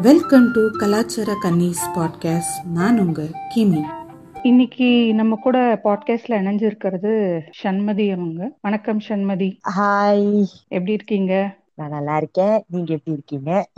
Welcome 0.00 0.52
to 0.52 0.70
கலாச்சார 0.70 1.36
கன்னிஸ் 1.42 1.82
podcast 1.94 2.70
நான் 2.72 2.98
உங்க 2.98 3.22
கிமி. 3.54 3.80
இன்னைக்கு 4.42 5.14
நம்ம 5.14 5.36
கூட 5.36 5.80
பாட்காஸ்ட்ல 5.84 6.28
இணைஞ்சிருக்கிறது 6.28 7.40
சண்மதி 7.62 8.12
அவங்க. 8.12 8.56
வணக்கம் 8.60 8.98
சண்மதி. 9.08 9.56
ஹாய் 9.78 10.44
எப்படி 10.68 10.92
இருக்கீங்க? 10.92 11.56
நான் 11.74 11.88
நல்லா 11.88 12.16
இருக்கேன். 12.16 12.64
நீங்க 12.66 12.94
எப்படி 12.94 13.02
இருக்கீங்க? 13.04 13.68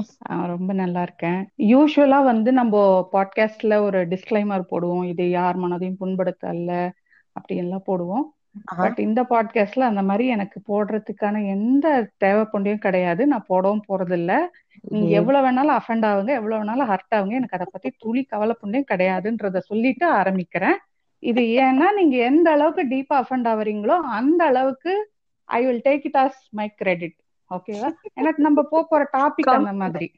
ரொம்ப 0.46 0.72
நல்லா 0.72 1.02
இருக்கேன். 1.02 1.48
யூஸ்வலா 1.58 2.24
வந்து 2.24 2.52
நம்ம 2.52 3.08
பாட்காஸ்ட்ல 3.12 3.80
ஒரு 3.80 4.08
டிஸ்க்ளைமர் 4.08 4.64
போடுவோம். 4.70 5.04
இது 5.04 5.30
யார் 5.30 5.58
மனதையும் 5.58 5.96
புண்படுத்த 6.00 6.46
அல்ல 6.46 6.94
அப்படி 7.32 7.60
எல்லாம் 7.60 7.84
போடுவோம். 7.86 8.35
பட் 8.76 8.98
இந்த 8.98 9.22
பாட்காஸ்ட்ல 9.22 9.80
அந்த 9.80 10.02
மாதிரி 10.02 10.28
எனக்கு 10.28 10.60
போடுறதுக்கான 10.68 11.46
எந்த 11.46 12.10
தேவைப்பொண்டையும் 12.24 12.78
கிடையாது. 12.78 13.26
நான் 13.26 13.44
போடவும் 13.46 13.84
போறதில்ல. 13.88 14.40
நீங்க 14.80 15.06
எவ்வளவு 15.06 15.50
வேணாலும் 15.50 15.76
அஃபெண்ட் 15.76 16.06
ஆகுங்க 16.06 16.28
எவ்வளவு 16.28 16.64
வேணாலும் 16.64 16.88
ஹர்ட் 16.88 17.14
ஆகுங்க 17.14 17.30
எனக்கு 17.30 17.54
அதை 17.54 17.66
பத்தி 17.72 17.92
துளி 17.98 18.22
கவலை 18.22 18.56
கிடையாதுன்றத 18.62 19.58
சொல்லிட்டு 19.58 20.12
ஆரம்பிக்கிறேன். 20.12 20.76
இது 21.18 21.42
ஏன்னா 21.42 21.92
நீங்க 21.94 22.16
எந்த 22.16 22.50
அளவுக்கு 22.50 22.84
டீப்பா 22.84 23.16
அஃபெண்ட் 23.16 23.48
ஆவறீங்களோ 23.48 23.98
அந்த 24.00 24.44
அளவுக்கு 24.44 25.10
I 25.44 25.66
will 25.66 25.82
take 25.84 26.00
it 26.02 26.16
as 26.16 26.48
my 26.50 26.74
credit 26.74 27.16
ஓகேவா 27.50 27.88
எனக்கு 28.20 28.40
நம்ம 28.42 28.62
போற 28.70 29.02
டாபிக் 29.16 29.50
அந்த 29.50 29.72
மாதிரி. 29.82 30.08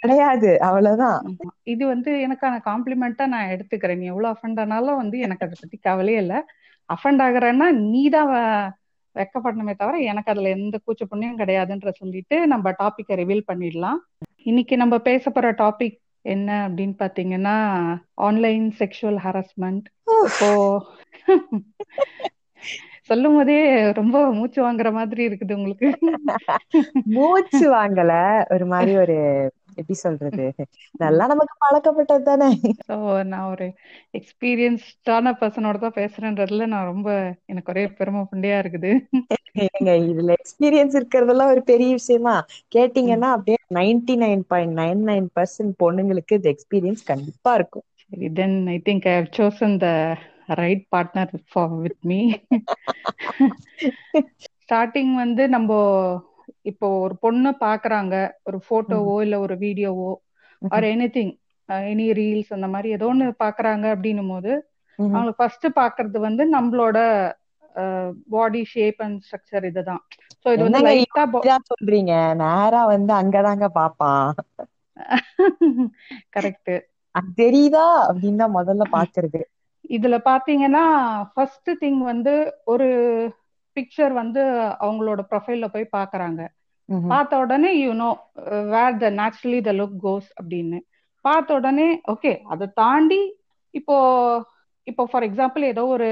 கிடையாது 0.00 0.50
அவ்வளவுதான். 0.60 1.20
இது 1.74 1.86
வந்து 1.86 2.10
எனக்கான 2.26 2.58
காம்ப்ளிமெண்டா 2.68 3.26
நான் 3.26 3.52
எடுத்துக்கிறேன். 3.54 4.00
நீ 4.02 4.06
எவ்வளவு 4.06 4.34
அஃபெண்ட் 4.34 4.60
ஆனாலும் 4.60 5.00
வந்து 5.02 5.18
எனக்கு 5.18 5.46
அதை 5.46 5.56
பத்தி 5.60 5.78
கவலையே 5.88 6.18
இல்ல. 6.18 6.34
அஃபெண்ட் 6.88 7.22
ஆகுறேன்னா 7.26 7.68
நீ 7.92 8.02
தான் 8.08 8.30
வெக்கப்படணுமே 9.16 9.74
தவிர 9.76 9.98
எனக்கு 10.10 10.32
அதுல 10.32 10.48
எந்த 10.48 10.76
கூச்ச 10.84 11.04
புண்ணியம் 11.08 11.38
கிடையாதுன்ற 11.38 11.90
சொல்லிட்டு 11.92 12.36
நம்ம 12.46 12.70
டாபிக்கை 12.82 13.16
ரிவீல் 13.22 13.48
பண்ணிடலாம். 13.52 13.98
இன்னைக்கு 14.42 14.76
நம்ம 14.76 14.98
பேச 14.98 15.30
போற 15.30 15.50
டாபிக் 15.62 15.98
என்ன 16.24 16.68
அப்படின்னு 16.68 16.94
பாத்தீங்கன்னா 16.98 17.56
ஆன்லைன் 18.26 18.66
செக்ஷுவல் 18.78 19.18
ஹராஸ்மெண்ட் 19.24 19.86
இப்போ 20.28 20.50
சொல்லும் 23.08 23.36
போதே 23.36 23.56
ரொம்ப 23.92 24.16
மூச்சு 24.32 24.60
வாங்குற 24.62 24.88
மாதிரி 24.92 25.22
இருக்குது 25.28 25.56
உங்களுக்கு. 25.58 25.88
மூச்சு 27.16 27.64
வாங்கல. 27.74 28.12
ஒரு 28.50 28.66
மாதிரி 28.66 28.92
ஒரு 28.98 29.16
எப்படி 29.72 29.96
சொல்றது? 29.98 30.44
நல்லா 30.96 31.24
நமக்கு 31.26 31.54
பழக்கப்பட்டது 31.64 32.22
தானே. 32.22 32.48
ஸோ 32.86 32.94
நான் 33.24 33.50
ஒரு 33.50 33.66
எக்ஸ்பீரியன்ஸ்டான 34.18 35.32
பர்சனோட 35.40 35.78
தான் 35.78 35.98
பேசுறேன்றதுல 35.98 36.66
நான் 36.66 36.90
ரொம்ப 36.92 37.08
எனக்கு 37.46 37.72
ஒரே 37.74 37.84
பெருமை 37.98 38.22
புண்டையா 38.32 38.58
இருக்குது. 38.58 38.92
இதுல 40.06 40.30
எக்ஸ்பீரியன்ஸ் 40.38 40.96
இருக்கிறதெல்லாம் 40.98 41.52
ஒரு 41.54 41.62
பெரிய 41.64 41.90
விஷயமா? 41.92 42.34
கேட்டீங்கன்னா 42.74 43.28
அப்படியே 43.36 43.58
ninety 43.74 44.16
nine 44.18 44.42
point 44.46 44.76
nine 44.78 45.02
nine 45.08 45.28
percent 45.36 45.74
பொண்ணுங்களுக்கு 45.78 46.38
இந்த 46.38 46.50
எக்ஸ்பீரியன்ஸ் 46.54 47.04
கண்டிப்பா 47.04 47.52
இருக்கும். 47.54 47.86
Then 48.36 48.58
I 48.68 48.78
think 48.84 49.06
I 49.08 49.14
have 49.16 49.32
chosen 49.38 49.76
the 49.78 49.88
right 50.48 50.84
partner 50.88 51.32
with 51.84 52.04
me 52.04 52.20
starting 54.62 55.12
வந்து 55.20 55.42
நம்ம 55.48 55.70
இப்போ 56.70 56.86
ஒரு 57.04 57.14
பொண்ணு 57.22 57.50
பாக்குறாங்க 57.60 58.14
ஒரு 58.48 58.58
போட்டோவோ 58.68 59.14
இல்ல 59.24 59.36
ஒரு 59.44 59.54
வீடியோவோ 59.62 60.10
or 60.62 60.86
any 60.90 61.08
thing 61.10 61.32
any 61.88 62.06
reels 62.18 62.54
அந்த 62.56 62.68
மாதிரி 62.68 62.88
ஏதோ 62.96 63.08
ஒண்ணு 63.10 63.26
பாக்குறாங்க 63.42 63.86
அப்படின்னும் 63.94 64.32
போது. 64.34 64.52
அவங்களுக்கு 64.98 65.40
ஃபர்ஸ்ட் 65.40 65.66
பாக்குறது 65.78 66.18
வந்து 66.26 66.42
நம்மளோட 66.54 66.98
பாடி 68.32 68.62
ஷேப் 68.72 69.00
அண்ட் 69.04 69.18
ஸ்ட்ரக்சர் 69.24 69.66
இதுதான். 69.70 70.02
சோ 70.42 70.48
இது 70.54 70.62
வந்து 70.68 70.82
லைட்டா 70.86 71.24
சொல்றீங்க? 71.70 72.12
நேரா 72.42 72.82
வந்து 72.92 73.12
அங்கதாங்க 73.20 73.66
பாப்பான். 73.74 74.28
கரெக்ட் 76.34 76.72
தெரியுதா? 77.38 77.84
அப்படின்னு 78.08 78.40
தான் 78.42 78.56
முதல்ல 78.56 78.84
பாக்குறது. 78.92 79.40
இதுல 79.90 80.16
பாத்தீங்கன்னா 80.24 80.84
ஃபர்ஸ்ட் 81.34 81.70
திங் 81.82 82.00
வந்து 82.10 82.34
ஒரு 82.64 82.88
பிக்சர் 83.76 84.12
வந்து 84.12 84.42
அவங்களோட 84.84 85.20
ப்ரொஃபைல்ல 85.30 85.66
போய் 85.74 85.94
பாக்குறாங்க. 85.96 86.40
பார்த்த 87.10 87.38
உடனே 87.38 87.70
you 87.82 87.90
know 87.94 88.10
where 88.72 88.96
the 88.98 89.08
naturally 89.20 89.60
the 89.68 89.72
look 89.80 89.96
goes 90.04 90.28
அப்படின்னு 90.40 90.78
பார்த்த 91.24 91.54
உடனே 91.54 91.88
ஓகே 92.12 92.32
அதை 92.46 92.66
தாண்டி 92.74 93.20
இப்போ 93.74 93.96
இப்போ 94.86 95.02
ஃபார் 95.10 95.26
எக்ஸாம்பிள் 95.28 95.64
ஏதோ 95.64 95.82
ஒரு 95.96 96.08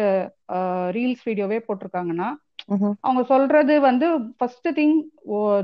ரீல்ஸ் 0.96 1.22
வீடியோவே 1.28 1.58
போட்டிருக்காங்கன்னா. 1.66 2.28
அவங்க 3.06 3.22
சொல்றது 3.24 3.74
வந்து 3.80 4.06
first 4.38 4.68
thing 4.78 4.96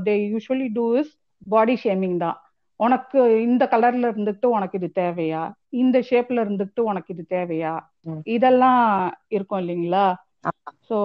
they 0.07 0.13
usually 0.33 0.67
do 0.77 0.85
is 1.01 1.11
body 1.47 1.75
shaming 1.83 2.17
தான் 2.17 2.37
உனக்கு 2.79 3.19
இந்த 3.41 3.63
கலர்ல 3.71 4.09
இருந்துட்டு 4.11 4.47
உனக்கு 4.49 4.77
இது 4.77 4.89
தேவையா? 4.95 5.41
இந்த 5.73 5.97
ஷேப்ல 6.09 6.43
இருந்துட்டு 6.45 6.81
உனக்கு 6.83 7.09
இது 7.13 7.23
தேவையா. 7.29 7.73
இதெல்லாம் 8.35 8.83
இருக்கும் 9.29 9.61
இல்லைங்களா. 9.63 10.05
ஸோ 10.89 10.97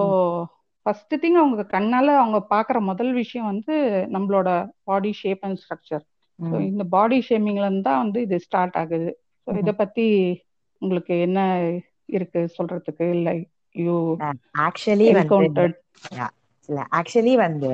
ஃபர்ஸ்ட் 0.86 1.14
திங் 1.22 1.38
அவங்க 1.40 1.64
கண்ணால 1.72 2.08
அவங்க 2.16 2.38
பாக்குற 2.50 2.78
முதல் 2.82 3.12
விஷயம் 3.12 3.50
வந்து 3.52 3.74
நம்மளோட 4.14 4.48
பாடி 4.84 5.12
ஷேப் 5.12 5.44
அண்ட் 5.44 5.60
ஸ்ட்ரக்சர். 5.62 6.04
இந்த 6.68 6.84
பாடி 6.94 7.18
ஷேமிங்ல 7.28 7.66
இருந்து 7.66 7.92
வந்து 8.02 8.18
இது 8.26 8.36
ஸ்டார்ட் 8.40 8.76
ஆகுது. 8.76 9.10
ஸோ 9.46 9.50
இத 9.58 9.70
பத்தி 9.74 10.06
உங்களுக்கு 10.82 11.14
என்ன 11.26 11.38
இருக்கு 12.08 12.40
சொல்றதுக்கு? 12.58 13.06
இல்லை 13.16 13.34
யூ 13.80 13.94
ஆக்சுவலி 14.66 15.08
ஆக்சுவலி 16.92 17.34
வந்து 17.38 17.72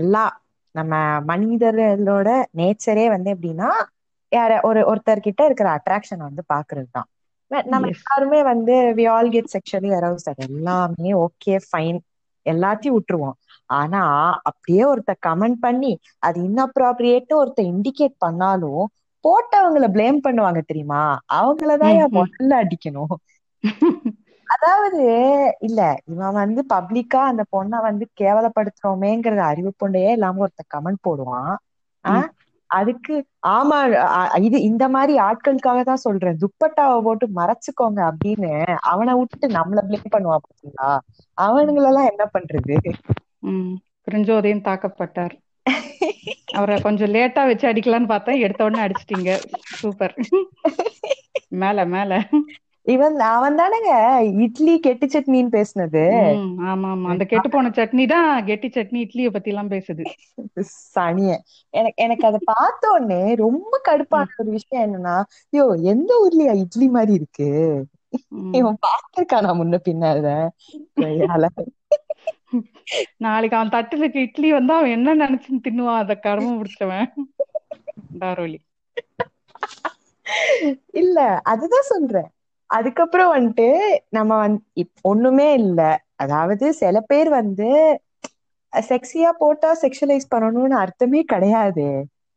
எல்லா 0.00 0.24
நம்ம 0.74 0.94
மனிதர்களோட 1.28 2.28
நேச்சரே 2.58 3.06
வந்து 3.10 3.30
எப்படின்னா 3.34 3.70
யார 4.32 4.52
ஒரு 4.62 4.80
ஒருத்தர்கிட்ட 4.90 5.42
இருக்கிற 5.46 5.68
அட்ராக்ஷன் 5.76 6.22
வந்து 6.26 6.42
பாக்குறது 6.48 6.88
தான் 6.90 7.08
நம்ம. 7.66 7.84
எல்லாருமே 7.94 8.40
வந்து 8.50 8.74
வி 8.96 9.04
ஆல் 9.08 9.30
கெட் 9.30 9.52
செக்ஷுவலி 9.54 9.90
அது 10.26 10.42
எல்லாமே 10.48 11.12
ஓகே 11.24 11.54
ஃபைன் 11.66 11.98
எல்லாத்தையும் 12.46 12.96
விட்டுருவோம். 12.96 13.36
ஆனா 13.70 14.02
அப்படியே 14.50 14.82
ஒருத்த 14.90 15.12
கமெண்ட் 15.26 15.58
பண்ணி 15.60 15.92
அது 16.22 16.38
இன்அப்ராப்ரியேட் 16.48 17.32
ஒருத்த 17.38 17.60
இண்டிகேட் 17.72 18.16
பண்ணாலும் 18.18 18.84
போட்டவங்கள 19.24 19.86
ப்ளேம் 19.94 20.20
பண்ணுவாங்க 20.24 20.60
தெரியுமா? 20.66 21.02
அவங்களதான். 21.38 21.96
முதல்ல 22.18 22.52
அடிக்கணும். 22.62 23.14
அதாவது 24.48 25.00
இல்ல 25.60 25.80
இவன் 26.06 26.36
வந்து 26.36 26.60
பப்ளிக்கா 26.70 27.20
அந்த 27.30 27.42
பொண்ணை 27.52 27.78
வந்து 27.82 28.04
கேவலப்படுத்துறோமேங்கிறத 28.20 29.42
அறிவு 29.48 29.70
பொண்டையே 29.76 30.10
இல்லாம 30.12 30.42
ஒருத்த 30.44 30.62
கமெண்ட் 30.74 31.04
போடுவான். 31.04 31.52
ஆ? 32.04 32.12
ம். 32.12 32.26
அதுக்கு 32.70 33.14
ஆமா 33.52 33.76
இது 34.46 34.56
இந்த 34.62 34.84
மாதிரி 34.88 35.14
ஆட்களுக்காக 35.20 35.82
தான் 35.84 36.02
சொல்றேன். 36.02 36.38
துப்பட்டாவை 36.42 36.96
போட்டு 37.02 37.26
மறைச்சுக்கோங்க 37.38 38.00
அப்படின்னு 38.10 38.50
அவனை 38.92 39.12
விட்டுட்டு 39.18 39.48
நம்மள 39.58 39.82
ப்ளேம் 39.88 40.14
பண்ணுவான் 40.14 40.44
பாத்தீங்களா? 40.44 40.90
அவனுங்களெல்லாம் 41.38 42.10
என்ன 42.12 42.24
பண்றது? 42.34 42.76
ம். 43.44 43.74
பிரிஞ்சோதையும் 44.04 44.64
தாக்கப்பட்டார். 44.64 45.34
அவரை 46.54 46.76
கொஞ்சம் 46.80 47.12
லேட்டா 47.14 47.42
வச்சு 47.46 47.66
அடிக்கலாம்னு 47.70 48.12
பார்த்தா 48.12 48.32
எடுத்த 48.44 48.66
உடனே 48.66 48.84
அடிச்சிட்டீங்க. 48.84 49.30
சூப்பர். 49.74 50.14
மேல 51.56 51.84
மேல. 51.88 52.12
இவன் 52.88 53.16
அவன் 53.28 53.58
தானேங்க 53.58 53.92
இட்லி 54.44 54.74
கெட்டு 54.78 55.06
சட்னின்னு 55.06 55.50
பேசுனது. 55.56 56.02
ஆமா 56.68 56.88
ஆமா 56.92 57.08
அந்த 57.12 57.24
கெட்டு 57.24 57.48
போன 57.48 57.70
சட்னி 57.78 58.04
தான் 58.06 58.30
கெட்டி 58.46 58.68
சட்னி 58.68 58.98
இட்லிய 59.04 59.30
பத்தி 59.30 59.50
எல்லாம் 59.50 59.72
பேசுது. 59.72 60.04
சனிய. 60.94 61.32
எனக்கு 61.74 61.98
எனக்கு 62.02 62.24
அதை 62.26 62.40
பார்த்த 62.52 62.92
உடனே 62.92 63.22
ரொம்ப 63.36 63.74
கடுப்பான 63.88 64.38
ஒரு 64.38 64.50
விஷயம் 64.50 64.84
என்னன்னா 64.86 65.16
ஐயோ 65.52 65.66
எந்த 65.92 66.10
ஊர்லயா 66.24 66.54
இட்லி 66.64 66.88
மாதிரி 66.88 67.12
இருக்கு. 67.12 67.50
இவன் 68.58 68.78
பார்த்திருக்கானா 68.86 69.50
முன்ன 69.58 69.78
பின்னால. 69.88 70.26
நாளைக்கு 73.24 73.56
அவன் 73.58 73.74
தட்டுல 73.74 74.08
இட்லி 74.22 74.48
வந்து 74.52 74.72
அவன் 74.74 74.94
என்ன 74.96 75.14
நினைச்சுன்னு 75.22 75.64
தின்னுவான் 75.66 76.00
அத 76.02 76.16
கடமை 76.20 76.52
பிடிச்சவன். 76.60 77.06
டாரோலி 78.20 78.58
இல்ல 80.94 81.18
அதுதான் 81.44 81.90
சொல்றேன். 81.90 82.28
அதுக்கப்புறம் 82.70 83.32
வந்துட்டு 83.34 83.66
நம்ம 84.08 84.36
வந்து 84.36 84.60
ஒண்ணுமே 85.02 85.52
இல்ல. 85.54 85.80
அதாவது 86.16 86.66
சில 86.74 87.00
பேர் 87.02 87.28
வந்து 87.30 87.68
செக்ஸியா 88.72 89.30
போட்டா 89.38 89.70
செக்ஷுவலைஸ் 89.82 90.32
பண்ணணும்னு 90.34 90.76
அர்த்தமே 90.78 91.22
கிடையாது. 91.24 91.86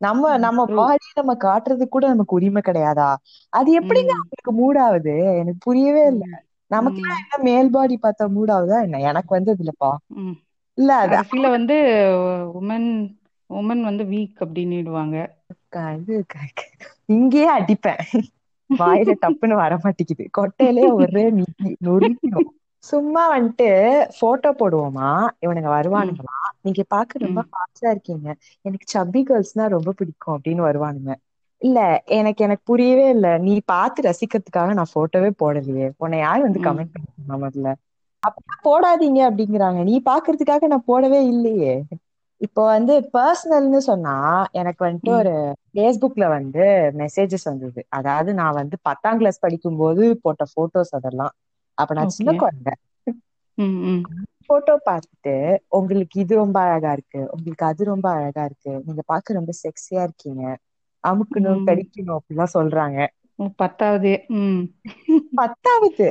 நம்ம 0.01 0.23
நம்ம. 0.37 0.61
பாடி 0.73 1.05
நம்ம 1.15 1.33
காட்டுறதுக்கு 1.39 1.87
கூட 1.89 2.07
நமக்கு 2.07 2.35
உரிமை 2.35 2.61
கிடையாதா? 2.65 3.09
அது 3.53 3.69
எப்படிங்க 3.79 4.11
அவங்களுக்கு 4.15 4.53
மூடாகுது? 4.53 5.13
எனக்கு 5.35 5.59
புரியவே 5.59 6.03
இல்ல. 6.05 6.23
நமக்கு 6.71 7.01
என்ன 7.05 7.43
மேல் 7.43 7.69
பாடி 7.69 7.99
பார்த்தா 8.01 8.25
மூடாகுதா 8.37 8.83
என்ன? 8.83 8.99
எனக்கு 9.03 9.29
வந்து 9.29 9.55
இதுலப்பா. 9.55 9.91
இல்ல 10.77 10.91
அது 11.01 11.17
வந்து 11.57 11.75
உமன் 12.59 12.87
உமன் 13.49 13.81
வந்து 13.81 14.03
வீக் 14.05 14.39
அப்படின்னுடுவாங்க. 14.39 15.15
க- 15.69 15.97
இது 15.99 16.15
இங்கேயே 17.09 17.49
அடிப்பேன். 17.51 18.03
வாயில 18.79 19.11
டப்புன்னு 19.21 19.55
வர 19.55 19.73
மாட்டேங்குது. 19.77 20.25
கொட்டையிலே 20.37 20.85
ஒரே 20.97 21.23
மிதி 21.37 21.53
நொறுக்கிடும். 21.85 22.47
சும்மா 22.83 23.23
வந்துட்டு 23.31 23.67
போட்டோ 24.19 24.49
போடுவோமா? 24.59 25.09
இவனுங்க 25.41 25.69
வருவானுங்களா? 25.75 26.35
நீங்க 26.59 26.83
பாக்க 26.87 27.19
ரொம்ப 27.19 27.41
ஃபாஸ்டா 27.49 27.89
இருக்கீங்க. 27.89 28.27
எனக்கு 28.65 28.87
சப்பி 28.95 29.21
கேர்ள்ஸ்னா 29.27 29.65
ரொம்ப 29.69 29.91
பிடிக்கும் 29.93 30.35
அப்படின்னு 30.35 30.63
வருவானுங்க. 30.67 31.11
இல்ல 31.61 31.79
எனக்கு 32.17 32.41
எனக்கு 32.43 32.63
புரியவே 32.65 33.05
இல்ல. 33.09 33.37
நீ 33.39 33.53
பார்த்து 33.65 33.99
ரசிக்கிறதுக்காக 34.03 34.73
நான் 34.73 34.93
போட்டோவே 34.95 35.31
போடலையே. 35.39 35.87
உன்னை 35.97 36.19
யார் 36.19 36.41
வந்து. 36.41 36.61
கமெண்ட் 36.61 36.93
பண்ண 36.95 37.37
முதல்ல? 37.37 37.69
அப்படிலாம் 38.23 38.65
போடாதீங்க 38.65 39.19
அப்படிங்கிறாங்க. 39.27 39.79
நீ 39.83 39.95
பாக்குறதுக்காக 40.05 40.67
நான் 40.67 40.87
போடவே 40.87 41.19
இல்லையே. 41.27 41.73
இப்போ 42.41 42.61
வந்து 42.67 42.93
பர்சனல்னு 43.13 43.79
சொன்னா 43.85 44.13
எனக்கு 44.51 44.81
வந்துட்டு. 44.85 45.11
ஒரு 45.19 45.33
ஃபேஸ்புக்ல 45.71 46.25
வந்து 46.29 46.63
மெசேஜஸ் 47.01 47.45
வந்தது. 47.45 47.81
அதாவது 47.97 48.31
நான் 48.33 48.57
வந்து 48.61 48.77
பத்தாம் 48.83 49.19
கிளாஸ் 49.19 49.43
படிக்கும்போது 49.45 50.05
போட்ட 50.23 50.45
போட்டோஸ் 50.55 50.93
அதெல்லாம். 50.99 51.33
அப்ப 51.77 51.91
நான் 51.93 52.15
சின்ன 52.15 52.31
குழந்தை. 52.37 52.73
போட்டோ 54.49 54.73
பார்த்துட்டு 54.85 55.33
உங்களுக்கு 55.77 56.15
இது 56.19 56.33
ரொம்ப 56.35 56.57
அழகா 56.65 56.91
இருக்கு. 56.93 57.21
உங்களுக்கு 57.35 57.65
அது 57.65 57.81
ரொம்ப 57.85 58.07
அழகா 58.11 58.43
இருக்கு. 58.45 58.73
நீங்க 58.85 59.03
பார்க்க 59.07 59.39
ரொம்ப 59.39 59.53
செக்ஸியா 59.61 60.01
இருக்கீங்க. 60.03 60.43
அமுக்கணும். 61.03 61.61
கடிக்கணும் 61.67 62.17
அப்படிலாம் 62.17 62.55
சொல்றாங்க. 62.55 62.99
பத்தாவது. 63.59 64.13
பத்தாவது. 65.37 66.07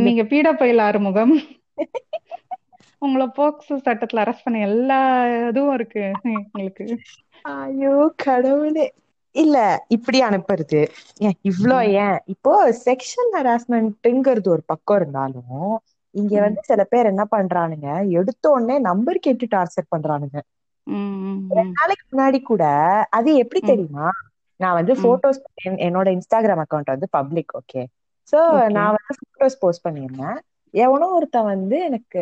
நீங்க 0.00 0.22
பீடா 0.30 0.52
பயில் 0.56 0.80
ஆறுமுகம். 0.80 1.34
உங்களை 3.02 3.26
போக்சோ 3.34 3.74
சட்டத்துல 3.80 4.22
அரெஸ்ட் 4.24 4.44
பண்ண 4.44 4.60
எல்லா 4.68 4.98
இதுவும் 5.48 5.76
இருக்கு 5.78 6.04
உங்களுக்கு 6.32 6.86
ஐயோ 7.54 7.94
கடவுளே. 8.22 8.86
இல்ல 9.34 9.56
இப்படி 9.96 10.18
அனுப்புறது. 10.26 10.80
ஏன் 11.20 11.36
இவ்ளோ. 11.44 11.76
ஏன்? 12.00 12.18
இப்போ 12.34 12.52
செக்ஷுவல் 12.82 13.32
ஹராஸ்மெண்ட்ங்கிறது 13.36 14.48
ஒரு 14.54 14.62
பக்கம் 14.72 14.98
இருந்தாலும் 15.00 15.66
இங்க. 16.14 16.34
வந்து 16.44 16.60
சில 16.70 16.82
பேர் 16.92 17.10
என்ன 17.12 17.24
பண்றானுங்க? 17.32 17.88
எடுத்த 18.20 18.44
உடனே 18.50 18.76
நம்பர் 18.88 19.24
கேட்டு 19.26 19.46
டார்ச்சர் 19.54 19.92
பண்றானுங்க. 19.92 20.38
ரெண்டு 21.50 21.72
நாளைக்கு 21.78 22.04
முன்னாடி 22.08 22.38
கூட 22.44 22.64
அது 23.16 23.30
எப்படி 23.42 23.60
தெரியுமா? 23.64 24.06
நான் 24.60 24.78
வந்து. 24.78 24.92
போட்டோஸ் 25.02 25.40
என்னோட 25.86 26.08
இன்ஸ்டாகிராம் 26.16 26.62
அக்கௌண்ட் 26.64 26.94
வந்து 26.94 27.08
பப்ளிக் 27.16 27.52
ஓகே 27.60 27.82
சோ 28.32 28.38
நான் 28.76 28.96
வந்து 28.98 29.14
போட்டோஸ் 29.22 29.60
போஸ்ட் 29.60 29.84
பண்ணியிருந்தேன். 29.84 30.38
எவனோ 30.70 31.08
ஒருத்தன் 31.08 31.44
வந்து 31.44 31.78
எனக்கு 31.78 32.20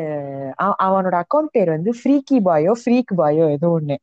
அவ- 0.56 0.76
அவனோட 0.82 1.22
அக்கௌண்ட் 1.22 1.50
பேர் 1.50 1.69
வந்து 1.69 1.93
ஃப்ரீக்கி 2.04 2.40
பாயோ 2.44 2.72
ஃப்ரீக் 2.84 3.19
பாயோ 3.19 3.50
ஏதோ 3.50 3.78
ஒண்ணு. 3.81 3.96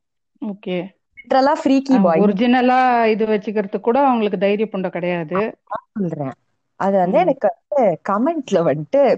ஓகே. 0.45 0.87
லிட்டரலா 1.15 1.51
ஃப்ரீக்கி 1.63 2.01
பாய் 2.01 2.21
ஒரிஜினலா 2.21 3.05
இது 3.05 3.25
வச்சுக்கிறதுக்கு 3.25 3.79
கூட 3.79 3.99
அவங்களுக்கு 3.99 4.37
தைரிய 4.37 4.67
புண்டை 4.71 4.89
கிடையாது. 4.89 5.57
சொல்றேன். 5.93 6.31
அது 6.75 6.97
வந்து 6.97 7.19
எனக்கு 7.19 7.49
வந்து 7.67 7.99
கமெண்ட்ல 8.09 8.53
வந்துட்டு 8.53 9.17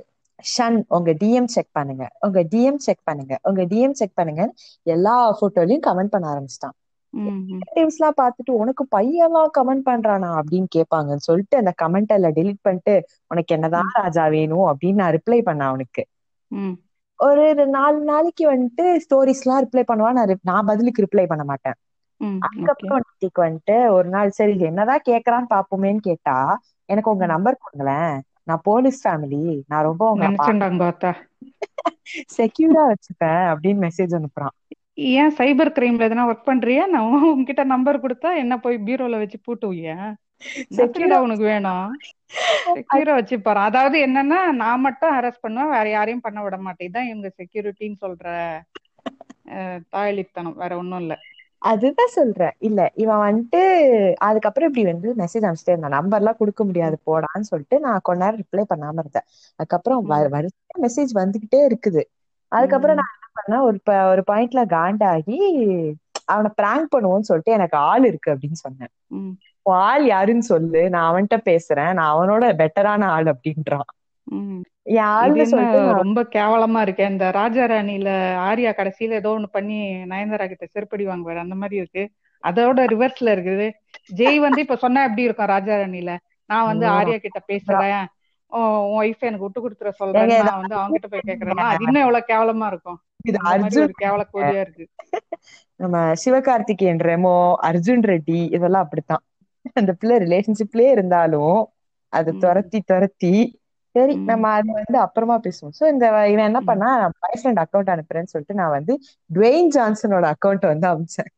ஷன் 0.57 0.83
உங்க 0.87 1.11
டிஎம் 1.11 1.45
செக் 1.45 1.67
பண்ணுங்க. 1.71 2.09
உங்க 2.19 2.41
டிஎம் 2.41 2.75
செக் 2.75 2.99
பண்ணுங்க. 3.03 3.39
உங்க 3.41 3.61
டிஎம் 3.61 3.91
செக் 3.91 4.11
பண்ணுங்க 4.13 4.53
எல்லா 4.83 5.37
போட்டோலயும் 5.41 5.79
கமெண்ட் 5.87 6.03
பண்ண 6.03 6.27
ஆரம்பிச்சிட்டான். 6.33 6.84
ம், 7.15 7.41
ம், 7.49 7.63
ரிலேட்டிவ்ஸ் 7.65 7.97
எல்லாம் 7.97 8.17
பார்த்துட்டு 8.21 8.51
உனக்கு 8.61 8.83
பையன்லாம் 8.91 9.51
கமெண்ட் 9.57 9.85
பண்றானா? 9.85 10.29
அப்படின்னு 10.39 10.67
கேட்பாங்கன்னு 10.75 11.27
சொல்லிட்டு 11.27 11.55
அந்த 11.57 11.73
கமெண்ட் 11.81 12.07
எல்லாம் 12.09 12.35
delete 12.37 12.61
பண்ணிட்டு 12.61 12.95
உனக்கு 13.31 13.55
என்னதான் 13.55 13.91
ராஜா 13.97 14.25
வேணும்? 14.35 14.65
அப்படின்னு 14.71 15.01
நான் 15.03 15.15
ரிப்ளை 15.17 15.39
பண்ணேன் 15.47 15.69
அவனுக்கு. 15.69 16.03
ஒரு 17.19 17.43
நாலு 17.71 17.99
நாளைக்கு 18.03 18.43
வந்துட்டு 18.51 18.85
ஸ்டோரிஸ் 19.03 19.43
எல்லாம் 19.43 19.63
ரிப்ளை 19.65 19.83
பண்ணுவான் 19.87 20.17
நான் 20.19 20.41
நான் 20.43 20.67
பதிலுக்கு 20.67 21.05
ரிப்ளை 21.05 21.25
பண்ண 21.27 21.43
மாட்டேன். 21.43 21.77
அதுக்கப்புறம் 22.41 23.03
வந்துட்டு 23.37 23.75
ஒரு 23.93 24.07
நாள் 24.09 24.29
சரி 24.31 24.53
என்னதான் 24.69 25.05
கேக்குறான்னு 25.09 25.51
பாப்போமேன்னு 25.53 26.01
கேட்டா 26.01 26.37
எனக்கு 26.89 27.11
உங்க. 27.11 27.25
நம்பர் 27.33 27.61
கொடுங்களேன். 27.61 28.15
நான் 28.43 28.63
போலீஸ் 28.63 28.99
ஃபேமிலி 29.03 29.41
நான் 29.67 29.87
ரொம்ப 29.89 30.03
அத்தா 30.87 31.11
செக்யூரா 32.35 32.83
வச்சுப்பேன் 32.91 33.43
அப்படின்னு 33.51 33.83
மெசேஜ் 33.85 34.13
அனுப்புறான். 34.17 34.55
ஏன் 34.97 35.33
சைபர் 35.37 35.75
கிரைம்ல 35.77 36.07
எதனா 36.07 36.25
ஒர்க் 36.29 36.49
பண்றியா? 36.49 36.83
நான் 36.93 37.15
உன்கிட்ட 37.31 37.63
நம்பர் 37.73 38.03
கொடுத்தா 38.03 38.29
என்ன 38.43 38.53
போய் 38.65 38.77
பீரோல 38.87 39.17
வச்சு 39.21 39.37
பூட்டுவியா 39.47 39.97
செக்யூரா 40.77 41.17
உனக்கு 41.25 41.45
வேணும். 41.51 41.87
செக்யூரா 42.77 43.13
வச்சு 43.17 43.35
பாரு. 43.45 43.59
அதாவது 43.69 43.97
என்னன்னா 44.07 44.39
நான் 44.61 44.83
மட்டும் 44.87 45.13
ஹராஸ் 45.17 45.43
பண்ணுவேன் 45.45 45.73
வேற 45.75 45.87
யாரையும் 45.95 46.25
பண்ண 46.25 46.39
விட 46.45 46.57
மாட்டேன். 46.65 46.87
இதான் 46.89 47.09
இவங்க 47.11 47.29
செக்யூரிட்டின்னு 47.39 48.03
சொல்ற 48.05 48.27
தாயலித்தனம் 49.95 50.59
வேற 50.63 50.73
ஒண்ணும் 50.81 51.01
இல்ல. 51.03 51.15
அதுதான் 51.61 52.13
சொல்றேன். 52.15 52.55
இல்ல 52.67 52.79
இவன் 53.03 53.21
வந்துட்டு 53.25 53.61
அதுக்கப்புறம் 54.27 54.69
இப்படி 54.69 54.83
வந்து 54.91 55.09
மெசேஜ் 55.21 55.45
அனுப்பிச்சிட்டே 55.45 55.73
இருந்தான். 55.75 55.97
நம்பர் 55.97 56.21
எல்லாம் 56.21 56.39
கொடுக்க 56.41 56.63
முடியாது 56.69 56.97
போடான்னு 57.09 57.49
சொல்லிட்டு 57.51 57.77
நான் 57.85 58.03
கொஞ்ச 58.07 58.21
நேரம் 58.23 58.41
ரிப்ளை 58.43 58.63
பண்ணாம 58.71 58.99
இருந்தேன். 59.03 59.27
அதுக்கப்புறம் 59.59 60.01
வரிசையா 60.35 60.77
மெசேஜ் 60.85 61.13
வந்துகிட்டே 61.21 61.61
இருக்குது. 61.69 62.03
அதுக்கப்புறம் 62.51 62.99
நான் 63.01 63.13
பண்ணேன் 63.35 63.65
ஒரு 63.67 63.77
ஒரு 64.11 64.21
பாயிண்ட்ல 64.31 64.61
காண்டாகி 64.75 65.37
அவனை 66.27 66.49
பிராங்க் 66.59 66.93
பண்ணுவோம்னு 66.93 67.29
சொல்லிட்டு 67.29 67.57
எனக்கு 67.57 67.77
ஆள் 67.87 68.05
இருக்கு 68.05 68.33
அப்படின்னு 68.33 68.59
சொன்னேன். 68.63 68.91
ஆள் 69.83 70.05
யாருன்னு 70.05 70.45
சொல்லு 70.51 70.81
நான் 70.93 71.09
அவன்கிட்ட 71.09 71.37
பேசுறேன் 71.49 71.93
நான் 71.93 72.13
அவனோட 72.13 72.45
பெட்டரான 72.61 73.07
ஆள் 73.15 73.27
அப்படின்றான். 73.33 73.87
ரொம்ப 76.01 76.19
கேவலமா 76.35 76.79
இருக்கு 76.81 77.03
இந்த 77.13 77.25
ராஜா 77.37 77.63
ராணில 77.65 78.09
ஆர்யா 78.47 78.71
கடைசியில 78.79 79.19
ஏதோ 79.21 79.31
ஒண்ணு 79.37 79.49
பண்ணி 79.51 79.77
நயன்தாரா 80.11 80.45
கிட்ட 80.47 80.65
செருப்படி 80.73 81.03
வாங்குவாரு 81.09 81.39
அந்த 81.45 81.55
மாதிரி 81.61 81.75
இருக்கு. 81.81 82.03
அதோட 82.43 82.79
ரிவர்ஸ்ல 82.93 83.33
இருக்குது. 83.35 83.67
ஜெய் 84.19 84.39
வந்து 84.45 84.59
இப்ப 84.65 84.77
சொன்னா 84.83 85.01
எப்படி 85.07 85.25
இருக்கும் 85.27 85.51
ராஜா 85.55 85.75
ராணில 85.81 86.11
நான் 86.49 86.69
வந்து 86.71 86.85
ஆர்யா 86.97 87.17
கிட்ட 87.19 87.39
பேசுறேன். 87.51 88.05
உன் 88.51 88.73
ஒய்ஃப் 88.97 89.27
எனக்கு 89.29 89.45
விட்டு 89.45 89.61
கொடுத்துற 89.61 89.91
இத 90.25 90.41
நான் 90.41 90.61
வந்து 90.61 90.75
அவங்க 90.79 90.95
கிட்ட 90.95 91.09
போய் 91.13 91.27
கேக்குறேன்னா 91.29 91.65
அது 91.71 91.85
இன்னும் 91.87 92.03
எவ்வளவு 92.05 92.29
கேவலமா 92.31 92.67
இருக்கும்? 92.73 92.99
இது 93.19 93.37
அர்ஜுன் 93.51 93.83
ஒரு 93.83 93.93
கேவல 94.01 94.23
கோதியா 94.33 94.61
இருக்கு. 94.61 94.85
நம்ம 95.79 95.95
சிவகார்த்திகேயன் 96.23 97.01
ரெமோ 97.05 97.35
அர்ஜுன் 97.69 98.03
ரெட்டி 98.05 98.39
இதெல்லாம் 98.55 98.85
அப்படித்தான். 98.85 99.23
அந்த 99.73 99.91
பிள்ளை 99.93 100.17
ரிலேஷன்ஷிப்லயே 100.25 100.89
இருந்தாலும் 100.95 101.57
அதை 102.13 102.31
துரத்தி 102.37 102.79
துரத்தி 102.85 103.33
சரி 103.95 104.13
நம்ம 104.23 104.45
அது 104.55 104.69
வந்து 104.77 104.97
அப்புறமா 105.03 105.35
பேசுவோம். 105.45 105.73
சோ 105.77 105.83
இந்த 105.93 106.05
இவன் 106.33 106.47
என்ன 106.49 106.59
பண்ணா 106.61 106.89
பாய் 107.21 107.39
ஃப்ரெண்ட் 107.41 107.61
அக்கௌண்ட் 107.63 107.91
அனுப்புறேன்னு 107.93 108.31
சொல்லிட்டு 108.33 108.53
நான் 108.53 108.75
வந்து 108.77 108.93
டுவேன் 109.29 109.69
ஜான்சனோட 109.75 110.25
அக்கௌண்ட் 110.33 110.65
வந்து 110.71 110.87
அமிச்சேன். 110.91 111.31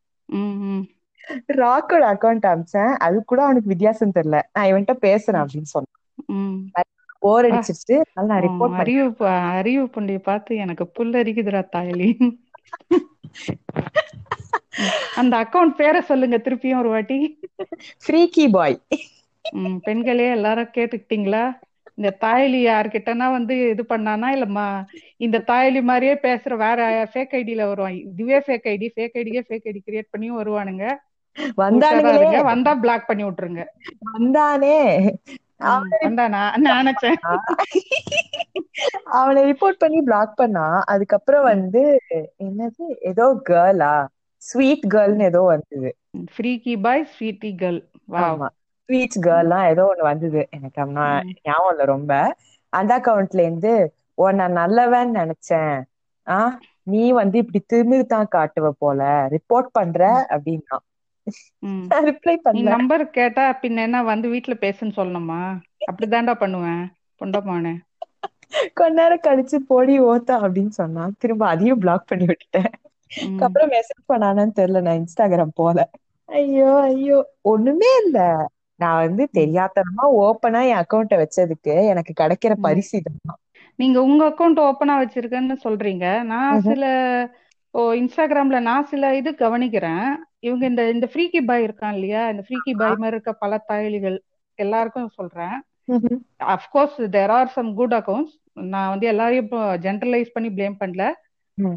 ராக்கோட 1.58 2.04
அக்கௌண்ட் 2.14 2.48
அமிச்சேன். 2.52 2.94
அது 3.06 3.18
கூட 3.26 3.40
அவனுக்கு 3.44 3.74
வித்தியாசம் 3.74 4.16
தெரியல. 4.16 4.40
நான் 4.54 4.70
இவன்கிட்ட 4.70 4.96
பேசுறேன் 5.08 5.44
அப்படின்னு 5.44 5.72
சொன்னான். 5.76 5.96
போர் 7.24 7.48
அடிச்சிருச்சு. 7.48 7.96
அதனால 8.10 8.28
நான் 8.32 8.44
ரிப்போர்ட் 8.46 8.80
அறிவு 8.84 9.04
அறிவு 9.58 9.84
புண்டிய 9.96 10.20
பார்த்து 10.30 10.56
எனக்கு 10.66 10.86
புல்லரிக்குதுடா 10.98 11.64
தாயலி. 11.76 12.10
அந்த 15.22 15.34
அக்கவுண்ட் 15.44 15.80
பேரை 15.82 16.02
சொல்லுங்க 16.10 16.38
திருப்பியும் 16.38 16.82
ஒரு 16.82 16.90
வாட்டி. 16.90 17.18
ஃப்ரீக்கி 18.04 18.46
பாய் 18.56 18.78
பெண்களே 19.86 20.28
எல்லாரும் 20.36 20.74
கேட்டுக்கிட்டீங்களா? 20.78 21.44
இந்த 21.98 22.10
தாயலி 22.24 22.60
யார்கிட்டனா 22.64 23.28
வந்து 23.36 23.56
இது 23.74 23.84
பண்ணானா? 23.90 24.28
இல்ல 24.36 24.46
மா 24.58 24.66
இந்த 25.26 25.38
தாயலி 25.48 25.82
மாதிரியே 25.90 26.16
பேசுற 26.26 26.56
வேற 26.66 26.80
ஃபேக் 27.14 27.34
ஐடியில 27.40 27.68
வருவான். 27.72 27.98
இதுவே 28.12 28.40
ஃபேக் 28.48 28.68
ஐடி 28.74 28.90
ஃபேக் 28.96 29.18
ஐடியே 29.22 29.42
ஃபேக் 29.48 29.68
ஐடி 29.72 29.82
கிரியேட் 29.88 30.12
பண்ணியும் 30.14 30.40
வருவானுங்க. 30.42 30.86
இருங்க 32.18 32.40
வந்தா 32.52 32.72
பிளாக் 32.84 33.10
பண்ணி 33.10 33.24
விட்டுருங்க 33.26 33.64
வந்தானே. 34.10 34.78
அவனை 39.16 39.42
ரிப்போர்ட் 39.50 39.80
பண்ணி. 39.80 40.00
பிளாக் 40.02 40.34
பண்ணா 40.36 40.66
அதுக்கப்புறம் 40.86 41.46
வந்து 41.46 41.84
என்னது? 42.40 42.86
ஏதோ 43.12 43.26
கேர்ளா 43.50 43.94
ஸ்வீட் 44.42 44.86
கேர்ள்னு 44.94 45.24
ஏதோ 45.24 45.42
வந்தது. 45.48 45.90
Freaky 46.34 46.74
boy 46.82 47.06
sweetie 47.14 47.52
girl 47.58 47.80
wow 48.10 48.28
ஆமா. 48.28 48.48
ஸ்வீட் 48.90 49.18
கேர்லாம் 49.26 49.66
ஏதோ 49.70 49.84
ஒண்ணு 49.88 50.04
வந்தது. 50.04 50.42
எனக்கு 50.52 50.80
அவன 50.84 51.00
ம், 51.22 51.34
ஞாபகம் 51.44 51.72
இல்ல 51.72 51.86
ரொம்ப. 51.86 52.12
அந்த 52.74 52.92
அக்கவுண்ட்ல 52.98 53.42
இருந்து 53.42 53.74
ஓ 54.18 54.28
நான் 54.32 54.52
நல்லவன் 54.54 55.12
நினைச்சேன். 55.16 55.76
ஆ? 56.28 56.38
நீ 56.84 57.04
வந்து 57.12 57.38
இப்படி 57.38 57.60
திமிரு 57.72 58.06
தான் 58.08 58.28
காட்டுவ 58.28 58.68
போல. 58.78 59.02
ரிப்போர்ட் 59.36 59.70
பண்ற 59.72 60.02
அப்படின்னா. 60.30 60.78
ரிப்ளை 62.08 62.36
பண்ணல. 62.46 62.72
நம்பர் 62.72 63.04
கேட்டா 63.12 63.44
பின்ன 63.62 63.84
என்ன 63.84 64.02
வந்து 64.04 64.28
வீட்ல 64.30 64.56
பேசுன்னு 64.62 64.98
சொல்லணுமா? 64.98 65.42
அப்படிதான்டா 65.90 66.36
பண்ணுவேன். 66.40 66.84
பொண்டமானே 67.22 67.74
கொஞ்ச 68.78 68.94
நேரம் 68.98 69.24
கழிச்சு 69.24 69.58
போடி 69.68 69.94
ஓத்தா 70.06 70.36
அப்படின்னு 70.44 70.74
சொன்னா 70.78 71.04
திரும்ப 71.18 71.44
அதையும் 71.48 71.80
பிளாக் 71.80 72.10
பண்ணி 72.10 72.26
விட்டுட்டேன். 72.28 72.72
அப்புறம் 73.46 73.72
மெசேஜ் 73.72 74.04
பண்ணானான்னு 74.08 74.58
தெரியல 74.58 74.82
நான் 74.82 75.00
இன்ஸ்டாகிராம் 75.00 75.56
போல. 75.56 75.78
ஐயோ 76.30 76.68
ஐயோ. 76.86 77.18
ஒண்ணுமே 77.46 77.90
இல்ல. 78.02 78.18
நான் 78.80 79.00
வந்து 79.00 79.24
ம், 79.36 79.40
தெரியாத்தனமா 79.40 80.06
ஓப்பனா 80.20 80.62
என் 80.70 80.82
அக்கௌண்ட்டை 80.82 81.18
வச்சதுக்கு 81.22 81.76
எனக்கு 81.92 82.14
கிடைக்கிற. 82.22 82.54
பரிசு 82.62 82.94
இதுதான். 83.00 83.40
நீங்க 83.80 83.98
உங்க 84.04 84.22
அக்கவுண்ட் 84.30 84.60
ஓப்பனா 84.64 84.94
வச்சிருக்கேன்னு 85.00 85.56
சொல்றீங்க. 85.64 86.06
நான். 86.26 86.62
சில 86.64 86.84
ஓ 87.78 87.94
இன்ஸ்டாகிராம்ல 87.94 88.60
நான் 88.62 88.86
சில 88.86 89.16
இது 89.16 89.32
கவனிக்கிறேன். 89.32 90.16
இவங்க 90.40 90.66
இந்த 90.66 90.90
இந்த 90.90 91.10
ஃப்ரீக்கி 91.14 91.46
பாய் 91.46 91.64
இருக்கான் 91.64 91.94
இல்லையா? 91.94 92.30
இந்த 92.30 92.44
ஃப்ரீக்கி 92.50 92.78
பாய் 92.78 92.88
மாதிரி 92.88 93.08
இருக்க 93.08 93.34
பல 93.34 93.66
தாயலிகள் 93.68 94.18
எல்லாருக்கும் 94.56 95.08
சொல்றேன். 95.08 95.62
ம்ஹும். 95.88 96.18
Of course 96.44 97.10
there 97.10 97.30
are 97.30 97.48
some 97.48 97.74
good 97.74 97.94
accounts 97.94 98.36
நான் 98.54 98.90
வந்து 98.90 99.08
எல்லாரையும் 99.08 99.44
இப்போ 99.44 99.78
ஜென்ரலைஸ் 99.78 100.30
பண்ணி 100.34 100.50
ப்ளேம் 100.50 100.76
பண்ணல. 100.80 101.12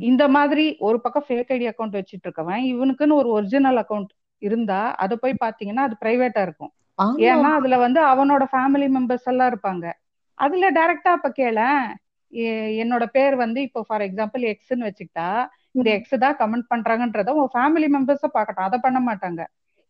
இந்த 0.02 0.28
மாதிரி 0.28 0.76
ஒரு 0.78 1.00
பக்கம் 1.00 1.25
ஃபேக் 1.28 1.52
ஐடி 1.52 1.71
அக்கௌண்ட் 1.71 2.00
வச்சிட்டு 2.00 2.28
இருக்கவன் 2.28 2.64
இவனுக்குன்னு 2.73 3.12
ஒரு 3.12 3.28
ஒரிஜினல் 3.28 3.76
அக்கௌண்ட் 3.76 4.11
இருந்தா 4.38 4.95
அதை 4.95 5.16
போய் 5.21 5.35
பாத்தீங்கன்னா 5.45 5.87
அது 5.87 5.97
பிரைவேட்டா 6.04 6.42
இருக்கும். 6.42 6.73
ஏன்னா 7.16 7.40
அதுல 7.40 7.76
வந்து 7.78 8.00
அவனோட 8.04 8.45
ஃபேமிலி 8.52 8.95
மெம்பர்ஸ் 8.99 9.25
எல்லாம் 9.25 9.52
இருப்பாங்க. 9.52 9.92
அதுல 10.35 10.73
டைரக்டா 10.73 11.09
அப்ப 11.09 11.33
கேளேன். 11.38 11.95
எ- 12.33 12.85
என்னோட 12.85 13.07
பேர் 13.07 13.37
வந்து 13.37 13.62
இப்போ 13.62 13.83
ஃபார் 13.83 14.00
எக்ஸாம்பிள் 14.00 14.54
எக்ஸ்ன்னு 14.54 14.90
வச்சுக்கிட்டா 14.90 15.47
இந்த 15.74 15.88
எக்ஸ் 15.96 16.16
தான் 16.24 16.38
கமெண்ட் 16.40 16.70
பண்றாங்கன்றத 16.72 17.34
உன் 17.40 17.52
ஃபேமிலி 17.54 17.88
மெம்பர்ஸ 17.96 18.28
பார்க்கட்டும். 18.36 18.68
அதை 18.68 18.78
பண்ண 18.86 18.98
மாட்டாங்க. 19.08 19.42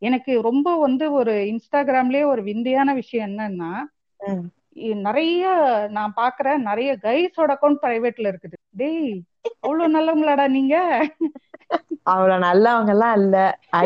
எனக்கு 0.03 0.33
ரொம்ப 0.49 0.69
வந்து 0.87 1.05
ஒரு 1.21 1.33
இன்ஸ்டாகிராம்லயே 1.53 2.25
ஒரு 2.33 2.43
விந்தையான 2.51 2.93
விஷயம் 3.01 3.27
என்னன்னா 3.31 3.73
நிறைய 5.07 5.45
நான் 5.97 6.13
பாக்குற 6.19 6.49
நிறைய 6.69 6.91
கைஸோட 7.05 7.51
அக்கௌண்ட் 7.55 7.81
பிரைவேட்ல 7.85 8.31
இருக்குது. 8.33 8.57
டேய் 8.81 9.11
அவ்வளவு 9.65 9.95
நல்லவங்களாடா 9.97 10.45
நீங்க? 10.57 10.75
அவ்வளவு 12.13 12.45
நல்லவங்க 12.47 12.93
எல்லாம் 12.95 13.17
இல்ல. 13.21 13.37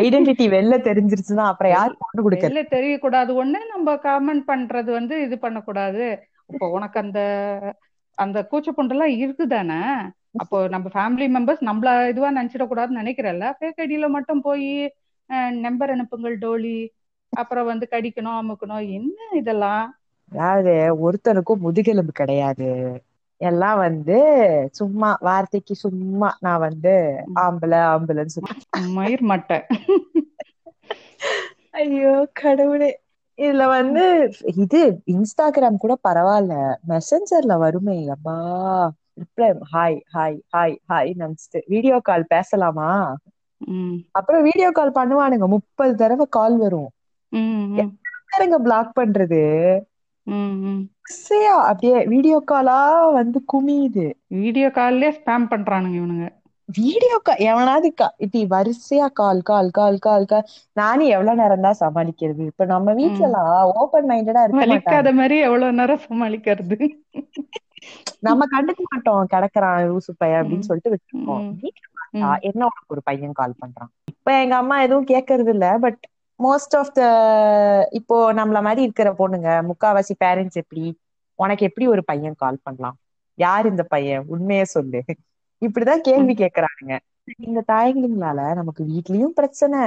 ஐடென்டிட்டி 0.03 0.47
வெளில 0.57 0.75
தெரிஞ்சிருச்சுன்னா 0.89 1.47
அப்புறம் 1.53 1.75
யார் 1.75 1.97
கொண்டு 2.03 2.25
கொடுக்கறது? 2.25 2.49
வெளில 2.49 2.63
தெரியக்கூடாது. 2.77 3.31
ஒண்ணு 3.43 3.61
நம்ம 3.73 3.95
கமெண்ட் 4.07 4.45
பண்றது 4.53 4.91
வந்து 4.99 5.17
இது 5.27 5.39
பண்ணக்கூடாது. 5.45 6.05
இப்போ 6.53 6.69
உனக்கு 6.77 6.99
அந்த 7.05 7.21
அந்த 8.19 8.39
கூச்சப்புண்டெல்லாம் 8.51 9.15
இருக்குதானே? 9.23 9.81
அப்போ 10.35 10.59
நம்ம 10.69 10.87
ஃபேமிலி 10.95 11.27
மெம்பர்ஸ் 11.35 11.63
நம்மள 11.69 11.91
இதுவா 12.09 12.31
நினைச்சிடக்கூடாதுன்னு 12.33 13.01
நினைக்கிறல்ல. 13.03 13.47
ஃபேக் 13.57 13.81
ஐடியில 13.85 14.09
மட்டும் 14.17 14.43
போய் 14.43 14.69
நம்பர் 15.65 15.91
அனுப்புங்கள் 15.91 16.37
டோலி. 16.39 16.79
அப்புறம் 17.33 17.71
வந்து 17.71 17.87
கடிக்கணும் 17.91 18.39
அமுக்கணும். 18.41 18.87
என்ன 18.97 19.19
இதெல்லாம்? 19.41 19.85
அதாவது 20.33 20.73
ஒருத்தனுக்கும் 21.05 21.63
முதுகெலும்பு 21.65 22.13
கிடையாது. 22.15 22.69
எல்லாம் 23.41 23.79
வந்து 23.81 24.17
சும்மா 24.79 25.11
வார்த்தைக்கு 25.21 25.75
சும்மா 25.83 26.31
நான் 26.41 26.65
வந்து 26.67 26.95
ஆம்பளை 27.45 27.81
சொல்லி. 28.31 28.55
மயிர் 28.95 29.25
மட்டை. 29.25 29.59
ஐயோ 31.79 32.13
கடவுளே. 32.41 32.91
இதுல 33.39 33.63
வந்து 33.71 34.03
இது 34.63 34.81
இன்ஸ்டாகிராம் 35.15 35.79
கூட 35.79 35.95
பரவாயில்ல. 36.05 36.55
மெசஞ்சர்ல 36.91 37.55
வருமே 37.59 37.97
அப்பா 38.15 38.37
reply 39.17 39.49
hi 39.73 39.99
hi 40.13 40.39
hi 40.53 40.77
hi 40.85 41.11
நினைச்சிட்டு 41.19 41.61
வீடியோ 41.73 41.97
கால் 42.03 42.31
பேசலாமா? 42.31 42.89
அப்புறம் 44.15 44.45
வீடியோ 44.49 44.69
கால் 44.73 44.97
பண்ணுவானுங்க. 44.97 45.47
முப்பது 45.55 45.93
தடவை 45.97 46.27
கால் 46.31 46.57
வரும். 46.59 46.91
யாருங்க 48.29 48.57
பிளாக் 48.65 48.93
பண்றது? 48.97 49.43
அப்படியே 51.71 51.99
வீடியோ 52.13 52.39
காலா 52.47 52.79
வந்து 53.17 53.39
குமியுது. 53.53 54.07
வீடியோ 54.37 54.69
கால்லயே 54.75 55.11
ஸ்பேம் 55.19 55.51
பண்றானுங்க 55.51 55.99
இவனுங்க. 56.01 56.27
வீடியோ 56.69 57.17
கால் 57.21 57.43
எவனாவது 57.47 57.89
இப்படி 58.17 58.41
வரிசையா 58.53 59.07
கால் 59.15 59.41
கால் 59.43 59.71
கால் 59.73 59.99
கால் 60.01 60.27
கால் 60.27 60.47
நானும் 60.77 61.13
எவ்வளவு 61.13 61.41
நேரம் 61.41 61.67
தான் 61.67 61.81
சமாளிக்கிறது? 61.81 62.43
இப்ப 62.51 62.67
நம்ம 62.67 62.95
வீட்ல 63.01 63.29
எல்லாம் 63.29 63.51
ஓபன் 63.77 64.09
மைண்டடா 64.09 64.43
இருக்க 64.45 64.65
மாதிரி 65.15 65.37
எவ்வளவு 65.47 65.79
நேரம் 65.79 66.05
சமாளிக்கிறது? 66.05 66.77
நம்ம 68.21 68.45
கண்டுக்க 68.53 68.83
மாட்டோம் 68.91 69.27
கிடக்குறான் 69.33 69.81
லூசு 69.89 70.13
பையன் 70.17 70.41
அப்படின்னு. 70.41 70.69
சொல்லிட்டு 70.69 70.93
விட்டுருக்கோம். 70.93 71.47
என்ன 72.41 72.63
உனக்கு 72.65 72.93
ஒரு 72.95 73.03
பையன் 73.05 73.33
கால் 73.33 73.61
பண்றான்? 73.61 73.91
இப்ப 74.11 74.41
எங்க 74.41 74.57
அம்மா 74.57 74.77
எதுவும் 74.81 75.07
கேட்கறது 75.07 75.49
இல்ல 75.49 75.79
பட் 75.79 76.01
மோஸ்ட் 76.41 76.77
ஆஃப் 76.77 76.93
த 76.93 77.03
இப்போ 77.91 78.17
நம்மள 78.33 78.61
மாதிரி 78.63 78.83
இருக்கிற 78.83 79.09
பொண்ணுங்க 79.19 79.49
முக்காவாசி 79.71 80.15
பேரண்ட்ஸ் 80.25 80.61
எப்படி 80.63 80.85
உனக்கு 81.39 81.65
எப்படி 81.65 81.87
ஒரு 81.87 82.03
பையன் 82.05 82.35
கால் 82.37 82.63
பண்ணலாம்? 82.63 82.97
யார் 83.39 83.67
இந்த 83.67 83.83
பையன்? 83.83 84.25
உண்மையே 84.27 84.65
சொல்லு. 84.65 85.01
இப்படிதான் 85.63 86.05
கேள்வி 86.09 86.35
கேக்குறானுங்க. 86.35 86.95
இந்த 87.39 87.61
தாய்களுங்களால 87.73 88.41
நமக்கு 88.55 88.83
வீட்லயும் 88.85 89.37
பிரச்சனை. 89.39 89.81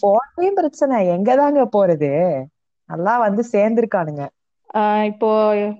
போன்லயும் 0.00 0.58
பிரச்சனை. 0.58 0.96
எங்கதாங்க 1.08 1.62
போறது? 1.76 2.10
நல்லா 2.90 3.14
வந்து 3.18 3.42
சேர்ந்திருக்கானுங்க. 3.52 4.24
இப்போ 5.10 5.28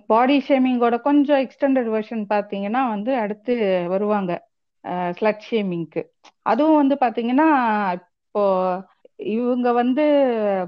பாடி 0.07 0.37
ஷேமிங்கோட 0.49 0.97
கொஞ்சம் 1.01 1.41
எக்ஸ்டெண்டட் 1.45 1.91
வெர்ஷன் 1.95 2.23
பாத்தீங்கன்னா 2.33 2.83
வந்து 2.89 3.13
அடுத்து 3.17 3.55
வருவாங்க. 3.89 4.33
ஸ்லட் 5.11 5.45
ஷேமிங்க்கு 5.49 6.03
அதுவும் 6.43 6.81
வந்து 6.83 6.95
பாத்தீங்கன்னா 7.01 7.49
இப்போ 8.29 8.43
இவங்க 9.35 9.69
வந்து 9.73 10.05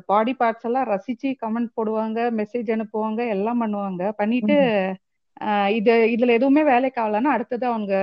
பாடி 0.07 0.33
பார்ட்ஸ் 0.35 0.67
எல்லாம் 0.69 0.89
ரசிச்சு 0.89 1.29
கமெண்ட் 1.43 1.71
போடுவாங்க 1.77 2.19
மெசேஜ் 2.41 2.71
அனுப்புவாங்க 2.71 3.21
எல்லாம் 3.29 3.63
பண்ணுவாங்க. 3.63 4.03
பண்ணிட்டு 4.21 4.57
இது 5.79 5.93
இதுல 6.15 6.33
எதுவுமே 6.39 6.63
வேலைக்கு 6.65 7.01
ஆகலன்னா 7.03 7.33
அடுத்தது 7.37 7.65
அவங்க 7.67 7.95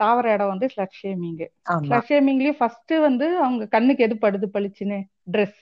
தாவர 0.00 0.26
இடம் 0.34 0.52
வந்து 0.52 0.66
ஸ்லட் 0.74 0.98
ஷேமிங் 1.00 1.40
ஸ்லட் 1.86 2.08
ஷேமிங்லயும் 2.10 2.58
ஃபர்ஸ்ட் 2.60 2.94
வந்து 3.08 3.26
அவங்க 3.44 3.64
கண்ணுக்கு 3.66 4.06
எது 4.08 4.16
படுது 4.24 4.48
பளிச்சுன்னு 4.54 5.00
Dress. 5.26 5.56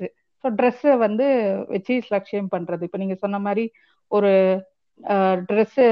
ஸோ 0.44 0.48
ட்ரெஸ்ஸை 0.58 0.94
வந்து 1.06 1.26
வச்சு 1.74 1.94
ஷேம் 2.30 2.48
பண்றது. 2.54 2.82
இப்போ 2.88 2.98
நீங்க 3.02 3.16
சொன்ன 3.24 3.40
மாதிரி 3.46 3.64
ஒரு 4.12 4.32
ட்ரெஸ்ஸு 5.48 5.86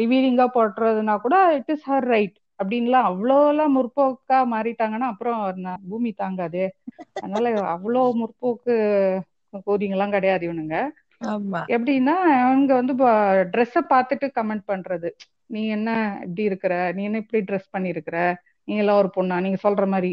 ரிவீலிங்கா 0.00 0.46
போடுறதுனா 0.56 1.14
கூட 1.26 1.36
இட் 1.58 1.70
இஸ் 1.74 1.86
ஹர் 1.90 2.08
ரைட் 2.14 2.36
அப்படின்லாம் 2.60 3.06
அவ்வளோலாம் 3.10 3.74
முற்போக்கா 3.76 4.38
மாறிட்டாங்கன்னா 4.54 5.08
அப்புறம் 5.12 5.40
பூமி 5.90 6.10
தாங்காதே. 6.22 6.66
அதனால 7.22 7.52
அவ்வளோ 7.74 8.02
முற்போக்கு 8.20 8.74
கோதிங்கெல்லாம் 9.66 10.14
கிடையாது 10.16 10.44
இவனுங்க. 10.48 10.76
எப்படின்னா 11.74 12.14
அவங்க 12.44 12.70
வந்து 12.80 12.94
ட்ரெஸ்ஸை 13.52 13.82
பார்த்துட்டு 13.92 14.26
கமெண்ட் 14.38 14.64
பண்றது. 14.72 15.08
நீ 15.46 15.62
என்ன 15.76 15.90
இப்படி 16.26 16.44
இருக்கிற? 16.50 16.74
நீ 16.96 17.02
என்ன 17.08 17.18
இப்படி 17.24 17.40
ட்ரெஸ் 17.48 17.74
பண்ணியிருக்கிற? 17.74 18.18
நீ 18.68 18.74
எல்லாம் 18.82 19.00
ஒரு 19.02 19.10
பொண்ணா? 19.16 19.36
நீங்க 19.46 19.58
சொல்ற 19.66 19.84
மாதிரி. 19.94 20.12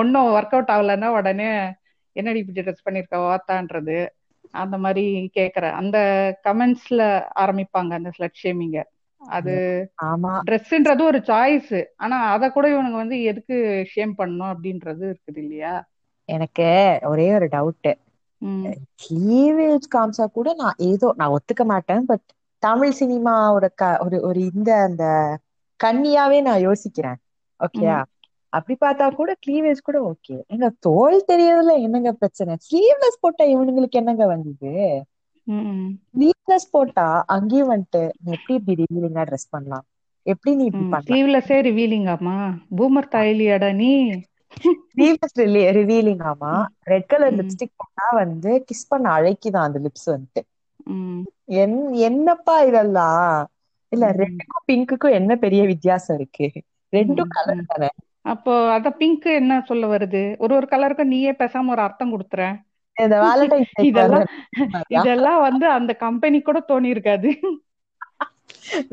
ஒன்னும் 0.00 0.30
ஒர்க் 0.36 0.54
அவுட் 0.56 0.72
ஆகலைன்னா 0.74 1.08
உடனே 1.18 1.50
என்னடி 2.16 2.38
இப்படி 2.40 2.60
ட்ரெஸ் 2.60 2.86
பண்ணிருக்க 2.86 3.16
வாத்தான்றது. 3.24 3.98
அந்த 4.54 4.76
மாதிரி 4.78 5.04
கேக்குற. 5.36 5.64
அந்த 5.80 5.96
கமெண்ட்ஸ்ல 6.46 7.02
ஆரம்பிப்பாங்க 7.40 7.92
அந்த 7.98 8.10
ஸ்லட் 8.16 8.40
ஷேமிங்க 8.42 8.78
அது 9.20 9.54
ஆமா. 10.04 10.34
ட்ரெஸ்ன்றது 10.48 11.02
ஒரு 11.04 11.18
சாய்ஸ் 11.26 11.72
ஆனா 11.98 12.16
அத 12.34 12.44
கூட 12.52 12.66
இவனுங்க 12.70 12.98
வந்து 13.02 13.16
எதுக்கு 13.30 13.56
ஷேம் 13.92 14.14
பண்ணணும் 14.18 14.52
அப்படின்றது 14.52 15.04
இருக்குது 15.12 15.40
இல்லையா? 15.44 15.74
எனக்கு 16.28 16.66
ஒரே 17.08 17.26
ஒரு 17.34 17.46
டவுட் 17.50 17.88
ம். 18.42 18.72
கிளீவேஜ் 19.02 19.86
காமிச்சா 19.92 20.26
கூட 20.32 20.48
நான் 20.58 20.80
ஏதோ 20.86 21.08
நான் 21.16 21.34
ஒத்துக்க 21.36 21.64
மாட்டேன் 21.66 22.04
பட் 22.06 22.26
தமிழ் 22.62 22.94
சினிமாவோட 22.98 23.66
க 23.74 23.90
ஒரு 24.00 24.18
ஒரு 24.28 24.40
இந்த 24.50 24.70
அந்த 24.86 25.04
கன்னியாவே 25.80 26.38
நான் 26.42 26.64
யோசிக்கிறேன். 26.66 27.18
ஓகேயா 27.60 27.98
அப்படி 28.52 28.74
பார்த்தா 28.80 29.06
கூட 29.14 29.30
கிளீவேஜ் 29.42 29.80
கூட 29.82 29.98
ஓகே 30.06 30.36
எங்க 30.48 30.66
தோல் 30.80 31.18
தெரியறதுல 31.28 31.74
என்னங்க 31.82 32.12
பிரச்சனை? 32.14 32.54
ஸ்லீவ்லெஸ் 32.66 33.20
போட்டா 33.20 33.44
இவனுங்களுக்கு 33.46 34.00
என்னங்க 34.00 34.26
வந்தது 34.26 34.72
ஸ்லீவ்லெஸ் 36.10 36.66
போட்டா 36.70 37.06
அங்கேயும் 37.34 37.72
வந்துட்டு 37.72 38.02
எப்படி 38.34 38.54
இப்படி 38.58 38.76
ரிவீலிங்கா 38.82 39.24
ட்ரெஸ் 39.26 39.50
பண்ணலாம்? 39.50 39.86
எப்படி 40.26 40.52
நீ 40.56 40.66
ஸ்லீவ்லெஸ்ஸே 40.98 41.58
ரிவீலிங்காமா 41.66 42.36
பூமர் 42.76 43.12
தாயிலியாடா 43.12 43.70
நீ? 43.76 43.92
ஸ்லீவ்லெஸ் 44.90 45.36
ரிவீலிங் 45.78 46.22
ஆமா. 46.30 46.52
Red 46.86 47.08
colour. 47.08 47.36
லிப்ஸ்டிக் 47.36 47.76
போட்டா 47.76 48.06
வந்து 48.16 48.52
கிஸ் 48.68 48.88
பண்ண 48.88 49.06
அழைக்குதான் 49.16 49.68
அந்த 49.68 49.80
லிப்ஸ் 49.80 50.08
வந்துட்டு. 50.10 50.42
என்னப்பா 52.06 52.54
இதெல்லாம்? 52.62 53.34
இல்ல. 53.92 54.04
ரெட்டுக்கும் 54.20 54.66
பிங்க்குக்கும் 54.66 55.16
என்ன 55.18 55.32
பெரிய 55.38 55.62
வித்தியாசம் 55.72 56.16
இருக்கு? 56.16 56.46
ரெண்டும் 56.92 57.32
கலர். 57.34 57.62
தானே. 57.68 57.90
அப்போ 58.24 58.52
அத 58.70 58.88
பிங்க் 58.92 59.26
என்ன 59.34 59.54
சொல்ல 59.66 59.84
வருது? 59.86 60.22
ஒரு 60.38 60.52
ஒரு 60.54 60.66
கலருக்கும் 60.70 61.04
நீயே 61.06 61.32
பேசாம 61.38 61.70
ஒரு 61.70 61.82
அர்த்தம் 61.82 62.12
கொடுத்துற. 62.14 62.42
இதெல்லாம் 63.88 64.26
இதெல்லாம் 64.96 65.40
வந்து 65.40 65.66
அந்த 65.70 65.92
கம்பெனி 65.96 66.40
கூட 66.42 66.58
தோணி 66.68 66.88
இருக்காது. 66.88 67.30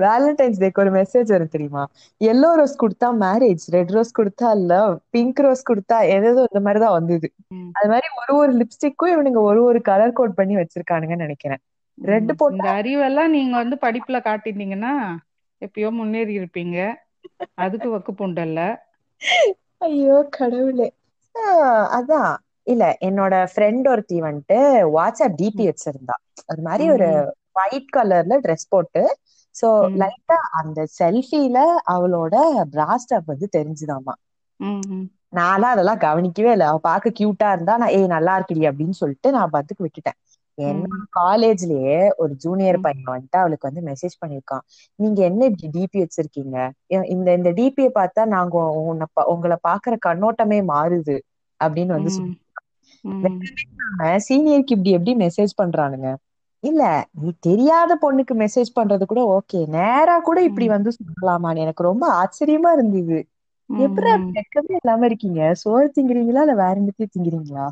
வேலண்டைன்ஸ் 0.01 0.59
டேக்கு 0.61 0.79
ஒரு 0.79 0.91
மெசேஜ் 0.91 1.33
வரும் 1.33 1.51
தெரியுமா? 1.51 1.83
எல்லோ 2.21 2.49
ரோஸ் 2.55 2.75
கொடுத்தா 2.77 3.07
மேரேஜ் 3.23 3.63
ரெட் 3.69 3.93
ரோஸ் 3.95 4.17
கொடுத்தா 4.19 4.49
லவ் 4.65 4.93
பிங்க் 5.09 5.39
ரோஸ் 5.39 5.67
கொடுத்தா 5.69 5.97
எதோ 6.09 6.45
இந்த 6.49 6.61
மாதிரிதான் 6.61 6.97
வந்தது. 6.97 7.29
அது 7.77 7.89
மாதிரி 7.89 8.07
ஒரு 8.21 8.33
ஒரு 8.35 8.53
லிப்ஸ்டிக்கும் 8.57 9.13
இவனுங்க 9.15 9.41
ஒரு 9.49 9.61
ஒரு 9.63 9.81
கலர் 9.81 10.13
கோட் 10.13 10.37
பண்ணி 10.39 10.55
வச்சிருக்கானுங்கன்னு 10.55 11.25
நினைக்கிறேன். 11.25 11.61
ரெட். 11.97 12.33
போட்டா 12.39 12.71
அறிவெல்லாம் 12.77 13.33
நீங்க 13.35 13.55
வந்து 13.57 13.75
படிப்புல 13.81 14.17
காட்டியிருந்தீங்கன்னா 14.23 14.93
எப்பயோ 15.61 15.89
முன்னேறி 15.91 16.33
இருப்பீங்க. 16.39 16.77
அதுக்கு 17.57 17.87
வக்கு 17.89 18.11
புண்டல்ல 18.13 18.61
ஐயோ 19.81 20.17
கடவுளே. 20.31 20.89
அதான் 21.97 22.31
இல்ல 22.67 22.83
என்னோட 23.01 23.33
ஃப்ரெண்ட் 23.51 23.87
ஒருத்தி 23.87 24.17
வந்துட்டு 24.21 24.57
வாட்ஸ்அப் 24.95 25.37
டிபி 25.39 25.65
வச்சிருந்தா. 25.69 26.15
அது 26.49 26.61
மாதிரி 26.61 26.85
ஒரு. 26.91 27.09
ஒயிட் 27.61 27.91
கலர்ல 27.93 28.35
ட்ரெஸ் 28.43 28.67
போட்டு 28.69 29.03
சோ. 29.55 29.69
லைட்டா 30.01 30.39
அந்த 30.59 30.79
செல்ஃபில 30.97 31.59
அவளோட 31.93 32.35
பிராஸ்டப் 32.73 33.31
வந்து 33.31 33.47
தெரிஞ்சுதாமா. 33.57 34.15
நான்லாம் 35.33 35.73
அதெல்லாம் 35.73 36.03
கவனிக்கவே 36.03 36.51
இல்லை. 36.51 36.67
அவ 36.67 36.79
பார்க்க 36.83 37.17
கியூட்டா 37.17 37.47
இருந்தா 37.51 37.73
நான் 37.77 37.93
ஏய் 37.93 38.13
நல்லா 38.15 38.33
இருக்குடி 38.37 38.63
அப்படின்னு 38.69 38.99
சொல்லிட்டு 38.99 39.29
நான் 39.33 39.53
பத்துக்கு 39.53 39.85
விட்டுட்டேன். 39.85 40.17
என்னோட 40.57 41.01
காலேஜ்லயே 41.19 41.93
ஒரு 42.17 42.33
ஜூனியர். 42.35 42.77
பையன் 42.81 43.03
வந்துட்டு 43.07 43.37
அவளுக்கு 43.37 43.69
வந்து 43.69 43.81
மெசேஜ் 43.89 44.15
பண்ணிருக்கான் 44.21 44.63
நீங்க 44.99 45.19
என்ன 45.23 45.41
இப்படி 45.45 45.67
டிபி 45.75 45.97
வச்சிருக்கீங்க? 46.03 46.55
இந்த 47.13 47.27
இந்த 47.33 47.49
டிபியை 47.59 47.91
பார்த்தா 47.95 48.23
நாங்க 48.35 48.55
உன்னை 48.83 49.05
உங்களை 49.25 49.57
பாக்குற 49.63 49.95
கண்ணோட்டமே 50.07 50.59
மாறுது 50.71 51.17
அப்படின்னு 51.59 51.93
வந்து 51.93 52.11
சீனியருக்கு 54.25 54.75
இப்படி 54.75 54.91
எப்படி 54.91 55.13
மெசேஜ் 55.23 55.53
பண்றானுங்க? 55.61 56.07
இல்ல 56.63 56.83
நீ 57.13 57.29
தெரியாத 57.41 57.91
பொண்ணுக்கு 58.01 58.33
மெசேஜ் 58.35 58.69
பண்றது 58.75 59.03
கூட 59.05 59.21
ஓகே 59.35 59.59
நேரா 59.69 60.15
கூட 60.21 60.37
இப்படி. 60.43 60.67
வந்து 60.69 60.91
சொல்லலாமான்னு 60.97 61.63
எனக்கு 61.65 61.83
ரொம்ப 61.83 62.05
ஆச்சரியமா 62.19 62.71
இருந்தது. 62.73 63.17
எப்படி. 63.69 64.07
வெக்கமே 64.35 64.73
இல்லாம 64.79 65.05
இருக்கீங்க? 65.05 65.41
சோறு 65.55 65.87
திங்கிறீங்களா? 65.95 66.43
இல்ல 66.45 66.55
வேற 66.55 66.73
என்னத்தையும் 66.75 67.13
திங்கிறீங்களா? 67.15 67.65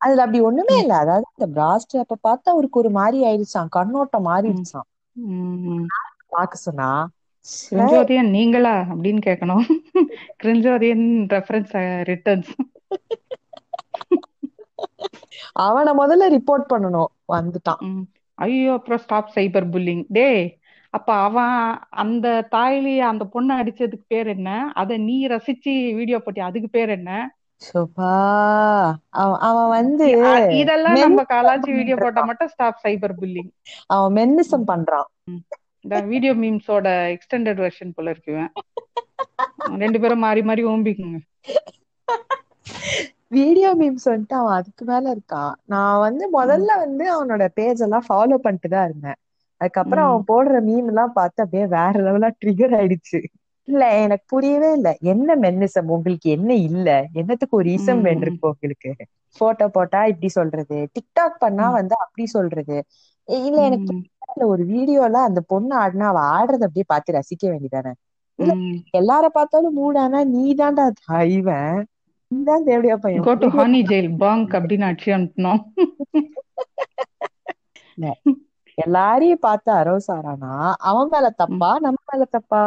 அதுல 0.00 0.22
அப்படி 0.24 0.40
ஒண்ணுமே. 0.42 0.76
இல்ல. 0.78 0.92
அதாவது 1.02 1.26
இந்த 1.32 1.46
பிராஸ்ட் 1.54 1.94
அப்ப 2.02 2.18
பார்த்தா 2.26 2.54
அவருக்கு 2.54 2.80
ஒரு 2.82 2.90
மாதிரி 2.96 3.18
ஆயிடுச்சான் 3.26 3.72
கண்ணோட்டம். 3.72 4.28
மாறிடுச்சான். 4.28 4.88
பாக்க 6.32 6.54
சொன்னா 6.60 6.88
கிரிஞ்சோதியன் 7.68 8.30
நீங்களா 8.34 8.74
அப்படின்னு 8.90 9.20
கேட்கணும் 9.26 9.64
கிரிஞ்சோதியன் 10.40 11.04
ரெஃபரன்ஸ் 11.32 11.74
ரிட்டர்ன்ஸ் 12.10 12.52
அவனை 15.64 15.92
முதல்ல 16.00 16.28
ரிப்போர்ட் 16.34 16.70
பண்ணணும். 16.72 17.10
வந்துட்டான். 17.28 17.82
ஐயோ 18.38 18.70
அப்புறம் 18.76 19.02
ஸ்டாப் 19.02 19.34
சைபர் 19.34 19.66
புல்லிங் 19.72 20.04
டேய் 20.10 20.42
அப்ப 20.94 21.08
அவன் 21.24 21.56
அந்த 22.02 22.26
தாய்லி 22.52 22.94
அந்த 23.08 23.24
பொண்ணை 23.32 23.54
அடிச்சதுக்கு 23.60 24.06
பேர் 24.08 24.28
என்ன? 24.28 24.48
அத 24.74 24.96
நீ 25.00 25.16
ரசிச்சு 25.28 25.70
வீடியோ 25.98 26.18
போட்டி 26.20 26.40
அதுக்கு 26.48 26.68
பேர் 26.70 26.90
என்ன? 26.90 27.10
அவன் 29.42 29.70
வந்து 29.78 30.06
இதெல்லாம் 30.60 31.00
நம்ம 31.04 31.24
கலாச்சி 31.32 31.70
வீடியோ 31.78 31.96
போட்டா 32.02 32.22
மட்டும் 32.30 32.52
ஸ்டாப் 32.52 32.82
சைபர் 32.84 33.14
புல்லிங் 33.20 33.50
அவன் 33.94 34.14
மென்னிசம் 34.18 34.68
பண்றான். 34.72 35.08
இந்த 35.84 35.96
வீடியோ 36.12 36.32
மீம்ஸோட 36.42 36.88
எக்ஸ்டெண்டட் 37.14 37.60
வெர்ஷன் 37.64 37.94
போல 37.96 38.12
இருக்குவேன் 38.14 38.50
ரெண்டு 39.84 39.98
பேரும் 40.02 40.24
மாறி 40.26 40.42
மாறி 40.48 40.62
ஓம்பிக்குங்க. 40.72 41.18
வீடியோ 43.38 43.70
மீம்ஸ் 43.80 44.06
வந்துட்டு 44.10 44.36
அவன் 44.38 44.56
அதுக்கு 44.58 44.84
மேல 44.84 45.04
இருக்கான். 45.14 45.52
நான் 45.72 46.02
வந்து 46.06 46.24
முதல்ல 46.38 46.70
வந்து 46.84 47.04
அவனோட 47.16 47.44
பேஜ் 47.58 47.82
எல்லாம் 47.86 48.06
ஃபாலோ 48.08 48.38
பண்ணிட்டு 48.46 48.70
தான் 48.74 48.86
இருந்தேன். 48.88 49.18
அதுக்கப்புறம் 49.60 50.06
அவன் 50.08 50.24
போடுற 50.30 50.58
மீம் 50.68 50.88
எல்லாம் 50.92 51.16
பார்த்து 51.18 51.42
அப்படியே 51.44 51.66
வேற 51.76 51.92
லெவலா 52.06 52.30
ட்ரிகர் 52.42 52.74
ஆயிடுச்சு. 52.78 53.20
இல்ல 53.70 53.84
எனக்கு 54.00 54.24
புரியவே 54.28 54.68
இல்ல. 54.72 54.88
என்ன 55.12 55.36
மென்னிசம் 55.42 55.90
உங்களுக்கு 55.94 56.28
என்ன 56.36 56.50
இல்ல? 56.68 56.88
என்னத்துக்கு 57.14 57.54
ஒரு 57.56 57.68
இசம் 57.76 58.02
ம், 58.02 58.16
ம், 58.16 58.38
வேண்டிருக்கு 58.38 58.50
உங்களுக்கு? 58.50 58.92
போட்டோ 59.36 59.66
போட்டா 59.72 60.00
இப்படி 60.12 60.28
சொல்றது 60.36 60.78
டிக்டாக் 60.96 61.36
பண்ணா 61.42 61.66
வந்து 61.76 61.94
அப்படி 62.04 62.24
சொல்றது. 62.32 62.78
இல்ல 63.28 63.58
எனக்கு 63.68 63.92
ஒரு 64.48 64.62
வீடியோல 64.72 65.16
அந்த 65.28 65.40
பொண்ணு 65.50 65.74
ஆடினா 65.80 66.06
அவ 66.10 66.20
ஆடுறத 66.34 66.66
அப்படியே 66.66 66.86
பார்த்து 66.88 67.16
ரசிக்க 67.18 67.44
வேண்டியதானே 67.52 67.92
இல்ல. 68.38 68.52
எல்லார 69.00 69.24
பார்த்தாலும் 69.34 69.76
மூடானா 69.76 70.20
நீ 70.32 70.44
தான்டா 70.56 70.86
இவன் 71.36 71.80
நீ 72.30 72.38
தான் 72.46 72.66
தேவடியா 72.66 72.96
பையன் 73.00 73.24
go 73.24 73.32
to 73.36 73.48
horny 73.54 73.80
jail 73.86 74.10
bonk 74.20 74.54
அப்படின்னு 74.56 74.88
அடிச்சு 74.88 75.10
அனுப்பணும் 75.16 75.62
எல்லாரையும் 78.78 79.42
பார்த்து 79.42 79.70
அரோசாரானா 79.76 80.52
அவன் 80.88 81.10
மேல. 81.12 81.26
தப்பா 81.42 81.70
நம்ம 81.84 81.98
மேல 82.10 82.24
தப்பா? 82.32 82.62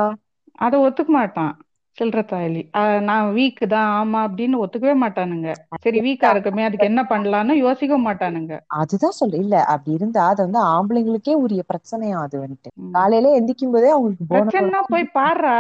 அதை 0.62 0.77
ஒத்துக்க 0.83 1.12
மாட்டான் 1.12 1.53
சில்லற 1.98 2.22
தாயலி. 2.25 2.62
நான் 3.07 3.27
வீக் 3.36 3.62
தான் 3.69 3.89
ஆமா 3.98 4.19
அப்படின்னு 4.27 4.62
ஒத்துக்கவே 4.63 4.95
மாட்டானுங்க. 5.00 5.50
சரி 5.83 6.00
வீக்கா 6.05 6.29
இருக்குமே 6.33 6.63
அதுக்கு 6.63 6.89
என்ன 6.91 7.03
பண்ணலாம்னு 7.10 7.55
யோசிக்க 7.63 7.98
மாட்டானுங்க. 8.05 8.53
அதுதான் 8.79 9.17
சொல்ல 9.17 9.36
இல்ல 9.38 9.55
அப்படி 9.74 9.91
இருந்தா 9.98 10.22
அது 10.29 10.41
வந்து 10.45 10.60
ஆம்பளைங்களுக்கே 10.72 11.33
உரிய 11.41 11.62
பிரச்சனையா 11.69 12.17
அது 12.24 12.36
வந்துட்டு. 12.39 12.69
காலையில 12.95 13.31
எந்திக்கும் 13.38 13.74
போதே 13.74 13.89
அவங்களுக்கு 13.93 14.25
பிரச்சனைனா 14.29 14.79
போய் 14.89 15.05
பாடுறா. 15.15 15.53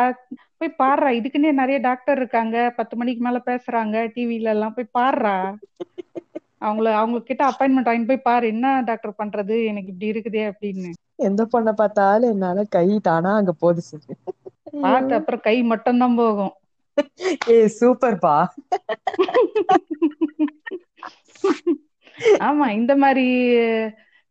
போய் 0.57 0.77
பாடுறா. 0.79 1.09
இதுக்குன்னே 1.17 1.51
நிறைய 1.59 1.77
டாக்டர் 1.85 2.19
இருக்காங்க. 2.19 2.55
பத்து 2.77 2.95
மணிக்கு 2.95 3.23
மேல 3.23 3.39
பேசுறாங்க. 3.45 3.95
டிவில 4.15 4.53
எல்லாம் 4.55 4.75
போய் 4.75 4.93
பாடுறா. 4.95 5.35
அவங்கள 6.61 6.87
அவங்க 6.97 7.17
கிட்ட 7.21 7.41
அப்பாயின்மெண்ட் 7.49 7.89
வாங்கி 7.89 8.07
போய் 8.07 8.25
பாரு. 8.25 8.45
என்ன 8.53 8.67
டாக்டர் 8.89 9.19
பண்றது? 9.19 9.57
எனக்கு 9.69 9.91
இப்படி 9.93 10.11
இருக்குதே 10.13 10.43
அப்படின்னு. 10.51 10.91
எந்த 11.19 11.41
பொண்ணை 11.51 11.73
பார்த்தாலும் 11.75 12.33
என்னால 12.33 12.65
கை 12.71 12.87
தானா 13.03 13.31
அங்க 13.35 13.53
சொல்லு 13.83 14.15
பார்த்து 14.83 15.13
அப்புறம் 15.17 15.43
கை 15.45 15.55
மட்டும்தான் 15.71 16.17
போகும். 16.19 16.53
ஏ 17.49 17.57
சூப்பர்ப்பா 17.75 18.35
ஆமா 22.41 22.65
இந்த 22.79 22.93
மாதிரி 23.01 23.25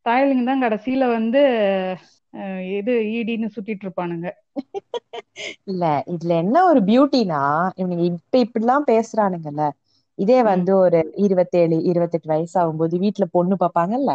தாயலிங்க 0.07 0.45
தான் 0.49 0.62
கடைசியில 0.64 1.05
வந்து 1.12 1.40
இது 2.79 2.95
ஈடின்னு 3.16 3.55
சுத்திட்டு 3.55 3.85
இருப்பானுங்க. 3.87 4.29
இல்ல 5.66 5.83
இதுல 6.12 6.33
என்ன 6.42 6.57
ஒரு 6.64 6.81
பியூட்டினா 6.88 7.40
இவனுங்க 7.77 8.05
இப்ப 8.11 8.37
இப்படிலாம் 8.45 8.88
பேசுறானுங்கல்ல. 8.88 9.64
இதே 10.18 10.38
வந்து 10.45 10.73
ஒரு 10.79 10.99
இருபத்தேழு 11.25 11.77
இருபத்தெட்டு 11.90 12.29
வயசு 12.29 12.57
ஆகும்போது 12.61 12.95
வீட்டுல 13.05 13.27
பொண்ணு 13.33 13.57
பார்ப்பாங்கல்ல? 13.57 14.12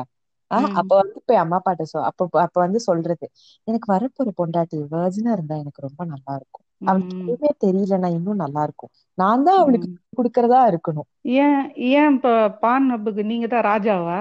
ஆஹ் 0.52 0.70
அப்ப 0.80 0.92
வந்து 1.00 1.20
போய் 1.26 1.42
அம்மா 1.42 1.58
அப்பாட்ட 1.60 1.84
சொ 1.86 1.98
அப்ப 2.10 2.28
அப்ப 2.44 2.58
வந்து 2.62 2.80
சொல்றது. 2.86 3.26
எனக்கு 3.68 3.88
வரப்போற 3.94 4.30
பொண்டாட்டி 4.38 4.78
வேர்ஜினா 4.94 5.32
இருந்தா 5.38 5.58
எனக்கு 5.58 5.86
ரொம்ப 5.88 6.02
நல்லா 6.12 6.34
இருக்கும். 6.40 6.54
அவளுக்கு 6.82 7.16
ம். 7.16 7.26
எதுவுமே 7.26 7.52
தெரியலன்னா 7.66 8.10
இன்னும் 8.18 8.44
நல்லா 8.44 8.62
இருக்கும். 8.68 8.92
நான் 9.18 9.46
தான் 9.48 9.62
அவளுக்கு 9.62 9.88
கொடுக்கறதா 10.18 10.62
இருக்கணும். 10.72 11.10
ஏன் 11.38 11.60
ஏன் 11.92 12.16
இப்ப 12.16 12.30
பான் 12.62 12.88
நப்புக்கு 12.90 13.24
நீங்க 13.28 13.48
தான் 13.48 13.68
ராஜாவா? 13.68 14.20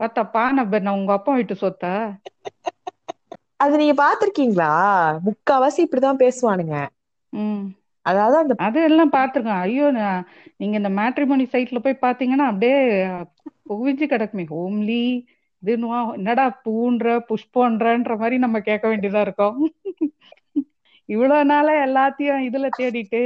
பார்த்தா 0.00 0.22
பான் 0.32 0.56
நப்ப 0.56 0.80
நான் 0.82 0.98
உங்க 0.98 1.12
அப்பா 1.14 1.32
வீட்டு 1.36 1.56
சொத்தா? 1.58 1.94
அது 3.60 3.78
நீங்க 3.80 3.94
பாத்திருக்கீங்களா 3.98 4.70
முக்காவாசி 5.26 5.80
இப்படிதான் 5.84 6.22
பேசுவானுங்க. 6.22 6.76
அதாவது 8.06 8.36
அந்த 8.38 8.54
அது 8.64 8.78
எல்லாம் 8.84 9.12
ஐயோ 9.60 9.86
நீங்க 10.60 10.74
இந்த 10.76 10.90
மேட்ரிமோனி 10.98 11.46
சைட்ல 11.52 11.78
போய் 11.80 12.02
பாத்தீங்கன்னா 12.02 12.46
அப்படியே 12.50 12.76
குவிஞ்சு 13.66 14.06
கிடக்குமே. 14.06 14.46
ஹோம்லி 14.48 15.02
இதுன்னுவா 15.62 16.14
என்னடா 16.14 16.50
பூன்ற 16.62 17.18
புஷ்பன்றன்ற 17.28 18.18
மாதிரி 18.18 18.38
நம்ம 18.38 18.60
கேட்க 18.60 18.88
வேண்டியதா 18.88 19.20
இருக்கும். 19.20 19.58
இவ்வளவு 21.08 21.44
நாளா 21.44 21.72
எல்லாத்தையும் 21.86 22.44
இதுல 22.48 22.68
தேடிட்டு. 22.78 23.22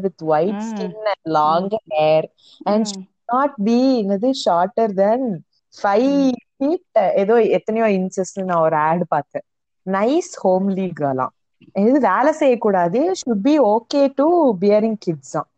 With 0.00 0.22
white 0.26 0.54
ah, 0.54 0.62
skin 0.62 0.96
and 1.04 1.26
um, 1.26 1.32
long 1.32 1.68
hair 1.92 2.26
and 2.62 2.88
um, 2.96 3.02
not 3.26 3.54
be 3.64 4.02
என்னது 4.02 4.30
shorter 4.44 4.94
then 4.94 5.26
five 5.74 6.08
um, 6.08 6.32
feet 6.56 7.02
ஏதோ 7.14 7.42
எத்தனையோ 7.50 7.86
இன்ச்சஸ் 7.98 8.44
நான் 8.44 8.60
ஒரு 8.60 8.76
ஆட் 8.76 9.04
பார்த்தேன். 9.08 9.46
நைஸ் 9.86 10.32
ஹோம்லி 10.44 10.92
கேர்லாம் 11.00 11.34
இது 11.82 11.98
வேலை 12.06 12.32
செய்யக்கூடாது. 12.40 13.00
Should 13.20 13.44
be 13.44 13.54
okay 13.72 14.00
to 14.14 14.26
bearing 14.62 14.98
kids 15.00 15.34
தான். 15.34 15.48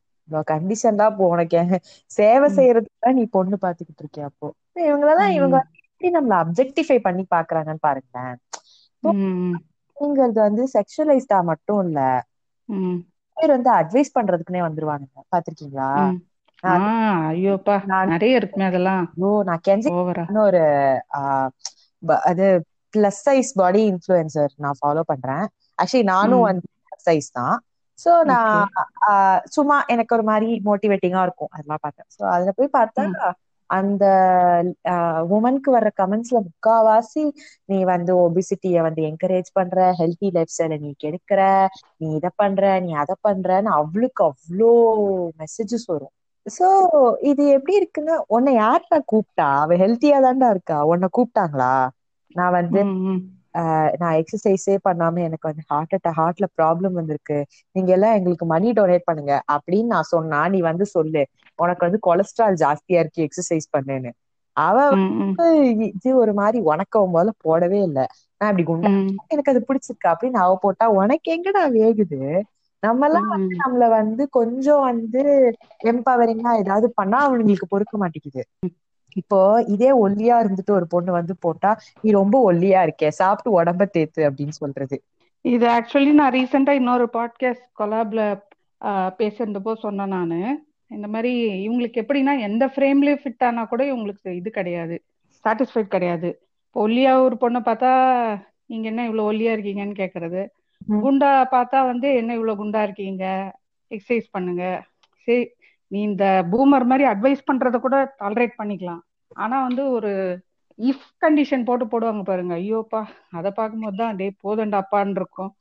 கண்டிஷன் 0.50 1.00
தான் 1.00 1.10
இப்போ 1.12 1.26
உனக்கு. 1.34 1.60
சேவை 2.10 2.48
செய்யறதுக்கு 2.50 3.04
தான் 3.06 3.18
நீ 3.18 3.24
பொண்ணு 3.36 3.56
பாத்துக்கிட்டு 3.64 4.02
இருக்கியா 4.04 4.26
அப்போ? 4.30 4.48
இவங்களெல்லாம் 4.82 5.32
இவங்க 5.38 5.56
எப்படி 5.88 6.10
நம்மள 6.16 6.36
அப்ஜெக்டிஃபை 6.44 6.98
பண்ணி 7.06 7.24
பாக்குறாங்கன்னு 7.28 7.86
பாருங்களேன். 7.86 8.38
வந்து 10.44 10.62
செக்ஷுவலைஸ்டா 10.74 11.38
மட்டும் 11.50 11.80
இல்ல. 11.86 11.98
பேர் 13.36 13.54
வந்து 13.54 13.70
அட்வைஸ் 13.74 14.14
பண்றதுக்குனே 14.16 14.60
வந்துருவானுங்க. 14.64 15.16
பாத்திருக்கீங்களா 15.32 15.90
ஐயோப்பா 17.30 17.76
நிறைய 18.08 18.40
இருக்குமே 18.40 18.66
அதெல்லாம். 18.70 19.04
ஐயோ 19.16 19.30
நான் 19.48 19.64
கெஞ்சி 19.66 19.90
ஒரு 20.44 20.62
அது 22.28 22.46
பிளஸ் 22.94 23.20
சைஸ் 23.24 23.50
பாடி 23.54 23.80
இன்ஃப்ளூயன்சர் 23.92 24.52
நான் 24.58 24.78
ஃபாலோ 24.80 25.02
பண்றேன். 25.06 25.46
ஆக்சுவலி 25.78 26.06
நானும் 26.12 26.46
வந்து 26.48 26.66
பிளஸ் 26.82 27.06
சைஸ் 27.08 27.28
தான். 27.32 27.56
சோ 27.98 28.10
நான் 28.30 28.54
சும்மா 29.54 29.76
எனக்கு 29.92 30.14
ஒரு 30.16 30.24
மாதிரி 30.30 30.48
மோட்டிவேட்டிங்கா 30.66 31.22
இருக்கும். 31.26 31.52
அதெல்லாம் 31.54 31.82
பார்த்தேன். 31.84 32.08
சோ 32.16 32.22
அதுல 32.34 32.52
போய் 32.58 32.76
பார்த்தா 32.78 33.04
அந்த 33.70 34.04
உமனுக்கு 35.34 35.70
வர்ற 35.70 35.90
கமெண்ட்ஸ்ல 36.00 36.38
முக்காவாசி 36.46 37.22
நீ 37.68 37.78
வந்து 37.84 38.12
ஒபிசிட்டிய 38.24 38.82
வந்து 38.86 39.02
என்கரேஜ் 39.10 39.50
பண்ற 39.52 39.86
ஹெல்த்தி 40.00 40.28
லைஃப் 40.36 40.52
ஸ்டைல 40.52 40.76
நீ 40.78 40.90
கெடுக்கிற 40.98 41.40
நீ 42.00 42.08
இத 42.18 42.28
பண்ற 42.36 42.62
நீ 42.80 42.92
அதை 43.02 43.16
பண்றன்னு 43.24 43.72
அவளுக்கு 43.78 44.22
அவ்வளோ 44.28 44.72
மெசேஜஸ் 45.40 45.86
வரும். 45.86 46.14
சோ 46.46 46.66
இது 47.30 47.42
எப்படி 47.56 47.74
இருக்குன்னா 47.80 48.16
உன்னை 48.28 48.52
யார்டா 48.56 48.98
கூப்பிட்டா? 49.06 49.48
அவ 49.62 49.76
ஹெல்த்தியா 49.82 50.18
தான்டா 50.24 50.48
இருக்கா? 50.54 50.78
உன்னை 50.92 51.08
கூப்பிட்டாங்களா? 51.12 51.72
நான் 52.36 52.56
வந்து 52.58 52.80
நான் 54.00 54.16
எக்ஸசைஸே 54.20 54.74
பண்ணாம 54.86 55.22
எனக்கு 55.26 55.46
வந்து 55.50 55.64
ஹார்ட் 55.70 55.94
அட்டாக் 55.96 56.18
ஹார்ட்ல 56.18 56.46
ப்ராப்ளம் 56.56 56.94
வந்திருக்கு. 56.94 57.38
நீங்க 57.76 57.90
எல்லாம் 57.92 58.16
எங்களுக்கு 58.18 58.46
மணி 58.46 58.68
டொனேட் 58.72 59.08
பண்ணுங்க. 59.08 59.34
அப்படின்னு 59.54 59.92
நான் 59.94 60.10
சொன்னா 60.10 60.40
நீ 60.48 60.60
வந்து 60.62 60.86
சொல்லு. 60.94 61.22
உனக்கு 61.58 61.86
வந்து 61.86 62.00
கொலஸ்ட்ரால் 62.06 62.60
ஜாஸ்தியா 62.62 63.00
இருக்கு 63.02 63.26
எக்ஸசைஸ் 63.26 63.68
பண்ணுன்னு. 63.74 64.12
அவ 64.56 64.76
இது 65.88 66.10
ஒரு 66.22 66.32
மாதிரி 66.34 66.58
உனக்கு 66.70 66.98
முதல்ல 67.12 67.32
போடவே 67.44 67.80
இல்லை. 67.88 68.04
நான் 68.40 68.50
இப்படி 68.50 68.64
குண்டா 68.64 68.90
எனக்கு 69.30 69.52
அது 69.52 69.60
பிடிச்சிருக்கு 69.68 70.08
அப்படின்னு 70.12 70.38
அவ 70.42 70.52
போட்டா 70.62 70.86
உனக்கு 71.00 71.28
எங்கடா 71.36 71.62
வேகுது? 71.76 72.20
நம்ம 72.82 73.06
எல்லாம் 73.08 73.28
வந்து. 73.30 73.42
நம்மள 73.62 73.84
வந்து 73.94 74.22
கொஞ்சம் 74.36 74.82
வந்து 74.88 75.22
எம்பவரிங்கா 75.86 76.50
ஏதாவது 76.62 76.86
பண்ணா 76.98 77.18
அவனுங்களுக்கு 77.26 77.66
பொறுக்க 77.68 77.94
மாட்டேங்குது. 77.98 78.42
இப்போ 79.14 79.64
இதே 79.66 79.90
ஒல்லியா 80.06 80.36
இருந்துட்டு 80.42 80.70
ஒரு 80.70 80.86
பொண்ணு 80.86 81.12
வந்து 81.12 81.34
போட்டா 81.40 81.70
நீ 82.00 82.10
ரொம்ப 82.10 82.52
ஒல்லியா 82.52 82.80
இருக்கே 82.86 83.08
சாப்பிட்டு 83.08 83.50
உடம்ப 83.58 83.86
தேத்து 83.86 84.30
அப்படின்னு 84.30 84.56
சொல்றது. 84.62 85.02
இது 85.40 85.66
ஆக்சுவலி 85.66 86.12
நான் 86.12 86.32
ரீசெண்டா 86.32 86.70
இன்னொரு 86.70 87.08
பாட்காஸ்ட் 87.12 87.66
கொலாப்ல 87.78 88.22
பேசுறதப்போ 89.18 89.74
சொன்னேன் 89.74 90.08
நானு. 90.08 90.38
இந்த 90.90 91.06
மாதிரி 91.08 91.32
இவங்களுக்கு 91.68 92.00
எப்படின்னா 92.02 92.38
எந்த 92.38 92.64
ஃப்ரேம்லயும் 92.66 93.20
ஃபிட் 93.22 93.44
ஆனா 93.44 93.64
கூட 93.64 93.84
இவங்களுக்கு 93.84 94.30
இது 94.30 94.50
கிடையாது. 94.50 94.96
சாட்டிஸ்ஃபைட் 95.44 95.94
கிடையாது. 95.94 96.28
ஒல்லியா 96.76 97.12
ஒரு 97.22 97.36
பொண்ணை 97.40 97.60
பார்த்தா 97.64 97.92
நீங்க 98.66 98.86
என்ன 98.88 99.02
இவ்வளவு 99.04 99.32
ஒல்லியா 99.32 99.52
இருக்கீங்கன்னு 99.56 99.96
கேக்குறது. 100.02 100.42
குண்டா 101.04 101.30
பார்த்தா 101.50 101.78
வந்து 101.86 102.14
என்ன 102.14 102.32
இவ்வளவு 102.34 102.60
குண்டா 102.60 102.82
இருக்கீங்க? 102.82 103.24
எக்ஸசைஸ் 103.90 104.26
பண்ணுங்க. 104.30 104.64
சரி 105.26 105.42
நீ 105.94 106.00
இந்த 106.10 106.26
பூமர் 106.52 106.86
மாதிரி 106.90 107.04
அட்வைஸ் 107.12 107.48
பண்றத 107.50 107.78
கூட 107.86 107.96
டாலரேட் 108.22 108.58
பண்ணிக்கலாம். 108.60 109.02
ஆனா 109.36 109.56
வந்து 109.66 109.82
ஒரு 109.96 110.12
இஃப் 110.78 111.08
கண்டிஷன் 111.24 111.66
போட்டு 111.68 111.84
போடுவாங்க 111.84 112.22
பாருங்க. 112.22 112.54
ஐயோப்பா 112.62 113.00
அதை 113.38 113.50
பார்க்கும்போது 113.58 113.98
தான் 114.02 114.16
டே 114.20 114.26
போதண்டா 114.44 114.78
அப்பான்னு 114.84 115.18
இருக்கும். 115.20 115.52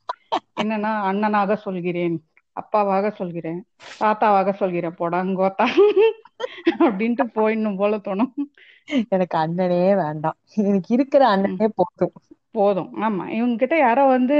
என்னன்னா 0.62 0.92
அண்ணனாக 1.10 1.56
சொல்கிறேன் 1.66 2.16
அப்பாவாக 2.56 3.06
சொல்கிறேன் 3.20 3.60
தாத்தாவாக 4.00 4.50
சொல்கிறேன் 4.60 4.98
போடாங்கோத்தா 5.00 5.66
அப்படின்ட்டு 6.84 7.24
போயிடணும் 7.38 7.80
போல 7.80 7.96
தோணும். 8.06 8.32
எனக்கு 9.14 9.36
அண்ணனே 9.42 9.82
வேண்டாம். 10.02 10.36
எனக்கு 10.70 10.90
இருக்கிற 10.96 11.22
அண்ணனே 11.34 11.68
போதும். 11.80 12.14
போதும். 12.56 12.90
ஆமா 13.04 13.24
இவங்க 13.36 13.56
கிட்ட 13.62 13.76
யாரோ 13.78 14.02
வந்து 14.16 14.36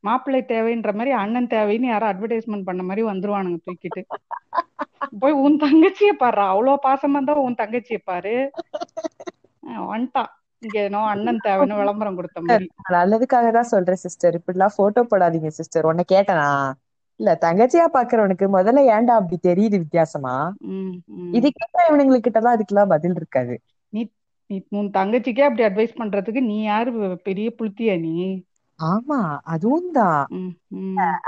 மாப்பிள்ளை 0.00 0.40
தேவைன்ற 0.52 0.90
மாதிரி 0.98 1.12
அண்ணன் 1.22 1.52
தேவைன்னு 1.54 1.92
யாரோ 1.92 2.06
அட்வர்டைஸ்மெண்ட் 2.12 2.68
பண்ண 2.68 2.82
மாதிரி 2.88 3.04
வந்துருவானுங்க 3.10 3.58
தூக்கிட்டு. 3.66 4.02
போய் 5.22 5.38
உன் 5.44 5.56
தங்கச்சியை 5.56 6.14
பாரு. 6.16 6.42
அவ்வளவு 6.52 6.84
பாசமா 6.86 7.20
தான் 7.24 7.44
உன் 7.44 7.60
தங்கச்சியை 7.62 8.00
பாரு. 8.04 8.34
வந்துட்டான் 9.92 10.30
இங்க 10.62 10.76
ஏனோ 10.82 11.00
அண்ணன் 11.12 11.44
தேவைன்னு 11.46 11.80
விளம்பரம் 11.80 12.18
கொடுத்த 12.18 12.40
மாதிரி. 12.42 12.66
நல்லதுக்காக 12.96 13.46
தான் 13.50 13.72
சொல்றேன் 13.72 14.02
சிஸ்டர் 14.04 14.36
இப்படிலாம் 14.38 14.76
போட்டோ 14.76 15.02
போடாதீங்க 15.12 15.50
சிஸ்டர் 15.58 15.88
உன்னை 15.90 16.04
கேட்டனா? 16.14 16.48
இல்ல 17.20 17.30
தங்கச்சியா 17.44 17.86
பாக்குறவனுக்கு 17.94 18.46
முதல்ல 18.56 18.80
ஏன்டா 18.94 19.14
அப்படி 19.20 19.36
தெரியுது 19.48 19.76
வித்தியாசமா? 19.84 20.34
இது 21.38 21.48
கேட்டா 21.52 21.80
இவனுங்களுக்கு 21.88 22.26
கிட்ட 22.26 22.40
எல்லாம் 22.40 22.56
அதுக்கெல்லாம் 22.56 22.92
பதில் 22.94 23.16
இருக்காது. 23.16 23.54
நீ 23.92 24.00
நீ 24.50 24.56
உன் 24.80 24.90
தங்கச்சிக்கே 24.96 25.46
அப்படி 25.46 25.64
அட்வைஸ் 25.68 25.98
பண்றதுக்கு 26.00 26.40
நீ 26.50 26.56
யாரு 26.64 26.90
பெரிய 27.28 27.48
புளுத்தியா 27.58 27.94
நீ? 28.04 28.14
ஆமா 28.78 29.18
அதுவும் 29.52 29.90
தான். 29.94 30.24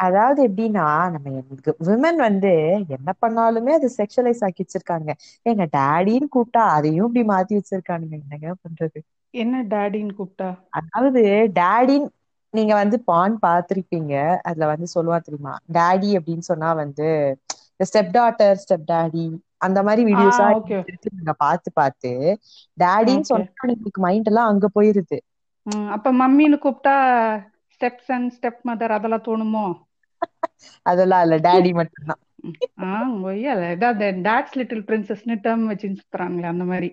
அதாவது 0.05 0.41
எப்படின்னா 0.47 0.85
நம்ம 1.15 1.33
எனக்கு 1.35 1.73
விமன் 1.89 2.21
வந்து 2.23 2.53
என்ன 2.97 3.11
பண்ணாலுமே 3.21 3.73
அது 3.75 3.89
செக்ஷுவலைஸ் 3.99 4.43
ஆக்கி 4.47 4.65
வச்சிருக்காங்க. 4.65 5.11
எங்க 5.47 5.65
டேடின்னு 5.75 6.33
கூப்பிட்டா 6.35 6.65
அதையும் 6.77 7.09
இப்படி 7.09 7.25
மாத்தி 7.33 7.59
வச்சிருக்கானுங்க. 7.59 8.17
என்னங்க 8.21 8.55
பண்றது? 8.65 9.01
என்ன 9.35 9.55
டாடின்னு 9.71 10.13
கூப்பிட்டா? 10.15 10.51
அதாவது 10.73 11.23
டேடின்னு 11.57 12.09
நீங்க 12.55 12.73
வந்து 12.77 12.97
பான் 13.09 13.35
பார்த்திருப்பீங்க. 13.43 14.13
அதுல 14.49 14.67
வந்து 14.73 14.87
சொல்லுவா 14.95 15.19
தெரியுமா? 15.21 15.55
டேடி 15.77 16.11
அப்படின்னு 16.19 16.45
சொன்னா 16.51 16.71
வந்து 16.83 17.09
ஸ்டெப் 17.85 18.13
டாட்டர் 18.15 18.61
ஸ்டெப் 18.63 18.87
டேடி 18.89 19.27
அந்த 19.67 19.79
மாதிரி 19.83 20.03
வீடியோஸா 20.09 20.47
நீங்க 21.15 21.33
பார்த்து 21.43 21.69
பார்த்து. 21.73 22.11
டேடின்னு 22.79 23.29
சொன்னா 23.31 23.45
உங்களுக்கு 23.67 24.03
மைண்ட் 24.07 24.31
எல்லாம் 24.31 24.51
அங்க 24.53 24.67
போயிருது. 24.75 25.19
அப்ப 25.91 26.13
மம்மின்னு 26.13 26.59
கூப்பிட்டா 26.65 26.97
ஸ்டெப் 27.75 27.99
சன் 27.99 28.33
ஸ்டெப் 28.41 28.61
மதர் 28.69 28.97
அதெல்லாம் 28.97 29.23
தோணுமோ? 29.23 29.67
அதெல்லாம் 30.83 31.23
இல்ல 31.23 31.37
டேடி 31.37 31.73
மட்டும்தான். 31.73 32.21
டாட்ஸ் 34.23 34.57
லிட்டில் 34.57 34.85
பிரின்சஸ்னு 34.85 35.35
டேர்ம் 35.43 35.65
வச்சு 35.65 35.89
சுத்துறாங்களே 35.89 36.43
அந்த 36.43 36.65
மாதிரி. 36.65 36.93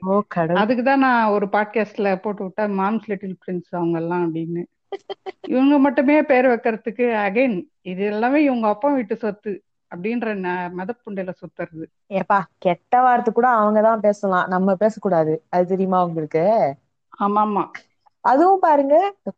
அதுக்கு 0.53 0.83
தான் 0.83 0.99
நான் 0.99 1.27
ஒரு 1.27 1.45
பாட்காஸ்ட்ல 1.45 2.15
போட்டு 2.15 2.43
விட்டேன் 2.43 2.79
மாம்ஸ் 2.79 3.07
லிட்டில் 3.07 3.37
பிரின்ஸ் 3.43 3.69
அவங்க 3.71 3.99
எல்லாம் 3.99 4.33
அப்படின்னு. 4.33 4.63
இவங்க 5.47 5.77
மட்டுமே 5.77 6.21
பேர் 6.21 6.45
வைக்கிறதுக்கு 6.45 7.05
அகைன் 7.27 7.55
இது 7.81 8.03
எல்லாமே 8.03 8.43
இவங்க 8.43 8.67
அப்பா 8.67 8.89
வீட்டு 8.89 9.15
சொத்து 9.15 9.63
அப்படின்ற 9.91 10.27
மதப்புண்டையில 10.77 11.33
சுத்துறது. 11.41 11.85
ஏப்பா 12.07 12.47
கெட்ட 12.57 13.01
வார்த்தை 13.01 13.33
கூட 13.33 13.47
அவங்கதான் 13.49 13.97
பேசலாம். 13.97 14.47
நம்ம 14.47 14.75
பேசக்கூடாது. 14.75 15.43
அது 15.49 15.65
தெரியுமா 15.65 16.05
உங்களுக்கு? 16.05 16.43
ஆமா 17.19 17.41
ஆமா 17.45 17.63
அதுவும் 18.25 18.61
பாருங்க 18.61 18.95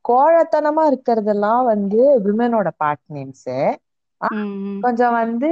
கோழத்தனமா 0.10 0.84
இருக்கிறதெல்லாம் 0.92 1.64
வந்து 1.72 2.00
விமனோட 2.26 2.70
பார்ட் 2.78 3.06
நேம்ஸ் 3.10 3.48
கொஞ்சம் 4.84 5.16
வந்து 5.18 5.50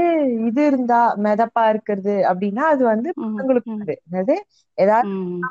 இது 0.48 0.62
இருந்தா 0.66 0.98
மெதப்பா 1.26 1.64
இருக்கிறது 1.74 2.16
அப்படின்னா 2.30 2.64
அது 2.74 2.84
வந்து 2.86 3.10
பசங்களுக்கு 3.22 3.72
என்னது? 3.98 4.36
ஏதாவது 4.78 5.10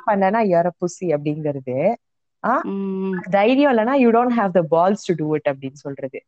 பண்ணனா 0.09 0.41
யர 0.49 0.67
புசி 0.81 1.07
அப்படிங்கிறது. 1.17 1.77
தைரியம் 3.33 3.73
இல்லைன்னா 3.73 3.95
you 4.03 4.11
don't 4.15 4.37
have 4.39 4.55
the 4.55 4.63
balls 4.73 5.07
to 5.09 5.15
do 5.21 5.29
it 5.37 5.51
அப்படின்னு 5.53 5.81
சொல்றது. 5.85 6.19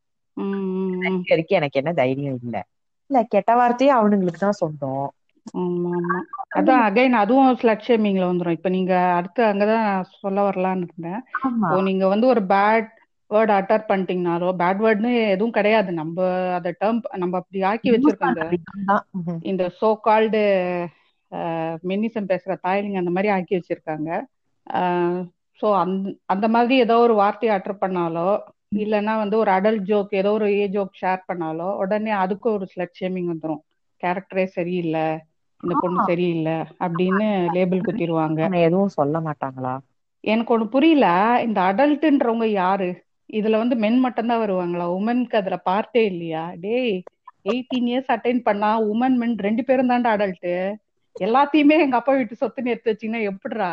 வரைக்கும் 1.30 1.58
எனக்கு 1.58 1.80
என்ன 1.80 1.92
தைரியம் 1.96 2.38
இல்ல. 2.40 2.56
இல்ல 3.10 3.18
கெட்ட 3.32 3.50
வார்த்தையும் 3.58 3.98
அவனுங்களுக்கு 3.98 4.40
தான் 4.40 4.60
சொந்தம் 4.60 5.06
ஆமா 5.54 5.90
ஆமா. 5.96 6.18
அதான் 6.56 6.82
அகைன் 6.86 7.14
அதுவும் 7.14 7.56
ஸ்லட் 7.56 7.86
ஷேமிங்ல 7.86 8.24
வந்துரும். 8.30 8.50
இப்ப 8.50 8.68
நீங்க 8.68 8.92
அடுத்து 9.16 9.42
அங்கதான் 9.44 9.88
சொல்ல 10.22 10.38
வரலான்னு 10.42 10.86
இருந்தேன். 10.88 11.20
ஆமா. 11.40 11.66
இப்போ 11.66 11.80
நீங்க 11.82 12.06
வந்து 12.08 12.26
ஒரு 12.26 12.42
பேட் 12.46 12.90
வேர்ட் 13.30 13.52
அட்டர் 13.54 13.88
பண்ணிட்டீங்கனாலோ 13.88 14.48
பேட் 14.58 14.82
வேர்ட்னு 14.84 15.12
எதுவும் 15.30 15.50
கிடையாது. 15.50 15.92
நம்ம 15.92 16.18
அதை 16.54 16.70
டேர்ம் 16.80 17.00
நம்ம 17.16 17.36
அப்படி 17.38 17.62
ஆக்கி 17.62 17.90
வச்சிருக்கோம் 17.90 18.36
இந்த 19.42 19.72
சோ 19.80 19.88
கால்டு 20.00 20.42
மென்னிசம் 21.84 22.28
பேசுற 22.28 22.52
தாய்லிங்க 22.62 22.98
அந்த 22.98 23.10
மாதிரி 23.10 23.28
ஆக்கி 23.28 23.54
வச்சிருக்காங்க. 23.56 24.10
ஸோ 25.60 25.66
அந்த 25.74 26.16
அந்த 26.26 26.48
மாதிரி 26.48 26.76
ஏதோ 26.80 26.98
ஒரு 26.98 27.14
வார்த்தையை 27.14 27.52
அட்டர் 27.56 27.82
பண்ணாலோ 27.84 28.28
இல்லைன்னா 28.78 29.16
வந்து 29.16 29.36
ஒரு 29.38 29.50
அடல்ட் 29.50 29.86
ஜோக் 29.90 30.12
ஏதோ 30.12 30.30
ஒரு 30.30 30.46
ஏ 30.54 30.66
ஜோக் 30.68 31.00
ஷேர் 31.02 31.22
பண்ணாலோ 31.28 31.68
உடனே 31.76 32.10
அதுக்கு 32.10 32.48
ஒரு 32.52 32.66
ஸ்லட் 32.74 32.98
ஷேமிங் 33.00 33.30
வந்துடும் 33.32 33.62
கேரக்டரே 34.02 34.44
சரியில்லை. 34.44 35.06
இந்த 35.62 35.74
பொண்ணு 35.80 36.00
சரியில்லை 36.06 36.54
அப்படின்னு 36.80 37.26
லேபிள் 37.54 37.86
குத்திடுவாங்க 37.86 38.40
எதுவும் 38.62 38.96
சொல்ல 38.96 39.20
மாட்டாங்களா? 39.26 39.74
எனக்கு 40.24 40.52
ஒண்ணு 40.54 40.66
புரியல. 40.68 41.06
இந்த 41.46 41.58
அடல்ட்ன்றவங்க 41.68 42.46
யாரு? 42.54 42.88
இதுல 43.30 43.58
வந்து 43.58 43.76
மென் 43.76 43.98
மட்டும்தான் 44.00 44.42
வருவாங்களா? 44.42 44.86
உமனுக்கு 44.96 45.36
அதுல 45.36 45.56
பார்ட்டே 45.66 46.02
இல்லையா? 46.10 46.44
டேய் 46.64 46.94
எயிட்டீன் 47.44 47.88
இயர்ஸ் 47.90 48.12
அட்டைன் 48.14 48.42
பண்ணா 48.42 48.70
உமன் 48.90 49.16
மென் 49.18 49.36
ரெண்டு 49.40 49.62
பேரும் 49.64 49.90
தான்டா 49.92 50.12
அடல்ட் 50.16 50.48
எல்லாத்தையுமே 51.16 51.76
எங்க 51.84 51.96
அப்பா 51.98 52.12
வீட்டு 52.14 52.40
சொத்துன்னு 52.40 52.72
எடுத்து 52.72 52.92
வச்சீங்கன்னா 52.92 53.22
எப்படிடா? 53.30 53.70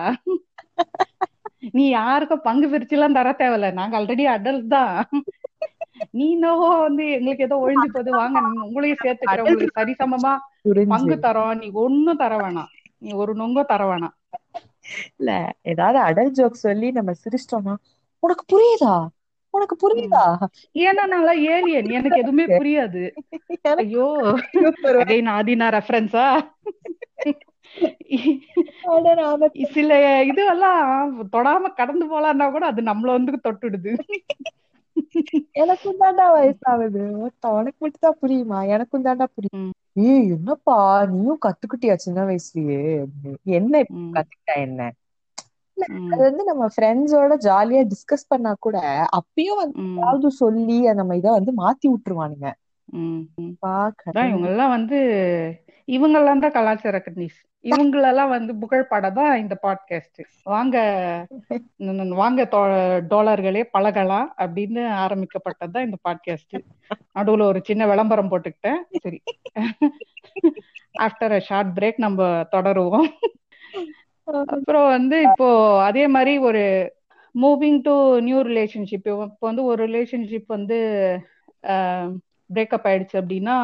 நீ 1.73 1.83
யாருக்கும் 1.91 2.45
பங்கு 2.45 2.67
பிரிச்சுலாம் 2.69 3.17
தர 3.17 3.29
தேவையில்ல. 3.35 3.69
நாங்க 3.73 3.93
ஆல்ரெடி 3.99 4.25
அடல்ட் 4.33 4.67
தான். 4.69 4.97
நீ 6.11 6.25
என்னவோ 6.31 6.67
வந்து 6.79 7.03
எங்களுக்கு 7.11 7.43
ஏதோ 7.43 7.57
ஒழிஞ்சு 7.63 7.89
போகுது 7.89 8.11
வாங்க 8.13 8.37
உங்களையும் 8.63 9.03
சேர்த்துக்கிறேன். 9.03 9.45
உங்களுக்கு 9.45 9.79
சரிசமமா 9.79 10.33
பங்கு 10.87 11.15
தரோம். 11.21 11.55
நீ 11.55 11.69
ஒண்ணும் 11.77 12.17
தர 12.17 12.33
வேணாம். 12.37 12.71
நீ 13.01 13.11
ஒரு 13.13 13.33
நொங்க 13.35 13.63
தர 13.65 13.83
வேணாம். 13.85 14.15
இல்ல 15.17 15.31
ஏதாவது 15.63 15.99
அடல் 15.99 16.31
ஜோக் 16.31 16.63
சொல்லி 16.63 16.87
நம்ம 16.91 17.11
சிரிச்சிட்டோம்னா 17.21 17.75
உனக்கு 18.23 18.43
புரியுதா? 18.51 18.95
உனக்கு 19.53 19.75
புரியுதா? 19.77 20.25
ஏன்னா 20.83 21.03
நல்லா 21.07 21.33
ஏலியன் 21.49 21.89
எனக்கு 21.91 22.19
எதுவுமே 22.19 22.45
புரியாது. 22.57 23.03
ஐயோ. 23.77 24.07
ஆதினா 25.33 25.67
ரெஃபரன்ஸா 25.75 26.25
சில 29.73 29.91
இதுவெல்லாம் 30.23 30.81
தொடாம 31.33 31.73
கடந்து 31.73 32.05
போலான்னா 32.05 32.51
கூட 32.51 32.65
அது 32.65 32.81
நம்மள 32.81 33.09
வந்து 33.11 33.39
தொட்டுடுது. 33.43 33.93
எனக்கும் 35.61 35.99
தாண்டா 35.99 36.25
வயசாகுது. 36.33 37.01
உனக்கு 37.53 37.79
மட்டும் 37.83 38.05
தான் 38.05 38.19
புரியுமா? 38.21 38.59
எனக்கும் 38.73 39.05
தாண்டா 39.05 39.27
புரியும். 39.29 39.51
ஏய் 40.03 40.29
என்னப்பா? 40.35 40.77
நீயும் 41.11 41.41
கத்துக்கிட்டியா 41.45 41.95
சின்ன 41.99 42.19
வயசுலயே. 42.29 42.79
என்ன 43.53 43.73
கத்துக்கிட்டா 44.11 44.55
என்ன? 44.65 44.81
அது 46.07 46.21
வந்து 46.27 46.43
நம்ம 46.49 46.63
ஃப்ரெண்ட்ஸோட 46.73 47.33
ஜாலியா 47.45 47.81
டிஸ்கஸ் 47.91 48.29
பண்ணா 48.29 48.51
கூட 48.59 48.77
அப்பயும் 49.19 49.61
வந்து 49.61 49.77
ஏதாவது 49.93 50.27
சொல்லி 50.39 50.63
நம்ம 50.99 51.15
இதை 51.19 51.31
வந்து 51.37 51.51
மாத்தி 51.59 51.87
விட்டுருவானுங்க. 51.91 52.47
ம், 52.93 53.21
ம். 53.37 53.53
பா 53.59 53.73
அதான் 54.03 54.29
இவங்க 54.29 54.47
எல்லாம் 54.47 54.69
வந்து 54.69 54.97
இவங்கெல்லாம் 55.87 56.39
தான் 56.39 56.51
கலாச்சார 56.51 56.97
கன்னிஸ். 56.97 57.39
இவங்களெல்லாம் 57.65 58.29
வந்து 58.29 58.51
புகழ்பாட 58.53 59.13
தான் 59.13 59.37
இந்த 59.37 59.55
பாட்காஸ்ட் 59.63 60.19
வாங்க 60.43 60.77
வாங்க 62.15 62.41
தோழர்களே 63.11 63.63
பழகலாம் 63.71 64.27
அப்படின்னு 64.37 64.81
ஆரம்பிக்கப்பட்டது 64.95 65.71
தான் 65.71 65.85
இந்த 65.85 65.97
பாட்காஸ்ட் 66.03 66.55
நடுவுல 67.15 67.43
ஒரு 67.43 67.61
சின்ன 67.63 67.85
விளம்பரம் 67.87 68.31
போட்டுக்கிட்டேன். 68.31 68.79
சரி. 68.97 69.19
ஆஃப்டர் 70.99 71.31
அ 71.31 71.39
ஷார்ட் 71.39 71.71
பிரேக் 71.79 71.95
நம்ம 71.97 72.21
தொடருவோம். 72.51 73.09
அப்புறம் 74.49 74.87
வந்து 74.87 75.21
இப்போ 75.21 75.47
அதே 75.81 76.07
மாதிரி 76.07 76.37
ஒரு 76.39 76.63
மூவிங் 77.35 77.79
டு 77.81 77.95
நியூ 78.19 78.41
ரிலேஷன்ஷிப் 78.43 79.07
இப்போ 79.09 79.45
வந்து 79.47 79.63
ஒரு 79.63 79.81
ரிலேஷன்ஷிப் 79.87 80.47
வந்து 80.47 80.77
பிரேக்கப் 82.53 82.87
ஆயிடுச்சு 82.89 83.17
அப்படின்னா 83.21 83.55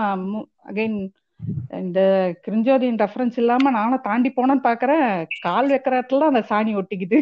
அகைன் 0.70 0.98
இந்த 1.80 2.00
கிரிஞ்சோதியின் 2.48 3.02
ரெஃபரன்ஸ் 3.04 3.38
இல்லாம 3.38 3.70
நானும் 3.70 4.02
தாண்டி 4.04 4.30
போனேன்னு 4.36 4.66
பாக்குறேன். 4.70 5.12
கால் 5.42 5.70
வைக்கிற 5.70 5.94
இடத்துல 6.00 6.28
அந்த 6.32 6.44
சாணி 6.50 6.72
ஒட்டிக்குது. 6.80 7.20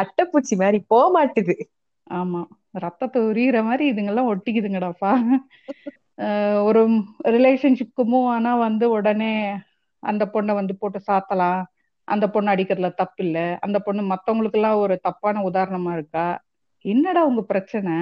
அட்டைப்பூச்சி 0.00 0.54
மாதிரி 0.58 0.78
போக 0.92 1.06
மாட்டுது. 1.16 1.54
ஆமா. 2.10 2.40
ரத்தத்தை 2.74 3.22
உரியிற 3.22 3.62
மாதிரி 3.64 3.84
இதுங்கெல்லாம் 3.92 4.30
ஒட்டிக்குதுங்கடாப்பா. 4.32 5.12
ஒரு 6.64 6.82
ரிலேஷன்ஷிப்க்கு 7.36 8.02
மூவ் 8.12 8.26
ஆனா 8.26 8.56
வந்து 8.56 8.90
உடனே 8.90 9.32
அந்த 10.02 10.24
பொண்ணை 10.34 10.54
வந்து 10.54 10.74
போட்டு 10.76 11.00
சாத்தலாம். 11.06 11.62
அந்த 12.08 12.24
பொண்ணு 12.30 12.52
அடிக்கிறதுல 12.52 12.90
தப்பு 12.94 13.24
இல்ல. 13.24 13.38
அந்த 13.60 13.78
பொண்ணு 13.80 14.02
மத்தவங்களுக்கு 14.12 14.58
எல்லாம் 14.60 14.76
ஒரு 14.76 14.94
தப்பான 15.00 15.40
உதாரணமா 15.50 15.92
இருக்கா? 15.92 16.26
என்னடா 16.84 17.24
உங்க 17.24 17.42
பிரச்சனை? 17.42 17.94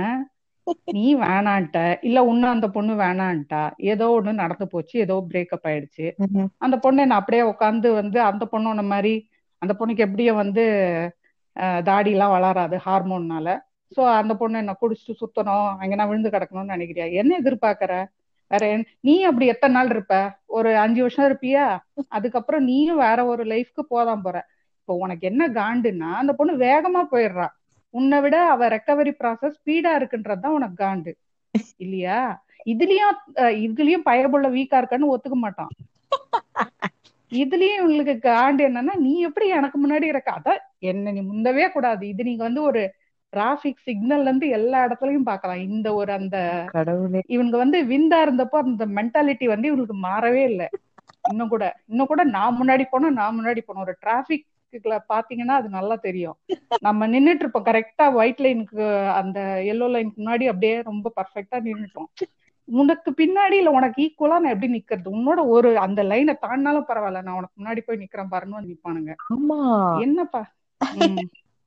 நீ 0.96 1.06
வேணான்ட்ட. 1.16 1.78
இல்ல 2.08 2.18
உன்ன 2.24 2.50
அந்த 2.54 2.66
பொண்ணு 2.76 2.92
வேணான்ட்டா. 3.02 3.62
ஏதோ 3.92 4.06
ஒண்ணு 4.18 4.32
நடந்து 4.42 4.66
போச்சு 4.68 4.94
ஏதோ 5.04 5.16
பிரேக்கப் 5.30 5.66
ஆயிடுச்சு. 5.70 6.06
அந்த 6.64 6.76
பொண்ணு 6.84 7.04
என்ன 7.06 7.18
அப்படியே 7.20 7.42
உட்காந்து 7.52 7.88
வந்து 8.00 8.18
அந்த 8.30 8.44
பொண்ணு 8.52 8.72
உன்ன 8.72 8.84
மாதிரி 8.94 9.14
அந்த 9.62 9.72
பொண்ணுக்கு 9.78 10.06
எப்படியும் 10.06 10.40
வந்து 10.42 10.64
தாடி 11.88 12.10
எல்லாம் 12.14 12.34
வளராது 12.36 12.76
ஹார்மோன்னால. 12.86 13.48
சோ 13.96 14.02
அந்த 14.20 14.32
பொண்ணு 14.40 14.62
என்ன 14.62 14.72
குடிச்சிட்டு 14.80 15.20
சுத்தணும் 15.22 15.68
அங்க 15.82 15.94
நான் 15.98 16.10
விழுந்து 16.10 16.32
கிடக்கணும்னு 16.34 16.74
நினைக்கிறியா? 16.76 17.06
என்ன 17.20 17.32
எதிர்பார்க்கற? 17.42 17.92
வேற 18.50 18.64
நீ 19.00 19.14
அப்படி 19.28 19.46
எத்தனை 19.52 19.74
நாள் 19.76 19.92
இருப்ப? 19.94 20.14
ஒரு 20.56 20.70
அஞ்சு 20.76 21.00
வருஷம் 21.04 21.26
இருப்பியா? 21.28 21.66
அதுக்கப்புறம் 22.16 22.66
நீயும் 22.70 23.02
வேற 23.06 23.18
ஒரு 23.32 23.44
லைஃப்க்கு 23.44 23.82
போதான் 23.94 24.24
போற. 24.26 24.36
இப்போ 24.80 24.94
உனக்கு 25.04 25.24
என்ன 25.30 25.42
காண்டுன்னா 25.60 26.08
அந்த 26.22 26.32
பொண்ணு 26.38 26.54
வேகமா 26.66 27.02
போயிடுறா. 27.12 27.46
உன்னை 27.94 28.18
விட 28.20 28.36
அவ 28.52 28.68
ரெக்கவரி 28.68 29.12
ப்ராசஸ் 29.20 29.58
ஸ்பீடா 29.58 29.90
இருக்குன்றதுதான் 29.98 30.56
உனக்கு 30.58 30.78
காண்டு. 30.84 31.12
இல்லையா? 31.76 32.18
இதுலயும் 32.66 33.16
இதுலயும் 33.66 34.06
பயபுள்ள 34.08 34.46
வீக்கா 34.48 34.76
இருக்கான்னு 34.80 35.12
ஒத்துக்க 35.14 35.36
மாட்டான். 35.36 35.72
இதுலயும் 37.32 37.82
உங்களுக்கு 37.84 38.14
காண்டு 38.28 38.62
என்னன்னா 38.68 38.94
நீ 39.06 39.12
எப்படி 39.20 39.46
எனக்கு 39.48 39.78
முன்னாடி 39.84 40.06
இருக்க? 40.12 40.30
அதான் 40.32 40.60
என்ன 40.90 41.12
நீ 41.12 41.22
முந்தவே 41.32 41.66
கூடாது. 41.72 42.02
இது 42.08 42.22
நீங்க 42.24 42.42
வந்து 42.42 42.62
ஒரு 42.62 42.82
டிராபிக் 43.32 43.84
சிக்னல்ல 43.86 44.28
இருந்து 44.28 44.48
எல்லா 44.48 44.80
இடத்துலயும் 44.86 45.28
பார்க்கலாம். 45.30 45.62
இந்த 45.68 45.88
ஒரு 45.94 46.10
அந்த 46.12 46.36
கடவுளே. 46.76 47.20
இவங்க 47.26 47.54
வந்து 47.56 47.78
விந்தா 47.84 48.18
இருந்தப்போ 48.26 48.58
அந்த 48.64 48.86
மென்டாலிட்டி 48.98 49.46
வந்து 49.52 49.68
இவங்களுக்கு 49.70 49.98
மாறவே 50.08 50.42
இல்லை. 50.52 50.68
இன்னும் 51.30 51.52
கூட 51.54 51.64
இன்னும் 51.90 52.10
கூட 52.12 52.22
நான் 52.36 52.58
முன்னாடி 52.60 52.84
போனோம் 52.92 53.18
நான் 53.20 53.36
முன்னாடி 53.38 53.60
போனோம் 53.66 53.84
ஒரு 53.86 53.94
டிராபிக்ல 54.76 54.96
பாத்தீங்கன்னா 55.10 55.56
அது 55.56 55.68
நல்லா 55.70 55.96
தெரியும். 56.00 56.36
நம்ம 56.82 57.06
நின்னுட்டு 57.06 57.42
இருப்போம் 57.44 57.66
கரெக்டா 57.66 58.06
ஒயிட் 58.14 58.38
லைனுக்கு 58.38 58.84
அந்த 59.20 59.38
எல்லோ 59.72 59.86
லைனுக்கு 59.88 60.20
முன்னாடி 60.20 60.46
அப்படியே 60.48 60.76
ரொம்ப 60.90 61.12
பர்ஃபெக்டா 61.16 61.58
நின்னுட்டோம். 61.66 62.08
உனக்கு 62.68 63.10
பின்னாடி 63.12 63.56
இல்ல 63.56 63.70
உனக்கு 63.70 63.98
ஈக்குவலா 64.04 64.36
நான் 64.38 64.54
எப்படி 64.54 64.70
நிக்கிறது? 64.74 65.08
உன்னோட 65.10 65.40
ஒரு 65.48 65.70
அந்த 65.84 66.02
லைனை 66.04 66.34
தாண்டினாலும் 66.38 66.88
பரவாயில்ல. 66.90 67.22
நான் 67.22 67.38
உனக்கு 67.40 67.56
முன்னாடி 67.56 67.82
போய் 67.82 68.02
நிக்கிறேன் 68.02 68.32
பாருன்னு 68.32 68.58
வந்து 68.58 68.72
நிப்பானுங்க. 68.72 69.14
ஆமா. 69.28 69.58
என்னப்பா? 70.04 70.42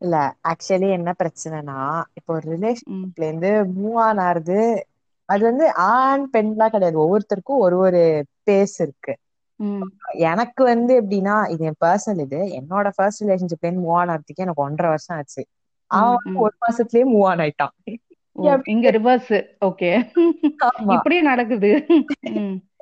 இல்ல 0.01 0.15
ஆக்சுவலி 0.49 0.87
என்ன 0.93 1.11
பிரச்சனைனா 1.19 1.77
இப்போ 2.17 2.31
ஒரு 2.35 2.45
ரிலேஷன்ஷிப்ல 2.53 2.87
ம், 2.89 3.09
இருந்து 3.21 3.51
மூவ் 3.75 3.99
ஆன் 4.03 4.21
ஆறுது 4.25 4.59
அது 5.29 5.43
வந்து 5.43 5.65
ஆண் 5.91 6.23
பெண்லாம் 6.33 6.69
கிடையாது. 6.69 6.97
ஒவ்வொருத்தருக்கும் 7.03 7.63
ஒரு 7.65 7.77
ஒரு 7.79 8.01
பேஸ் 8.47 8.75
இருக்கு. 8.79 9.13
எனக்கு 10.29 10.61
வந்து 10.71 10.93
எப்படின்னா 11.01 11.35
இது 11.53 11.63
என் 11.69 11.81
பர்சனல் 11.85 12.21
இது. 12.25 12.39
என்னோட 12.59 12.87
ஃபர்ஸ்ட் 12.95 13.23
ரிலேஷன்ஷிப்ல 13.23 13.71
மூவ் 13.77 13.95
ஆன் 13.99 14.11
ஆகிறதுக்கு 14.13 14.45
எனக்கு 14.45 14.65
ஒன்றரை 14.65 14.89
வருஷம் 14.93 15.17
ஆச்சு. 15.17 15.43
அவன். 15.91 16.17
ஒரு 16.43 16.55
மாசத்துலயே 16.63 17.05
மூவ் 17.11 17.27
ஆன் 17.31 17.43
ஆயிட்டான். 17.45 17.73
இங்க 18.71 18.87
ரிவர்ஸ் 18.95 19.31
ஓகே 19.67 19.89
இப்படியே 20.95 21.21
நடக்குது. 21.29 21.69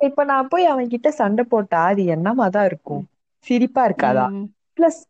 இப்ப 0.06 0.24
நான் 0.30 0.50
போய் 0.52 0.64
அவன் 0.64 0.90
கிட்ட 0.94 1.08
சண்டை 1.20 1.44
போட்டா 1.46 1.80
அது 1.90 2.02
என்னமா 2.14 2.46
தான் 2.48 2.66
இருக்கும்? 2.66 3.04
சிரிப்பா 3.46 3.82
இருக்காதா? 3.88 4.26
பிளஸ் 4.78 5.00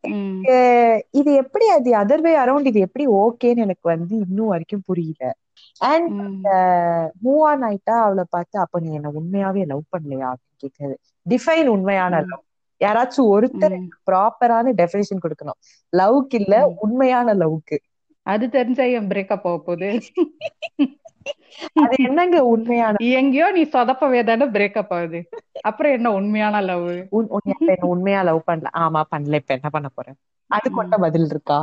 இது 1.19 1.31
எப்படி 1.43 1.67
அது 1.77 1.91
அதர் 2.03 2.23
வே 2.23 2.33
அரௌண்ட் 2.43 2.71
இது 2.71 2.81
எப்படி 2.87 3.05
ஓகேன்னு 3.21 3.65
எனக்கு 3.67 3.87
வந்து 3.93 4.15
இன்னும் 4.27 4.53
வரைக்கும் 4.53 4.87
புரியல. 4.89 5.23
அண்ட் 5.81 6.21
மூவ் 7.25 7.43
ஆன் 7.51 7.65
ஆயிட்டா 7.69 7.97
அவளை 8.07 8.25
பார்த்து 8.31 8.57
அப்ப 8.65 8.81
நீ 8.81 8.91
என்ன 8.99 9.13
உண்மையாவே 9.21 9.65
லவ் 9.73 9.85
பண்ணலையா? 9.93 10.31
அப்படின்னு 10.35 10.63
கேட்கறது 10.65 10.97
டிஃபைன் 11.27 11.69
உண்மையான 11.69 12.15
லவ் 12.25 12.43
யாராச்சும் 12.81 13.31
ஒருத்தர் 13.33 13.75
ப்ராப்பரான 14.09 14.73
டெஃபினேஷன் 14.81 15.23
கொடுக்கணும். 15.23 15.59
லவ்க்கு 15.93 16.37
இல்ல. 16.41 16.55
உண்மையான 16.85 17.35
லவ்க்கு 17.35 17.77
அது 18.27 18.45
தெரிஞ்சா 18.51 18.85
என் 18.97 19.11
பிரேக்கப் 19.11 19.45
ஆக 19.45 19.59
போகுது. 19.61 19.89
அது 21.83 21.97
என்னங்க 22.07 22.37
உண்மையான? 22.51 22.97
எங்கேயோ 23.19 23.47
நீ 23.53 23.63
சொதப்பவே 23.73 24.21
தானே 24.25 24.47
பிரேக்கப் 24.55 24.93
ஆகுது. 24.93 25.21
அப்புறம் 25.69 25.95
என்ன 25.97 26.09
உண்மையான 26.13 26.61
லவ் 26.63 26.89
உண்மையா 27.89 28.21
லவ் 28.23 28.41
பண்ணல? 28.47 28.71
ஆமா 28.79 29.03
பண்ணல. 29.13 29.41
இப்ப 29.43 29.53
என்ன 29.55 29.69
பண்ண 29.71 29.89
போறேன்? 29.91 30.19
அது 30.51 30.69
கொண்ட 30.71 30.95
பதில் 31.05 31.29
இருக்கா? 31.29 31.59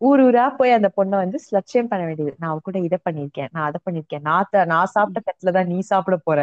ஊர் 0.00 0.20
ஊரா 0.22 0.44
போய் 0.56 0.70
அந்த 0.70 0.88
பொண்ணை 0.96 1.16
வந்து 1.16 1.38
லட்சியம் 1.50 1.88
பண்ண 1.88 2.02
வேண்டியது. 2.04 2.32
நான் 2.38 2.62
கூட 2.62 2.78
இதை 2.80 2.98
பண்ணிருக்கேன் 3.04 3.50
நான் 3.52 3.66
அதை 3.68 3.80
பண்ணிருக்கேன் 3.84 4.24
நான் 4.28 4.50
நான் 4.68 4.92
சாப்பிட்ட 4.94 5.20
தட்டுல 5.28 5.52
தான் 5.52 5.68
நீ 5.68 5.78
சாப்பிட 5.90 6.16
போற. 6.22 6.38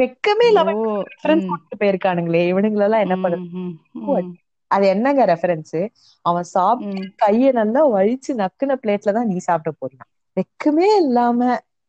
வெக்கமே 0.00 0.46
இல்லாம 0.50 0.74
ரெஃபரன்ஸ் 1.10 1.46
போயிருக்கானுங்களே 1.80 2.42
இவனுங்களெல்லாம் 2.50 3.04
என்ன 3.06 3.16
பண்ண 3.18 3.36
ம் 3.36 3.48
ம் 3.56 3.74
ம். 4.06 4.32
அது 4.70 4.84
என்னங்க 4.88 5.22
ரெஃபரன்ஸ் 5.30 5.76
அவன் 6.24 6.46
சாப்பிட்டு 6.50 7.04
கைய 7.22 7.50
நல்லா 7.52 7.82
வலிச்சு 7.94 8.32
நக்குன 8.40 8.76
பிளேட்ல 8.82 9.14
தான் 9.14 9.30
நீ 9.30 9.36
சாப்பிட 9.46 9.70
போறான் 9.74 10.08
வெக்கமே 10.36 10.88
இல்லாம. 11.00 11.40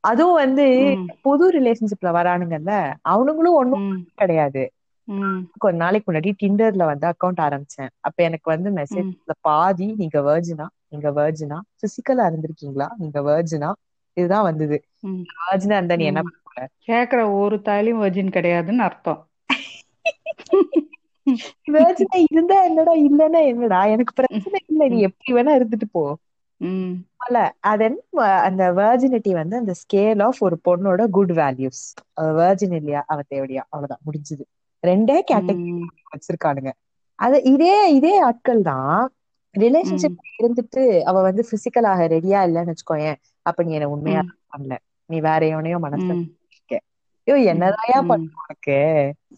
அதுவும் 0.03 0.39
வந்து 0.41 0.65
புது 1.25 1.45
ரிலேஷன்ஷிப்ல 1.55 2.09
வரானுங்கல்ல 2.17 2.73
அவனுங்களும் 3.11 3.57
ஒண்ணும் 3.59 3.85
கிடையாது. 4.17 4.63
கொஞ்ச 5.63 5.77
நாளைக்கு 5.79 6.07
முன்னாடி 6.07 6.31
டிண்டர்ல 6.41 6.83
வந்து 6.89 7.05
அக்கவுண்ட் 7.09 7.41
ஆரம்பிச்சேன். 7.45 7.91
அப்ப 8.07 8.17
எனக்கு 8.23 8.47
வந்து 8.53 8.69
ம். 8.91 9.13
மெசேஜ்ல 9.19 9.33
பாதி 9.41 9.87
நீங்க 10.01 10.17
வேர்ஜினா 10.27 10.65
நீங்க 10.87 11.09
வேர்ஜினா 11.17 11.57
பிசிக்கலா 11.81 12.25
இருந்திருக்கீங்களா? 12.29 12.87
நீங்க 12.97 13.19
வேர்ஜினா 13.23 13.69
இதுதான் 14.17 14.47
வந்தது. 14.49 14.77
வேர்ஜினா 15.39 15.75
இருந்தா 15.79 15.95
நீ 15.97 16.05
என்ன 16.05 16.21
கேக்குற 16.87 17.19
ஒரு 17.35 17.57
தாலியும் 17.61 18.01
வர்ஜின் 18.01 18.35
கிடையாதுன்னு 18.35 18.85
அர்த்தம். 18.85 19.21
வேர்ஜினா 21.67 22.17
இருந்தா 22.27 22.57
என்னடா 22.63 22.93
இல்லன்னா 23.01 23.41
என்னடா? 23.47 23.79
எனக்கு 23.87 24.13
பிரச்சனை 24.13 24.59
இல்ல. 24.67 24.83
நீ 24.87 24.99
எப்படி 25.07 25.33
வேணா 25.33 25.53
இருந்துட்டு 25.55 25.87
போ. 25.91 26.03
ம். 26.61 26.93
அல்ல 27.23 27.37
அது 27.69 27.85
அந்த 28.41 28.63
வேர்ஜினிட்டி 28.73 29.31
வந்து 29.33 29.55
அந்த 29.57 29.73
ஸ்கேல் 29.81 30.21
ஆஃப் 30.23 30.39
ஒரு 30.39 30.57
பொண்ணோட 30.67 31.01
குட் 31.09 31.33
வேல்யூஸ் 31.35 31.81
வேர்ஜின் 32.39 32.75
இல்லையா? 32.75 33.01
அவ 33.07 33.19
தேவையா 33.29 33.63
அவ்வளவுதான். 33.65 34.03
முடிஞ்சது. 34.05 34.43
ரெண்டே 34.83 35.17
கேட்டகரி 35.29 35.73
வச்சிருக்கானுங்க. 36.13 36.71
அது 37.19 37.37
இதே 37.53 37.73
இதே 37.93 38.13
ஆட்கள் 38.21 38.61
தான். 38.63 38.99
ரிலேஷன்ஷிப் 39.55 40.13
இருந்துட்டு 40.37 40.81
அவ 41.03 41.21
வந்து 41.21 41.43
பிசிக்கலாக 41.51 42.07
ரெடியா 42.13 42.39
இல்லைன்னு 42.47 42.73
வச்சுக்கோயேன். 42.73 43.17
அப்ப 43.45 43.63
நீ 43.63 43.71
என்ன 43.73 43.89
உண்மையா 43.89 44.21
பண்ணல. 44.51 44.73
நீ 45.09 45.19
வேற 45.21 45.41
எவனையோ 45.53 45.77
மனசுல. 45.85 46.13
ஐயோ 47.29 47.51
என்னதாயா 47.51 47.99
ம். 48.01 48.09
பண்ண 48.09 48.41
உனக்கு? 48.41 48.77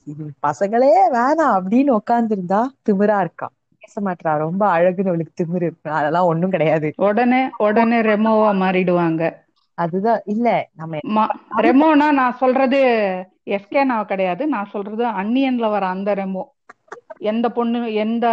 இது 0.08 0.24
பசங்களே 0.44 0.88
வேணாம் 1.16 1.56
அப்படின்னு 1.58 1.92
உட்கார்ந்திருந்தா 1.98 2.60
திமிரா 2.82 3.18
இருக்கா. 3.22 3.48
பேச 3.84 4.02
மாட்றா. 4.02 4.32
ரொம்ப 4.44 4.64
அழகுன்னு 4.74 5.12
அவளுக்கு 5.12 5.34
திமிரு. 5.36 5.70
இருக்கு 5.70 5.90
அதெல்லாம் 6.00 6.30
ஒண்ணும் 6.30 6.54
கிடையாது. 6.54 6.90
உடனே 7.06 7.42
உடனே 7.66 8.00
ரெமோவா 8.08 8.52
மாறிடுவாங்க. 8.62 9.22
அதுதான். 9.78 10.22
இல்ல 10.28 10.48
நம்ம 10.76 10.94
ரெமோனா 11.64 12.08
நான் 12.14 12.38
சொல்றது 12.40 12.80
எஸ்கே 13.56 13.84
நான் 13.86 14.06
கிடையாது. 14.06 14.44
நான் 14.50 14.72
சொல்றது 14.72 15.04
அன்னியன்ல 15.16 15.70
வர 15.70 15.84
அந்த 15.92 16.10
ரெமோ. 16.16 16.44
எந்த 17.30 17.46
பொண்ணு 17.52 17.80
எந்த 17.98 18.26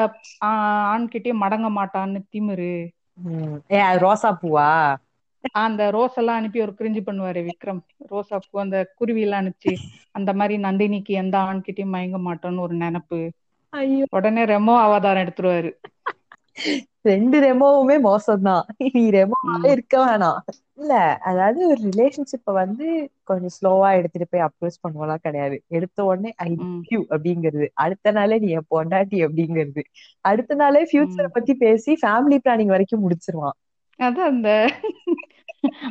ஆண்கிட்டயும் 0.90 1.42
மடங்க 1.42 1.68
மாட்டான்னு 1.74 2.20
திமிரு. 2.28 2.72
ஏ 3.72 3.90
ரோசா 3.98 4.30
பூவா? 4.38 4.68
அந்த 5.62 5.82
ரோஸ் 5.90 6.16
எல்லாம் 6.16 6.38
அனுப்பி 6.40 6.60
ஒரு 6.60 6.72
கிரிஞ்சு 6.74 7.02
பண்ணுவாரு 7.04 7.40
விக்ரம். 7.46 7.80
ரோசா 8.10 8.38
பூ 8.44 8.58
அந்த 8.60 8.78
குருவி 8.94 9.22
எல்லாம் 9.22 9.42
அனுப்பிச்சு 9.42 9.72
அந்த 10.14 10.30
மாதிரி 10.34 10.56
நந்தினிக்கு 10.62 11.14
எந்த 11.22 11.36
ஆண்கிட்டயும் 11.46 11.94
மயங்க 11.94 12.20
மாட்டோம்னு 12.26 12.64
ஒரு 12.66 12.76
நினைப்பு. 12.78 13.20
ஐயோ. 13.72 14.06
உடனே 14.16 14.42
ரெமோ 14.46 14.74
அவதாரம் 14.84 15.24
எடுத்துருவாரு. 15.24 15.70
ரெண்டு 17.04 17.36
ரெமோவுமே 17.40 17.96
மோசம்தான். 18.04 18.64
நீ 18.94 19.02
ரெமோவாவே 19.12 19.68
இருக்க 19.74 19.96
வேணாம். 20.04 20.38
இல்ல 20.78 20.94
அதாவது 21.28 21.60
ஒரு 21.68 21.80
ரிலேஷன்ஷிப்ப 21.86 22.52
வந்து 22.54 22.86
கொஞ்சம் 23.24 23.54
ஸ்லோவா 23.56 23.88
எடுத்துட்டு 23.98 24.26
போய் 24.28 24.46
அப்ரோச் 24.46 24.82
பண்ணுவோம்லாம் 24.82 25.22
கிடையாது. 25.22 25.56
எடுத்த 25.68 25.98
உடனே 26.04 26.30
ஐ 26.44 26.50
யூ 26.90 27.00
அப்படிங்கிறது. 27.10 27.66
அடுத்த 27.84 28.10
நாளே 28.12 28.36
நீ 28.38 28.48
என் 28.52 28.70
பொண்டாட்டி 28.70 29.18
அப்படிங்கிறது. 29.26 29.82
அடுத்த 30.24 30.54
நாளே 30.54 30.82
ஃபியூச்சரை 30.90 31.30
பத்தி 31.32 31.54
பேசி 31.56 31.92
ஃபேமிலி 32.02 32.38
பிளானிங் 32.44 32.74
வரைக்கும் 32.74 33.04
முடிச்சிருவான். 33.04 33.56
அதான் 34.00 34.30
அந்த 34.32 34.50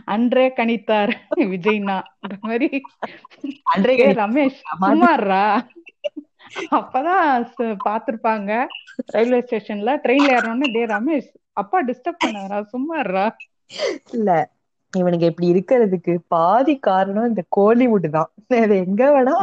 அன்றே 0.08 0.46
கணித்தார் 0.58 1.13
விஜய்னா. 1.52 1.98
இந்த 2.24 2.36
மாதிரி 2.43 2.70
அன்றே 3.74 3.96
ரமேஷ் 4.20 4.60
சும்மாறா 4.82 5.43
அப்பதான் 6.78 7.26
பாத்திருப்பாங்க 7.88 8.52
ரயில்வே 9.15 9.39
ஸ்டேஷன்ல 9.43 9.91
ட்ரெயின்ல 10.04 10.36
ஏறணும்னு 10.38 10.70
டே 10.76 10.84
ரமேஷ் 10.91 11.30
அப்பா 11.62 11.78
டிஸ்டர்ப் 11.89 12.24
பண்ணாரா? 12.24 12.58
சும்மாறா 12.74 13.26
இல்ல 14.13 14.30
இவனுங்க 14.93 15.26
இப்படி 15.30 15.48
இருக்கிறதுக்கு 15.54 16.13
பாதி 16.28 16.74
காரணம் 16.82 17.30
இந்த 17.30 17.43
கோலிவுட் 17.52 18.08
தான். 18.12 18.30
அது 18.60 18.76
எங்க 18.86 19.04
வேணா 19.13 19.34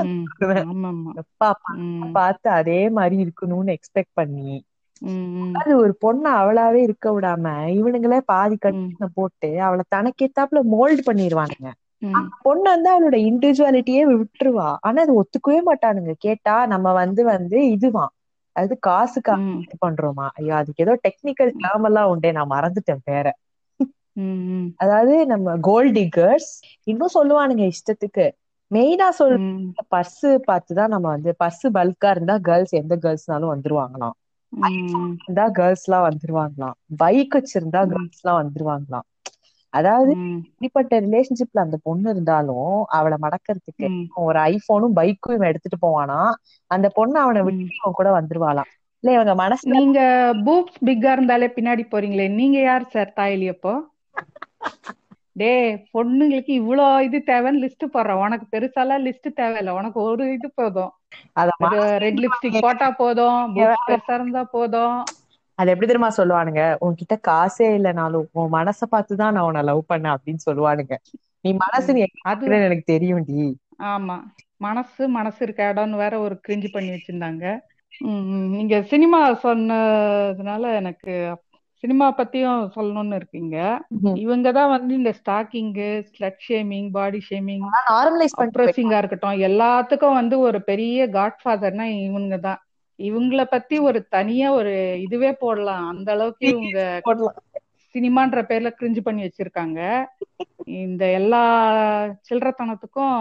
பார்த்து 2.14 2.48
அதே 2.53 2.81
மாதிரி 2.96 3.16
இருக்கணும்னு 3.24 3.77
எக்ஸ்பெக்ட் 3.77 4.14
பண்ணி 4.14 4.55
அது 5.54 5.72
ஒரு 5.80 5.92
பொண்ணு 6.00 6.28
அவளாவே 6.40 6.80
இருக்க 6.85 7.07
விடாம 7.14 7.46
இவனுங்களே 7.78 8.18
பாதி 8.26 8.57
கட்டின 8.59 9.09
போட்டு 9.14 9.50
அவளை 9.66 9.85
தனக்கேத்தாப்புல 9.88 10.61
மோல்ட் 10.72 11.02
பண்ணிடுவானுங்க 11.09 11.70
பொண்ணு 12.44 12.66
வந்து 12.70 12.88
அவளோட 12.92 13.16
இண்டிவிஜுவாலிட்டியே 13.28 14.02
விட்டுருவா. 14.12 14.68
ஆனா 14.83 14.98
அது 15.02 15.12
ஒத்துக்கவே 15.20 15.61
மாட்டானுங்க. 15.68 16.12
கேட்டா 16.18 16.54
நம்ம 16.72 16.88
வந்து 17.00 17.22
வந்து 17.30 17.59
இதுவான் 17.74 18.12
அது 18.57 18.74
காசுக்காக 18.83 19.40
இது 19.61 19.76
பண்றோமா? 19.85 20.26
ஐயோ 20.35 20.52
அதுக்கு 20.61 20.85
ஏதோ 20.85 20.94
டெக்னிக்கல் 21.04 21.52
டேர்ம் 21.59 21.87
எல்லாம் 21.88 22.11
உண்டே. 22.12 22.30
நான் 22.33 22.52
மறந்துட்டேன் 22.52 23.04
பேர 23.04 23.26
அதாவது 24.80 25.14
நம்ம 25.33 25.57
கோல்ட் 25.66 25.94
டிகர்ஸ் 25.98 26.50
இன்னும் 26.87 27.14
சொல்லுவானுங்க 27.14 27.64
இஷ்டத்துக்கு. 27.72 28.26
மெயினா 28.70 29.09
சொல்ற 29.18 29.38
ம். 29.38 29.70
பர்ஸ் 29.92 30.18
பார்த்துதான் 30.48 30.92
நம்ம 30.94 31.07
வந்து 31.11 31.30
பர்ஸ் 31.40 31.64
பல்கா 31.76 32.11
இருந்தா 32.11 32.37
கேர்ள்ஸ் 32.46 32.74
எந்த 32.80 32.94
கேர்ள்ஸ்னாலும் 32.98 33.52
வந்துருவாங்களாம். 33.54 34.16
கேர்ள்ஸ் 35.55 35.85
எல்லாம் 35.85 36.07
வந்துருவாங்களாம். 36.09 36.77
பைக் 36.97 37.37
வச்சிருந்தா 37.37 37.81
கேர்ள்ஸ் 37.87 38.23
எல்லாம் 38.23 38.40
வந்துருவாங்களாம். 38.43 39.07
அதாவது 39.73 40.12
இப்படிப்பட்ட 40.49 41.01
ரிலேஷன்ஷிப்ல 41.01 41.64
அந்த 41.64 41.77
பொண்ணு 41.83 42.11
இருந்தாலும் 42.11 42.69
அவளை 42.90 43.17
மடக்கிறதுக்கு 43.23 43.87
ஒரு 44.25 44.38
ஐபோனும் 44.51 44.97
பைக்கும் 44.97 45.37
இவன் 45.37 45.51
எடுத்துட்டு 45.51 45.79
போவானா? 45.83 46.19
அந்த 46.71 46.88
பொண்ணு 46.95 47.19
அவனை 47.21 47.43
விட்டு 47.43 47.62
கூட 47.99 48.09
வந்துருவாளாம். 48.19 48.71
இல்ல 49.05 49.12
இவங்க 49.12 49.35
மனசுல 49.43 49.75
நீங்க 49.75 49.99
பூப்ஸ் 50.45 50.79
பிக்கா 50.87 51.12
இருந்தாலே 51.12 51.49
பின்னாடி 51.57 51.85
போறீங்களே. 51.88 52.27
நீங்க 52.35 52.59
யார் 52.61 52.90
சார் 52.90 53.17
தாயலி 53.17 53.49
அப்போ? 53.51 53.75
டேய் 55.37 55.85
பொண்ணுங்களுக்கு 55.94 56.53
இவ்வளோ 56.61 57.01
இது 57.01 57.18
தேவைன்னு 57.27 57.61
லிஸ்ட் 57.62 57.85
போடுறேன் 57.92 58.20
உனக்கு 58.25 58.47
பெருசாலாம் 58.53 59.05
லிஸ்ட் 59.07 59.29
தேவையில்ல. 59.37 59.70
உனக்கு 59.70 60.01
ஒரு 60.01 60.33
இது 60.33 60.49
போதும். 60.55 60.92
அத 61.33 61.51
ரெட் 61.99 62.20
லிப்ஸ்டிக் 62.25 62.61
போட்டா 62.61 62.90
போதும். 62.90 63.57
பெருசா 63.57 64.14
இருந்தா 64.14 64.44
போதும். 64.57 64.99
அது 65.59 65.70
எப்படி 65.70 65.92
தெரியுமா 65.92 66.11
சொல்லுவானுங்க? 66.16 66.62
உன்கிட்ட 66.81 67.14
காசே 67.29 67.66
இல்லைனாலும் 67.77 68.25
உன் 68.33 68.53
மனசை 68.53 68.87
பார்த்துதான் 68.92 69.33
நான் 69.33 69.47
உன்னை 69.49 69.62
லவ் 69.62 69.83
பண்ணேன் 69.92 70.14
அப்படின்னு 70.14 70.47
சொல்லுவானுங்க. 70.51 70.94
நீ 71.40 71.51
மனசு 71.57 72.09
அது 72.23 72.64
எனக்கு 72.68 72.92
தெரியும்டி. 72.92 73.38
ஆமா. 73.83 74.16
மனசு 74.57 75.09
மனசு 75.09 75.40
இருக்க 75.44 75.73
இடம்னு 75.75 75.97
வேற 75.97 76.14
ஒரு 76.18 76.40
கிரிஞ்சு 76.49 76.68
பண்ணி 76.73 76.90
வச்சிருந்தாங்க. 76.90 77.44
நீங்க 78.55 78.83
சினிமா 78.83 79.20
சொன்னதுனால 79.42 80.75
எனக்கு 80.75 81.14
சினிமா 81.85 82.07
பத்தியும் 82.18 82.61
சொல்லணும்னு 82.77 83.16
இருக்கீங்க. 83.20 83.57
இவங்க 84.25 84.49
தான் 84.59 84.70
வந்து 84.75 84.92
இந்த 85.01 85.11
ஸ்டாக்கிங்கு 85.18 85.88
ஸ்லட் 86.11 86.44
ஷேமிங் 86.47 86.87
பாடி 86.97 87.20
ஷேமிங் 87.29 87.64
அப்ரோசிங்கா 88.44 89.01
இருக்கட்டும் 89.01 89.42
எல்லாத்துக்கும் 89.49 90.18
வந்து 90.20 90.37
ஒரு 90.47 90.61
பெரிய 90.70 91.07
காட்ஃபாதர்னா 91.18 91.87
இவங்க 92.09 92.37
தான் 92.47 92.61
இவங்கள 92.99 93.42
பத்தி 93.53 93.77
ஒரு 93.88 94.01
தனியா 94.16 94.49
ஒரு 94.59 94.73
இதுவே 95.07 95.31
போடலாம். 95.42 95.85
அந்த 95.92 96.09
அளவுக்கு 96.16 96.47
இவங்க 96.53 96.81
சினிமான்ற 97.94 98.40
பேர்ல 98.51 98.70
கிரிஞ்சு 98.79 99.01
பண்ணி 99.07 99.23
வச்சிருக்காங்க. 99.25 99.81
இந்த 100.85 101.05
எல்லா 101.20 101.42
சில்லறத்தனத்துக்கும் 102.29 103.16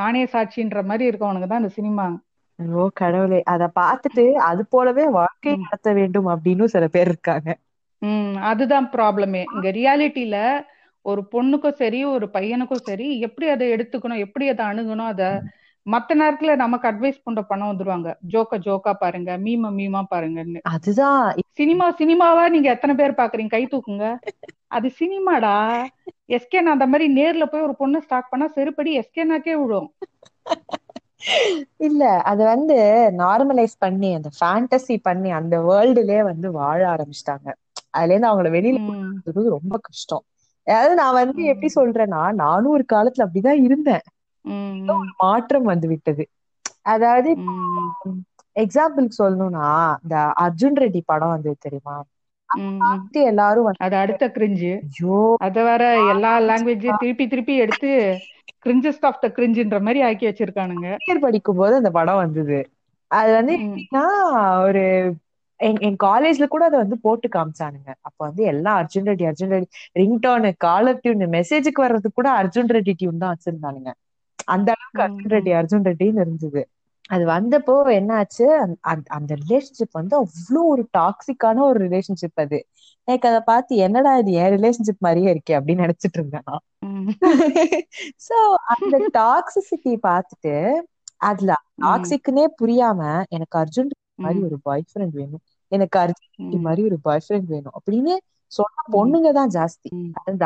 நானே 0.00 0.22
சாட்சின்ற 0.32 0.80
மாதிரி 0.90 1.04
இருக்கவனுங்க 1.10 1.48
தான் 1.48 1.62
இந்த 1.62 1.72
சினிமா 1.78 2.06
ஓ 2.58 2.88
கடவுளே. 2.94 3.42
அத 3.44 3.70
பார்த்துட்டு 3.74 4.24
அது 4.42 4.66
போலவே 4.66 5.04
வாழ்க்கை. 5.10 5.52
நடத்த 5.56 5.92
வேண்டும் 5.92 6.28
அப்படின்னு 6.28 6.64
சில 6.66 6.88
பேர் 6.88 7.08
இருக்காங்க. 7.08 7.48
ம் 8.02 8.36
அதுதான் 8.42 8.90
ப்ராப்ளமே. 8.92 9.42
இங்க 9.54 9.70
ரியாலிட்டியில 9.70 10.38
ஒரு 11.04 11.28
பொண்ணுக்கும் 11.32 11.72
சரி 11.72 12.04
ஒரு 12.04 12.26
பையனுக்கும் 12.32 12.84
சரி 12.84 13.20
எப்படி 13.20 13.48
அதை 13.48 13.72
எடுத்துக்கணும் 13.72 14.18
எப்படி 14.18 14.48
அதை 14.48 14.64
அணுகணும் 14.66 15.06
அத 15.06 15.24
மத்த 15.86 16.14
நேரத்துல 16.14 16.56
நமக்கு 16.56 16.88
அட்வைஸ் 16.88 17.24
பண்ற 17.24 17.42
பண்ண 17.42 17.72
வந்துருவாங்க. 17.72 18.08
ஜோக்க 18.32 18.58
ஜோக்கா 18.58 18.92
பாருங்க 18.92 19.38
மீம 19.38 19.70
மீமா 19.78 20.02
பாருங்கன்னு. 20.10 20.60
அதுதான். 20.68 21.20
சினிமா 21.50 21.86
சினிமாவா 21.90 22.48
நீங்க 22.48 22.68
எத்தனை 22.70 22.94
பேர் 22.94 23.12
பாக்குறீங்க? 23.12 23.48
கை 23.48 23.66
தூக்குங்க. 23.66 24.06
அது 24.68 24.90
சினிமாடா. 25.00 25.54
எஸ்கே 26.28 26.56
அந்த 26.68 26.86
மாதிரி 26.86 27.06
நேர்ல 27.14 27.44
போய் 27.44 27.62
ஒரு 27.62 27.74
பொண்ணு 27.76 28.02
ஸ்டார்ட் 28.02 28.30
பண்ணா 28.30 28.46
செருப்படி 28.56 28.92
எஸ்கேனாக்கே 28.96 29.54
விழும். 29.54 29.88
இல்ல 31.78 32.02
அது 32.22 32.44
வந்து 32.44 32.76
நார்மலைஸ் 33.18 33.76
பண்ணி 33.78 34.14
அந்த 34.14 34.30
ஃபேண்டசி 34.40 34.96
பண்ணி 35.02 35.30
அந்த 35.30 35.56
வேர்ல்டுலயே 35.60 36.22
வந்து 36.22 36.50
வாழ 36.50 36.80
ஆரம்பிச்சிட்டாங்க. 36.88 37.48
அதுல 37.90 38.12
இருந்து 38.12 38.28
அவங்கள 38.28 38.50
வெளியில 38.50 38.78
ரொம்ப 39.48 39.78
கஷ்டம். 39.78 40.24
அதாவது 40.66 40.94
நான் 40.94 41.14
வந்து 41.14 41.42
எப்படி 41.44 41.70
சொல்றேன்னா 41.74 42.32
நானும் 42.34 42.72
ஒரு 42.72 42.84
காலத்துல 42.92 43.26
அப்படிதான் 43.26 43.62
இருந்தேன். 43.62 44.04
ம், 44.44 44.86
மாற்றம் 45.16 45.62
வந்து 45.62 45.88
விட்டது. 45.88 46.24
அதாவது 46.82 47.30
எக்ஸாம்பிளுக்கு 48.56 49.18
சொல்லணும்னா 49.18 49.66
இந்த 50.02 50.16
அர்ஜுன் 50.40 50.78
ரெட்டி 50.78 51.00
படம் 51.04 51.28
வந்தது 51.28 51.56
தெரியுமா. 51.58 51.96
பார்த்து 52.80 53.18
எல்லாரும் 53.30 53.68
அது 53.86 53.96
அடுத்த 54.02 54.24
கிரிஞ்சு 54.36 54.72
ஐயோ. 54.88 55.16
அத 55.46 55.62
வேற 55.64 55.82
எல்லா 56.12 56.32
லாங்குவேஜையும் 56.48 57.00
திருப்பி 57.02 57.24
திருப்பி 57.32 57.54
எடுத்து 57.64 57.90
கிரிஞ்சஸ்ட் 58.64 59.06
ஆஃப் 59.08 59.20
த 59.20 59.28
கிரிஞ்சுன்ற 59.36 59.78
மாதிரி 59.80 60.00
ஆக்கி 60.08 60.24
வச்சிருக்கானுங்க. 60.28 60.88
படிக்கும் 61.24 61.60
போது 61.60 61.74
அந்த 61.80 61.90
படம் 61.98 62.22
வந்தது. 62.22 62.58
அது 63.10 63.30
வந்து 63.38 63.54
ஒரு 64.66 64.84
என் 65.80 65.98
காலேஜ்ல 66.02 66.46
கூட 66.48 66.64
அதை 66.68 66.78
வந்து 66.82 66.96
போட்டு 67.04 67.26
காமிச்சானுங்க. 67.28 67.90
அப்ப 68.02 68.18
வந்து 68.26 68.42
எல்லாம் 68.52 68.78
Arjun 68.80 69.08
Reddy 69.10 69.26
Arjun 69.30 69.52
Reddy 69.54 69.68
ringtone 69.96 70.50
caller 70.66 71.00
tune 71.02 71.24
மெசேஜுக்கு 71.36 71.84
வர்றதுக்கு 71.84 72.18
கூட 72.20 72.30
அர்ஜுன் 72.40 72.72
ரெட்டி 72.76 72.94
டியூன் 73.00 73.22
தான் 73.22 73.34
வச்சிருந்தானுங்க. 73.34 73.90
அந்த 74.48 74.68
அளவுக்கு 74.74 75.02
அர்ஜுன் 75.06 75.32
ரெட்டி 75.34 75.52
அர்ஜுன் 75.60 75.86
ரெட்டின்னு 75.88 76.22
இருந்தது. 76.24 76.62
அது 77.08 77.26
வந்தப்போ 77.26 77.74
என்னாச்சு? 77.92 78.42
அந்த- 78.80 79.02
அந்த- 79.08 79.34
ரிலேஷன்ஷிப் 79.48 79.92
வந்து 79.92 80.22
அவ்வளோ 80.22 80.62
ஒரு 80.62 80.88
டாக்ஸிக்கான 80.98 81.60
ஒரு 81.60 81.88
ரிலேஷன்ஷிப் 81.88 82.34
அது. 82.34 82.66
எனக்கு 83.04 83.28
அதை 83.28 83.40
பார்த்து 83.40 83.76
என்னடா 83.76 84.16
இது 84.16 84.32
என் 84.32 84.54
ரிலேஷன்ஷிப் 84.54 84.98
மாதிரியே 84.98 85.32
இருக்கே 85.32 85.52
அப்படின்னு 85.52 85.84
நினைச்சிட்டு 85.84 86.14
இருந்தேன் 86.14 86.42
சோ 88.28 88.36
அந்த 88.74 88.98
டாக்ஸிசிட்டி 89.18 89.98
பார்த்துட்டு 90.06 90.54
அதுல 91.16 91.54
ம், 91.74 91.84
டாக்ஸிக்னே 91.86 92.44
புரியாம 92.62 93.22
எனக்கு 93.28 93.58
அர்ஜுன் 93.58 93.88
மாதிரி 94.14 94.42
ஒரு 94.42 94.58
பாய் 94.62 94.84
ஃப்ரெண்ட் 94.90 95.12
வேணும். 95.12 95.40
எனக்கு 95.68 95.98
அர்ஜுன் 95.98 96.60
மாதிரி 96.60 96.84
ஒரு 96.84 96.98
பாய் 97.02 97.20
ஃப்ரெண்ட் 97.28 97.44
வேணும் 97.44 97.72
அப்படின்னு 97.78 98.16
சொன்ன 98.52 98.82
பொண்ணுங்க 98.92 99.32
தான் 99.32 99.48
ஜாஸ்தி. 99.48 99.88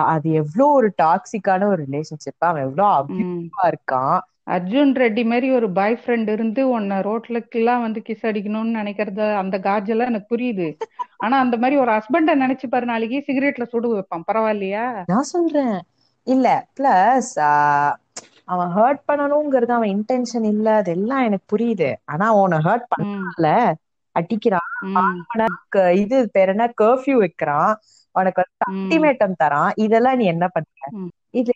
அது 0.04 0.30
எவ்வளவு 0.30 0.72
ஒரு 0.74 0.92
டாக்ஸிக்கான 1.02 1.64
ஒரு 1.66 1.84
ரிலேஷன்ஷிப் 1.90 2.38
அவன் 2.38 2.62
எவ்வளவு. 2.62 2.92
அபியூசிவா 2.92 3.62
இருக்கான்? 3.64 4.20
அர்ஜுன் 4.54 4.92
ரெட்டி 5.02 5.22
மாதிரி 5.30 5.48
ஒரு 5.56 5.66
பாய் 5.70 5.96
ஃப்ரெண்ட் 6.02 6.30
இருந்து 6.34 6.62
உன்னை 6.68 6.96
ரோட்லக்கெல்லாம் 7.08 7.84
வந்து 7.84 8.00
கிஸ் 8.08 8.24
அடிக்கணும்னு 8.30 8.78
நினைக்கிறது 8.80 9.26
அந்த 9.42 9.56
காஜெல்லாம் 9.66 10.10
எனக்கு 10.12 10.30
புரியுது. 10.34 10.68
ஆனா 11.16 11.36
அந்த 11.44 11.56
மாதிரி 11.56 11.76
ஒரு 11.80 11.92
ஹஸ்பண்ட 11.96 12.34
நினைச்சு 12.42 12.68
பாரு 12.70 12.86
நாளைக்கு 12.92 13.18
சிகரெட்ல 13.28 13.66
சுடு 13.72 13.90
வைப்பான். 13.96 14.26
பரவாயில்லையா? 14.30 14.86
நான் 15.12 15.30
சொல்றேன். 15.34 15.76
இல்ல 16.26 16.48
பிளஸ் 16.78 17.32
அவன் 18.52 18.70
ஹர்ட் 18.76 19.02
பண்ணணுங்கிறது 19.08 19.72
அவன் 19.76 19.92
இன்டென்ஷன் 19.96 20.46
இல்ல. 20.52 20.68
அதெல்லாம் 20.82 21.24
எனக்கு 21.28 21.46
புரியுது. 21.52 21.90
ஆனா 22.12 22.26
அவனை 22.34 22.58
ஹர்ட் 22.66 22.88
பண்ணல 22.94 23.48
அடிக்கிறான் 24.16 24.68
இது 26.02 26.16
பேர் 26.34 26.52
என்ன? 26.54 26.64
கர்ஃபியூ 26.82 27.16
வைக்கிறான். 27.24 27.72
உனக்கு 28.14 28.42
வந்து 28.42 28.64
அல்டிமேட்டம் 28.70 29.40
தரான். 29.42 29.72
இதெல்லாம் 29.84 30.18
நீ 30.20 30.24
என்ன 30.34 30.46
பண்ற 30.48 30.88
இது. 31.40 31.52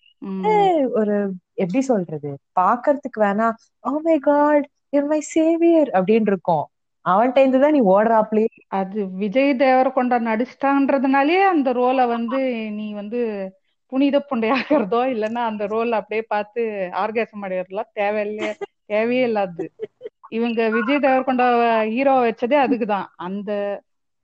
ஒரு 1.00 1.16
எப்படி 1.54 1.80
சொல்றது? 1.88 2.30
பாக்குறதுக்கு 2.60 3.18
வேணா 3.24 3.48
ஓ 3.84 3.92
my 4.06 4.16
god 4.22 4.64
your 4.92 5.08
my 5.08 5.20
saviour 5.34 5.90
அப்படின்னு 5.96 6.30
இருக்கும். 6.32 6.64
அவன்கிட்ட 7.04 7.38
இருந்து 7.38 7.60
தான் 7.60 7.74
நீ 7.76 7.80
ஓடுறாப்லயே 7.92 8.48
அது 8.78 9.00
விஜய் 9.22 9.50
தேவரகொண்டா 9.58 10.16
நடிச்சிட்டான்றதுனாலே 10.28 11.38
அந்த 11.52 11.68
ரோலை 11.74 12.04
வந்து 12.08 12.38
நீ 12.78 12.86
வந்து 12.94 13.20
புனித 13.92 14.16
புண்டையாகிறதோ 14.30 15.00
இல்லைன்னா 15.14 15.42
அந்த 15.50 15.64
ரோல் 15.66 15.92
அப்படியே 15.98 16.22
பார்த்து 16.28 16.62
ஆர்காசம் 17.02 17.44
அடையறதுலாம் 17.46 17.90
தேவையில்லையே 17.94 18.52
தேவையே 18.86 19.24
இல்லாது. 19.24 19.64
இவங்க 20.32 20.60
விஜய் 20.76 21.04
தேவரகொண்டா 21.04 21.46
ஹீரோ 21.92 22.14
வச்சதே 22.24 22.56
அதுக்குதான். 22.64 23.08
அந்த 23.26 23.50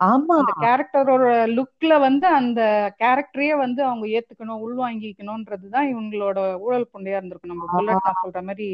ஆமா. 0.01 0.37
அந்த 0.39 0.53
கேரக்டரோட 0.61 1.25
லுக்ல 1.57 1.99
வந்து 2.01 2.27
அந்த 2.39 2.61
கேரக்டரையே 3.01 3.55
வந்து 3.59 3.81
அவங்க 3.85 4.07
ஏத்துக்கணும் 4.11 4.63
உள்வாங்கிக்கணும்ன்றதுதான் 4.65 5.89
இவங்களோட 5.93 6.39
ஊழல் 6.61 6.91
புண்டையா 6.93 7.19
இருந்திருக்கும். 7.19 7.53
நம்ம 7.53 7.67
புல்லட் 7.75 8.23
சொல்ற 8.23 8.43
மாதிரி 8.43 8.69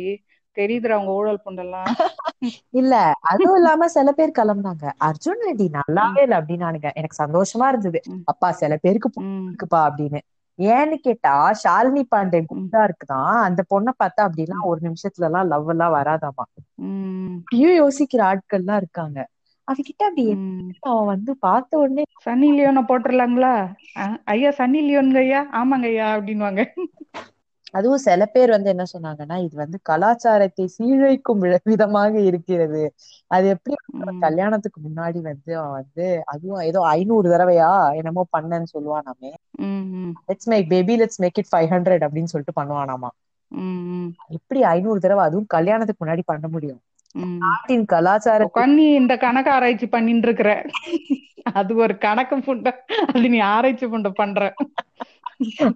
தெரியுதுற 0.57 0.91
அவங்க 0.91 1.13
ஊழல் 1.13 1.45
புண்டெல்லாம். 1.45 1.87
இல்ல 2.73 2.95
அதுவும் 3.31 3.57
இல்லாம 3.57 3.87
சில 3.89 4.13
பேர் 4.13 4.39
கிளம்புனாங்க 4.39 4.87
அர்ஜுன் 5.07 5.45
ரெட்டி 5.47 5.67
நல்லாவே 5.77 6.23
இல்ல 6.23 6.41
அப்படின்னானுங்க. 6.41 6.89
எனக்கு 6.95 7.21
சந்தோஷமா 7.23 7.67
இருந்தது. 7.69 8.01
அப்பா 8.25 8.49
சில 8.53 8.77
பேருக்கு 8.77 9.09
ம், 9.21 9.45
பிடிக்குப்பா 9.45 9.81
அப்படின்னு. 9.89 10.21
ஏன்னு 10.59 10.97
கேட்டா 10.99 11.33
ஷாலினி 11.63 12.03
பாண்டே 12.09 12.39
குண்டா 12.51 12.81
இருக்குதான் 12.89 13.35
அந்த 13.47 13.63
பொண்ணை 13.71 13.93
பார்த்தா 13.99 14.23
அப்படிலாம் 14.27 14.65
ஒரு 14.65 14.81
நிமிஷத்துல 14.83 15.29
எல்லாம் 15.29 15.49
லவ் 15.49 15.69
எல்லாம் 15.69 15.95
வராதாமா 15.95 16.45
யோசிக்கிற 17.73 18.21
ஆட்கள் 18.23 18.61
எல்லாம் 18.61 18.77
இருக்காங்க. 18.77 19.19
அவகிட்ட 19.73 20.03
அப்படி. 20.03 20.25
அவன் 20.81 21.07
வந்து 21.07 21.37
பார்த்த 21.37 21.79
உடனே 21.79 22.03
சன்னி 22.25 22.51
லியோனை 22.57 22.83
போட்டுடலாங்களா 22.83 23.55
ஐயா 24.25 24.51
சன்னி 24.51 24.81
லியோனுங்க 24.83 25.17
ஐயா? 25.17 25.47
ஆமாங்க 25.53 25.83
ஐயா 25.83 26.17
அப்படின்வாங்க 26.17 26.67
அதுவும் 27.71 27.99
சில 27.99 28.27
பேர் 28.27 28.51
வந்து 28.51 28.69
என்ன 28.69 28.85
சொன்னாங்கன்னா 28.99 29.45
இது 29.45 29.57
வந்து 29.57 29.79
கலாச்சாரத்தை 29.83 30.71
சீழைக்கும் 30.79 31.39
வித- 31.39 31.61
விதமாக 31.65 32.21
இருக்கிறது. 32.21 32.95
அது 33.27 33.49
எப்படி. 33.49 33.77
கல்யாணத்துக்கு 34.21 34.81
முன்னாடி 34.81 35.21
வந்து 35.21 35.59
அவன் 35.59 35.71
வந்து 35.71 36.23
அதுவும் 36.25 36.61
ஏதோ 36.61 36.81
ஐநூறு 36.81 37.31
தடவையா 37.31 37.95
என்னமோ 37.95 38.27
பண்ணேன்னு 38.39 38.65
சொல்லுவானாமே. 38.79 39.31
Let's 40.29 40.45
make 40.45 40.69
baby 40.69 40.99
let's 41.01 41.17
make 41.17 41.39
it 41.39 41.53
five 41.53 41.73
hundred 41.75 42.07
அப்படின்னு 42.07 42.25
சொல்லிட்டு 42.25 42.63
பண்ணுவானாமா. 42.63 43.09
எப்படி 44.29 44.63
ஐநூறு 44.63 45.01
தடவை 45.01 45.25
அதுவும் 45.25 45.47
கல்யாணத்துக்கு 45.47 46.05
முன்னாடி 46.07 46.23
பண்ண 46.25 46.49
முடியும். 46.49 46.81
நாட்டின் 47.43 47.85
உட்காந்து 48.47 48.79
நீ 48.81 48.87
இந்த 48.95 49.15
கணக்கு 49.17 49.51
ஆராய்ச்சி 49.51 49.87
பண்ணிட்டு 49.87 50.27
இருக்கிற 50.29 50.51
அது 51.53 51.73
ஒரு 51.77 51.95
கணக்கு 51.99 52.37
புண்ட 52.37 52.69
அது 53.07 53.27
நீ 53.29 53.39
ஆராய்ச்சி 53.55 53.87
புண்ட 53.87 54.09
பண்ற. 54.15 54.41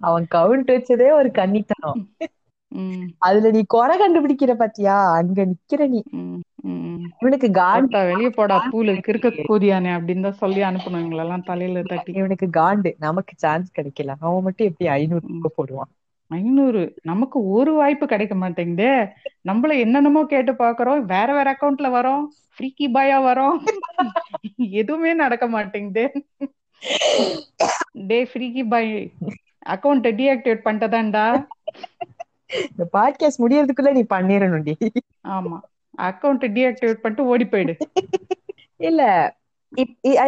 அவன் 0.00 0.26
கவுண்ட் 0.34 0.70
வச்சதே 0.74 1.08
ஒரு 1.12 1.30
கன்னித்தனம். 1.30 2.00
அதுல 3.18 3.50
நீ 3.50 3.62
குறை 3.68 3.94
கண்டுபிடிக்கிற 3.98 4.52
பாத்தியா? 4.54 4.96
அங்க 5.12 5.44
நிக்கிற 5.44 5.88
நீ. 5.88 6.00
இவனுக்கு 7.20 7.48
காண்டு 7.58 8.00
வெளிய 8.10 8.30
போடா 8.30 8.56
பூலு 8.72 8.92
கிறுக்க 9.06 9.28
கூதியானே 9.48 9.90
அப்படின்னு 9.96 10.20
தான் 10.20 10.40
சொல்லி 10.42 10.60
அனுப்பணும் 10.62 11.02
இவங்களெல்லாம் 11.02 11.42
தலையில 11.42 11.82
தட்டி. 11.82 12.12
இவனுக்கு 12.12 12.48
காண்டு. 12.60 12.92
நமக்கு 12.98 13.34
சான்ஸ் 13.36 13.74
கிடைக்கல. 13.78 14.14
அவன் 14.20 14.42
மட்டும் 14.42 14.68
எப்படி 14.70 14.88
ஐநூறு 14.90 15.26
போடுவான். 15.58 15.90
ஐநூறு. 16.30 16.82
நமக்கு 17.02 17.38
ஒரு 17.50 17.72
வாய்ப்பு 17.72 18.06
கிடைக்க 18.06 18.34
மாட்டேங்குதே. 18.34 18.92
நம்மள 19.48 19.78
என்னென்னமோ 19.78 20.24
கேட்டு 20.24 20.52
பாக்குறோம். 20.52 21.00
வேற 21.00 21.28
வேற 21.32 21.46
அக்கவுண்ட்ல 21.52 21.88
வரோம். 21.96 22.24
ஃப்ரீக்கி 22.54 22.86
பாயா 22.94 23.18
வரோம். 23.20 23.58
எதுவுமே 24.70 25.14
நடக்க 25.14 25.48
மாட்டேங்குதே. 25.48 26.04
டே 27.92 28.18
ஃப்ரீக்கி 28.24 28.68
பாய் 28.68 29.10
அக்கவுண்ட் 29.66 30.06
டீஆக்டிவேட் 30.18 30.64
பண்ணிட்டதான்டா. 30.64 31.26
இந்த 32.70 32.84
பாட்காஸ்ட் 32.92 33.42
முடியறதுக்குள்ள 33.42 33.90
நீ 33.92 34.02
பண்ணிடணும்டி 34.14 34.74
ஆமா. 35.28 35.58
அக்கவுண்ட் 35.98 36.46
டீஆக்டிவேட் 36.56 37.02
பண்ணிட்டு 37.02 37.24
ஓடி 37.24 37.46
போயிடு. 37.46 37.76
இல்ல. 38.76 39.02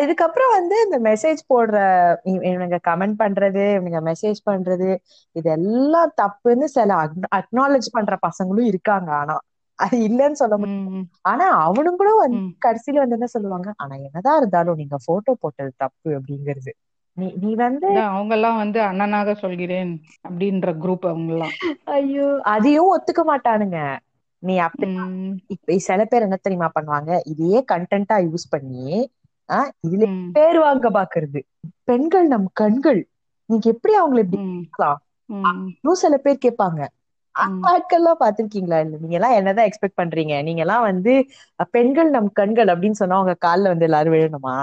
இதுக்கப்புறம் 0.00 0.52
வந்து 0.52 0.76
இந்த 0.84 0.98
மெசேஜ் 1.00 1.40
போடுற 1.48 1.76
இவ- 2.24 2.44
இவனுங்க 2.44 2.78
கமெண்ட் 2.88 3.16
பண்றது 3.18 3.62
இவனுங்க 3.72 4.00
மெசேஜ் 4.10 4.40
பண்றது 4.46 4.90
இதெல்லாம் 5.36 6.12
தப்புன்னு 6.22 6.64
சில 6.74 6.98
அக்னாலேஜ் 7.38 7.88
பண்ற 7.92 8.18
பசங்களும் 8.26 8.64
இருக்காங்க 8.64 9.10
ஆனா. 9.14 9.36
அது 9.78 9.96
இல்லைன்னு 10.08 10.32
சொல்ல 10.32 10.56
முடியும் 10.56 11.02
ஆனா 11.24 11.46
அவனுங்களும் 11.66 12.20
வந்து. 12.20 12.36
கடைசியில 12.64 12.98
வந்து 12.98 13.14
என்ன 13.14 13.26
சொல்லுவாங்க? 13.26 13.68
ஆனா 13.76 13.94
என்னதான் 13.98 14.38
இருந்தாலும் 14.38 14.76
நீங்க 14.76 14.96
போட்டோ 15.06 15.32
போட்டது 15.40 15.72
தப்பு 15.76 16.10
அப்படிங்கிறது. 16.18 16.72
நீ 17.16 17.26
நீ 17.36 17.54
வந்து 17.56 17.88
அவங்க 18.08 18.34
எல்லாம் 18.34 18.56
வந்து 18.56 18.80
அண்ணனாக 18.80 19.32
சொல்கிறேன் 19.34 19.90
அப்படின்ற 20.28 20.70
குரூப் 20.82 21.06
அவங்க 21.06 21.32
எல்லாம் 21.32 21.54
ஐயோ 21.94 22.26
அதையும் 22.46 22.92
ஒத்துக்க 22.94 23.22
மாட்டானுங்க. 23.24 23.78
நீ 24.42 24.54
அப்படி 24.58 24.86
இப்ப 25.48 25.76
சில 25.80 26.04
பேர் 26.04 26.22
என்ன 26.22 26.38
தெரியுமா 26.40 26.70
பண்ணுவாங்க? 26.74 27.10
இதையே 27.24 27.64
கண்டென்ட்டா 27.72 28.16
யூஸ் 28.26 28.46
பண்ணி 28.50 28.86
ஆஹ் 29.48 29.70
இதுல 29.88 30.04
பேர் 30.32 30.58
வாங்க 30.58 30.90
பாக்குறது. 30.90 31.40
பெண்கள் 31.84 32.26
நம் 32.26 32.48
கண்கள். 32.52 33.00
நீங்க 33.48 33.70
எப்படி 33.70 33.94
அவங்களை 34.00 34.20
இப்படி 34.20 34.38
சில 35.96 36.16
பேர் 36.18 36.44
கேட்பாங்க. 36.44 36.80
ஆட்கள்லாம் 37.68 38.20
பாத்திருக்கீங்களா 38.20 38.78
இல்ல 38.84 38.96
நீங்க 39.00 39.16
எல்லாம் 39.18 39.32
என்னதான் 39.32 39.68
எக்ஸ்பெக்ட் 39.68 40.00
பண்றீங்க? 40.00 40.42
நீங்க 40.42 40.60
எல்லாம் 40.60 40.82
வந்து 40.82 41.12
பெண்கள் 41.70 42.10
நம் 42.10 42.30
கண்கள் 42.32 42.66
அப்படின்னு 42.66 42.98
சொன்னா 43.00 43.18
அவங்க 43.18 43.36
கால்ல 43.46 43.70
வந்து 43.72 43.84
எல்லாரும் 43.84 44.14
விழணுமா? 44.14 44.56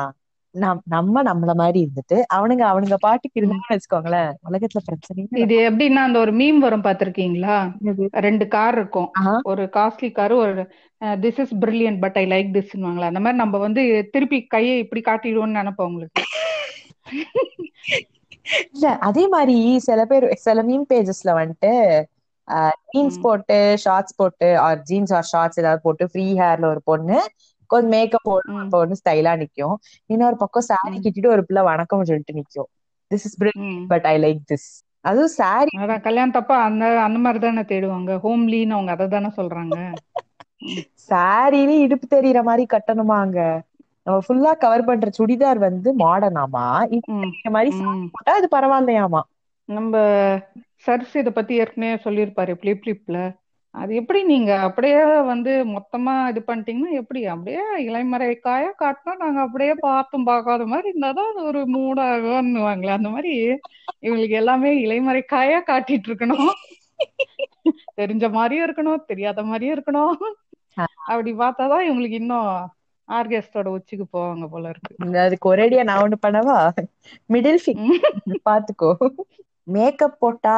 நம்ம 0.55 1.21
நம்மள 1.23 1.51
மாதிரி 1.55 1.79
இருந்துட்டு 1.83 2.17
அவனுங்க 2.35 2.63
அவனுங்க 2.69 2.97
பாட்டுக்கு. 2.99 3.39
இருந்தாங்கன்னு 3.39 3.75
வச்சுக்கோங்களேன் 3.75 4.31
உலகத்துல 4.47 4.81
பிரச்சனையே 4.87 5.43
இது 5.43 5.55
எப்படின்னா 5.67 6.01
அந்த 6.07 6.17
ஒரு 6.19 6.31
மீம் 6.33 6.57
வரும் 6.57 6.83
பாத்திருக்கீங்களா. 6.83 7.55
ரெண்டு 8.19 8.45
கார் 8.47 8.77
இருக்கும். 8.77 9.09
ஒரு 9.49 9.63
காஸ்ட்லி 9.75 10.09
கார் 10.11 10.33
ஒரு 10.39 10.63
this 11.19 11.39
is 11.39 11.53
brilliant 11.61 12.01
but 12.01 12.17
I 12.17 12.25
like 12.27 12.49
திஸ்வாங்களா 12.55 13.09
அந்த 13.11 13.19
மாதிரி 13.19 13.41
நம்ம 13.43 13.59
வந்து 13.65 13.83
திருப்பி 14.11 14.39
கையை 14.47 14.75
இப்படி 14.79 15.03
காட்டிடுவோம்னு 15.03 15.59
நினைப்போம் 15.61 15.89
உங்களுக்கு 15.89 16.23
இல்ல 18.69 18.87
அதே 19.07 19.23
மாதிரி 19.27 19.55
சில 19.85 20.01
பேர் 20.05 20.25
சில 20.39 20.63
மீம் 20.63 20.87
பேஜஸ்ல 20.89 21.31
வந்துட்டு 21.39 21.73
ஜீன்ஸ். 22.89 23.17
போட்டு 23.21 23.55
ஷார்ட்ஸ் 23.77 24.17
போட்டு 24.17 24.49
ஆர் 24.59 24.79
ஜீன்ஸ் 24.83 25.13
ஆர் 25.13 25.27
ஷார்ட்ஸ் 25.27 25.61
ஏதாவது 25.61 25.81
போட்டு 25.83 26.05
ஃப்ரீ 26.11 26.25
ஹேர்ல 26.39 26.67
ஒரு 26.67 26.81
பொண்ணு 26.85 27.17
கொஞ்சம் 27.69 27.89
மேக்கப் 27.89 28.21
போட்டு 28.23 28.51
ஒரு 28.53 28.57
ம், 28.57 28.69
பொண்ணு 28.69 28.95
ஸ்டைலா 28.99 29.33
நிக்கும். 29.41 29.75
இன்னொரு 30.09 30.35
பக்கம் 30.35 30.67
சாரி 30.69 30.97
கிட்டிட்டு 30.99 31.27
ஒரு 31.27 31.43
பிள்ளை 31.45 31.63
வணக்கம் 31.63 32.05
சொல்லிட்டு 32.05 32.33
நிக்கும். 32.33 32.69
This 33.11 33.25
is. 33.27 33.37
But 33.91 34.05
I 34.05 34.15
like 34.21 34.41
this 34.51 34.69
அதுவும் 35.05 35.35
சாரி 35.37 35.73
அதான் 35.79 36.03
கல்யாணத்தப்ப 36.05 36.53
அந்த 36.67 36.85
அந்த 37.01 37.17
மாதிரி 37.19 37.39
தானே 37.39 37.63
தேடுவாங்க. 37.63 38.11
ஹோம்லின்னு 38.23 38.75
அவங்க 38.77 38.91
அதை 38.91 39.07
தானே 39.07 39.29
சொல்றாங்க. 39.37 39.77
சாரியிலே 41.05 41.75
இடுப்பு 41.81 42.07
தெரியற 42.09 42.39
மாதிரி 42.43 42.63
கட்டணுமாங்க 42.69 43.37
நம்ம 44.07 44.19
ஃபுல்லா 44.25 44.51
கவர் 44.57 44.85
பண்ற 44.85 45.07
சுடிதார் 45.17 45.59
வந்து 45.61 45.89
மாடர்னாமா 45.99 46.65
தெரியற 46.91 47.51
மாதிரி 47.51 47.71
போட்டா 48.13 48.33
அது 48.37 48.47
பரவாயில்லையாமா? 48.51 49.21
நம்ம 49.69 49.93
சர்ஸ் 50.85 51.15
இதை 51.17 51.31
பத்தி 51.31 51.53
ஏற்கனவே 51.55 51.95
சொல்லியிருப்பாரு 52.03 52.53
பிளிப் 52.61 52.81
பிளிப்ல 52.81 53.17
அது 53.75 53.91
எப்படி 53.95 54.19
நீங்க 54.23 54.51
அப்படியே 54.67 54.99
வந்து 55.29 55.51
மொத்தமா 55.73 56.13
இது 56.29 56.41
பண்ணிட்டீங்கன்னா 56.47 56.91
எப்படி? 57.01 57.21
அப்படியே 57.33 57.63
இலைமறை 57.87 58.29
காய 58.39 58.65
காட்டினா 58.79 59.13
நாங்க 59.15 59.39
அப்படியே 59.41 59.73
பார்த்தும் 59.81 60.23
பார்க்காத 60.23 60.65
மாதிரி 60.65 60.87
இருந்தாதான் 60.91 61.29
அது 61.31 61.43
ஒரு 61.43 61.61
மூடாகும்னுவாங்களே 61.75 62.93
அந்த 62.97 63.09
மாதிரி 63.09 63.33
இவங்களுக்கு 64.05 64.35
எல்லாமே 64.41 64.71
இலைமறை 64.85 65.21
காயா 65.27 65.59
காட்டிட்டு 65.63 66.09
இருக்கணும். 66.09 66.49
தெரிஞ்ச 67.99 68.25
மாதிரியும் 68.31 68.65
இருக்கணும் 68.67 69.05
தெரியாத 69.07 69.43
மாதிரியும் 69.43 69.75
இருக்கணும். 69.75 70.15
அப்படி 71.07 71.31
பார்த்தாதான் 71.35 71.85
இவங்களுக்கு 71.87 72.19
இன்னும் 72.21 72.51
ஆர்கெஸ்டோட 73.07 73.67
உச்சிக்கு 73.75 74.05
போவாங்க 74.13 74.45
போல 74.47 74.69
இருக்கு. 74.69 74.93
அதுக்கு 75.23 75.47
ஒரேடியா 75.53 75.83
நான் 75.83 76.03
ஒண்ணு 76.03 76.17
பண்ணவா? 76.25 76.57
மிடில். 77.29 77.61
பாத்துக்கோ 78.47 78.91
மேக்கப் 79.67 80.19
போட்டா 80.19 80.57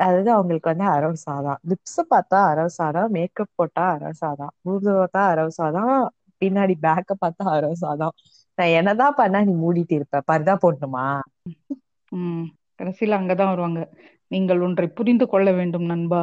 அதாவது 0.00 0.30
அவங்களுக்கு 0.34 0.70
வந்து 0.70 0.86
அரவு 0.94 1.16
சாதம் 1.22 1.60
லிப்ஸ் 1.70 2.00
பார்த்தா 2.12 2.38
அரவு 2.50 2.70
சாதம் 2.76 3.12
மேக்கப் 3.16 3.52
போட்டா 3.52 3.84
அரவு 3.94 4.14
சாதம் 4.16 4.52
மூது 4.60 4.88
பார்த்தா 4.94 5.22
அரவு 5.32 5.52
சாதம் 5.56 5.92
பின்னாடி 6.42 6.74
பேக்க 6.84 7.10
பார்த்தா 7.18 7.46
அரவு 7.56 7.76
சாதம் 7.80 8.14
நான் 8.58 8.74
என்னதான் 8.78 9.18
பண்ணா 9.18 9.40
நீ 9.42 9.54
மூடிட்டு 9.60 9.94
இருப்ப 9.98 10.22
பர்தா 10.26 10.54
போடணுமா? 10.62 11.06
ம். 12.12 12.44
கடைசியில 12.80 13.18
அங்கதான் 13.18 13.52
வருவாங்க. 13.52 13.80
நீங்கள் 14.30 14.62
ஒன்றை 14.66 14.86
புரிந்து 14.98 15.26
கொள்ள 15.28 15.48
வேண்டும் 15.58 15.86
நண்பா. 15.90 16.22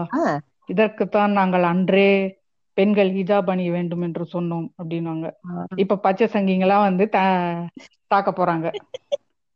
இதற்குத்தான் 0.69 1.31
நாங்கள் 1.33 1.65
அன்றே 1.71 2.09
பெண்கள் 2.77 3.09
ஹிஜாப் 3.15 3.49
அணிய 3.49 3.69
வேண்டும் 3.75 4.03
என்று 4.07 4.23
சொன்னோம் 4.33 4.67
அப்படின்னுவாங்க. 4.77 5.27
இப்ப 5.83 5.99
பச்சை 6.05 6.27
சங்கிங்கெல்லாம் 6.33 6.87
வந்து 6.87 7.05
தாக்க 8.11 8.29
போறாங்க. 8.33 8.67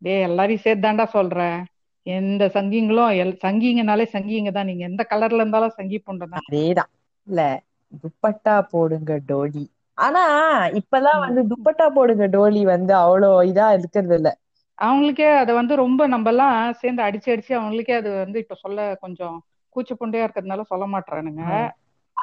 டேய் 0.01 0.25
எல்லாரையும் 0.27 0.63
சேர்த்து 0.63 0.85
தாண்டா 0.85 1.05
சொல்றேன். 1.11 1.57
எந்த 2.05 2.43
சங்கிங்களும் 2.53 3.11
எல் 3.21 3.33
சங்கிங்கனாலே 3.43 4.05
சங்கிங்க 4.13 4.51
தான். 4.51 4.69
நீங்க 4.69 4.83
எந்த 4.89 5.03
கலர்ல 5.11 5.41
இருந்தாலும் 5.41 5.77
சங்கி 5.77 5.97
தான். 6.29 6.33
அதேதான். 6.39 6.89
இல்ல 7.27 7.41
துப்பட்டா 8.03 8.55
போடுங்க 8.69 9.11
டோலி. 9.27 9.63
ஆனா 9.97 10.23
இப்பெல்லாம் 10.79 11.19
ம். 11.19 11.25
வந்து 11.25 11.41
துப்பட்டா 11.51 11.87
போடுங்க 11.93 12.27
டோலி 12.33 12.61
வந்து 12.73 12.93
அவ்வளோ 13.01 13.31
இதா 13.51 13.67
இருக்கிறது 13.77 14.15
இல்ல. 14.19 14.29
அவங்களுக்கே 14.77 15.27
அதை 15.41 15.53
வந்து 15.57 15.73
ரொம்ப 15.81 16.01
நம்ம 16.13 16.29
எல்லாம் 16.31 16.53
சேர்ந்து 16.79 17.01
அடிச்சு 17.03 17.29
அடிச்சு 17.33 17.53
அவங்களுக்கே 17.57 17.95
அது 17.97 18.09
வந்து 18.17 18.37
இப்ப 18.43 18.55
சொல்ல 18.61 18.85
கொஞ்சம் 19.03 19.35
கூச்ச 19.75 19.91
புண்டையா 19.95 20.25
இருக்கிறதுனால 20.25 20.63
சொல்ல 20.67 20.85
மாட்டானுங்க 20.93 21.43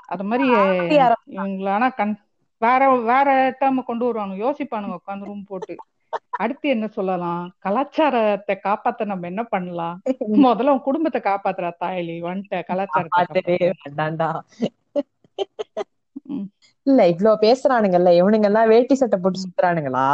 அது 0.08 0.24
மாதிரி 0.24 0.46
இவங்கள 1.32 1.68
ஆனா 1.76 1.88
கண் 1.94 2.14
வேற 2.62 2.82
வேற 3.04 3.28
டேர்ம் 3.58 3.88
கொண்டு 3.88 4.06
வருவாங்க 4.06 4.36
யோசிப்பானுங்க 4.42 4.98
உட்காந்து 4.98 5.28
ரூம் 5.28 5.44
போட்டு. 5.46 5.74
அடுத்து 6.38 6.66
என்ன 6.68 6.86
சொல்லலாம்? 6.90 7.44
கலாச்சாரத்தை 7.58 8.54
காப்பாத்த 8.60 9.06
நம்ம 9.06 9.26
என்ன 9.26 9.42
பண்ணலாம்? 9.48 9.96
முதல்ல 10.46 10.74
உன் 10.74 10.86
குடும்பத்தை 10.86 11.20
காப்பாத்துறா 11.22 11.70
தாயலி 11.78 12.16
வந்துட்ட 12.24 12.60
கலாச்சாரத்தை. 12.68 13.40
இல்ல 16.86 17.00
இவ்ளோ 17.12 17.32
பேசுறானுங்கல்ல 17.42 18.12
இவனுங்க 18.18 18.48
எல்லாம் 18.50 18.70
வேட்டி 18.72 18.94
சட்டை 18.96 19.18
போட்டு. 19.18 19.42
சுத்துறானுங்களா? 19.44 20.08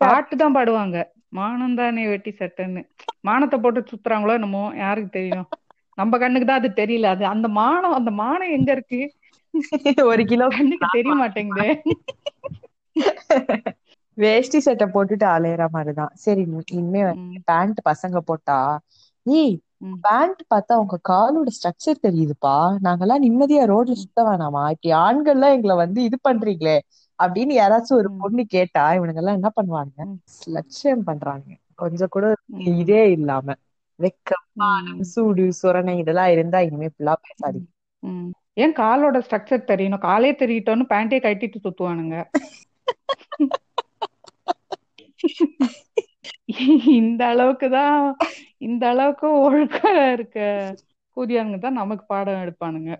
பாட்டு 0.00 0.34
தான் 0.36 0.54
பாடுவாங்க. 0.56 0.96
மானம் 1.32 1.76
தானே 1.76 2.04
வெட்டி 2.08 2.32
சட்டைன்னு. 2.34 2.82
மானத்தை 3.24 3.58
போட்டு 3.60 3.80
சுத்துறாங்களோ 3.90 4.36
என்னமோ 4.38 4.64
யாருக்கு 4.78 5.10
தெரியும்? 5.12 5.48
நம்ம 5.98 6.18
கண்ணுக்கு 6.18 6.46
தான் 6.46 6.60
அது 6.60 6.70
தெரியல. 6.74 7.08
அது 7.14 7.24
அந்த 7.32 7.48
மானம் 7.58 7.98
அந்த 7.98 8.12
மானம் 8.20 8.54
எங்க 8.56 8.70
இருக்கு? 8.76 9.00
ஒரு 10.10 10.22
கிலோ 10.30 10.46
கண்ணுக்கு 10.52 10.88
தெரிய 10.96 11.14
மாட்டேங்குது. 11.16 11.68
வேஷ்டி 14.20 14.58
சட்டை 14.60 14.86
போட்டுட்டு 14.88 15.26
அலையற 15.30 15.64
மாதிரிதான் 15.72 16.12
சரி 16.20 16.42
இனிமே 16.72 17.02
ம், 17.14 17.40
பேண்ட் 17.44 17.80
பசங்க 17.88 18.18
போட்டா 18.28 18.58
ஏய். 19.26 19.54
பேண்ட் 20.02 20.40
பார்த்தா 20.50 20.74
உங்க 20.80 20.96
காலோட 21.08 21.48
ஸ்ட்ரக்சர் 21.56 22.02
தெரியுதுப்பா 22.02 22.54
நாங்கெல்லாம் 22.84 23.24
நிம்மதியா 23.24 23.62
ரோட்ல 23.70 23.94
சுத்த 24.00 24.20
வேணாமா 24.26 24.62
இப்படி 24.74 24.90
ஆண்கள்லாம் 25.00 25.54
எங்களை 25.56 25.76
வந்து 25.80 26.00
இது 26.08 26.16
பண்றீங்களே 26.28 26.76
அப்படின்னு 27.18 27.54
யாராச்சும் 27.56 27.98
ஒரு. 27.98 28.08
பொண்ணு 28.20 28.42
கேட்டா 28.54 28.84
இவனுங்க 28.96 29.20
எல்லாம் 29.22 29.38
என்ன 29.38 29.50
பண்ணுவாங்க. 29.56 29.96
லட்சியம் 30.56 31.04
பண்றாங்க 31.04 31.48
கொஞ்சம் 31.74 32.12
கூட. 32.14 32.26
இதே 32.76 33.02
இல்லாம 33.12 33.56
வெக்கம். 33.98 34.44
சூடு 35.10 35.44
சுரணை 35.58 35.94
இதெல்லாம் 35.98 36.32
இருந்தா 36.34 36.60
இனிமே 36.66 36.88
ஃபுல்லா 36.92 37.14
பேசாதீங்க. 37.24 37.68
ஏன் 38.56 38.74
காலோட 38.76 39.18
ஸ்ட்ரக்சர் 39.24 39.68
தெரியணும் 39.68 40.04
காலே 40.06 40.30
தெரியட்டோன்னு 40.40 40.84
பேண்டே 40.88 41.18
கட்டிட்டு 41.20 41.58
சுத்துவானுங்க 41.60 42.16
இந்த 46.98 47.22
அளவுக்கு 47.32 47.66
தான் 47.70 47.98
இந்த 48.60 48.84
அளவுக்கு 48.88 49.26
ஒழுக்கா 49.44 49.92
இருக்க 50.14 50.38
கூதியானுங்க 51.16 51.58
தான் 51.58 51.80
நமக்கு 51.80 52.04
பாடம் 52.06 52.42
எடுப்பானுங்க. 52.44 52.90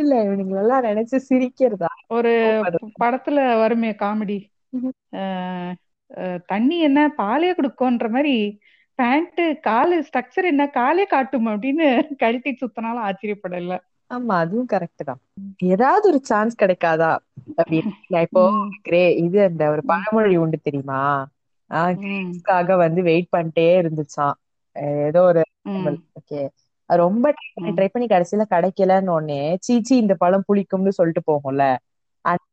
இல்ல 0.00 0.12
இவனுங்க 0.24 0.56
எல்லாம் 0.62 0.86
நினைச்சு 0.88 1.18
சிரிக்கிறதா 1.28 1.90
ஒரு. 2.08 2.32
படத்துல 3.02 3.38
வருமே 3.62 3.90
காமெடி. 4.02 4.38
தண்ணி 6.50 6.76
என்ன 6.88 7.00
பாலே 7.18 7.50
கொடுக்கும்ன்ற 7.54 8.08
மாதிரி 8.10 8.34
பேண்ட் 8.98 9.40
காலு 9.62 9.96
ஸ்ட்ரக்சர் 10.06 10.50
என்ன 10.52 10.64
காலே 10.70 11.04
காட்டும் 11.06 11.48
அப்படின்னு 11.52 11.86
கழட்டி 12.22 12.50
சுத்தினாலும் 12.54 13.06
ஆச்சரியப்படல 13.08 13.76
ஆமா 14.10 14.34
அதுவும் 14.36 14.68
கரெக்ட் 14.72 15.04
தான். 15.04 15.20
ஏதாவது 15.64 16.08
ஒரு 16.08 16.18
சான்ஸ் 16.22 16.60
கிடைக்காதா? 16.62 17.12
அப்படின்னு. 17.56 17.90
நான் 18.08 18.22
இப்போ 18.22 18.42
கிரே 18.82 19.14
இது 19.16 19.42
அந்த 19.42 19.70
ஒரு 19.70 19.82
பழமொழி 19.84 20.36
உண்டு 20.36 20.58
தெரியுமா? 20.62 21.00
ஆஹ் 21.70 21.96
வந்து 22.76 23.02
வெயிட் 23.02 23.32
பண்ணிட்டே 23.36 23.66
இருந்துச்சான் 23.80 24.36
ஏதோ 25.06 25.20
ஒரு 25.22 25.42
ஓகே 26.20 26.40
ரொம்ப 26.90 27.26
ட்ரை 27.68 27.88
பண்ணி 27.88 28.06
கடைசியில 28.06 28.42
கிடைக்கலன்னு 28.50 29.08
உடனே 29.08 29.56
சீச்சி 29.60 29.96
இந்த 29.96 30.14
பழம் 30.14 30.44
புளிக்கும்னு 30.48 30.88
சொல்லிட்டு 30.88 31.22
போகும்ல? 31.26 31.64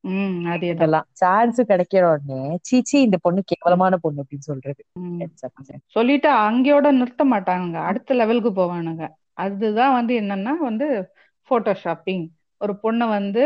ம், 0.07 0.37
அதேதான் 0.45 0.75
இதெல்லாம் 0.75 1.07
சான்ஸ் 1.11 1.59
கிடைக்கிற 1.61 2.03
உடனே 2.11 2.39
சீச்சி 2.61 3.01
இந்த 3.01 3.17
பொண்ணு 3.21 3.41
கேவலமான 3.45 3.97
பொண்ணு 3.97 4.23
அப்படின்னு 4.23 4.49
சொல்றது. 4.49 4.81
சொல்லிட்டு 5.85 6.29
அங்கேயோட 6.41 6.91
நிறுத்த 6.91 7.25
மாட்டாங்க 7.25 7.75
அடுத்த 7.81 8.13
லெவலுக்கு 8.13 8.51
போவானுங்க. 8.51 9.03
அதுதான் 9.37 9.93
வந்து 9.93 10.13
என்னன்னா 10.21 10.53
வந்து 10.59 10.87
போட்டோஷாப்பிங் 11.51 12.25
ஒரு 12.61 12.73
பொண்ணை 12.83 13.05
வந்து 13.09 13.43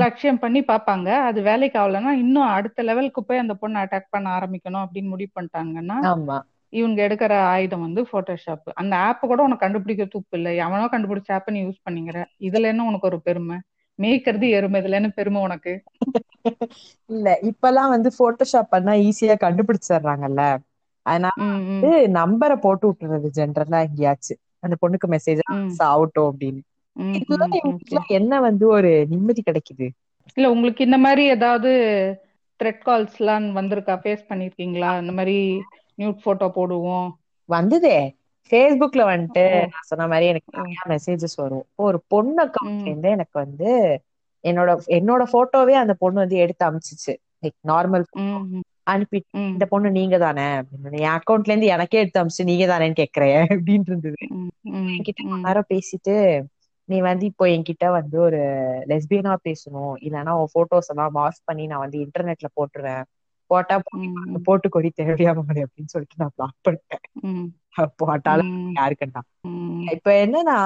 லட்சியம் 0.00 0.38
பண்ணி 0.38 0.60
பார்ப்பாங்க. 0.62 1.08
அது 1.28 1.38
வேலைக்கு 1.42 1.78
ஆகலைன்னா 1.78 2.12
இன்னும் 2.18 2.52
அடுத்த 2.56 2.82
லெவலுக்கு 2.82 3.20
போய் 3.24 3.38
அந்த 3.38 3.54
பொண்ணை 3.62 3.78
அட்டாக் 3.82 4.10
பண்ண 4.10 4.28
ஆரம்பிக்கணும் 4.36 4.84
அப்படின்னு 4.84 5.12
முடிவு 5.14 5.32
பண்ணிட்டாங்கன்னா 5.34 5.98
இவங்க 6.72 6.98
எடுக்கிற 7.06 7.32
ஆயுதம் 7.50 7.84
வந்து 7.86 8.00
போட்டோஷாப் 8.10 8.68
அந்த 8.74 8.94
ஆப் 9.06 9.22
கூட 9.22 9.40
உனக்கு 9.42 9.64
கண்டுபிடிக்க 9.64 10.04
துப்பு 10.06 10.36
இல்லை. 10.38 10.52
எவனோ 10.56 10.86
கண்டுபிடிச்ச 10.86 11.30
ஆப்பை 11.36 11.52
நீ 11.52 11.60
யூஸ் 11.64 11.84
பண்ணிக்கிற. 11.86 12.18
இதுல 12.48 12.70
என்ன 12.72 12.84
உனக்கு 12.84 13.08
ஒரு 13.08 13.20
பெருமை? 13.20 13.56
மேய்க்கிறது 13.98 14.48
எருமை 14.50 14.80
இதுல 14.82 14.98
என்ன 15.00 15.10
பெருமை 15.10 15.40
உனக்கு? 15.42 15.72
இல்ல 17.10 17.28
இப்பெல்லாம் 17.50 17.92
வந்து 17.94 18.10
போட்டோஷாப் 18.18 18.72
பண்ணா 18.72 18.92
ஈஸியா 19.06 19.36
கண்டுபிடிச்சிடுறாங்கல்ல. 19.40 20.42
அதனால 21.06 21.36
வந்து 21.62 21.90
நம்பரை 22.14 22.56
போட்டு 22.60 22.86
விட்டுறது 22.88 23.28
ஜென்ரலா 23.36 23.80
எங்கேயாச்சு 23.88 24.34
அந்த 24.62 24.74
பொண்ணுக்கு 24.82 25.08
மெசேஜ் 25.14 25.42
ஆகட்டும் 25.88 26.28
அப்படின்னு. 26.30 26.60
என்ன 28.06 28.40
வந்து 28.40 28.66
ஒரு 28.68 29.06
நிம்மதி 29.10 29.42
கிடைக்குது? 29.50 29.88
இல்ல 30.34 30.50
உங்களுக்கு 30.50 30.84
இந்த 30.84 30.98
மாதிரி 30.98 31.26
ஏதாவது 31.26 31.70
த்ரெட் 32.60 32.80
கால்ஸ் 32.86 33.16
எல்லாம் 33.18 33.56
வந்திருக்கா? 33.56 33.98
ஃபேஸ் 34.02 34.24
பண்ணிருக்கீங்களா? 34.28 35.00
இந்த 35.00 35.12
மாதிரி 35.12 35.60
நியூட் 35.98 36.18
போட்டோ 36.22 36.52
போடுவோம். 36.54 37.10
வந்ததே. 37.44 38.16
ஃபேஸ்புக்ல 38.50 39.02
வந்துட்டு 39.06 39.60
நான் 39.60 39.86
சொன்ன 39.86 40.06
மாதிரி 40.06 40.26
எனக்கு 40.26 40.56
நிறைய 40.56 40.76
மெசேஜஸ் 40.88 41.36
வரும். 41.36 41.64
ஒரு 41.74 42.02
பொண்ணு 42.08 42.44
அக்கௌண்ட்ல 42.46 42.86
இருந்து 42.86 43.08
எனக்கு 43.08 43.38
வந்து 43.38 44.00
என்னோட 44.44 44.78
என்னோட 44.86 45.22
போட்டோவே 45.32 45.72
அந்த 45.72 45.94
பொண்ணு 45.94 46.18
வந்து 46.18 46.36
எடுத்து 46.36 46.66
அமிச்சிச்சு. 46.66 47.14
லைக் 47.42 47.68
நார்மல் 47.68 48.02
ம். 48.12 48.60
இந்த 49.32 49.66
பொண்ணு 49.66 49.90
நீங்க 49.90 50.18
தானே? 50.18 50.42
அப்படின்னு 50.42 50.98
என் 50.98 51.08
அக்கௌண்ட்ல 51.08 51.48
இருந்து 51.48 51.66
எனக்கே 51.66 51.98
எடுத்து 51.98 52.22
அமிச்சு 52.22 52.44
நீங்க 52.44 52.66
தானேன்னு 52.66 53.04
கேக்குறேன். 53.04 53.44
அப்படின்னு 53.54 53.80
இருந்தது. 53.80 54.14
என்கிட்ட 54.64 55.40
நேரம் 55.42 55.64
பேசிட்டு 55.68 56.42
நீ 56.88 56.96
வந்து 57.02 57.24
இப்போ 57.30 57.44
என்கிட்ட 57.48 57.86
வந்து 57.96 58.16
ஒரு 58.20 58.40
லெஸ்பியனா 58.90 59.34
பேசணும். 59.44 59.94
இல்லைன்னா 60.06 60.32
உன் 60.40 60.52
போட்டோஸ் 60.54 60.90
எல்லாம் 60.90 61.12
மார்க் 61.12 61.42
பண்ணி 61.44 61.64
நான் 61.66 61.84
வந்து 61.84 61.98
இன்டர்நெட்ல 62.04 62.48
போட்டுருவேன். 62.56 63.04
போட்டா 63.50 63.76
போட்டு 64.46 64.68
கொடி 64.68 64.88
தேவையாம 64.96 65.44
அப்படின்னு 65.64 65.92
சொல்லிட்டு 65.94 66.16
நான் 66.18 66.34
பிளாக் 66.36 66.58
பண்ணிட்டேன். 66.64 67.04
போட்டாலும் 68.00 68.48
யாருக்கண்டா 68.76 69.20
இப்ப 69.94 70.10
என்னன்னா 70.24 70.56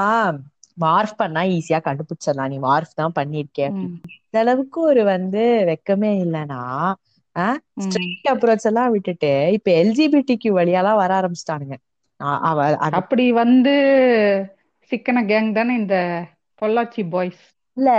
மார்க் 0.78 1.18
பண்ணா 1.18 1.40
ஈஸியா 1.54 1.78
கண்டுபிடிச்சிடலாம். 1.82 2.18
நீ 2.46 2.58
மார்க் 2.62 2.94
தான் 2.94 3.16
பண்ணிருக்கே 3.18 3.66
ம். 3.68 3.96
இந்த 4.24 4.38
அளவுக்கு 4.42 4.78
ஒரு 4.90 5.02
வந்து 5.10 5.40
வெக்கமே 5.70 6.10
இல்லைன்னா 6.24 6.60
ஸ்ட்ரெயிட் 7.84 8.30
அப்ரோச் 8.32 8.66
எல்லாம் 8.70 8.92
விட்டுட்டு 8.94 9.30
இப்ப 9.56 9.68
எல்ஜிபிடிக்கு 9.82 10.48
வழியாலாம் 10.58 11.00
வர 11.02 11.10
ஆரம்பிச்சிட்டானுங்க. 11.18 11.76
அவ 12.48 12.58
அப்படி 12.98 13.24
வந்து 13.40 13.74
சிக்கன 14.93 15.22
கேங் 15.24 15.53
தானே 15.53 15.74
இந்த 15.76 15.97
பொள்ளாச்சி 16.62 17.09
பாய்ஸ் 17.09 17.43
இல்ல. 17.76 17.90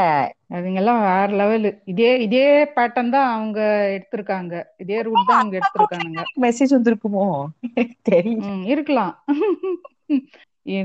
அதுங்கெல்லாம் 0.54 1.00
வேற 1.02 1.28
லெவலு 1.40 1.70
இதே 1.86 2.10
இதே 2.22 2.44
பேட்டர்ன் 2.76 3.10
தான் 3.10 3.30
அவங்க 3.32 3.60
எடுத்திருக்காங்க. 3.96 4.54
இதே 4.78 5.02
ரூட் 5.02 5.28
தான் 5.28 5.40
அவங்க 5.40 5.56
எடுத்திருக்கானுங்க. 5.60 6.22
மெசேஜ் 6.44 6.76
வந்திருக்குமோ? 6.76 7.26
தெரியல. 8.10 8.44
ம் 8.50 8.66
இருக்கலாம். 8.66 9.14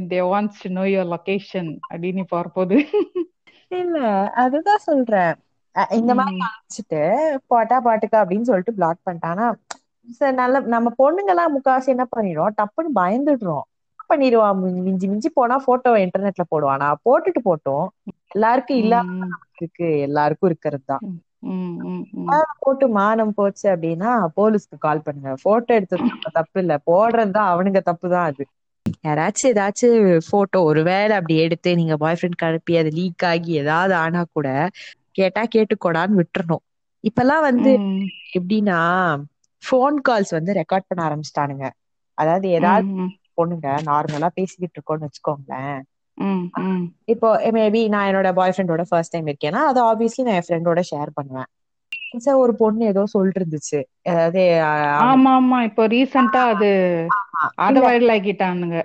They 0.07 0.21
wants 0.29 0.63
to 0.63 0.71
know 0.71 0.85
your 0.87 1.11
location 1.13 1.71
அப்படின்னு 1.91 2.25
பார்ப்போது. 2.29 2.77
இல்ல 3.71 3.99
அதுதான் 4.37 4.85
சொல்றேன். 4.85 5.35
இந்த 5.91 6.13
மாதிரி 6.15 6.37
ம். 6.37 6.45
அனுப்பிச்சிட்டு 6.47 7.01
பாட்டா 7.47 7.77
பாட்டுக்கா 7.85 8.19
அப்படின்னு 8.23 8.43
சொல்லிட்டு 8.43 8.75
பிளாக் 8.75 9.05
பண்ணிட்டானா. 9.05 9.49
நல்ல 10.37 10.61
நம்ம 10.67 10.93
பொண்ணுங்க 10.99 11.27
எல்லாம் 11.27 11.55
முக்காவாசி 11.55 11.87
என்ன 11.87 12.05
பண்ணிடுவோம் 12.17 12.55
டப்புன்னு 12.59 12.93
பயந்துடுறோம். 12.95 13.67
பண்ணிடுவான் 14.11 14.57
மிஞ்சி 14.87 15.07
மிஞ்சி 15.09 15.31
போனா 15.35 15.57
போட்டோவை 15.67 16.01
இன்டர்நெட்ல 16.05 16.45
போடுவானா 16.51 16.89
போட்டுட்டு 17.07 17.41
போட்டோம். 17.45 17.87
எல்லாருக்கும் 18.35 18.81
இல்லாம 18.81 19.09
இருக்கு. 19.59 19.89
எல்லாருக்கும் 20.07 20.51
இருக்கிறது 20.51 20.85
தான். 20.87 21.05
போட்டு 22.63 22.87
மானம் 22.97 23.35
போச்சு 23.37 23.67
அப்படின்னா 23.73 24.09
போலீஸ்க்கு 24.37 24.77
கால் 24.81 25.05
பண்ணுங்க. 25.05 25.33
போட்டோ 25.45 25.71
எடுத்தது 25.79 26.05
நம்ம 26.07 26.31
தப்பு 26.39 26.59
இல்ல. 26.63 26.75
போடுறது 26.87 27.33
தான் 27.33 27.51
அவனுங்க 27.53 27.81
தப்பு 27.85 28.07
தான் 28.11 28.29
அது. 28.31 28.45
யாராச்சும் 29.05 29.51
ஏதாச்சும் 29.51 29.97
போட்டோ 30.29 30.59
ஒருவேளை 30.69 31.13
அப்படி 31.19 31.35
எடுத்து 31.45 31.71
நீங்க 31.77 31.95
பாய் 31.99 32.17
ஃப்ரெண்ட்க்கு 32.17 32.49
அனுப்பி 32.49 32.75
அது 32.81 32.91
லீக் 32.99 33.25
ஆகி 33.31 33.53
ஏதாவது 33.63 33.95
ஆனா 33.97 34.21
கூட 34.31 34.49
கேட்டா 35.19 35.43
கேட்டுக்கோடான்னு 35.55 36.19
விட்டுறணும். 36.21 36.65
இப்பெல்லாம் 37.05 37.47
வந்து 37.49 37.73
எப்படின்னா 38.39 38.79
ஃபோன் 39.63 39.97
கால்ஸ் 40.05 40.33
வந்து 40.35 40.53
ரெக்கார்ட் 40.61 40.89
பண்ண 40.89 41.01
ஆரம்பிச்சிட்டானுங்க. 41.07 41.67
அதாவது 42.19 42.47
ஏதாவது 42.59 42.87
பொண்ணுங்க 43.39 43.69
நார்மலா 43.89 44.31
பேசிக்கிட்டு 44.35 44.77
இருக்கோம்னு 44.77 45.09
வச்சுக்கோங்களேன். 45.09 45.79
இப்போ 47.13 47.29
மேபி 47.57 47.81
நான் 47.89 48.09
என்னோட 48.09 48.31
பாய் 48.35 48.55
ஃப்ரெண்டோட 48.55 48.83
ஃபர்ஸ்ட் 48.89 49.15
டைம் 49.15 49.31
இருக்கேன்னா 49.31 49.63
அதை 49.69 49.83
ஆப்வியஸ்லி 49.91 50.25
நான் 50.27 50.39
என் 50.39 50.47
ஃப்ரெண்டோட 50.47 50.83
ஷேர் 50.91 51.17
பண்ணுவேன். 51.19 51.49
சார் 52.19 52.43
ஒரு 52.43 52.53
பொண்ணு 52.61 52.83
ஏதோ 52.93 53.03
சொல்லிட்டு 53.13 53.41
இருந்துச்சு 53.41 53.79
அதாவது 54.11 54.43
ஆமா 55.07 55.33
ஆமா. 55.39 55.59
இப்போ 55.69 55.83
ரீசெண்டா 55.93 56.43
அது 56.53 56.71
அத 57.65 57.77
வைரல் 57.85 58.13
ஆக்கிட்டானுங்க 58.15 58.79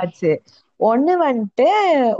ஆச்சு. 0.00 0.32
ஒண்ணு 0.80 1.12
வந்துட்டு 1.22 1.66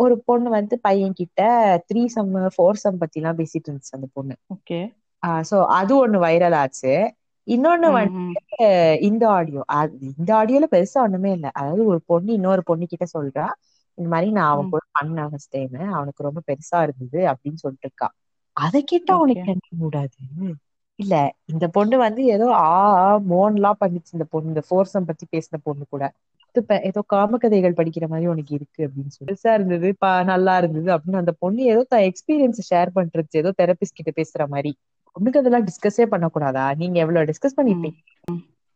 ஒரு 0.02 0.14
பொண்ணு 0.28 0.48
வந்து 0.50 0.74
பையன் 0.86 1.18
கிட்ட 1.20 1.40
த்ரீ 1.88 2.02
சம் 2.14 2.32
ஃபோர் 2.54 2.82
சம் 2.82 3.00
பத்தி 3.02 3.20
எல்லாம் 3.20 3.38
பேசிட்டு 3.40 3.68
இருந்துச்சு 3.68 3.96
அந்த 3.98 4.08
பொண்ணு. 4.12 4.34
ஓகே. 4.54 4.80
சோ 5.48 5.56
அது 5.78 5.92
ஒண்ணு 5.96 6.18
வைரல் 6.24 6.56
ஆச்சு. 6.62 6.92
இன்னொன்னு 7.46 7.88
வந்து 7.94 8.22
இந்த 9.08 9.24
ஆடியோ 9.32 9.62
இந்த 10.12 10.30
ஆடியோல 10.36 10.66
பெருசா 10.70 10.98
ஒண்ணுமே 11.02 11.30
இல்ல. 11.32 11.48
அதாவது 11.54 11.82
ஒரு 11.86 12.00
பொண்ணு 12.06 12.30
இன்னொரு 12.34 12.62
பொண்ணு 12.64 12.84
கிட்ட 12.86 13.06
சொல்றா 13.14 13.46
இந்த 13.98 14.08
மாதிரி 14.10 14.28
நான் 14.36 14.52
அவன் 14.52 14.70
கூட 14.70 14.82
பண்ணேன் 14.96 15.30
ஃபர்ஸ்ட் 15.32 15.52
டைம் 15.52 15.74
அவனுக்கு 15.94 16.22
ரொம்ப 16.22 16.40
பெருசா 16.48 16.78
இருந்தது 16.86 17.20
அப்படின்னு 17.32 17.62
சொல்லிட்டு 17.64 17.88
இருக்கா 17.88 18.08
அதை 18.56 18.80
கேட்டா 18.84 19.12
அவனுக்கு 19.16 19.52
என்ன 19.54 19.82
கூடாது 19.82 20.16
இல்ல 20.98 21.14
இந்த 21.46 21.66
பொண்ணு 21.76 21.96
வந்து 22.02 22.22
ஏதோ 22.34 22.46
ஆ 22.60 22.72
ஆ, 22.98 23.06
மோன்லாம் 23.30 23.80
பண்ணிச்சு 23.80 24.10
இந்த 24.12 24.26
பொண்ணு 24.32 24.52
இந்த 24.52 24.62
ஃபோர்சம் 24.68 25.08
பத்தி 25.08 25.24
பேசின 25.32 25.58
பொண்ணு 25.64 25.84
கூட. 25.88 26.04
ஏதோ 26.84 27.00
காமக்கதைகள் 27.08 27.76
படிக்கிற 27.78 28.04
மாதிரி 28.08 28.26
உனக்கு 28.28 28.52
இருக்கு 28.54 28.80
அப்படின்னு 28.86 29.12
சொல்லி. 29.14 29.28
பெருசா 29.30 29.52
இருந்தது 29.54 29.88
நல்லா 30.24 30.54
இருந்தது 30.58 30.90
அப்படின்னு 30.94 31.22
அந்த 31.22 31.34
பொண்ணு 31.40 31.62
ஏதோ 31.72 31.82
தான் 31.88 32.04
எக்ஸ்பீரியன்ஸ் 32.08 32.60
ஷேர் 32.68 32.92
பண்றது 32.98 33.40
ஏதோ 33.42 33.52
தெரபிஸ்ட் 33.58 33.98
கிட்ட 33.98 34.12
பேசுற 34.16 34.44
மாதிரி. 34.48 34.72
பொண்ணுக்கு 35.14 35.38
அதெல்லாம் 35.38 35.64
டிஸ்கஸே 35.64 36.06
பண்ணக்கூடாதா? 36.10 36.76
நீங்க 36.76 36.98
எவ்வளவு 36.98 37.32
டிஸ்கஸ் 37.32 37.90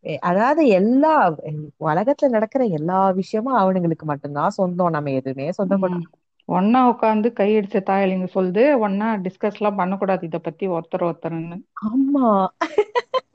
எ- 0.04 0.18
அதாவது 0.18 0.66
எல்லா 0.66 1.34
உலகத்துல 1.80 2.28
நடக்கிற 2.28 2.64
எல்லா 2.64 3.10
விஷயமும் 3.10 3.56
அவனுங்களுக்கு 3.56 4.02
மட்டும்தான் 4.02 4.50
சொந்தம். 4.50 4.90
நம்ம 4.90 5.10
எதுவுமே 5.10 5.52
சொந்தம் 5.52 5.80
ம். 5.80 6.02
ஒன்னா 6.48 6.80
உட்காந்து 6.92 7.28
கையடிச்ச 7.40 7.80
தாயலிங்க 7.90 8.28
சொல்லுது 8.34 8.62
ஒன்னா 8.84 9.08
டிஸ்கஸ் 9.24 9.58
எல்லாம் 9.58 9.76
பண்ணக்கூடாது. 9.76 10.26
இத 10.26 10.38
பத்தி 10.38 10.68
ஒருத்தர் 10.68 11.00
ஒருத்தர்னு 11.00 11.58
ஆமா. 11.88 12.46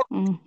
ம். 0.07 0.39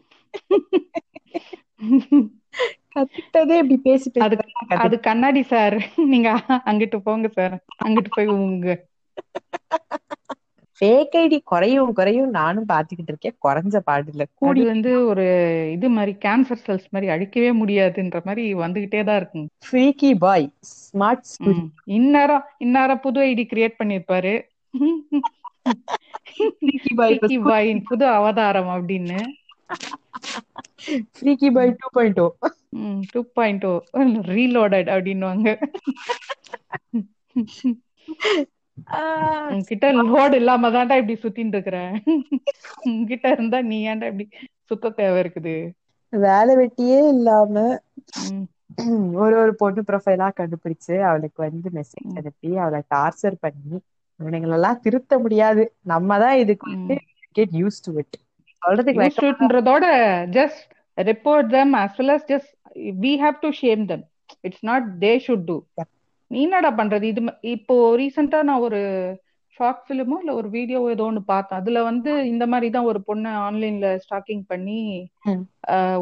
கத்துக்கிட்டதே 2.95 3.55
இப்படி 3.55 3.77
பேசி 3.77 4.11
அது 4.19 4.37
அது 4.69 5.01
கண்ணாடி 5.01 5.43
சார். 5.43 5.77
நீங்க 5.97 6.43
அங்கிட்டு 6.49 6.99
போங்க 6.99 7.29
சார். 7.29 7.65
அங்கிட்டு 7.85 8.11
போய் 8.11 8.27
உங்க 8.27 8.85
ஃபேக் 10.81 11.15
ஐடி 11.19 11.39
குறையும் 11.51 11.93
குறையும் 11.95 12.31
நானும் 12.37 12.69
பாத்துக்கிட்டு 12.69 13.13
இருக்கேன். 13.13 13.37
குறைஞ்ச 13.41 13.77
பாடு 13.85 14.11
இல்ல 14.13 14.25
கூடி 14.41 14.63
வந்து 14.71 14.91
ஒரு 15.11 15.25
இது 15.75 15.89
மாதிரி 15.91 16.13
கேன்சர் 16.25 16.65
செல்ஸ் 16.65 16.91
மாதிரி 16.91 17.09
அழிக்கவே 17.15 17.51
முடியாதுன்ற 17.61 18.21
மாதிரி 18.25 18.45
வந்துகிட்டே 18.63 19.03
தான் 19.05 19.19
இருக்குங்க 19.21 19.49
ஃப்ரீக்கி 19.67 20.11
பாய் 20.19 20.47
ஸ்மார்ட் 20.73 21.31
இந்நேரம் 21.99 22.47
இந்நேரம் 22.59 23.03
புது 23.05 23.21
ஐடி 23.27 23.45
கிரியேட் 23.47 23.79
பண்ணிருப்பாரு. 23.79 24.35
பாயின் 27.47 27.83
புது 27.89 28.05
அவதாரம் 28.19 28.71
அப்படின்னு. 28.77 29.19
Freaky 31.17 31.49
boy 31.53 31.73
two 31.81 31.89
point 31.95 32.21
o 32.21 32.27
two 33.13 33.21
point 33.35 33.67
o 33.67 33.73
reloaded 34.31 34.91
அப்படின்னுவாங்க. 34.95 35.49
உன்கிட்ட 39.53 39.87
லோடு 40.01 40.35
இல்லாம 40.41 40.71
தான்டா 40.71 40.97
இப்படி 41.01 41.17
சுத்தின்னு 41.23 41.57
இருக்கிறேன் 41.57 41.95
உன்கிட்ட 42.91 43.27
இருந்தா 43.37 43.61
நீ 43.71 43.79
ஏன்டா 43.93 44.09
இப்படி 44.13 44.27
சுத்த 44.71 44.95
தேவை 45.01 45.19
இருக்குது? 45.25 45.55
வேலை 46.13 46.55
வெட்டியே 46.57 47.01
இல்லாம 47.15 47.55
ஒரு 49.23 49.35
ஒரு 49.43 49.53
பொண்ணு 49.55 49.81
ப்ரொஃபைலா 49.89 50.29
கண்டுபிடிச்சு 50.39 50.95
அவளுக்கு 51.09 51.41
வந்து 51.47 51.69
மெசேஜ் 51.79 52.17
அனுப்பி 52.21 52.51
அவளை 52.63 52.81
டார்ச்சர் 52.95 53.37
பண்ணி 53.45 53.77
இவனுங்களெல்லாம் 54.21 54.81
திருத்த 54.85 55.19
முடியாது. 55.19 55.63
நம்ம 55.93 56.19
தான் 56.19 56.39
இதுக்கு 56.43 56.67
வந்து. 56.75 56.97
கெட் 57.37 57.55
யூஸ் 57.63 57.79
டு 57.87 57.93
இட் 58.03 58.17
சொல்றதுக்கு 58.63 59.01
யூஸ் 59.01 59.19
வெக்கம் 59.19 59.41
டுன்றதோட 59.43 59.87
just 60.39 60.63
report 60.99 61.51
them 61.57 61.75
as 61.83 61.95
well 61.99 62.11
as 62.11 62.23
just 62.33 62.51
we 63.05 63.13
have 63.17 63.37
to 63.41 63.51
shame 63.53 63.83
them. 63.91 64.03
It's 64.47 64.63
not 64.63 64.83
they 65.05 65.17
should 65.25 65.43
do. 65.47 65.57
நீ 66.31 66.39
என்னடா 66.47 66.71
பண்றது? 66.81 67.05
இது 67.13 67.21
இப்போ 67.55 67.75
ரீசெண்டா 68.01 68.39
நான் 68.49 68.65
ஒரு 68.69 68.81
ஷார்ட் 69.59 69.83
ஃபிலிமோ 69.85 70.17
இல்ல 70.23 70.33
ஒரு 70.41 70.49
வீடியோ 70.57 70.79
ஏதோ 70.95 71.05
ஒன்று 71.11 71.23
பார்த்தேன். 71.33 71.61
அதுல 71.61 71.83
வந்து 71.91 72.11
இந்த 72.33 72.45
மாதிரி 72.53 72.69
தான் 72.77 72.89
ஒரு 72.91 73.01
பொண்ணை 73.09 73.31
ஆன்லைன்ல 73.47 73.89
ஸ்டாக்கிங் 74.05 74.45
பண்ணி 74.53 74.81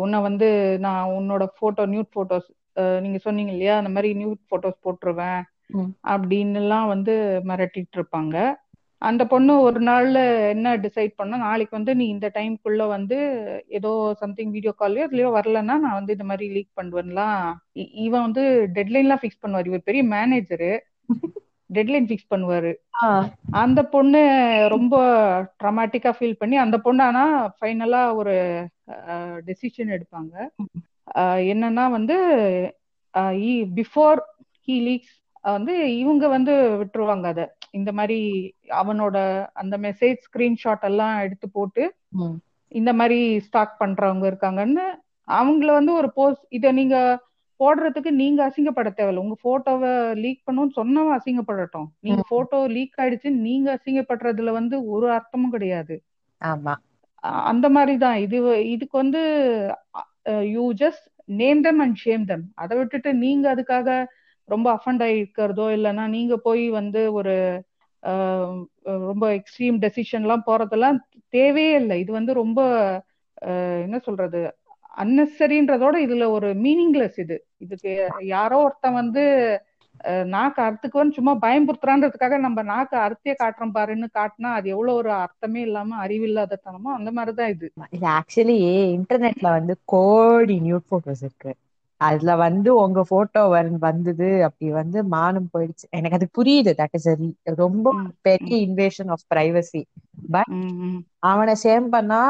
உன்னை 0.02 0.18
வந்து 0.28 0.48
நான் 0.86 1.12
உன்னோட 1.18 1.44
போட்டோ 1.60 1.84
நியூட் 1.92 2.14
போட்டோஸ் 2.16 2.48
நீங்க 3.04 3.18
சொன்னீங்க 3.26 3.52
இல்லையா? 3.54 3.74
அந்த 3.80 3.90
மாதிரி 3.96 4.10
நியூட் 4.20 4.40
போட்டோஸ் 4.52 4.82
போட்டுருவேன். 4.86 5.42
அப்படின்னு 6.12 6.60
எல்லாம் 6.62 6.88
வந்து 6.94 7.14
மிரட்டிட்டு 7.50 7.96
இருப்பாங்க. 7.98 8.36
அந்த 9.02 9.26
பொண்ணு 9.26 9.60
ஒரு 9.60 9.80
நாள்ல 9.80 10.18
என்ன 10.50 10.76
டிசைட் 10.76 11.12
பண்ணா 11.16 11.36
நாளைக்கு 11.36 11.76
வந்து 11.78 11.94
நீ 11.94 12.08
இந்த 12.08 12.30
டைம்க்குள்ள 12.34 12.86
வந்து 12.86 13.18
ஏதோ 13.68 13.90
சம்திங் 14.22 14.50
வீடியோ 14.50 14.74
கால்லயோ 14.80 15.06
இதுலயோ 15.08 15.30
வரலன்னா 15.38 15.76
நான் 15.84 15.98
வந்து 15.98 16.14
இந்த 16.16 16.24
மாதிரி 16.24 16.46
லீக் 16.54 16.78
பண்ணுவேன்லாம் 16.80 17.40
இவன் 18.06 18.22
வந்து 18.22 18.44
டெட்லைன்லாம் 18.76 19.22
ஃபிக்ஸ் 19.22 19.42
பண்ணுவார். 19.44 19.68
இவர் 19.70 19.88
பெரிய 19.90 20.04
மேனேஜரு 20.14 20.72
டெட்லைன் 21.70 22.08
ஃபிக்ஸ் 22.08 22.32
பண்ணுவாரு. 22.34 22.72
அந்த 23.62 23.80
பொண்ணு 23.94 24.20
ரொம்ப 24.74 24.94
ட்ராமாட்டிக்கா 25.62 26.10
ஃபீல் 26.18 26.40
பண்ணி 26.40 26.56
அந்த 26.64 26.76
பொண்ணு 26.86 27.02
ஆனா 27.04 27.24
ஃபைனலா 27.58 28.02
ஒரு 28.20 28.34
டெசிஷன் 29.48 29.92
எடுப்பாங்க. 29.96 30.34
என்னன்னா 31.52 31.84
வந்து 31.98 32.16
பிஃபோர் 33.80 34.20
ஹீ 34.68 34.76
லீக்ஸ் 34.88 35.14
வந்து 35.44 35.74
இவங்க 36.02 36.24
வந்து 36.28 36.52
விட்டுருவாங்க 36.80 37.26
அத. 37.32 37.42
இந்த 37.74 37.90
மாதிரி 37.92 38.18
அவனோட 38.78 39.16
அந்த 39.52 39.74
மெசேஜ் 39.78 40.18
ஸ்கிரீன்ஷாட் 40.26 40.86
எல்லாம் 40.90 41.14
எடுத்து 41.18 41.46
போட்டு. 41.50 41.84
இந்த 42.72 42.92
மாதிரி 42.92 43.18
ஸ்டாக் 43.40 43.74
பண்றவங்க 43.80 44.24
இருக்காங்கன்னு 44.30 44.84
அவங்கள 45.28 45.70
வந்து 45.72 45.92
ஒரு 45.94 46.08
போஸ்ட் 46.12 46.44
இத 46.48 46.72
நீங்க 46.72 46.96
போடுறதுக்கு 47.60 48.10
நீங்க 48.14 48.40
அசிங்கப்பட 48.48 48.88
தேவையில்ல. 48.90 49.24
உங்க 49.24 49.36
போட்டோவை 49.44 49.90
லீக் 50.22 50.40
பண்ணணும்னு 50.46 50.78
சொன்னவன் 50.78 51.16
அசிங்கப்படட்டும். 51.18 51.88
நீங்க. 52.00 52.22
போட்டோ 52.28 52.58
லீக் 52.68 52.98
ஆயிடுச்சு 52.98 53.30
நீங்க 53.44 53.68
அசிங்கப்படுறதுல 53.76 54.52
வந்து 54.52 54.76
ஒரு 54.86 55.06
அர்த்தமும் 55.10 55.54
கிடையாது. 55.54 55.96
ஆமா. 56.40 56.74
அந்த 57.50 57.66
மாதிரி 57.76 57.94
தான். 57.98 58.16
இது 58.24 58.38
இதுக்கு 58.74 58.96
வந்து 58.98 59.22
you 60.48 60.64
just 60.82 61.06
name 61.38 61.60
them 61.62 61.80
and 61.80 61.98
shame 62.04 62.24
them 62.24 62.44
அதை 62.54 62.74
விட்டுட்டு 62.78 63.10
நீங்க 63.24 63.44
அதுக்காக 63.54 63.88
ரொம்ப 64.48 64.66
அஃபண்ட் 64.76 65.02
ஆயிருக்கிறதோ 65.04 65.66
இல்லைன்னா 65.76 66.04
நீங்க 66.08 66.36
போய் 66.46 66.64
வந்து 66.70 67.00
ஒரு 67.12 67.34
அஹ், 68.02 68.56
ரொம்ப 69.04 69.26
எக்ஸ்ட்ரீம் 69.36 69.76
டெசிஷன்லாம் 69.80 70.46
போறதெல்லாம் 70.46 70.98
தேவையே 71.34 71.74
இல்லை. 71.74 71.96
இது 72.00 72.12
வந்து 72.12 72.32
ரொம்ப 72.34 72.60
என்ன 73.84 73.98
சொல்றது 73.98 74.40
அன்னெசரின்றதோட 74.96 75.96
இதுல 76.04 76.24
ஒரு 76.30 76.48
மீனிங்லெஸ் 76.64 77.18
இது. 77.18 77.36
இதுக்கு 77.58 77.92
யாரோ 78.28 78.58
ஒருத்தன் 78.64 79.00
வந்து 79.00 79.22
நாக்கு 80.28 80.60
அறுத்துக்குவன்னு 80.62 81.16
சும்மா 81.16 81.32
பயம்புறுத்துறான்றதுக்காக 81.42 82.38
நம்ம 82.38 82.62
நாக்கு 82.70 82.96
அறுத்தே 82.98 83.34
காட்டுறோம் 83.34 83.74
பாருன்னு 83.76 84.08
காட்டினா 84.14 84.50
அது 84.54 84.66
எவ்வளவு 84.70 84.98
ஒரு 84.98 85.10
அர்த்தமே 85.18 85.60
இல்லாம 85.60 85.98
அறிவில்லாதத்தனமோ 86.04 86.90
அந்த 86.96 87.10
மாதிரிதான் 87.12 87.52
இது. 87.54 87.66
இது 87.92 88.06
ஆக்சுவலி 88.14 88.56
இன்டர்நெட்ல 88.96 89.48
வந்து 89.50 89.74
கோடி 89.86 90.56
நியூட் 90.60 90.90
போட்டோஸ் 90.90 91.24
இருக்கு. 91.24 91.52
அதுல 92.06 92.30
வந்து 92.42 92.70
உங்க 92.82 93.00
போட்டோ 93.08 93.42
வந்தது. 93.82 94.16
அப்படி 94.48 94.68
வந்து 94.78 94.98
மானம் 95.14 95.50
போயிடுச்சு. 95.52 95.86
எனக்கு 95.92 96.18
அது 96.18 96.26
புரியுது. 96.38 96.72
தட் 96.80 96.96
இஸ் 96.98 97.08
ரொம்ப 97.60 97.86
பெரிய 98.26 98.54
இன்வேஷன் 98.66 99.10
ஆஃப் 99.10 99.26
பிரைவசி 99.28 99.82
பட் 100.28 100.52
அவனை 101.28 101.54
சேம் 101.62 101.86
பண்ணா 101.90 102.20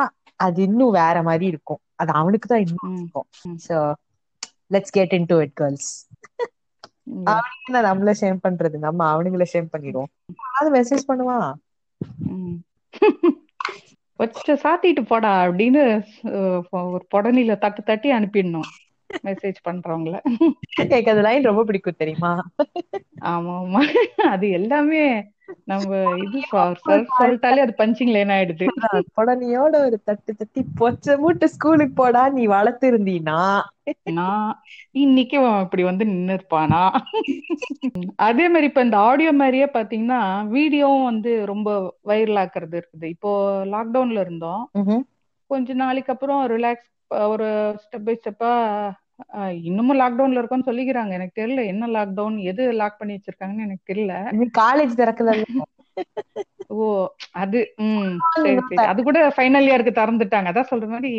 அது 0.40 0.58
இன்னும் 0.66 0.96
வேற 0.98 1.16
மாதிரி 1.22 1.46
இருக்கும். 1.46 1.80
அது 1.94 2.10
அவனுக்கு 2.14 2.46
தான் 2.48 2.64
இன்னும் 2.66 2.84
இருக்கும். 2.90 3.26
So 3.66 3.76
let's 4.70 4.94
get 4.96 5.14
into 5.28 5.36
it 5.40 5.54
girls 5.54 5.90
அவனுக்கு 7.32 7.60
நம்மள 7.86 8.12
ஷேம் 8.20 8.40
பண்றது. 8.44 8.76
நம்ம 8.86 9.00
அவனுங்கள 9.12 9.44
ஷேம் 9.52 9.72
பண்ணிடுவோம். 9.72 10.10
அது 10.58 10.68
மெசேஜ் 10.76 11.08
பண்ணுவான் 11.08 11.48
ம். 12.28 12.58
வச்ச 14.20 14.54
சாத்திட்டு 14.62 15.02
போடா 15.06 15.30
அப்படின்னு 15.42 15.82
ஒரு 16.92 17.04
புடனில 17.12 17.56
தட்டு 17.58 17.82
தட்டி 17.82 18.08
அனுப்பிடணும். 18.12 18.68
மெசேஜ் 19.22 19.58
பண்றவங்கள. 19.64 20.16
எனக்கு 20.84 21.12
அந்த 21.12 21.22
லைன் 21.22 21.48
ரொம்ப 21.50 21.64
பிடிக்கும் 21.64 22.00
தெரியுமா? 22.02 22.32
ஆமா 23.30 23.54
ஆமா 23.60 23.80
அது 24.30 24.46
எல்லாமே 24.50 25.04
நம்ம 25.68 25.90
இது 26.24 26.38
சொல்லிட்டாலே 27.16 27.60
அது 27.60 27.74
பஞ்சிங் 27.78 28.12
லைன் 28.12 28.32
ஆயிடுது. 28.34 28.66
உடனேயோட 29.18 29.74
ஒரு 29.86 29.96
தட்டு 30.04 30.32
தட்டி 30.34 30.60
பொச்ச 30.80 31.16
மூட்டை 31.18 31.46
ஸ்கூலுக்கு 31.48 31.94
போடா 31.94 32.22
நீ 32.28 32.42
வளர்த்து 32.48 32.86
இருந்தீனா? 32.92 33.38
நான் 34.10 34.48
இன்னைக்கு 35.02 35.36
அவன் 35.40 35.64
இப்படி 35.64 35.82
வந்து 35.82 36.04
நின்னு 36.06 36.36
இருப்பானா 36.36 36.82
அதே 38.26 38.44
மாதிரி 38.48 38.66
இப்ப 38.70 38.82
இந்த 38.82 38.96
ஆடியோ 39.08 39.32
மாதிரியே 39.32 39.66
பாத்தீங்கன்னா 39.74 40.20
வீடியோவும் 40.52 41.08
வந்து 41.10 41.30
ரொம்ப 41.46 41.68
வைரல் 42.04 42.40
ஆக்குறது 42.42 42.76
இருக்குது. 42.80 43.06
இப்போ 43.14 43.30
லாக்டவுன்ல 43.74 44.18
இருந்தோம். 44.20 44.62
கொஞ்ச 45.50 45.74
நாளைக்கு 45.74 46.12
அப்புறம் 46.12 46.42
ரிலாக்ஸ் 46.48 46.90
ஒரு 47.28 47.48
ஸ்டெப் 47.82 48.06
பை 48.06 48.14
ஸ்டெப்பா 48.16 48.52
இன்னமும் 49.64 49.98
லாக்டவுன்ல 50.00 50.40
இருக்கோம்னு 50.40 50.68
சொல்லிக்கிறாங்க. 50.68 51.12
எனக்கு 51.12 51.38
தெரியல 51.40 51.64
என்ன 51.72 51.88
லாக்டவுன் 51.88 52.36
எது 52.50 52.62
லாக் 52.72 52.98
பண்ணி 52.98 53.16
வச்சிருக்காங்கன்னு 53.16 53.66
எனக்கு 53.66 53.88
தெரியல. 53.90 54.14
காலேஜ் 54.58 54.98
திறக்கல. 55.00 55.32
ஓ 56.74 56.84
அது 57.42 57.58
ம் 57.84 58.12
சரி 58.36 58.60
சரி. 58.68 58.84
அது 58.90 59.00
கூட 59.02 59.18
ஃபைனல் 59.36 59.66
இயருக்கு 59.68 59.98
திறந்துட்டாங்க. 59.98 60.48
அதான் 60.52 60.70
சொல்ற 60.70 60.86
மாதிரி 60.88 61.10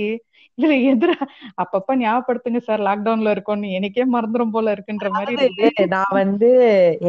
இதுல 0.58 0.74
எதிரா 0.92 1.16
அப்பப்ப 1.64 1.96
ஞாபகப்படுத்துங்க 1.98 2.60
சார் 2.62 2.82
லாக்டவுன்ல 2.88 3.34
இருக்கோம்னு. 3.36 3.70
எனக்கே 3.78 4.06
மறந்துரும் 4.14 4.54
போல 4.54 4.74
இருக்குன்ற 4.76 5.10
மாதிரி 5.16 5.48
நான் 5.94 6.16
வந்து 6.22 6.50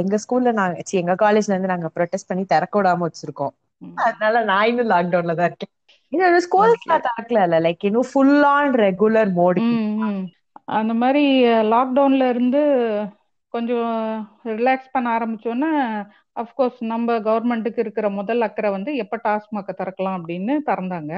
எங்க 0.00 0.16
ஸ்கூல்ல 0.22 0.50
சி, 0.82 0.94
எங்க 0.96 1.14
காலேஜ்ல 1.16 1.54
இருந்து 1.54 1.72
நாங்க 1.74 1.90
ப்ரொடெஸ்ட் 1.96 2.28
பண்ணி 2.28 2.44
திறக்க 2.46 2.74
விடாம 2.80 3.06
வச்சிருக்கோம். 3.06 3.54
அதனால 4.02 4.42
நான் 4.44 4.68
இன்னும் 4.68 4.90
லாக்டவுன்ல 4.90 5.34
தான் 5.34 5.48
இருக்கேன். 5.50 5.72
இன்னும் 6.12 6.44
ஸ்கூல்ஸ் 6.46 6.84
திறக்கல 7.06 7.38
லைக் 7.66 7.86
இன்னும் 7.88 8.08
ஃபுல் 8.10 8.36
ஆன் 8.50 8.74
ரெகுலர் 8.82 9.30
மோடு. 9.36 9.62
அந்த 10.68 10.92
மாதிரி 10.94 11.24
லாக்டவுன்ல 11.72 12.28
இருந்து 12.28 12.60
கொஞ்சம் 13.54 13.90
ரிலாக்ஸ் 14.58 14.92
பண்ண 14.92 15.08
ஆரம்பிச்சோன்னா 15.18 15.70
அஃப்கோர்ஸ் 16.36 16.80
நம்ம 16.84 17.18
கவர்மெண்ட்டுக்கு 17.18 17.78
இருக்கிற 17.78 18.06
முதல் 18.10 18.40
அக்கறை 18.40 18.70
வந்து 18.70 18.90
எப்ப 18.96 19.20
டாஸ்மாக 19.24 19.74
திறக்கலாம் 19.78 20.16
அப்படின்னு 20.18 20.54
திறந்தாங்க. 20.66 21.12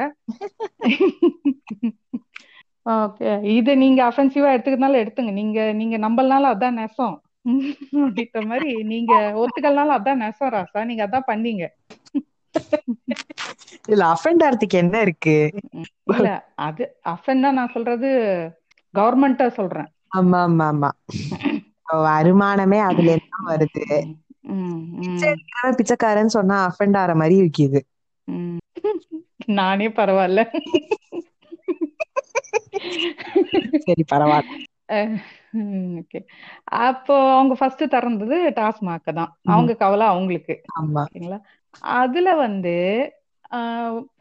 ஓகே 2.86 3.30
இது 3.54 3.76
நீங்க 3.76 4.00
அஃபென்சிவா 4.10 4.52
எடுத்துக்கிறதுனால 4.52 5.00
எடுத்துங்க. 5.02 5.32
நீங்க 5.32 5.72
நீங்க 5.72 5.96
நம்பலனாலும் 5.98 6.52
அதான் 6.54 6.78
நெசம். 6.80 7.16
அப்படின்ற 8.02 8.40
மாதிரி 8.46 8.70
நீங்க 8.84 9.12
ஒத்துக்கலனாலும் 9.42 9.96
அதான் 9.98 10.22
நெசம் 10.24 10.54
ராசா. 10.56 10.80
நீங்க 10.84 11.02
அதான் 11.06 11.28
பண்ணீங்க. 11.32 11.64
இதுல 13.88 14.06
அஃபெண்ட் 14.14 14.44
ஆறதுக்கு 14.46 14.76
என்ன 14.84 14.96
இருக்கு? 15.00 15.36
இல்ல 16.14 16.28
அது 16.66 16.84
அஃபென் 17.14 17.44
தான் 17.44 17.58
நான் 17.60 17.74
சொல்றது 17.76 18.08
கவர்மெண்ட்டா 18.94 19.46
சொல்றேன். 19.50 19.88
ஆமா 20.16 20.38
ஆமா 20.40 20.66
ஆமா 20.72 20.90
வருமானமே 22.06 22.78
அதுல 22.80 23.16
தான் 23.28 23.46
வருது. 23.46 23.84
பிச்சைக்காரன் 25.78 26.28
சொன்னா 26.28 26.56
அஃபெண்ட் 26.68 26.96
ஆற 26.96 27.14
மாதிரி 27.14 27.36
இருக்குது. 27.42 27.80
நானே 29.52 29.88
பரவாயில்ல. 29.88 30.40
சரி 33.78 34.04
பரவாயில்ல. 34.12 34.56
ஓகே. 36.00 36.18
அப்போ 36.82 37.14
அவங்க 37.32 37.54
ஃபர்ஸ்ட் 37.54 37.84
திறந்தது 37.90 38.36
டாஸ்மாக 38.56 39.12
தான். 39.14 39.30
அவங்க 39.44 39.74
கவலை 39.74 40.06
அவங்களுக்கு. 40.06 40.54
ஆமா. 40.78 41.02
ஓகேங்களா? 41.04 41.38
அதுல 41.98 42.34
வந்து 42.34 42.74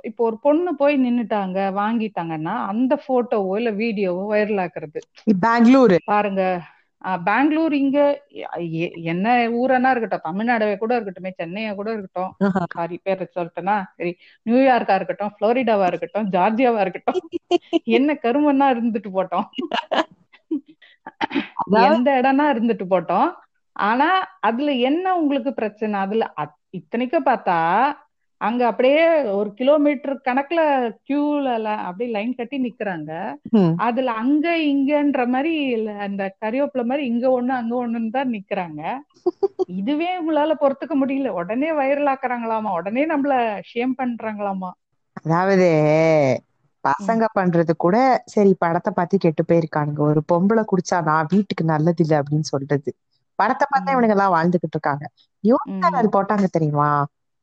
இப்போ 0.02 0.26
ஒரு 0.26 0.38
பொண்ணு 0.40 0.76
போய் 0.76 0.98
நின்னுட்டாங்க 0.98 1.60
வாங்கிட்டாங்கன்னா 1.76 2.66
அந்த 2.66 3.02
போட்டோவோ 3.08 3.56
இல்ல 3.56 3.72
வீடியோவோ 3.72 4.36
வைரல் 4.36 4.68
ஆக்குறது. 4.68 4.98
பெங்களூர். 5.40 6.02
பாருங்க. 6.06 6.62
பெங்களூர் 7.24 7.74
இங்க 7.74 8.24
என்ன 8.94 9.50
ஊரனா 9.50 9.96
இருக்கட்டும் 9.96 10.40
தமிழ்நாடவே 10.40 10.78
கூட 10.78 11.00
இருக்கட்டுமே 11.00 11.32
சென்னையா 11.38 11.76
கூட 11.76 11.92
இருக்கட்டும். 11.92 12.36
சாரி 12.74 13.00
பேர் 13.04 13.32
சொல்லிட்டேன்னா 13.36 13.84
சரி 13.96 14.18
நியூயார்க்கா 14.50 14.96
இருக்கட்டும் 14.96 15.32
புளோரிடாவா 15.42 15.86
இருக்கட்டும் 15.86 16.30
ஜார்ஜியாவா 16.30 16.80
இருக்கட்டும். 16.80 17.30
என்ன 17.84 18.14
கருமன்னா 18.14 18.78
இருந்துட்டு 18.78 19.06
போட்டோம். 19.14 19.46
எந்த 21.70 22.22
இடம்னா 22.22 22.58
இருந்துட்டு 22.58 22.82
போட்டோம். 22.90 23.34
ஆனா 23.72 24.38
அதுல 24.40 24.72
என்ன 24.72 25.16
உங்களுக்கு 25.18 25.54
பிரச்சனை? 25.54 26.00
அதுல 26.00 26.34
அத்- 26.38 26.56
இத்தனைக்கும் 26.70 27.26
பார்த்தா 27.26 27.92
அங்க 28.42 28.62
அப்படியே 28.70 29.04
ஒரு 29.38 29.50
கிலோமீட்டர் 29.56 30.16
கணக்குல 30.26 30.62
கியூல 31.08 31.48
அப்படியே 31.82 32.10
லைன் 32.12 32.34
கட்டி 32.36 32.58
நிக்கிறாங்க. 32.66 33.12
அதுல 33.86 34.12
அங்க 34.22 34.46
இங்கன்ற 34.70 35.24
மாதிரி 35.34 35.54
அந்த 36.06 36.24
கறிவேப்பிலை 36.44 36.86
மாதிரி 36.86 37.04
இங்க 37.12 37.26
ஒண்ணு 37.38 37.54
அங்க 37.58 37.74
ஒண்ணுன்னு 37.78 38.12
தான் 38.12 38.34
நிக்கிறாங்க. 38.36 38.82
இதுவே 39.78 40.10
உங்களால 40.20 40.52
பொறுத்துக்க 40.62 40.96
முடியல. 40.98 41.30
உடனே 41.40 41.70
வைரல் 41.80 42.12
ஆக்குறாங்களாமா? 42.14 42.72
உடனே 42.80 43.04
நம்மள 43.12 43.34
ஷேம் 43.70 43.96
பண்றாங்களாமா? 44.00 44.72
அதாவது 45.18 45.68
பசங்க 46.84 47.24
பண்றது 47.38 47.74
கூட 47.78 47.98
சரி 48.34 48.52
படத்தை 48.62 48.92
பார்த்து 48.94 49.16
கெட்டு 49.18 49.44
போயிருக்கானுங்க. 49.50 50.02
ஒரு 50.10 50.22
பொம்பளை 50.32 50.64
குடிச்சா 50.68 50.98
நான் 51.10 51.32
வீட்டுக்கு 51.34 51.64
நல்லது 51.74 52.04
இல்ல 52.06 52.14
அப்படின்னு 52.22 52.48
சொல்றது. 52.54 52.90
படத்தை 53.40 53.66
பார்த்தா. 53.68 53.94
இவனுங்க 53.96 54.16
எல்லாம் 54.16 54.36
வாழ்ந்துகிட்டு 54.36 54.78
இருக்காங்க. 54.78 55.06
நியூஸ் 55.44 55.66
போட்டாங்க 56.16 56.48
தெரியுமா? 56.56 56.90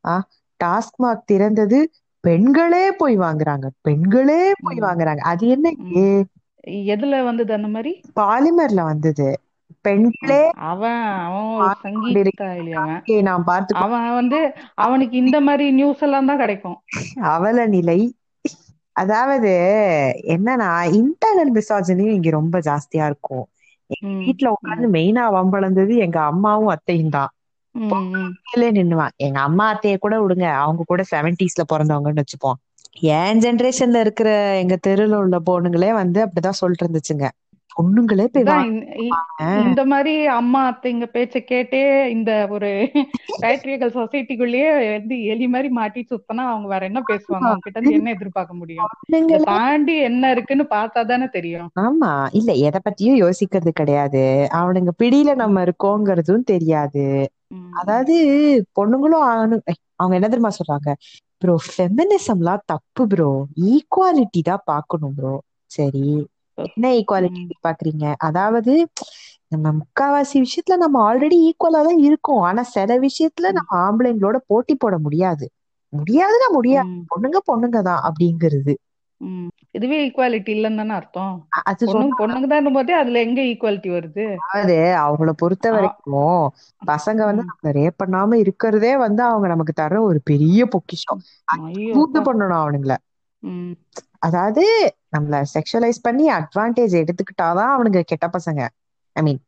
ஆ 0.05 0.15
டாஸ்மாக் 0.61 1.29
திறந்தது 1.33 1.79
பெண்களே 2.25 2.93
போய் 2.93 3.19
வாங்குறாங்க. 3.19 3.67
பெண்களே 3.83 4.41
போய். 4.63 4.79
வாங்குறாங்க. 4.81 5.23
அது 5.25 5.49
என்ன. 5.49 5.73
எதுல 6.89 7.25
வந்தது 7.25 7.53
அந்த 7.55 7.69
மாதிரி? 7.69 7.93
பாலிமர்ல 8.17 8.83
வந்தது. 8.83 9.29
பெண்களே 9.81 10.43
அவன் 10.67 11.03
அவன். 11.23 11.75
சங்கீதா 11.83 12.47
அவன் 12.77 13.03
"ஏ, 13.09 13.23
நான் 13.23 13.45
பார்த்து 13.45 13.75
அவன் 13.77 14.15
வந்து 14.15 14.39
அவனுக்கு 14.77 15.17
இந்த 15.17 15.41
மாதிரி 15.41 15.71
நியூஸ் 15.73 16.01
எல்லாம் 16.01 16.27
தான் 16.27 16.39
கிடைக்கும். 16.39 16.79
அவல 17.31 17.67
நிலை. 17.67 17.99
அதாவது 18.97 19.53
என்னன்னா 20.29 20.69
இன்டர்னல் 20.95 21.53
மிசாஜனியும் 21.55 22.17
இங்க 22.19 22.31
ரொம்ப 22.31 22.59
ஜாஸ்தியா 22.61 23.05
இருக்கும். 23.07 23.45
எங்க 23.91 24.13
வீட்டுல 24.21 24.49
உட்கார்ந்து 24.49 24.89
மெயினா 24.89 25.25
வம்பளந்தது 25.35 25.97
எங்க 25.99 26.21
அம்மாவும் 26.25 26.67
அத்தையும் 26.67 27.09
தான். 27.09 27.31
நின்னுவான் 28.57 29.09
எங்க 29.17 29.41
அம்மா 29.41 29.79
அத்தைய 29.79 29.97
கூட 29.97 30.27
விடுங்க. 30.27 30.43
அவங்க 30.43 30.83
கூட 30.87 31.03
செவன்டிஸ்ல 31.15 31.63
பிறந்தவங்கன்னு 31.73 32.23
வச்சுப்போம். 32.23 32.59
என் 33.01 33.39
ஜெனரேஷன்ல 33.39 34.01
இருக்கிற 34.01 34.59
எங்க 34.59 34.79
தெருல 34.87 35.15
உள்ள 35.15 35.41
பொண்ணுங்களே 35.51 35.93
வந்து 35.93 36.27
அப்படிதான் 36.27 36.49
சொல்லிட்டு 36.49 36.87
இருந்துச்சுங்க 36.87 37.29
பொண்ணுங்களே 37.83 38.27
இந்த- 39.65 39.85
மாதிரி 39.85 40.27
அம்மா 40.27 40.73
அத்தைங்க 40.73 41.07
பேச்ச 41.13 41.45
கேட்டே 41.51 42.07
இந்த 42.07 42.47
ஒரு 42.51 42.91
பேட்ரியக்கல் 43.43 43.95
சொசைட்டிக்குள்ளேயே 43.95 44.91
வந்து 44.93 45.25
எலி 45.25 45.49
மாதிரி 45.49 45.69
மாட்டி 45.69 46.07
சுத்தினா 46.11 46.35
அவங்க 46.35 46.69
வேற 46.69 46.85
என்ன 46.87 47.03
பேசுவாங்க? 47.09 47.23
அவங்க 47.27 47.59
கிட்ட 47.61 47.81
என்ன 47.91 48.11
எதிர்பார்க்க 48.11 48.55
முடியும்? 48.55 48.87
தாண்டி 49.43 49.99
என்ன 49.99 50.31
இருக்குன்னு 50.31 50.67
பார்த்தா 50.71 51.05
தானே 51.05 51.27
தெரியும். 51.27 51.71
ஆமா. 51.81 52.27
இல்ல 52.33 52.53
எதை 52.53 52.81
பத்தியும் 52.85 53.31
யோசிக்கிறது 53.31 53.69
கிடையாது. 53.69 54.49
அவனுங்க 54.53 54.89
பிடியில 55.03 55.35
நம்ம 55.35 55.65
இருக்கோங்கிறதும் 55.65 56.45
தெரியாது. 56.45 57.31
அதாவது 57.73 58.15
பொண்ணுங்களும் 58.77 59.25
அவங்க 59.97 60.15
என்ன 60.19 60.29
தெரியுமா 60.29 60.53
சொல்றாங்க? 60.59 60.91
ப்ரோ 61.43 61.55
ஃபெமினிசம்லாம் 61.67 62.65
தப்பு 62.67 63.03
ப்ரோ 63.11 63.31
ஈக்குவாலிட்டி 63.71 64.41
தான் 64.43 64.65
பார்க்கணும் 64.67 65.15
ப்ரோ 65.17 65.35
சரி. 65.71 66.07
என்ன 66.59 66.85
ஈக்குவாலிட்டி 66.99 67.41
பாக்குறீங்க? 67.67 68.05
அதாவது 68.29 68.73
நம்ம 69.53 69.67
முக்காவாசி 69.79 70.37
விஷயத்துல 70.45 70.77
நம்ம 70.77 70.97
ஆல்ரெடி 71.09 71.37
ஈக்குவலா 71.49 71.81
தான் 71.89 72.01
இருக்கோம். 72.09 72.43
ஆனா 72.43 72.63
சில 72.75 72.97
விஷயத்துல 73.07 73.51
நம்ம 73.59 73.71
ஆம்பளைங்களோட 73.85 74.39
போட்டி 74.51 74.75
போட 74.77 74.95
முடியாது. 74.99 75.47
முடியாதுன்னா 75.93 76.49
முடியாது. 76.57 76.89
பொண்ணுங்க 77.11 77.39
பொண்ணுங்க 77.49 77.79
தான் 77.83 78.03
அப்படிங்கிறது. 78.09 78.75
இதுவே 79.75 79.99
ஈக்குவாலிட்டி 80.07 80.51
இல்லைன்னு 80.55 80.81
தானே 80.83 80.95
அர்த்தம். 80.95 81.35
அது 81.65 81.85
சொன்னா 81.89 82.19
பொண்ணுங்க 82.19 82.49
தான் 82.53 82.75
போதே 82.77 82.95
அதுல 83.01 83.23
எங்க 83.27 83.41
ஈக்குவாலிட்டி 83.51 83.91
வருது? 83.95 84.27
அதாவது 84.45 84.75
அவங்கள 85.03 85.31
பொறுத்த 85.41 85.67
வரைக்கும் 85.71 86.43
பசங்க 86.83 87.21
வந்து 87.25 87.43
ம், 87.43 87.51
நம்மள 87.51 87.71
ரேப் 87.79 88.01
பண்ணாம 88.03 88.39
இருக்கிறதே 88.43 88.93
வந்து 88.99 89.23
அவங்க 89.25 89.47
நமக்கு 89.49 89.75
தர 89.75 90.01
ஒரு 90.03 90.21
பெரிய 90.25 90.61
பொக்கிஷம். 90.75 91.23
அது 91.49 91.63
அப்பா. 91.99 92.23
பண்ணணும் 92.29 92.61
அவனுங்கள. 92.61 92.95
அதாவது 94.27 94.63
நம்மள 95.13 95.37
செக்ஷுவலைஸ் 95.55 95.99
பண்ணி 96.03 96.25
அட்வான்டேஜ் 96.31 96.95
எடுத்துக்கிட்டாதான் 97.01 97.73
அவனுங்க 97.75 98.01
கெட்ட 98.05 98.27
பசங்க. 98.35 98.61
ஐ 99.17 99.23
மீன் 99.23 99.41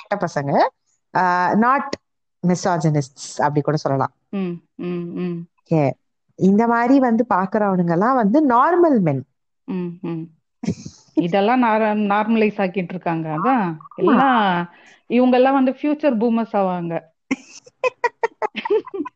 கெட்ட 0.00 0.14
பசங்க. 0.20 0.52
நாட் 1.60 1.94
மிசாஜனிஸ்ட் 2.42 3.16
அப்படி 3.40 3.60
கூட 3.60 3.76
சொல்லலாம். 3.76 4.14
இந்த 6.40 6.66
மாதிரி 6.66 6.98
வந்து 6.98 7.26
பாக்குறவனுங்க 7.34 7.90
எல்லாம் 7.90 8.14
வந்து 8.14 8.38
நார்மல் 8.48 8.98
மென். 9.00 9.22
இதெல்லாம் 11.20 11.62
நார்மலைஸ் 12.10 12.60
ஆக்கிட்டு 12.62 12.92
இருக்காங்க. 12.94 13.28
அதான். 13.36 13.66
எல்லாம் 13.96 14.44
இவங்க 15.10 15.36
எல்லாம் 15.36 15.58
வந்து 15.58 15.72
ஃபியூச்சர் 15.72 16.16
பூமர்ஸ் 16.22 16.56
ஆவாங்க. 16.60 16.94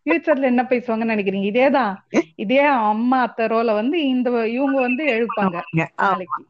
ஃபியூச்சர்ல 0.04 0.42
என்ன 0.42 0.62
பேசுவாங்கன்னு 0.62 1.14
நினைக்கிறீங்க? 1.14 1.48
இதேதான். 1.52 1.94
இதே 2.36 2.60
அம்மா 2.90 3.20
அத்தை 3.20 3.46
ரோல 3.46 3.72
வந்து 3.72 4.08
இந்த 4.08 4.28
இவங்க 4.48 4.80
வந்து 4.80 5.04
எழுப்பாங்க 5.14 5.56
நாளைக்கு 5.96 6.42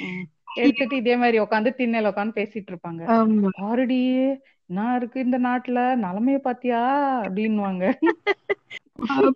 ம். 0.00 0.24
எடுத்துட்டு 0.54 0.96
இதே 0.96 1.16
மாதிரி 1.16 1.40
உட்காந்து 1.40 1.70
திண்ணையில 1.78 2.10
உட்காந்து 2.12 2.36
பேசிட்டு 2.40 2.70
இருப்பாங்க. 2.70 3.02
பாருடி 3.60 4.00
நான் 4.70 4.96
இருக்கு 4.96 5.18
இந்த 5.20 5.38
நாட்டுல 5.38 5.78
நிலைமைய 5.96 6.38
பாத்தியா? 6.38 6.80
அப்படின்னுவாங்க. 7.22 7.84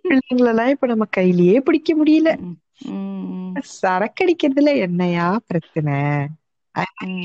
பிள்ளைங்களெல்லாம் 0.03 0.73
இப்ப 0.73 0.87
நம்ம 0.87 1.05
கையிலயே 1.17 1.57
பிடிக்க 1.61 1.91
முடியல. 1.95 2.31
சரக்கடிக்கிறதுல 3.75 4.71
என்னையா 4.81 5.27
பிரச்சனை? 5.47 5.97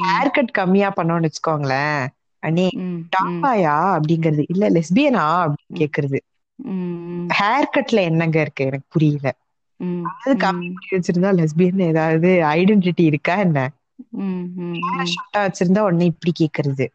ஹேர் 0.01 0.35
கட் 0.35 0.57
கம்மியா 0.59 0.89
பண்ணோம்னு 0.97 1.29
வச்சுக்கோங்களேன். 1.29 2.03
அண்ணே 2.43 2.67
டாப்பாயா 3.13 3.77
அப்படிங்கிறது? 3.97 4.45
இல்ல 4.49 4.71
லெஸ்பியனா 4.71 5.25
அப்படின்னு 5.43 5.81
கேக்குறது. 5.81 6.19
ஹேர் 7.31 7.73
கட்ல 7.75 8.03
என்னங்க 8.05 8.39
இருக்கு? 8.41 8.63
எனக்கு 8.65 8.87
புரியல. 8.89 9.29
ம், 9.81 10.07
அது 10.19 10.33
கம்மி 10.43 10.67
பண்ணி 10.71 10.91
வச்சிருந்தா 10.93 11.31
லெஸ்பியன் 11.35 11.83
ஏதாவது 11.87 12.31
ஐடென்டிட்டி 12.53 13.05
இருக்கா 13.07 13.37
என்ன? 13.41 13.59
ஷார்ட்டா 15.11 15.41
வச்சிருந்தா 15.45 15.81
உடனே 15.81 16.07
இப்படி 16.13 16.33
கேக்குறது. 16.41 16.87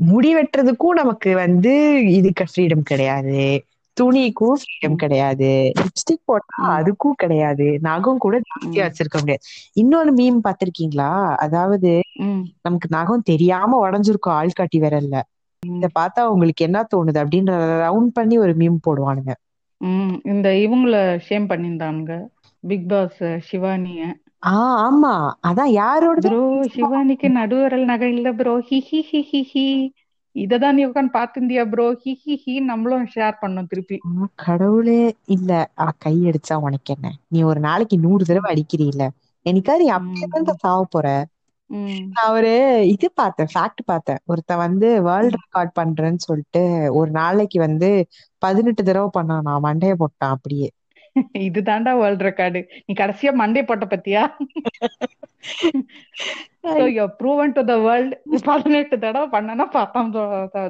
முடி 0.00 0.30
வெட்டுறதுக்கும் 0.34 0.98
நமக்கு 0.98 1.30
வந்து 1.36 1.72
இதுக்கு 2.12 2.44
ஃப்ரீடம் 2.48 2.84
கிடையாது. 2.84 3.40
துணிக்கும் 3.96 4.60
ஃப்ரீடம். 4.60 4.96
கிடையாது. 5.02 5.48
லிப்ஸ்டிக் 5.80 6.24
போட்டா. 6.24 6.58
அதுக்கும் 6.76 7.18
கிடையாது. 7.18 7.66
நகம் 7.86 8.18
கூட 8.18 8.36
ஜாஸ்தியா. 8.46 8.84
வச்சிருக்க 8.86 9.18
முடியாது. 9.20 9.44
இன்னொரு 9.76 10.12
மீம் 10.14 10.40
பாத்திருக்கீங்களா 10.46 11.10
அதாவது 11.44 11.92
நமக்கு 12.64 12.88
நகம் 12.90 13.26
தெரியாம 13.30 13.78
உடஞ்சிருக்கும் 13.84 14.36
ஆள்காட்டி 14.38 14.78
விரல்ல 14.80 15.16
இத 15.62 15.88
பார்த்தா 15.94 16.22
உங்களுக்கு 16.32 16.66
என்ன 16.66 16.78
தோணுது 16.90 17.18
அப்படின்னு 17.22 17.54
ரவுண்ட் 17.84 18.12
பண்ணி 18.12 18.36
ஒரு 18.38 18.54
மீம் 18.56 18.78
போடுவானுங்க. 18.86 19.32
இந்த 20.32 20.48
இவங்கள 20.62 20.94
ஷேம் 21.26 21.48
பண்ணியிருந்தானுங்க. 21.50 22.12
பிக் 22.64 22.88
பாஸ் 22.88 23.20
சிவானிய. 23.46 24.00
ஆஹ் 24.50 24.76
ஆமா. 24.82 25.14
அதான் 25.48 25.72
யாரோடது? 25.76 26.22
ப்ரோ 26.24 26.40
சிவானிக்கு 26.72 27.28
நடுவரல் 27.34 27.84
நகை 27.86 28.10
இல்ல 28.12 28.28
ப்ரோ 28.36 28.54
ஹி 28.66 28.78
ஹி 28.88 29.00
ஹி 29.08 29.20
ஹி 29.28 29.42
ஹி. 29.50 29.66
இததான் 30.36 30.72
நீ 30.72 30.82
உட்காந்து 30.86 31.12
பாத்திருந்தியா 31.12 31.64
ப்ரோ 31.68 31.86
ஹி 32.02 32.12
ஹி 32.22 32.34
ஹி 32.44 32.54
நம்மளும் 32.62 33.08
ஷேர் 33.14 33.40
பண்ணோம் 33.42 33.66
திருப்பி. 33.66 33.96
கடவுளே. 34.36 35.00
இல்ல 35.26 35.50
கை 35.98 36.14
அடிச்சா 36.22 36.54
உனக்கு 36.60 36.92
என்ன? 36.94 37.08
நீ 37.28 37.40
ஒரு 37.42 37.60
நாளைக்கு 37.60 37.98
நூறு 37.98 38.24
தடவை 38.24 38.50
அடிக்கிறீல்ல. 38.54 39.04
என்னைக்காவது 39.46 39.86
அப்படியே 39.90 40.26
சாவ 40.58 40.80
போற. 40.90 41.06
நான் 42.10 42.32
ஒரு 42.32 42.50
இது 42.88 43.06
பார்த்தேன் 43.12 43.50
ஃபேக்ட் 43.54 43.82
பார்த்தேன். 43.84 44.20
ஒருத்தன் 44.24 44.62
வந்து 44.64 44.88
வேர்ல்ட் 45.02 45.36
ரெக்கார்ட் 45.36 45.72
பண்றேன்னு 45.78 46.20
சொல்லிட்டு 46.26 46.62
ஒரு 46.94 47.10
நாளைக்கு 47.10 47.58
வந்து 47.60 47.90
பதினெட்டு 48.42 48.82
தடவை 48.84 49.10
பண்ணான். 49.18 49.46
நான் 49.48 49.64
மண்டைய 49.64 49.94
போட்டான் 49.98 50.34
அப்படியே. 50.36 50.68
இதுதான்டா 51.46 51.92
வேர்ல்ட் 51.98 52.22
ரெக்கார்டு 52.22 52.60
நீ 52.84 52.92
கடைசியா 52.94 53.32
மண்டே 53.40 53.62
போட்ட 53.62 53.86
பத்தியா? 53.86 54.22
ப்ரூவன் 57.20 57.54
டு 57.56 57.62
த 57.70 57.74
வேர்ல்ட் 57.86 58.14
பதினெட்டு 58.50 58.96
தடவை 59.04 59.26
பண்ணனா 59.34 59.64
பத்தாம் 59.76 60.12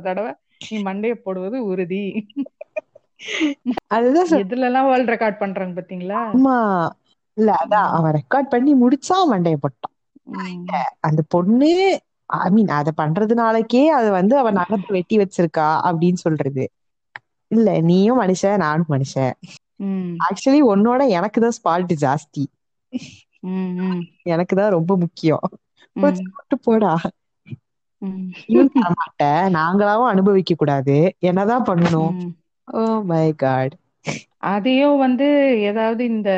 தடவை 0.06 0.32
நீ 0.64 0.76
மண்டைய 0.88 1.14
போடுவது 1.24 1.58
உறுதி. 1.70 2.04
அதுதான் 3.94 4.30
எதுல 4.42 4.68
எல்லாம் 4.70 4.88
வேர்ல்ட் 4.90 5.12
ரெக்கார்ட் 5.14 5.42
பண்றாங்க 5.42 5.74
பாத்தீங்களா? 5.78 6.20
ஆமா. 6.36 6.56
இல்ல 7.36 7.50
அதான் 7.62 7.90
அவன் 7.96 8.14
ரெக்கார்ட் 8.18 8.52
பண்ணி 8.54 8.72
முடிச்சா 8.82 9.16
மண்டைய 9.32 9.56
போட்டான். 9.62 9.94
அந்த 11.08 11.20
பொண்ணு 11.34 11.70
ஐ 12.30 12.48
மீன் 12.54 12.70
அத 12.78 12.90
பண்றதுனாலக்கே 13.00 13.82
அது 13.98 14.08
வந்து 14.18 14.34
அவன் 14.40 14.58
நகத்தை 14.60 14.90
வெட்டி 14.96 15.16
வச்சிருக்கா 15.22 15.68
அப்படின்னு 15.88 16.20
சொல்றது. 16.26 16.64
இல்ல 17.50 17.68
நீயும் 17.88 18.20
மனுஷன் 18.22 18.62
நானும் 18.64 18.92
மனுஷன். 18.94 19.34
ஆக்சுவலி 20.26 20.60
உன்னோட 20.72 21.02
எனக்கு 21.18 21.38
தான் 21.40 21.56
ஸ்பால்ட் 21.58 21.94
ஜாஸ்தி. 22.04 22.44
எனக்கு 24.32 24.54
தான் 24.56 24.74
ரொம்ப 24.76 24.92
முக்கியம். 25.02 25.44
விட்டு 26.42 26.56
போடா. 26.64 26.92
ம். 28.02 28.28
நீயும் 28.44 28.72
தரமாட்ட 28.74 29.22
நாங்களாவும் 29.56 30.10
அனுபவிக்க 30.10 30.54
கூடாது. 30.54 30.96
என்னதான் 31.28 31.68
பண்ணணும்? 31.68 32.12
ஓ 32.68 32.80
மை 33.04 33.26
காட் 33.36 33.74
அதையும் 34.52 34.98
வந்து 35.04 35.26
ஏதாவது 35.70 36.02
இந்த 36.12 36.30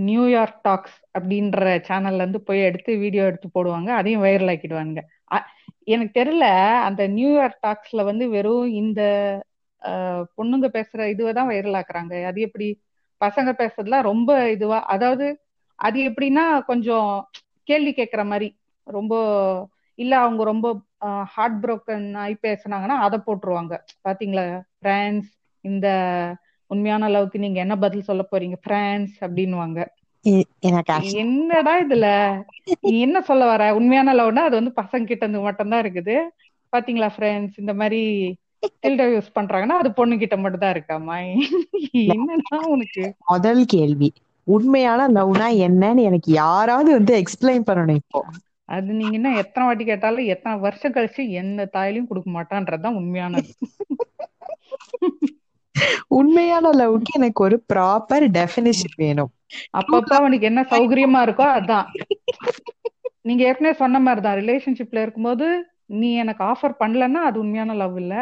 நியூயார்க் 0.00 0.60
டாக்ஸ் 0.62 0.98
அப்படின்ற 1.14 1.56
சேனல்ல 1.88 2.22
இருந்து 2.22 2.40
போய் 2.42 2.60
எடுத்து 2.60 2.92
வீடியோ 3.02 3.22
எடுத்து 3.26 3.48
போடுவாங்க. 3.54 3.88
அதையும் 3.98 4.24
வைரல் 4.24 4.52
ஆக்கிடுவாங்க 4.52 5.00
எனக்கு 5.88 6.12
தெரியல 6.16 6.46
அந்த 6.88 7.02
நியூயார்க் 7.14 7.62
டாக்ஸ்ல 7.62 8.00
வந்து 8.04 8.24
வெறும் 8.30 8.68
இந்த 8.82 9.00
பொண்ணுங்க 10.38 10.66
பேசுற 10.74 11.00
இதுவை 11.12 11.32
தான் 11.32 11.50
வைரல் 11.50 11.78
ஆக்குறாங்க. 11.80 12.14
அது 12.30 12.40
எப்படி? 12.46 12.68
பசங்க 13.20 13.50
பேசுறதுலாம் 13.58 14.08
ரொம்ப 14.10 14.30
இதுவா 14.50 14.78
அதாவது 14.94 15.26
அது 15.80 15.98
எப்படின்னா 16.10 16.44
கொஞ்சம் 16.70 17.10
கேள்வி 17.68 17.92
கேட்குற 17.92 18.22
மாதிரி. 18.26 18.48
ரொம்ப 18.86 19.14
இல்ல 19.98 20.12
அவங்க 20.18 20.42
ரொம்ப 20.44 20.66
ஹார்ட் 21.34 21.58
broken 21.64 22.16
ஆகி 22.22 22.34
பேசுனாங்கன்னா 22.46 22.96
அதை 23.06 23.18
போட்டுருவாங்க. 23.26 23.74
பாத்தீங்களா? 24.06 24.44
பிரான்ஸ் 24.78 25.28
இந்த 25.64 25.86
உண்மையான 26.70 27.08
லவ்க்கு 27.08 27.38
நீங்க 27.38 27.58
என்ன 27.60 27.74
பதில் 27.78 28.08
சொல்ல 28.10 28.22
போறீங்க? 28.32 28.56
பிரான்ஸ் 28.66 29.14
actually 30.90 31.20
என்னடா 31.22 31.74
இதுல? 31.84 32.06
நீ 32.82 33.00
என்ன 33.00 33.18
சொல்ல 33.20 33.44
வர? 33.46 33.62
உண்மையான 33.74 34.14
லவ்னா 34.14 34.42
அது 34.48 34.54
வந்து 34.60 34.72
பசங்க 34.80 35.08
கிட்ட 35.10 35.24
இருந்து 35.24 35.40
மட்டும்தான் 35.40 35.82
இருக்குது. 35.84 36.16
பாத்தீங்களா 36.72 37.08
ஃப்ரெண்ட்ஸ் 37.16 37.56
இந்த 37.58 37.72
மாதிரி 37.74 38.00
டில்டோ 38.82 39.06
யூஸ் 39.14 39.36
பண்றாங்கன்னா 39.38 39.76
அது 39.82 39.90
பொண்ணு 39.92 40.18
கிட்ட 40.18 40.36
மட்டும் 40.36 40.62
தான் 40.64 40.74
இருக்காமா 40.76 41.16
என்னன்னா 42.10 42.58
உனக்கு? 42.74 43.04
முதல் 43.32 43.62
கேள்வி. 43.66 44.10
உண்மையான 44.54 45.08
லவ்னா 45.08 45.48
என்னன்னு 45.66 46.02
எனக்கு 46.02 46.30
யாராவது 46.42 46.90
வந்து 46.92 47.12
எக்ஸ்பிளைன் 47.22 47.66
பண்ணணும் 47.68 48.00
இப்போ. 48.00 48.20
அது 48.68 48.90
நீங்க 48.92 49.14
என்ன 49.14 49.30
எத்தனை 49.36 49.64
வாட்டி 49.66 49.84
கேட்டாலும் 49.84 50.30
எத்தனை 50.34 50.54
வருஷம் 50.58 50.94
கழிச்சு 50.94 51.22
எந்த 51.40 51.70
தாயிலையும் 51.72 52.10
கொடுக்க 52.10 52.28
மாட்டான்றதுதான் 52.30 52.98
உண்மையானது. 53.00 53.50
உண்மையான 56.08 56.70
லவ்க்கு 56.72 57.12
எனக்கு 57.14 57.40
ஒரு 57.44 57.56
ப்ராப்பர் 57.72 58.26
டெஃபினிஷன் 58.38 58.96
வேணும். 58.96 59.30
அப்பப்ப 59.78 60.12
அவனுக்கு 60.14 60.46
என்ன 60.46 60.62
சௌகரியமா 60.70 61.20
இருக்கோ 61.26 61.46
அதான். 61.58 61.86
நீங்க 63.22 63.42
ஏற்கனவே 63.44 63.74
சொன்ன 63.74 64.00
மாதிரிதான் 64.00 64.38
ரிலேஷன்ஷிப்ல 64.38 65.02
இருக்கும்போது 65.02 65.46
நீ 66.00 66.10
எனக்கு 66.14 66.42
ஆஃபர் 66.44 66.80
பண்ணலன்னா 66.80 67.20
அது 67.28 67.36
உண்மையான 67.40 67.74
லவ் 67.74 67.96
இல்ல. 67.96 68.14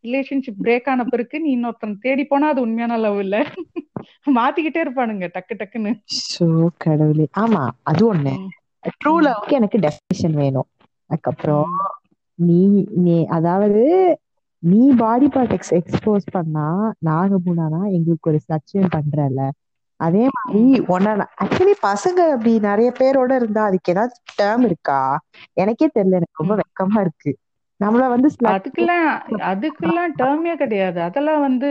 ரிலேஷன்ஷிப் 0.00 0.60
பிரேக் 0.60 0.88
ஆன 0.88 1.06
பிறகு 1.08 1.36
நீ 1.40 1.50
இன்னொருத்தன் 1.54 1.96
தேடி 2.00 2.24
போனா 2.26 2.48
அது 2.52 2.60
உண்மையான 2.66 2.98
லவ் 2.98 3.18
இல்ல. 3.24 3.36
மாத்திக்கிட்டே 4.36 4.80
இருப்பானுங்க 4.84 5.28
டக்கு 5.34 5.54
டக்குன்னு. 5.56 5.92
ஸோ 6.26 6.46
கடவுளே. 6.82 7.26
ஆமா 7.42 7.62
அது 7.90 8.02
ஒண்ணு. 8.08 8.34
ட்ரூ 8.94 9.14
லவ்க்கு 9.24 9.56
எனக்கு 9.58 9.78
டெஃபினிஷன் 9.84 10.36
வேணும். 10.38 10.68
அதுக்கப்புறம் 11.10 11.72
நீ 12.38 12.60
நீ 13.02 13.16
அதாவது 13.36 13.82
நீ 14.62 14.80
பாடி 15.00 15.28
பார்ட் 15.30 15.54
எக்ஸ் 15.56 15.74
எக்ஸ்போஸ் 15.78 16.26
பண்ணா 16.34 16.66
நாங்க 17.08 17.36
போனானா 17.46 17.80
எங்களுக்கு 17.96 18.30
ஒரு 18.32 18.40
சச்சியம் 18.46 18.92
பண்றல 18.94 19.40
அதே 20.00 20.24
மாதிரி. 20.36 20.62
ஒன்னா 20.94 21.10
ஆக்சுவலி 21.42 21.74
பசங்க 21.84 22.20
அப்படி 22.34 22.52
நிறைய 22.66 22.88
பேரோட 22.94 23.32
இருந்தா 23.40 23.62
அதுக்கு 23.68 23.92
ஏதாவது 23.94 24.12
டேர்ம் 24.38 24.64
இருக்கா? 24.68 25.00
எனக்கே 25.56 25.88
தெரியல 25.90 26.18
எனக்கு 26.20 26.40
ரொம்ப. 26.40 26.54
வெக்கமா 26.62 27.00
இருக்கு. 27.04 27.32
நம்மள 27.82 28.02
வந்து 28.12 28.28
அதுக்கெல்லாம் 28.50 29.06
அதுக்கெல்லாம் 29.48 30.12
டேர்மே 30.18 30.54
கிடையாது. 30.56 30.98
அதெல்லாம் 31.02 31.40
வந்து 31.40 31.70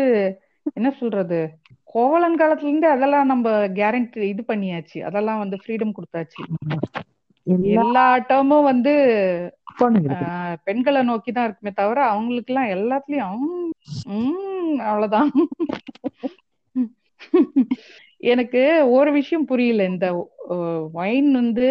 என்ன 0.78 0.90
சொல்றது? 1.00 1.40
கோவலன் 1.90 2.40
காலத்துல 2.40 2.68
இருந்து 2.68 2.88
அதெல்லாம் 2.90 3.28
நம்ம 3.28 3.48
கேரண்டி 3.78 4.28
இது 4.28 4.44
பண்ணியாச்சு. 4.48 4.98
அதெல்லாம் 5.08 5.40
வந்து 5.40 5.58
ஃப்ரீடம் 5.62 5.96
கொடுத்தாச்சு. 5.96 6.42
எல்லா 7.76 8.06
டேர்மும் 8.30 8.68
வந்து 8.68 8.94
பெண்களை 10.66 11.02
நோக்கி 11.04 11.32
தான் 11.32 11.48
இருக்குமே 11.48 11.72
தவிர 11.74 12.00
அவங்களுக்கு 12.10 12.52
எல்லாம் 12.52 12.72
எல்லாத்துலயும் 12.76 13.44
அவ்வளவுதான். 14.86 15.32
எனக்கு 18.32 18.62
ஒரு 18.96 19.10
விஷயம் 19.12 19.46
புரியல. 19.46 19.84
இந்த 19.92 20.08
ஒயின் 21.00 21.32
வந்து 21.36 21.70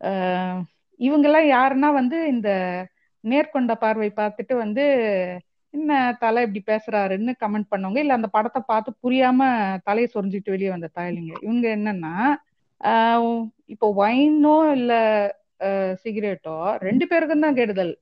ஆஹ், 0.00 0.58
இவங்கெல்லாம் 1.00 1.48
யாருன்னா 1.50 1.88
வந்து 1.92 2.18
இந்த 2.28 2.50
நேர்கொண்ட 3.24 3.72
பார்வை 3.84 4.10
பார்த்துட்டு 4.20 4.54
வந்து 4.64 4.84
என்ன 5.74 5.92
தலை 6.20 6.42
இப்படி 6.44 6.60
பேசுறாருன்னு 6.70 7.32
கமெண்ட் 7.40 7.70
பண்ணவங்க 7.72 8.00
இல்ல 8.04 8.18
அந்த 8.18 8.28
படத்தை 8.36 8.60
பார்த்து 8.70 8.90
புரியாம 9.04 9.48
தலையை 9.88 10.08
சொரிஞ்சிட்டு 10.14 10.54
வெளியே 10.54 10.70
வந்த 10.74 10.88
தாயலிங்க. 10.98 11.32
இவங்க 11.46 11.66
என்னன்னா 11.78 12.14
இப்போ 13.74 13.86
ஒயினோ 14.02 14.56
இல்ல 14.78 14.92
சிகரெட்டோ 16.02 16.56
ரெண்டு 16.88 17.04
பேருக்கும் 17.10 17.44
தான் 17.44 17.58
கெடுதல். 17.58 17.92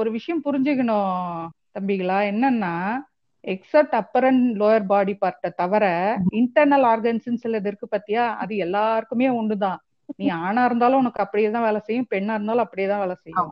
ஒரு 0.00 0.08
விஷயம் 0.16 0.44
புரிஞ்சுக்கணும் 0.46 1.48
தம்பிகளா. 1.76 2.18
என்னன்னா 2.32 2.74
except 3.44 3.94
upper 4.00 4.26
and 4.30 4.44
lower 4.60 4.84
body 4.90 5.14
பார்ட்டை 5.22 5.50
தவிர 5.62 5.84
இன்டர்னல் 6.40 6.84
ஆர்கன்ஸ் 6.90 7.42
சிலது 7.44 7.68
இருக்கு 7.70 7.86
பாத்தியா? 7.94 8.24
அது 8.42 8.52
எல்லாருக்குமே 8.66 9.28
ஒண்ணுதான் 9.40 9.80
நீ 10.20 10.26
ஆணா 10.46 10.62
இருந்தாலும் 10.68 11.00
உனக்கு 11.02 11.24
அப்படியே 11.24 11.48
தான் 11.56 11.66
வேலை 11.68 11.80
செய்யும் 11.88 12.10
பெண்ணா 12.12 12.36
இருந்தாலும் 12.38 12.64
அப்படியே 12.66 12.88
தான் 12.92 13.02
வேலை 13.04 13.16
செய்யும். 13.24 13.50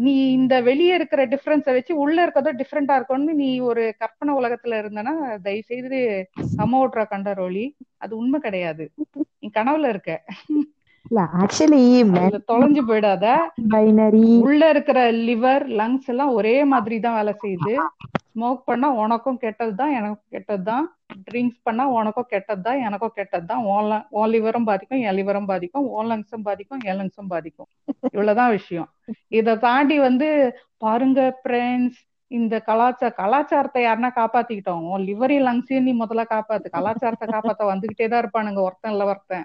நீ- 0.00 0.30
இந்த 0.30 0.60
வெளியே 0.60 0.94
இருக்கிற 0.94 1.26
டிஃபரன்ஸை 1.26 1.72
வச்சு 1.72 1.96
உள்ள 1.96 2.22
இருக்கிறதோ 2.22 2.52
டிஃப்ரெண்டா 2.62 2.94
இருக்கும்னு 2.94 3.34
நீ 3.34 3.58
ஒரு 3.60 3.94
கற்பனை 3.98 4.34
உலகத்துல 4.34 4.78
இருந்தனா 4.82 5.12
தயவு 5.42 5.62
செய்து 5.62 6.28
கம 6.58 6.76
ஓட்டுற 6.76 7.04
கண்டரோலி 7.10 7.64
அது 7.96 8.16
உண்மை 8.16 8.40
கிடையாது. 8.40 8.90
நீ 9.38 9.50
கனவுல 9.54 9.88
இருக்க. 9.88 10.24
இல்ல 11.08 11.28
ஆக்சுவலி 11.38 12.02
தொலைஞ்சு 12.48 12.80
போயிடாத. 12.88 13.36
பைனரி 13.68 14.40
உள்ள 14.40 14.68
இருக்கிற 14.68 15.12
லிவர் 15.12 15.64
லங்ஸ் 15.66 16.06
எல்லாம் 16.06 16.32
ஒரே 16.32 16.64
மாதிரி 16.64 17.00
தான் 17.00 17.14
வேலை 17.14 17.36
செய்யுது. 17.42 17.76
ஸ்மோக் 18.34 18.62
பண்ணா 18.64 18.90
உனக்கும் 18.90 19.38
கெட்டதுதான் 19.40 19.92
எனக்கும் 19.92 20.18
கெட்டதுதான். 20.30 20.80
ட்ரிங்க்ஸ் 21.32 21.60
பண்ணா 21.62 21.88
உனக்கும் 21.88 22.26
கெட்டதுதான் 22.30 22.84
எனக்கும் 22.84 23.12
கெட்டதுதான். 23.16 23.64
உன் 23.64 23.84
lung- 23.84 24.06
உன் 24.10 24.30
லிவரும் 24.30 24.64
பாதிக்கும் 24.64 25.00
என் 25.00 25.14
லிவரும் 25.14 25.46
பாதிக்கும். 25.46 25.86
உன் 25.86 26.06
லங்ஸும் 26.06 26.42
பாதிக்கும் 26.42 26.78
என் 26.84 26.98
லங்ஸும் 26.98 27.26
பாதிக்கும். 27.28 27.66
இவ்வளவுதான் 28.02 28.50
விஷயம். 28.50 28.88
இத 29.28 29.56
தாண்டி 29.56 29.98
வந்து 29.98 30.58
பாருங்க 30.78 31.40
ஃப்ரெண்ட்ஸ் 31.44 32.08
இந்த 32.26 32.60
கலாச்சார 32.60 33.12
கலாச்சாரத்தை 33.12 33.84
யாருன்னா 33.84 34.10
காப்பாத்திக்கிட்டோம். 34.16 34.90
உன் 34.90 35.04
லிவரி 35.04 35.38
லங்ஸையும் 35.38 35.82
நீ 35.82 35.98
முதல்ல 35.98 36.24
காப்பாத்து. 36.30 36.70
கலாச்சாரத்தை 36.70 37.28
காப்பாத்த 37.28 37.58
வந்துகிட்டே 37.58 38.08
தான் 38.08 38.30
இருப்பானுங்க 38.30 38.58
ஒருத்தன் 38.58 38.92
இல்ல 38.92 39.04
ஒருத்தன். 39.04 39.44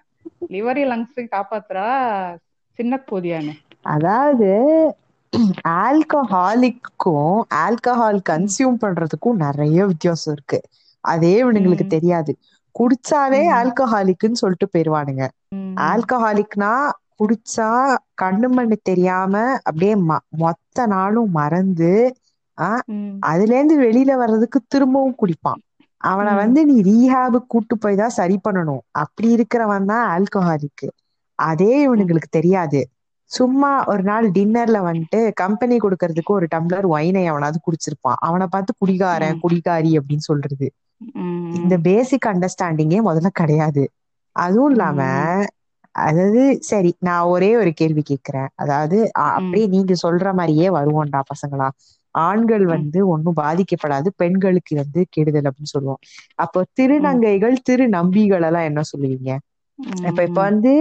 லிவரி 0.54 0.84
லங்ஸையும் 0.88 1.34
காப்பாத்துறா 1.34 1.88
சின்ன 2.80 2.94
போதியானு 3.08 3.54
அதாவது 3.88 4.50
ஆல்கஹாலிக்கும் 5.82 7.32
ஆல்கஹால் 7.64 8.20
கன்சியூம் 8.30 8.78
பண்றதுக்கும் 8.82 9.42
நிறைய 9.42 9.80
வித்தியாசம் 9.92 10.34
இருக்கு 10.34 10.60
அதே 11.04 11.34
இவனுங்களுக்கு. 11.42 11.86
தெரியாது 11.96 12.32
குடிச்சாலே 12.76 13.42
ம். 13.42 13.58
ஆல்கஹாலிக்னு 13.58 14.42
சொல்லிட்டு 14.42 14.68
போயிருவானுங்க. 14.70 15.26
ஆல்கஹாலிக்னா 15.86 16.72
குடிச்சா 17.16 17.70
கண்ணு 18.22 18.48
மண்ணு 18.50 18.78
தெரியாம 18.84 19.34
அப்படியே 19.62 19.94
மொத்த 20.42 20.86
நாளும் 20.88 21.32
மறந்து 21.32 21.92
ஆஹ். 22.58 22.84
அதுல 23.30 23.56
இருந்து 23.56 23.76
வெளியில 23.82 24.12
வர்றதுக்கு 24.18 24.60
திரும்பவும் 24.68 25.18
குடிப்பான் 25.18 25.62
அவனை. 26.06 26.32
வந்து 26.42 26.60
நீ 26.70 26.76
ரீஹாபு 26.90 27.40
கூட்டு 27.54 27.76
போய் 27.84 28.00
தான் 28.02 28.16
சரி 28.18 28.38
பண்ணணும். 28.46 28.84
அப்படி 29.04 29.28
இருக்கிறவன் 29.36 29.90
தான் 29.92 30.06
ஆல்கஹாலிக் 30.14 30.86
அதே 31.40 31.74
இவனுங்களுக்கு 31.86 32.30
தெரியாது. 32.38 32.82
சும்மா 33.32 33.72
ஒரு 33.92 34.04
நாள் 34.04 34.26
டின்னர்ல 34.36 34.80
வந்துட்டு 34.88 35.20
கம்பெனி 35.42 35.76
கொடுக்கறதுக்கு 35.80 36.32
ஒரு 36.38 36.48
டம்ளர் 36.52 36.88
ஒயினை 36.96 37.24
அவனாவது 37.32 37.60
குடிச்சிருப்பான். 37.68 38.20
அவனை 38.28 38.48
பார்த்து 38.48 38.74
குடிகாரன். 38.82 39.40
குடிகாரி 39.44 39.92
அப்படின்னு 40.00 40.28
சொல்றது. 40.32 40.68
இந்த 41.60 41.76
பேசிக் 41.88 42.28
அண்டர்ஸ்டாண்டிங்கே 42.32 43.00
முதல்ல 43.08 43.30
கிடையாது. 43.42 43.84
அதுவும் 44.36 44.72
இல்லாம 44.72 45.00
அதாவது 45.96 46.42
சரி 46.70 46.92
நான் 47.08 47.30
ஒரே 47.34 47.50
ஒரு 47.60 47.72
கேள்வி 47.74 48.04
கேட்கிறேன். 48.04 48.50
அதாவது 48.56 48.98
அப்படியே 49.28 49.68
நீங்க 49.76 49.94
சொல்ற 50.04 50.34
மாதிரியே 50.40 50.68
வருவோம்டா 50.78 51.20
பசங்களா. 51.32 51.68
ஆண்கள் 52.22 52.66
வந்து 52.66 53.08
ஒண்ணும் 53.08 53.38
பாதிக்கப்படாது 53.42 54.08
பெண்களுக்கு 54.16 54.76
வந்து 54.76 55.06
கெடுதல் 55.10 55.44
அப்படின்னு 55.44 55.74
சொல்லுவோம். 55.74 56.02
அப்போ 56.36 56.60
திருநங்கைகள் 56.80 57.56
திரு 57.64 57.90
நம்பிகள் 57.90 58.42
எல்லாம் 58.42 58.64
என்ன 58.64 58.82
சொல்லுவீங்க? 58.92 59.32
இப்ப 60.04 60.24
இப்ப 60.24 60.42
வந்து 60.42 60.74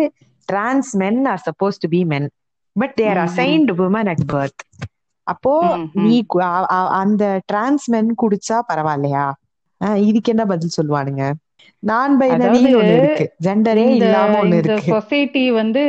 trans 0.49 0.97
men 0.97 1.25
are 1.25 1.43
suppose 1.45 1.79
to 1.79 1.89
be 1.89 2.05
men 2.05 2.29
but 2.77 2.95
they're. 2.95 3.17
Assigned 3.19 3.75
women 3.79 4.09
at 4.09 4.27
birth 4.33 4.63
அப்போ. 5.27 5.55
நீ 6.01 6.17
அந்த 7.01 7.25
டிரான்ஸ் 7.47 7.91
மென் 7.91 8.15
குடிச்சா 8.23 8.57
பரவாயில்லையா? 8.69 9.27
இதுக்கு 10.03 10.31
என்ன 10.31 10.45
பதில் 10.45 10.77
சொல்லுவானுங்க? 10.77 11.25
நான் 11.83 12.13
சொசைட்டி 14.91 15.51
வந்து 15.51 15.83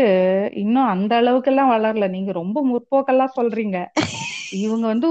இன்னும் 0.55 0.85
அந்த 0.85 1.15
அளவுக்கு 1.15 1.51
எல்லாம் 1.51 1.71
வளரல. 1.71 2.09
நீங்க 2.09 2.31
ரொம்ப 2.33 2.57
முற்போக்கெல்லாம் 2.65 3.35
சொல்றீங்க. 3.35 3.77
இவங்க 4.63 4.85
வந்து 4.87 5.07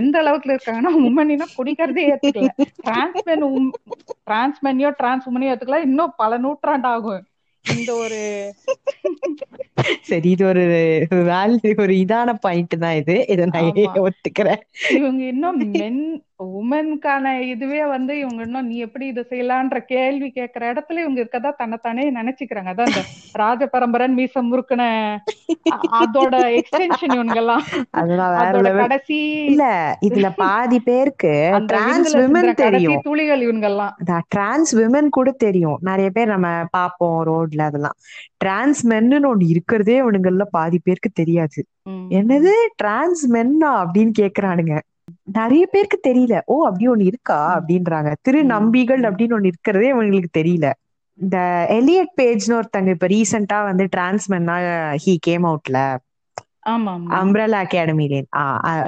எந்த 0.00 0.14
அளவுக்கு 0.18 0.48
இருக்காங்கன்னா 0.50 0.92
உமனினா 1.08 1.46
குடிக்கிறதே 1.56 2.04
ஏத்துக்கல. 2.12 2.50
டிரான்ஸ்மென் 2.86 3.44
டிரான்ஸ்மெனியோ 4.26 4.90
டிரான்ஸ் 5.00 5.28
உமனியோ 5.30 5.52
ஏத்துக்கல. 5.52 5.80
இன்னும் 5.88 6.16
பல 6.16 6.38
நூற்றாண்டு 6.38 6.88
ஆகும் 6.94 7.22
இந்த 7.64 7.90
ஒரு 8.04 8.20
சரி 10.08 10.28
இது 10.30 10.44
ஒரு 10.46 10.62
வேல்யூ 11.30 11.72
ஒரு 11.84 11.94
இதான 12.04 12.34
பாயிண்ட் 12.44 12.76
தான் 12.84 12.98
இது. 13.00 13.16
இதை 13.32 13.44
நான் 13.48 14.06
ஒத்துக்கிறேன்? 14.06 14.62
இவங்க 14.98 15.22
இன்னும் 15.32 15.58
மென் 15.74 16.00
உமனுக்கான 16.40 17.40
இதுவே 17.48 17.86
வந்து 17.86 18.18
இவங்க 18.18 18.42
இன்னும் 18.42 18.66
நீ 18.66 18.76
எப்படி 18.76 19.06
இதை 19.06 19.22
செய்யலான்ற 19.30 19.78
கேள்வி 19.86 20.30
கேட்கிற 20.30 20.72
இடத்துல 20.72 21.02
இவங்க 21.04 21.20
இருக்கதா 21.22 21.50
தன்னைத்தானே 21.56 22.04
நினைச்சுக்கிறாங்க. 22.12 22.70
அதான் 22.72 22.90
இந்த 22.92 23.02
ராஜ 23.32 23.66
பரம்பரன் 23.66 24.16
மீச 24.16 24.42
முறுக்குன 24.42 24.84
அதோட 26.00 26.34
எக்ஸ்டென்ஷன் 26.58 27.14
இவங்கெல்லாம் 27.16 27.64
அதெல்லாம் 27.90 28.32
வேற 28.34 28.44
அதோட 28.44 28.76
கடைசி 28.76 29.18
இல்ல 29.44 29.64
இதுல 30.08 30.28
பாதி 30.36 30.80
பேருக்கு 30.80 31.32
டிரான்ஸ் 31.66 32.12
விமன் 32.16 32.50
தெரியும். 32.54 33.00
துளிகள் 33.02 33.42
இவங்கெல்லாம். 33.46 33.94
டிரான்ஸ் 34.28 34.72
விமன் 34.76 35.08
கூட 35.08 35.30
தெரியும். 35.38 35.78
நிறைய 35.80 36.10
பேர் 36.10 36.34
நம்ம 36.34 36.48
பாப்போம் 36.76 37.18
ரோட்ல 37.30 37.62
அதெல்லாம். 37.62 37.96
டிரான்ஸ் 38.36 38.80
மென்னு 38.86 39.18
ஒண்ணு 39.30 39.48
இருக்கிறதே 39.48 39.96
இவனுங்கள்ல 40.02 40.44
பாதி 40.50 40.80
பேருக்கு 40.84 41.10
தெரியாது. 41.14 41.60
என்னது? 42.10 42.52
டிரான்ஸ் 42.76 43.22
மென்னா 43.32 43.70
அப்படின்னு 43.82 44.12
கேக்குறானுங்க. 44.20 44.74
நிறைய 45.36 45.64
பேருக்கு 45.66 45.98
தெரியல. 46.04 46.34
ஓ 46.46 46.64
அப்படி 46.66 46.86
ஒண்ணு 46.88 47.08
இருக்கா? 47.10 47.38
அப்படின்றாங்க. 47.56 48.10
திரு 48.20 48.40
நம்பிகள் 48.52 49.02
அப்படின்னு 49.08 49.36
ஒண்ணு 49.38 49.52
இருக்கிறதே 49.52 49.88
இவங்களுக்கு 49.92 50.30
தெரியல. 50.38 50.66
இந்த 51.18 51.36
எலியட் 51.76 52.12
பேஜ்னு 52.16 52.56
ஒருத்தங்க 52.58 52.90
இப்ப 52.90 53.08
ரீசெண்டா 53.08 53.58
வந்து 53.66 53.84
டிரான்ஸ்மென்னா 53.92 54.56
ஹி 55.02 55.14
கேம் 55.20 55.46
அவுட்ல. 55.46 55.78
ஆமா 56.70 56.94
ஆமா 56.96 57.18
அம்ப்ரலா 57.20 57.60
அகாடமிலே 57.64 58.20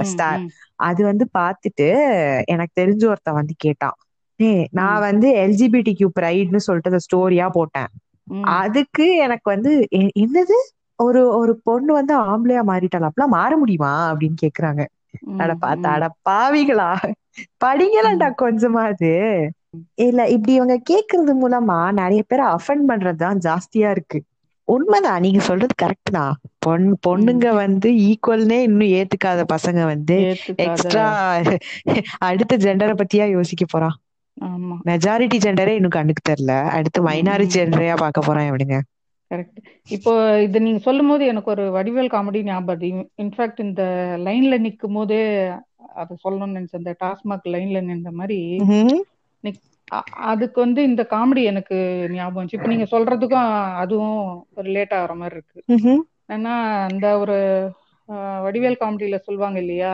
ம், 0.00 0.04
ஸ்டார் 0.10 0.42
அது 0.88 1.00
வந்து 1.04 1.24
பார்த்துட்டு 1.38 1.86
எனக்கு 2.48 2.74
தெரிஞ்ச 2.80 3.02
ஒருத்தன் 3.06 3.38
வந்து 3.40 3.54
கேட்டான். 3.58 3.96
நான் 4.72 5.00
வந்து 5.00 5.28
எல்ஜிபிடி 5.42 5.92
கியூ 5.94 6.08
ப்ரைட்னு 6.14 6.64
சொல்லிட்டு 6.66 6.92
அந்த 6.92 7.02
ஸ்டோரியா 7.06 7.46
போட்டேன். 7.52 7.90
அதுக்கு 8.56 9.04
எனக்கு 9.24 9.46
வந்து 9.50 9.72
என்னது? 10.18 10.56
ஒரு 10.98 11.20
ஒரு 11.36 11.52
பொண்ணு 11.66 11.92
வந்து 11.92 12.14
ஆம்பளையா 12.24 12.62
மாறிட்டாள்? 12.64 13.06
அப்பலாம் 13.08 13.34
மாற 13.34 13.52
முடியுமா? 13.58 13.92
அப்படின்னு 14.10 14.36
கேக்குறாங்க. 14.42 14.82
அட 15.36 15.52
பார்த்தா 15.60 15.90
அட 15.96 16.06
பாவிகளா? 16.28 16.90
படிங்களாண்டா 17.64 18.28
கொஞ்சமாது 18.34 19.12
இல்ல 20.06 20.20
இப்படி 20.28 20.52
இவங்க 20.54 20.76
கேக்குறது 20.90 21.32
மூலமா 21.42 21.78
நிறைய 21.92 22.22
பேரை 22.22 22.46
அஃபெண்ட் 22.46 22.84
பண்றதுதான் 22.88 23.38
ஜாஸ்தியா 23.46 23.90
இருக்கு. 23.90 24.18
உண்மைதான் 24.68 25.20
நீங்க 25.20 25.40
சொல்றது 25.40 25.74
கரெக்ட் 25.82 26.12
தான் 26.12 26.34
பொண். 26.58 26.86
பொண்ணுங்க 27.06 27.46
வந்து 27.54 27.88
ஈக்குவல்னே 28.08 28.58
இன்னும் 28.60 28.92
ஏத்துக்காத 28.98 29.42
பசங்க 29.54 29.80
வந்து 29.84 30.16
எக்ஸ்ட்ரா 30.56 31.06
அடுத்த 32.28 32.56
ஜெண்டரை 32.56 32.94
பத்தியா 33.00 33.26
யோசிக்க 33.30 33.64
போறான் 33.64 33.96
மெஜாரிட்டி 34.86 35.38
ஜெண்டரே 35.44 35.72
இன்னும் 35.78 35.96
கண்ணுக்கு 35.96 36.22
தெரியல. 36.30 36.52
அடுத்து 36.76 37.00
மைனாரிட்டி. 37.08 37.56
ஜெண்டரையா 37.56 37.96
பார்க்க 37.96 38.20
போறான் 38.20 38.48
இவனுங்க. 38.50 38.76
கரெக்ட் 39.32 39.58
இப்போ 39.96 40.12
இது 40.46 40.64
நீங்க 40.66 40.80
சொல்லும் 40.86 41.10
போது 41.12 41.24
எனக்கு 41.32 41.52
ஒரு 41.54 41.64
வடிவேல் 41.76 42.14
காமெடி 42.14 42.40
ஞாபகம் 42.48 43.04
இன்ஃபேக்ட் 43.24 43.60
இந்த 43.66 43.82
லைன்ல 44.26 44.58
நிக்கும் 44.66 44.96
போதே 44.98 45.20
அதை 46.02 46.12
சொல்லணும்னு 46.24 46.56
நினைச்சேன். 46.58 46.82
இந்த 46.82 46.94
டாஸ்மாக் 47.04 47.48
லைன்ல 47.54 47.80
நின்ற 47.90 48.10
மாதிரி 48.20 48.38
அதுக்கு 50.30 50.58
வந்து 50.64 50.80
இந்த 50.88 51.02
காமெடி 51.12 51.42
எனக்கு 51.50 51.76
ஞாபகம் 52.12 52.52
இப்போ 52.56 52.68
நீங்க 52.72 52.86
சொல்றதுக்கும் 52.92 53.50
அதுவும் 53.82 54.20
ரிலேட் 54.68 54.94
ஆகுற 54.98 55.14
மாதிரி 55.22 55.36
இருக்கு. 55.38 55.60
ஏன்னா 56.34 56.52
அந்த 56.88 57.06
ஒரு 57.22 57.36
வடிவேல் 58.44 58.80
காமெடியில 58.82 59.18
சொல்லுவாங்க 59.26 59.58
இல்லையா? 59.64 59.92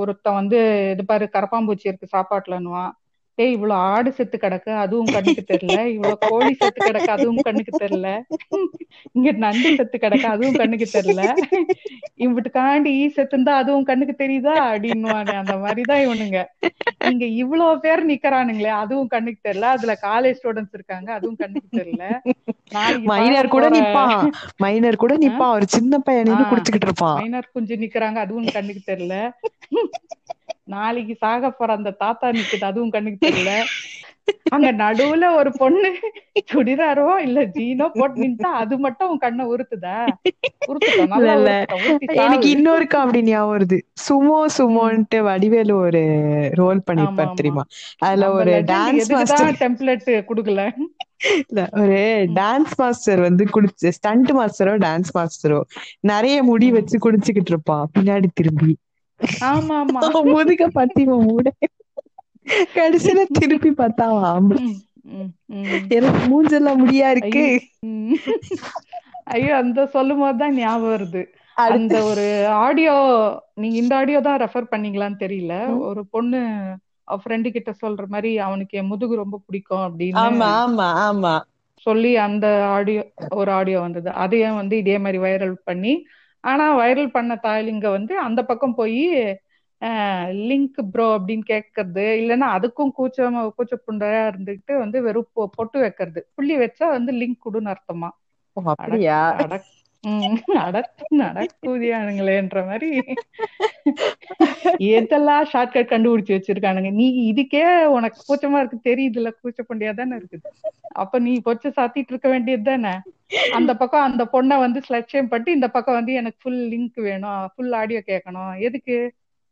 ஒருத்தன் 0.00 0.38
வந்து 0.40 0.58
இது 0.94 1.02
பாரு 1.10 1.26
கரப்பாம்பூச்சி 1.36 1.90
இருக்கு 1.90 2.14
சாப்பாட்டுலன்னுவான். 2.16 2.92
ஏய் 3.38 3.52
இவ்வளவு 3.52 3.80
ஆடு 3.88 4.10
செத்து 4.12 4.36
கிடக்கு 4.38 4.70
அதுவும் 4.82 5.10
கண்ணுக்கு 5.10 5.42
தெரியல. 5.48 5.78
இவ்வளவு 5.86 6.20
கோழி 6.22 6.52
செத்து 6.54 6.80
கிடக்கு 6.80 7.10
அதுவும் 7.16 7.40
கண்ணுக்கு 7.40 7.72
தெரியல. 7.78 8.08
இங்க 9.12 9.30
நண்டு 9.44 9.70
செத்து 9.72 9.98
கிடக்கு 9.98 10.28
அதுவும் 10.34 10.54
கண்ணுக்கு 10.54 10.88
தெரியல. 10.92 11.22
இவட்டுக்காண்டி 12.18 12.92
ஈ 12.96 13.06
செத்துந்தா 13.16 13.54
அதுவும் 13.62 13.84
கண்ணுக்கு 13.84 14.14
தெரியுதா? 14.22 14.54
அப்படின்னுவானே. 14.70 15.34
அந்த 15.42 15.56
மாதிரிதான் 15.56 16.04
இவனுங்க. 16.06 16.40
இங்க 17.10 17.24
இவ்வளவு 17.40 17.80
பேர் 17.80 18.02
நிக்கறானுங்களே 18.08 18.72
அதுவும் 18.82 19.06
கண்ணுக்கு 19.06 19.40
தெரியல. 19.48 19.68
அதுல 19.76 19.92
காலேஜ் 20.02 20.38
ஸ்டூடெண்ட்ஸ் 20.38 20.76
இருக்காங்க 20.78 21.08
அதுவும் 21.18 21.40
கண்ணுக்கு 21.42 21.68
தெரியல. 21.80 22.04
மைனர் 23.10 23.52
கூட 23.54 23.66
நிப்பான். 23.70 24.22
மைனர் 24.56 25.02
கூட 25.02 25.14
நிப்பான். 25.24 25.54
ஒரு 25.58 25.66
சின்ன 25.76 25.98
பையன் 25.98 26.32
குடிச்சுக்கிட்டு 26.50 26.88
இருப்பான். 26.88 27.18
மைனர் 27.20 27.52
குஞ்சு 27.52 27.76
நிக்கிறாங்க 27.76 28.20
அதுவும் 28.24 28.50
கண்ணுக்கு 28.56 28.82
தெரியல. 28.92 29.14
நாளைக்கு 30.68 31.14
சாக 31.18 31.50
போற 31.52 31.70
அந்த 31.78 31.96
தாத்தா 32.02 32.28
நிக்குது 32.34 32.64
அதுவும் 32.64 32.94
கண்ணுக்கு 32.94 33.20
தெரியல. 33.22 33.52
அங்க 34.52 34.68
நடுவுல 34.78 35.24
ஒரு 35.36 35.50
பொண்ணு 35.56 35.90
சுடிதாரோ 36.48 37.08
இல்ல 37.26 37.38
ஜீனோ 37.54 37.86
போட்டு 37.92 38.18
நின்னுட்டா 38.22 38.50
அது 38.62 38.74
மட்டும் 38.84 39.10
உன் 39.12 39.24
கண்ணை 39.24 39.44
உறுத்துதா? 39.52 39.98
எனக்கு 41.38 41.52
சாவு 42.12 42.44
இன்னொரு 42.54 42.84
காமெடி 42.86 43.20
ஞாபகம் 43.24 43.52
வருது. 43.52 43.76
சுமோ 44.04 44.38
சுமோன்ட்டு 44.56 45.18
வடிவேலு 45.28 45.74
ஒரு 45.80 46.02
ரோல் 46.54 46.80
பண்ணிருப்பாரு 46.86 47.30
தெரியுமா? 47.34 47.64
அதுல 48.02 48.28
ஒரு 48.36 48.54
டான்ஸ் 48.68 49.08
மாஸ்டர் 49.14 49.52
டெம்ப்ளேட் 49.62 50.00
குடுக்கல? 50.28 50.62
இல்ல 51.42 51.60
ஒரு 51.80 51.98
டான்ஸ் 52.36 52.74
மாஸ்டர் 52.78 53.20
வந்து 53.20 53.44
குடிச்சு 53.50 53.90
ஸ்டண்ட் 53.96 54.30
மாஸ்டரோ 54.38 54.74
டான்ஸ் 54.82 55.12
மாஸ்டரோ 55.14 55.60
நிறைய 56.04 56.36
முடி 56.42 56.68
வச்சு 56.72 56.98
குடிச்சுக்கிட்டு 57.00 57.52
இருப்பான் 57.54 57.86
பின்னாடி 57.94 58.28
திரும்பி. 58.34 58.72
ஆமா 59.50 59.76
ஆமா 59.82 60.00
முதுக 60.28 60.64
பத்தி 60.72 61.02
மூட. 61.10 61.46
கடைசியில 62.76 63.20
திருப்பி 63.38 63.70
பார்த்தா 63.80 64.04
ஆம்பளை. 64.30 64.64
எனக்கு 65.96 66.20
மூஞ்செல்லாம் 66.30 66.80
முடியா 66.82 67.08
இருக்கு. 67.14 67.44
ஐயோ 69.34 69.52
அந்த 69.62 69.80
சொல்லும் 69.94 70.22
போதுதான் 70.22 70.56
ஞாபகம் 70.58 70.92
வருது. 70.94 71.22
அந்த 71.56 71.94
ஒரு 72.08 72.24
ஆடியோ 72.64 72.94
நீங்க 73.54 73.76
இந்த 73.82 73.92
ஆடியோ 73.96 74.18
தான் 74.20 74.40
ரெஃபர் 74.44 74.72
பண்ணீங்களான்னு 74.72 75.22
தெரியல. 75.24 75.54
ஒரு 75.88 76.02
பொண்ணு 76.14 76.40
ஃப்ரெண்டு 77.18 77.48
கிட்ட 77.52 77.70
சொல்ற 77.82 78.04
மாதிரி 78.06 78.30
அவனுக்கு 78.46 78.78
என் 78.78 78.90
முதுகு 78.92 79.14
ரொம்ப 79.16 79.36
பிடிக்கும் 79.46 79.84
அப்படின்னு 79.86 80.20
ஆமா 80.24 80.48
ஆமா 80.62 80.88
ஆமா. 81.06 81.34
சொல்லி 81.86 82.10
அந்த 82.26 82.46
ஆடியோ 82.76 83.02
ஒரு 83.34 83.50
ஆடியோ 83.52 83.78
வந்தது. 83.80 84.08
அதையும் 84.24 84.60
வந்து 84.60 84.76
இதே 84.82 84.96
மாதிரி 84.98 85.18
வைரல் 85.18 85.56
பண்ணி 85.68 85.92
ஆனா 86.46 86.64
வைரல் 86.78 87.10
பண்ண 87.10 87.32
தாய்லிங்க 87.42 87.88
வந்து 87.90 88.14
அந்த 88.26 88.40
பக்கம் 88.50 88.76
போய் 88.76 89.00
லிங்க் 90.48 90.78
ப்ரோ 90.92 91.06
அப்படின்னு 91.16 91.44
கேட்கறது 91.48 92.04
இல்லைன்னா 92.20 92.46
அதுக்கும் 92.56 92.92
கூச்சம் 92.92 93.36
கூச்ச 93.56 93.74
புண்டையா 93.82 94.22
இருந்துகிட்டு 94.30 94.72
வந்து 94.78 94.98
வெறும் 95.02 95.28
பொட்டு 95.56 95.78
வைக்கிறது. 95.80 96.20
புள்ளி 96.34 96.56
வச்சா 96.58 96.88
வந்து 96.90 97.12
லிங்க் 97.14 97.44
கொடுன்னு 97.44 97.72
அர்த்தமா? 97.74 98.10
அப்படியா? 98.56 99.18
நடக்கூதியானுங்களேன்ற 101.18 102.66
மாதிரி. 102.66 102.90
எதெல்லாம் 104.96 105.44
ஷார்ட்கட் 105.52 105.90
கண்டுபிடிச்சு 105.92 106.32
வச்சிருக்கானுங்க? 106.34 106.90
நீ 106.92 107.06
இதுக்கே 107.32 107.62
உனக்கு 107.88 108.20
கூச்சமா 108.28 108.58
இருக்கு 108.58 108.78
தெரியுதுல்ல 108.84 109.30
கூச்ச 109.42 109.60
பண்டியா 109.68 109.94
தானே 109.94 110.16
இருக்குது. 110.16 110.46
அப்ப 110.94 111.18
நீ 111.18 111.32
கொச்ச 111.44 111.72
சாத்திட்டு 111.76 112.08
இருக்க 112.08 112.28
வேண்டியது 112.28 112.62
தானே? 112.62 112.94
அந்த 113.50 113.76
பக்கம் 113.76 114.02
அந்த 114.02 114.24
பொண்ணை 114.32 114.58
வந்து 114.58 114.80
ஸ்லட்சியம் 114.88 115.28
பட்டு 115.28 115.52
இந்த 115.52 115.68
பக்கம் 115.68 115.94
வந்து 115.94 116.12
எனக்கு 116.12 116.38
ஃபுல் 116.42 116.62
லிங்க் 116.68 117.00
வேணும் 117.00 117.50
ஃபுல் 117.54 117.72
ஆடியோ 117.72 118.02
கேட்கணும். 118.06 118.52
எதுக்கு? 118.60 118.98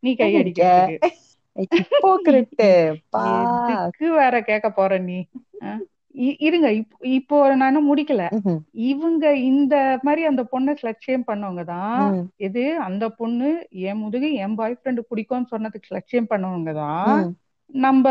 நீ 0.02 0.10
கை 0.14 0.32
எதுக்கு? 0.32 0.70
அடிக்கிறதுக்கு. 0.70 1.10
ஹிப்போக்ரிட்டு 1.74 2.70
பா. 3.10 3.24
எதுக்கு 3.66 4.12
வேற 4.12 4.42
கேட்க 4.42 4.70
போற 4.70 4.98
நீ? 5.00 5.18
இருங்க. 6.14 6.70
இப்- 6.70 6.90
இப்போ 7.00 7.54
நானும் 7.54 7.96
முடிக்கல. 7.96 8.28
இவங்க 8.72 9.36
இந்த 9.36 9.98
மாதிரி 10.02 10.24
அந்த 10.24 10.46
பொண்ணை 10.52 10.76
ஸ்லட்சியம் 10.82 11.22
பண்ணவங்க 11.26 11.64
தான் 11.64 12.12
எது? 12.36 12.78
அந்த 12.78 13.08
பொண்ணு 13.08 13.66
என் 13.70 13.98
முதுகு 13.98 14.32
என் 14.32 14.54
பாய் 14.54 14.78
ஃப்ரெண்டு 14.84 14.98
பிடிக்கும்னு 15.14 15.46
சொன்னதுக்கு 15.50 15.90
ஸ்லட்சியம் 15.90 16.26
பண்ணவங்க 16.30 16.74
தான். 16.74 17.36
நம்ம 17.66 18.10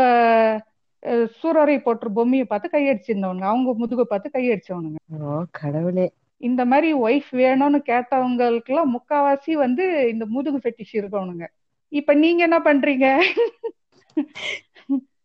சூரரை 1.42 1.78
போட்டு 1.78 2.12
பொம்மையை 2.12 2.46
பார்த்து 2.46 2.68
கையடிச்சிருந்தவங்க 2.72 3.40
அவங்க 3.40 3.74
முதுகை 3.76 4.04
பார்த்து 4.08 4.30
கையடிச்சவனுங்க. 4.32 5.42
கடவுளே. 5.50 6.12
இந்த 6.36 6.64
மாதிரி 6.64 6.94
ஒய்ஃப் 6.94 7.34
வேணும்னு 7.34 7.82
கேட்டவங்களுக்கு 7.86 8.64
எல்லாம் 8.64 9.00
முக்காவாசி 9.00 9.52
வந்து 9.52 10.08
இந்த 10.08 10.26
முதுகு 10.26 10.60
ஃபெட்டிஷ் 10.62 10.96
இருக்கவனுங்க. 10.96 11.46
இப்ப 11.88 12.14
நீங்க 12.14 12.42
என்ன 12.42 12.58
பண்றீங்க? 12.58 13.22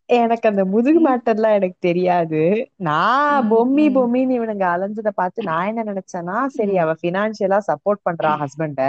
எனக்கு 0.10 0.46
அந்த 0.50 0.64
முதுகு 0.66 1.00
ம், 1.00 1.06
மேட்டர்லாம் 1.08 1.56
எனக்கு 1.58 1.78
தெரியாது. 1.88 2.42
நான் 2.88 3.48
பொம்மி 3.52 3.86
பொம்மின்னு 3.96 4.38
இவனுங்க 4.38 4.66
அலைஞ்சத 4.72 5.10
பார்த்து 5.20 5.50
நான் 5.50 5.68
என்ன 5.72 5.84
நினைச்சேன்னா 5.92 6.38
சரி 6.56 6.76
அவ 6.84 6.94
பினான்சியலா 7.04 7.60
சப்போர்ட் 7.70 8.06
பண்றா 8.08 8.32
ஹஸ்பண்ட 8.42 8.82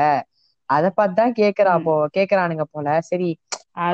அத 0.68 0.86
பார்த்து 0.90 1.18
தான் 1.20 1.34
கேக்குறா. 1.38 1.72
போ 1.86 1.94
கேக்குறானுங்க 2.16 2.64
போல. 2.74 2.88
சரி 3.08 3.30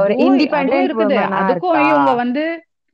ஒரு 0.00 0.14
இண்டிபெண்டன்ட் 0.24 0.86
இருக்குது. 0.88 1.16
அதுக்கும் 1.40 1.80
இவங்க 1.90 2.12
வந்து 2.22 2.44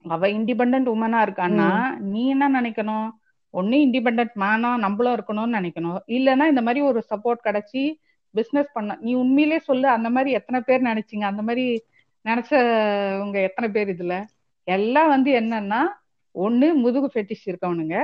அவ 0.04 0.28
இண்டிபெண்டன்ட் 0.36 0.88
உமனா 0.92 1.18
இருக்கான்னா 1.26 1.68
நீ 2.12 2.22
என்ன 2.34 2.48
நினைக்கணும்? 2.58 3.08
ஒண்ணு 3.54 3.76
இண்டிபெண்டன்ட் 3.86 4.34
மேனா 4.42 4.70
நம்மளும் 4.84 5.14
இருக்கணும்னு 5.16 5.56
நினைக்கணும். 5.58 5.98
இல்லைன்னா 6.16 6.44
இந்த 6.52 6.62
மாதிரி 6.66 6.80
ஒரு 6.90 7.00
சப்போர்ட் 7.10 7.46
கிடைச்சி 7.48 7.82
பிசினஸ் 8.34 8.70
பண்ண 8.74 8.96
நீ 9.02 9.12
உண்மையிலே 9.22 9.58
சொல்லு 9.66 9.88
அந்த 9.96 10.08
மாதிரி 10.10 10.30
எத்தனை 10.38 10.60
பேர் 10.68 10.88
நினைச்சீங்க? 10.90 11.24
அந்த 11.32 11.42
மாதிரி 11.48 11.64
நினைச்சவங்க 12.24 13.36
எத்தனை 13.42 13.68
பேர் 13.70 13.88
இதுல? 13.88 14.14
எல்லாம் 14.68 15.08
வந்து 15.08 15.30
என்னன்னா 15.40 15.80
ஒண்ணு 16.34 16.66
முதுகு 16.82 17.08
ஃபெட்டிஷ் 17.14 17.46
இருக்கவனுங்க. 17.46 17.96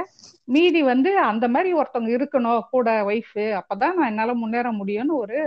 மீதி 0.48 0.80
வந்து 0.84 1.10
அந்த 1.24 1.46
மாதிரி 1.48 1.70
ஒருத்தவங்க 1.74 2.10
இருக்கணும் 2.14 2.62
கூட 2.70 2.88
ஒய்ஃப் 3.04 3.32
அப்பதான் 3.60 3.96
நான் 3.96 4.10
என்னால 4.10 4.34
முன்னேற 4.34 4.68
முடியும்னு 4.80 5.14
ஒரு 5.18 5.38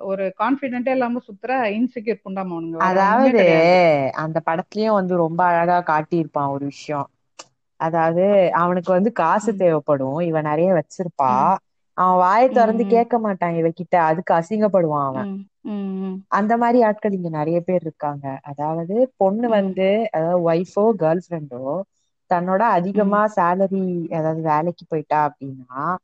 ஒரு 0.00 0.24
கான்பிடென்டே 0.38 0.92
இல்லாம 0.92 1.20
சுத்துற 1.26 1.50
இன்செக்யூர் 1.78 2.22
புண்டாமவனுங்க 2.22 2.70
அதாவது 2.86 3.30
அந்த 4.22 4.38
படத்துலயும் 4.46 4.98
வந்து 4.98 5.14
ரொம்ப 5.16 5.40
அழகா 5.50 5.78
காட்டியிருப்பான் 5.86 6.52
ஒரு 6.54 6.64
விஷயம். 6.66 7.08
அதாவது 7.80 8.24
அவனுக்கு 8.60 8.90
வந்து 8.92 9.10
காசு 9.14 9.50
தேவைப்படும். 9.56 10.18
இவன் 10.28 10.48
நிறைய 10.48 10.70
வச்சிருப்பா. 10.74 11.32
அவன் 12.00 12.16
வாயை 12.16 12.48
திறந்து 12.48 12.86
கேட்க 12.86 13.18
மாட்டான் 13.18 13.52
இவகிட்ட. 13.52 13.94
அதுக்கு 13.96 14.34
அசிங்கப்படுவான் 14.34 15.04
அவன். 15.04 15.48
அந்த 16.28 16.56
மாதிரி 16.56 16.82
ஆட்கள் 16.82 17.12
இங்க 17.12 17.28
நிறைய 17.28 17.60
பேர் 17.60 17.80
இருக்காங்க. 17.80 18.40
அதாவது 18.42 19.12
பொண்ணு 19.16 19.48
வந்து 19.48 20.08
அதாவது 20.12 20.52
ஒய்ஃபோ 20.52 20.92
கேர்ள் 20.98 21.20
ஃப்ரெண்டோ 21.28 21.80
தன்னோட 22.34 22.58
அதிகமா 22.58 23.26
சேலரி 23.36 24.14
அதாவது 24.14 24.42
வேலைக்கு 24.42 24.84
போயிட்டா 24.88 25.34
அப்படின்னா 25.34 25.94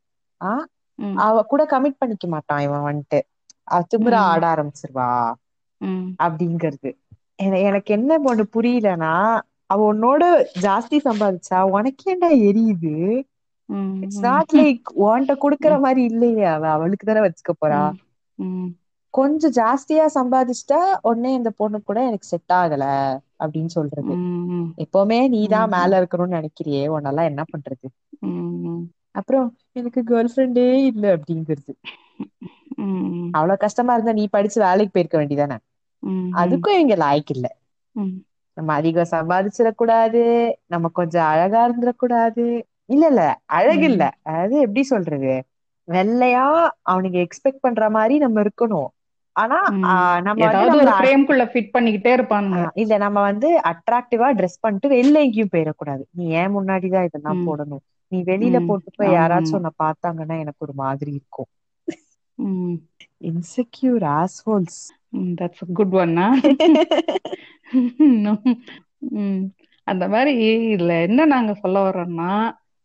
அவ 1.13 1.43
கூட 1.43 1.65
கமிட் 1.65 1.95
பண்ணிக்க 1.97 2.27
மாட்டான் 2.27 2.59
இவன் 2.59 2.83
வந்துட்டு. 2.85 3.21
ம், 4.09 4.13
ஆட 4.13 4.47
ஆரம்பிச்சிருவா. 4.47 5.33
அப்படிங்கிறது. 6.23 6.97
என- 7.35 7.59
எனக்கு 7.59 7.93
என்ன 7.93 8.17
ஒண்ணு 8.17 8.43
புரியலன்னா 8.53 9.41
அவ 9.65 9.93
உன்னோட 9.93 10.45
ஜாஸ்தி 10.61 10.99
சம்பாதிச்சா 11.05 11.61
உனக்கு 11.61 12.17
ஏன்டா 12.17 12.29
எரியுது? 12.29 13.23
இட்ஸ் 14.01 14.23
நாட் 14.23 14.51
லைக் 14.53 14.87
உன்கிட்ட 15.03 15.33
குடுக்கற 15.41 15.73
ம், 15.73 15.79
மாதிரி 15.79 16.01
இல்லையே 16.03 16.45
அவ 16.49 16.63
அவளுக்கு 16.71 17.05
தானே 17.05 17.23
வச்சுக்க 17.23 17.53
போறா. 17.57 17.81
ம், 17.81 17.97
ம், 18.39 18.71
கொஞ்சம் 19.13 19.53
ஜாஸ்தியா 19.53 20.05
சம்பாதிச்சிட்டா 20.13 20.79
உடனே 21.01 21.33
இந்த 21.33 21.49
பொண்ணு 21.53 21.77
கூட 21.83 21.99
எனக்கு 22.05 22.27
செட் 22.27 22.53
ஆகல 22.53 22.83
அப்படின்னு 23.39 23.71
சொல்றது. 23.73 24.15
எப்பவுமே 24.83 25.19
நீதான் 25.29 25.69
மேல 25.69 25.99
இருக்கணும்னு 26.01 26.37
நினைக்கிறியே 26.37 26.83
உன்னெல்லாம் 26.91 27.29
என்ன 27.31 27.43
பண்றது? 27.51 27.87
அப்புறம் 29.15 29.47
எனக்கு 29.75 30.01
கேர்ள் 30.03 30.31
ஃப்ரெண்டே 30.31 30.67
இல்ல 30.85 31.15
அப்படிங்கிறது. 31.15 31.73
அவ்வளவு 33.33 33.63
கஷ்டமா 33.63 33.93
இருந்தா 33.93 34.13
நீ 34.13 34.25
படிச்சு 34.29 34.59
வேலைக்கு 34.61 34.93
போயிருக்க 34.93 35.17
வேண்டியதானே? 35.17 35.57
அதுக்கும் 36.37 36.79
இங்க 36.79 36.95
லாய்க்கு 36.97 37.33
இல்ல. 37.35 37.47
நம்ம 38.57 38.73
அதிகம் 38.73 39.11
சம்பாதிச்சிடக்கூடாது 39.11 40.21
நம்ம 40.65 40.89
கொஞ்சம் 40.93 41.25
அழகா 41.25 41.59
இருந்துடக்கூடாது. 41.67 42.45
இல்ல 42.89 43.07
இல்ல. 43.07 43.23
அழகு 43.49 43.83
இல்ல. 43.83 44.03
அதாவது 44.23 44.59
எப்படி 44.59 44.83
சொல்றது? 44.85 45.33
வெள்ளையா 45.87 46.45
அவனுக்கு 46.83 47.19
எக்ஸ்பெக்ட் 47.19 47.61
பண்ற 47.61 47.89
மாதிரி 47.89 48.17
நம்ம 48.17 48.41
இருக்கணும். 48.41 48.89
ஆனா 49.35 49.57
நம்ம 50.21 50.45
வந்து 50.65 50.79
ஃபிட் 51.45 51.73
பண்ணிக்கிட்டே 51.73 52.11
இருப்பானுங்க. 52.17 52.59
ஆஹ் 52.59 52.73
இல்ல 52.73 52.97
நம்ம 52.97 53.21
வந்து 53.21 53.49
அட்ராக்டிவா 53.61 54.27
ட்ரெஸ் 54.37 54.59
பண்ணிட்டு 54.59 54.89
வெளில 54.89 55.17
எங்கேயும் 55.17 55.53
போயிடக்கூடாது. 55.53 56.03
நீ 56.11 56.27
ஏன் 56.31 56.55
முன்னாடிதான் 56.55 57.03
இதெல்லாம் 57.03 57.37
ம், 57.37 57.47
போடணும்? 57.47 57.83
நீ 58.11 58.21
வெளியில 58.21 58.65
போட்டு 58.65 58.91
போய் 58.95 59.09
யாராச்சும் 59.09 59.55
உன்னை 59.55 59.71
பார்த்தாங்கன்னா 59.79 60.35
எனக்கு 60.39 60.59
ஒரு 60.59 60.73
மாதிரி 60.75 61.11
இருக்கும். 61.11 61.49
இன்செக்யூர் 63.23 64.05
ஆஸ்ஹோல்ஸ் 64.13 64.79
ம், 65.09 65.33
that's 65.33 65.59
a 65.63 65.69
good 65.75 65.91
one 65.93 66.17
ஆ? 66.17 66.27
ம், 69.11 69.43
அந்த 69.87 70.07
மாதிரி 70.07 70.31
இதுல 70.75 71.01
என்ன 71.01 71.25
நாங்க 71.25 71.53
சொல்ல 71.53 71.89
வர்றோம்னா 71.89 72.31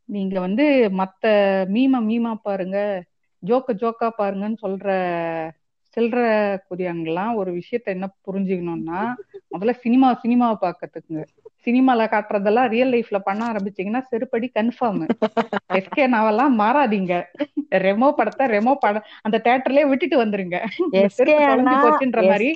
நீங்க 0.09 0.37
வந்து 0.41 0.65
மத்த 0.99 1.25
மீமா 1.71 1.99
மீமா 2.07 2.33
பாருங்க. 2.43 2.79
ஜோக்க 3.43 3.73
ஜோக்கா 3.75 4.09
பாருங்கன்னு 4.19 4.59
சொல்ற 4.59 4.89
சில்ற 5.97 6.19
குதியாங்கெல்லாம் 6.69 7.33
ஒரு 7.37 7.51
விஷயத்த 7.59 7.89
என்ன 7.89 8.07
புரிஞ்சுக்கணும்னா 8.27 9.01
முதல்ல 9.53 9.75
சினிமா 9.83 10.09
சினிமாவை 10.23 10.57
பாக்கிறதுக்குங்க 10.63 11.25
சினிமால 11.67 12.07
காட்டுறதெல்லாம் 12.09 12.69
ரியல் 12.69 12.93
லைஃப்ல 12.95 13.19
பண்ண 13.25 13.43
ஆரம்பிச்சீங்கன்னா 13.51 14.03
செருப்படி 14.11 14.49
கன்ஃபார்ம் 14.55 15.03
எஸ்கே 15.79 16.05
நாவெல்லாம் 16.15 16.55
மாறாதீங்க. 16.59 17.13
ரெமோ 17.85 18.09
படத்தை 18.13 18.47
ரெமோ 18.49 18.73
படம் 18.77 19.07
அந்த 19.23 19.37
தேட்டர்லயே 19.45 19.85
விட்டுட்டு 19.91 20.17
வந்துருங்க. 20.23 20.57
போச்சுன்ற 21.83 22.21
மாதிரி 22.25 22.49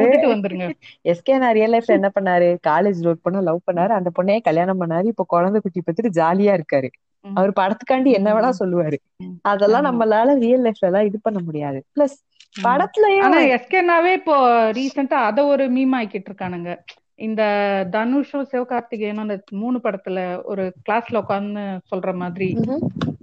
விட்டுட்டு 0.00 0.28
வந்துருங்க. 0.28 0.66
எஸ்கே 1.04 1.32
அண்ணா 1.32 1.50
ரியல் 1.50 1.74
லைஃப்ல 1.74 1.98
என்ன 1.98 2.10
பண்ணாரு? 2.14 2.48
காலேஜ் 2.68 3.00
ஒர்க் 3.04 3.22
பண்ண 3.22 3.40
லவ் 3.40 3.66
பண்ணாரு. 3.68 3.92
அந்த 3.98 4.10
பொண்ணையே 4.16 4.40
கல்யாணம் 4.40 4.80
பண்ணாரு. 4.80 5.06
இப்ப 5.06 5.26
குழந்தை 5.26 5.60
குட்டி 5.60 5.80
பெத்துட்டு 5.80 6.16
ஜாலியா 6.18 6.54
இருக்காரு. 6.58 6.90
அவர் 7.24 7.52
படத்துக்காண்டி 7.56 8.10
என்ன 8.12 8.28
வேணா 8.34 8.50
சொல்லுவாரு. 8.58 8.98
அதெல்லாம் 9.44 9.86
நம்மளால 9.88 10.38
ரியல் 10.38 10.64
லைஃப்ல 10.64 10.88
எல்லாம் 10.90 11.08
இது 11.08 11.18
பண்ண 11.22 11.38
முடியாது. 11.40 11.78
பிளஸ் 11.94 12.16
ம். 12.56 12.62
படத்துலயும் 12.66 13.24
ஆனா 13.24 13.38
எஸ்கேனாவே 13.56 14.12
இப்போ 14.12 14.36
ரீசெண்டா 14.72 15.18
அத 15.28 15.46
ஒரு 15.46 15.64
மீம் 15.70 15.94
ஆக்கிட்டு 15.98 16.30
இருக்கானுங்க. 16.30 16.70
இந்த 17.18 17.42
தனுஷும் 17.90 18.48
சிவகார்த்திகேயனும் 18.52 19.24
அந்த 19.24 19.36
மூணு 19.52 19.78
படத்துல 19.84 20.18
ஒரு 20.44 20.64
கிளாஸ்ல 20.86 21.20
உட்கார்ந்து 21.22 21.62
சொல்ற 21.90 22.10
மாதிரி. 22.14 22.48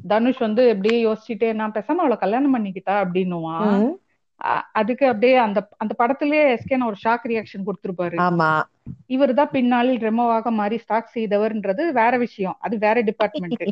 தனுஷ் 0.07 0.39
வந்து 0.39 0.63
அப்படியே 0.69 0.97
யோசிச்சுட்டே 1.05 1.49
நான் 1.53 1.75
பேசாம 1.75 2.01
அவளை 2.03 2.17
கல்யாணம் 2.17 2.55
பண்ணிக்கிட்டா 2.55 2.95
அப்படின்னுவான் 3.03 3.75
அதுக்கு 4.71 5.05
அப்படியே 5.07 5.35
அந்த 5.37 5.59
அந்த 5.77 5.93
படத்திலேயே 5.99 6.45
எஸ்கேன 6.55 6.85
ஒரு 6.85 6.97
ஷாக் 7.03 7.27
ரியாக்ஷன் 7.31 7.67
கொடுத்திருப்பாரு. 7.67 8.17
இவர் 9.07 9.33
தான் 9.33 9.51
பின்னாளில் 9.51 10.01
ரெமோவாக 10.01 10.51
மாறி 10.51 10.77
ஸ்டாக் 10.77 11.13
செய்தவர்ன்றது 11.15 11.83
வேற 11.91 12.13
விஷயம். 12.17 12.57
அது 12.59 12.75
வேற 12.77 12.97
டிபார்ட்மெண்ட் 13.01 13.63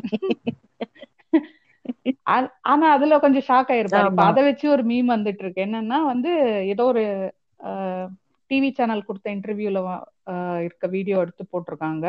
ஆனா 2.62 2.86
அதுல 2.90 3.18
கொஞ்சம் 3.18 3.46
ஷாக் 3.48 3.72
ஆயிருப்பாரு. 3.74 4.10
அதை 4.28 4.42
வச்சு 4.44 4.66
ஒரு 4.70 4.82
மீம் 4.82 5.12
வந்துட்டு 5.14 5.42
இருக்கு. 5.44 5.66
என்னன்னா 5.66 5.98
வந்து 6.12 6.32
ஏதோ 6.66 6.84
ஒரு 6.84 7.04
டிவி 8.52 8.70
சேனல் 8.72 9.06
கொடுத்த 9.06 9.28
இன்டர்வியூல 9.36 9.80
இருக்க 10.66 10.86
வீடியோ 10.88 11.16
எடுத்து 11.24 11.44
போட்டிருக்காங்க. 11.52 12.06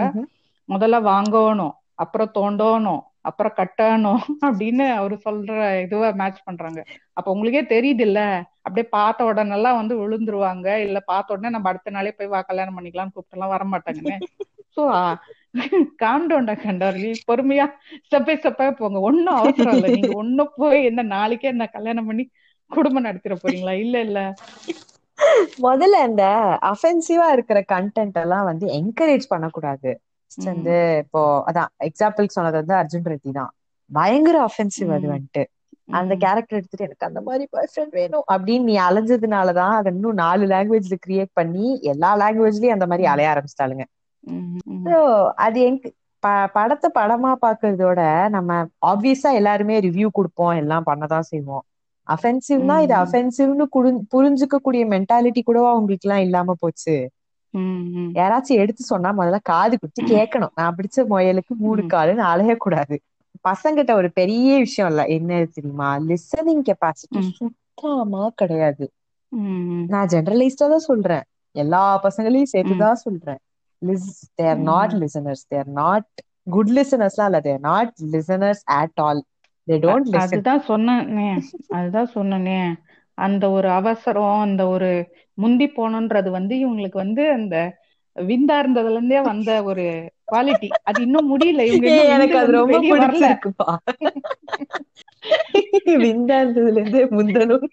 முதல்ல 0.69 0.97
வாங்கணும் 1.09 1.73
அப்புறம் 2.03 2.31
தோண்டணும் 2.35 3.01
அப்புறம் 3.29 3.55
கட்டணும் 3.59 4.23
அப்படின்னு 4.47 4.85
அவரு 4.95 5.15
சொல்ற 5.25 5.51
இதுவ 5.83 6.07
மேட்ச் 6.21 6.39
பண்றாங்க. 6.43 6.79
அப்ப 7.13 7.27
உங்களுக்கே 7.33 7.61
தெரியுது 7.69 8.03
இல்ல 8.07 8.19
அப்படியே 8.65 8.85
பார்த்த 8.91 9.27
உடனே 9.29 9.55
எல்லாம் 9.57 9.79
வந்து 9.81 9.95
விழுந்துருவாங்க. 10.01 10.67
இல்ல 10.87 10.99
பார்த்த 11.11 11.35
உடனே 11.35 11.49
நம்ம 11.49 11.69
அடுத்த 11.71 11.91
நாளே 11.91 12.11
போய் 12.11 12.31
வா 12.33 12.41
கல்யாணம் 12.43 12.77
பண்ணிக்கலாம்னு 12.77 13.15
கூப்பிட்டு 13.15 13.37
எல்லாம் 13.37 13.53
வர 13.55 13.65
மாட்டாங்கன்னு 13.73 14.17
சோ 14.77 14.83
காண்டோண்டா 16.01 16.53
கண்டாரி 16.59 17.09
பொறுமையா 17.27 17.65
ஸ்டெப் 18.05 18.25
பை 18.25 18.35
ஸ்டெப்பா 18.37 18.67
போங்க. 18.73 18.99
ஒன்னும் 19.01 19.39
அவசரம் 19.39 19.75
இல்ல. 19.77 19.87
நீங்க 19.89 20.11
ஒன்னும் 20.21 20.53
போய் 20.55 20.79
என்ன 20.89 21.01
நாளைக்கே 21.13 21.47
என்ன 21.47 21.65
கல்யாணம் 21.75 22.07
பண்ணி 22.09 22.25
குடும்பம் 22.71 23.07
நடத்திட 23.07 23.35
போறீங்களா? 23.37 23.73
இல்ல 23.85 23.95
இல்ல. 24.01 24.19
முதல்ல 25.65 25.97
இந்த 26.09 26.23
அஃபென்சிவா 26.71 27.27
இருக்கிற 27.35 27.59
கண்டென்ட் 27.73 28.17
எல்லாம் 28.23 28.47
வந்து 28.49 28.65
என்கரேஜ் 28.79 29.25
பண்ணக்கூடாது. 29.33 29.91
வந்து 30.45 30.75
இப்போ 31.03 31.21
அதான் 31.49 31.71
எக்ஸாம்பிள் 31.89 32.35
சொன்னது 32.35 32.57
வந்து 32.61 32.75
அர்ஜுன் 32.81 33.09
ரெட்டி 33.11 33.31
தான். 33.39 33.51
பயங்கர 33.91 34.37
அஃபென்சிவ் 34.49 34.91
அது 34.97 35.07
வந்துட்டு. 35.13 35.43
அந்த 35.97 36.13
கேரக்டர் 36.23 36.57
எடுத்துட்டு 36.59 36.87
எனக்கு 36.87 37.07
அந்த 37.07 37.21
மாதிரி 37.21 37.43
பாய் 37.51 37.69
ஃப்ரெண்ட் 37.71 37.95
வேணும் 37.99 38.25
அப்படின்னு 38.33 38.67
நீ 38.69 38.75
அலைஞ்சதுனாலதான் 38.85 39.73
அதை 39.79 39.89
இன்னும் 39.95 40.21
நாலு 40.23 40.45
லாங்குவேஜ்ல 40.53 40.97
கிரியேட் 41.05 41.31
பண்ணி 41.33 41.65
எல்லா 41.93 42.11
லாங்குவேஜ்லயும் 42.21 42.75
அந்த 42.77 42.87
மாதிரி 42.91 43.05
அலைய 43.13 43.31
ஆரம்பிச்சிட்டாளுங்க. 43.33 43.85
ஸோ 44.85 44.95
அது 45.45 45.59
எங்க 45.69 45.91
படத்தை 46.55 46.89
படமா 46.97 47.31
பாக்குறதோட 47.41 48.01
நம்ம 48.35 48.51
ஆப்வியஸா 48.91 49.29
எல்லாருமே 49.39 49.75
ரிவ்யூ 49.87 50.07
கொடுப்போம் 50.13 50.55
எல்லாம் 50.61 50.87
பண்ணதான் 50.89 51.29
செய்வோம். 51.31 51.63
அஃபென்சிவ்னா 52.07 52.75
இது 52.85 52.95
அஃபென்சிவ்னு 52.95 53.65
புரிஞ்சுக்க 54.13 54.55
கூடிய 54.59 54.85
மென்டாலிட்டி 54.85 55.41
கூடவா 55.43 55.71
உங்களுக்கு 55.73 56.07
எல்லாம் 56.07 56.23
இல்லாம 56.25 56.55
போச்சு. 56.59 56.95
யாராச்சும் 58.19 58.61
எடுத்து 58.63 58.83
சொன்னா 58.83 59.09
முதல்ல 59.17 59.37
காது 59.43 59.75
குத்தி 59.79 60.01
கேட்கணும் 60.13 60.53
நான் 60.59 60.75
பிடிச்ச 60.77 61.05
முயலுக்கு 61.11 61.53
மூணு 61.65 61.81
காலுன்னு 61.93 62.23
அலையக்கூடாது 62.33 62.95
பசங்கிட்ட 63.45 63.91
ஒரு 63.93 64.09
பெரிய 64.11 64.49
விஷயம் 64.57 64.89
இல்ல. 64.91 65.01
என்ன 65.15 65.39
தெரியுமா? 65.55 65.89
லிசனிங் 66.09 66.63
கெப்பாசிட்டி 66.69 67.21
சுத்தமா 67.31 68.23
கிடையாது. 68.41 68.85
நான் 69.89 70.11
ஜெனரலைஸ்டா 70.13 70.67
தான் 70.73 70.87
சொல்றேன். 70.89 71.25
எல்லா 71.55 71.83
பசங்களையும் 72.05 72.53
சேர்த்துதான் 72.53 73.01
சொல்றேன். 73.05 73.39
Liz 73.81 74.09
they're 74.39 74.59
not. 74.69 74.93
Listeners 75.03 75.45
they're 75.47 75.69
not 75.81 76.07
good 76.47 76.71
லிசனர்ஸ்லாம் 76.77 77.29
இல்ல. 77.31 77.39
They're 77.41 77.61
not 77.61 77.91
listeners 78.13 78.63
at 78.79 78.99
all 79.01 79.21
they 79.67 79.73
a- 79.73 79.81
don't 79.83 80.07
listen 80.07 80.21
அதுதான் 80.23 80.63
சொன்னனே 80.67 81.27
அதுதான் 81.71 82.09
சொன்னனே. 82.13 82.57
அந்த 83.17 83.49
ஒரு 83.51 83.69
அவசரம் 83.71 84.39
அந்த 84.39 84.67
ஒரு 84.67 84.89
முந்தி 85.37 85.67
போனோன்றது 85.69 86.29
வந்து 86.29 86.55
இவங்களுக்கு 86.57 86.97
வந்து 86.97 87.31
அந்த 87.31 87.55
விந்தா 88.15 88.55
இருந்ததுல 88.59 88.91
இருந்தே 88.91 89.21
வந்த 89.21 89.63
ஒரு 89.63 89.85
குவாலிட்டி 90.27 90.67
அது 90.83 90.99
இன்னும் 91.01 91.29
முடியல. 91.29 91.63
இவங்க 91.69 91.87
எனக்கு 92.09 92.37
அது 92.37 92.51
ரொம்ப 92.53 92.79
பிடிச்சிருக்குப்பா. 92.91 93.69
விந்தா 96.03 96.37
இருந்ததுல 96.41 96.79
இருந்து 96.79 97.01
முந்தனும் 97.11 97.67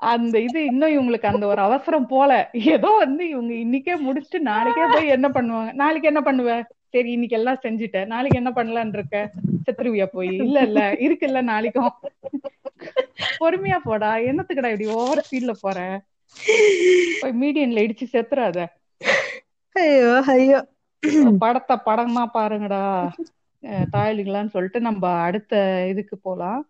அந்த 0.00 0.36
இது 0.40 0.58
இன்னும் 0.64 0.92
இவங்களுக்கு 0.92 1.26
அந்த 1.26 1.44
ஒரு 1.46 1.60
அவசரம் 1.60 2.06
போல. 2.06 2.32
ஏதோ 2.72 2.90
வந்து 2.98 3.22
இவங்க 3.28 3.52
இன்னைக்கே 3.56 3.94
முடிச்சுட்டு 4.04 4.40
நாளைக்கே 4.48 4.86
போய் 4.86 5.14
என்ன 5.16 5.28
பண்ணுவாங்க? 5.28 5.72
நாளைக்கு 5.74 6.08
என்ன 6.08 6.22
பண்ணுவ? 6.22 6.50
சரி 6.88 7.10
இன்னைக்கு 7.12 7.36
எல்லாம் 7.36 7.62
செஞ்சுட்ட. 7.62 8.00
நாளைக்கு 8.06 8.38
என்ன 8.38 8.50
பண்ணலாம்னு 8.52 8.96
இருக்க? 8.96 9.18
செத்துருவியா 9.66 10.06
போய். 10.10 10.36
இல்ல 10.44 10.58
இல்ல. 10.62 10.80
இருக்குல்ல 11.06 11.40
நாளைக்கும். 11.44 11.92
பொறுமையா 13.40 13.78
போடா. 13.82 14.10
என்னத்துக்குடா 14.28 14.72
இப்படி 14.72 14.88
ஓவர் 14.96 15.24
ஸ்பீட்ல 15.24 15.54
போற? 15.60 15.78
போய் 17.20 17.34
மீடியன்ல 17.40 17.84
இடிச்சு 17.86 18.06
செத்துறாத. 18.12 18.58
ஐயோ 19.76 20.10
ஐயோ. 20.32 20.60
படத்தை 21.42 21.76
படமா 21.86 22.22
பாருங்கடா. 22.34 22.82
தாயலிங்களான்னு 23.92 24.48
சொல்லிட்டு 24.48 24.80
நம்ம 24.80 25.04
அடுத்த 25.22 25.54
இதுக்கு 25.88 26.16
போலாம். 26.18 26.60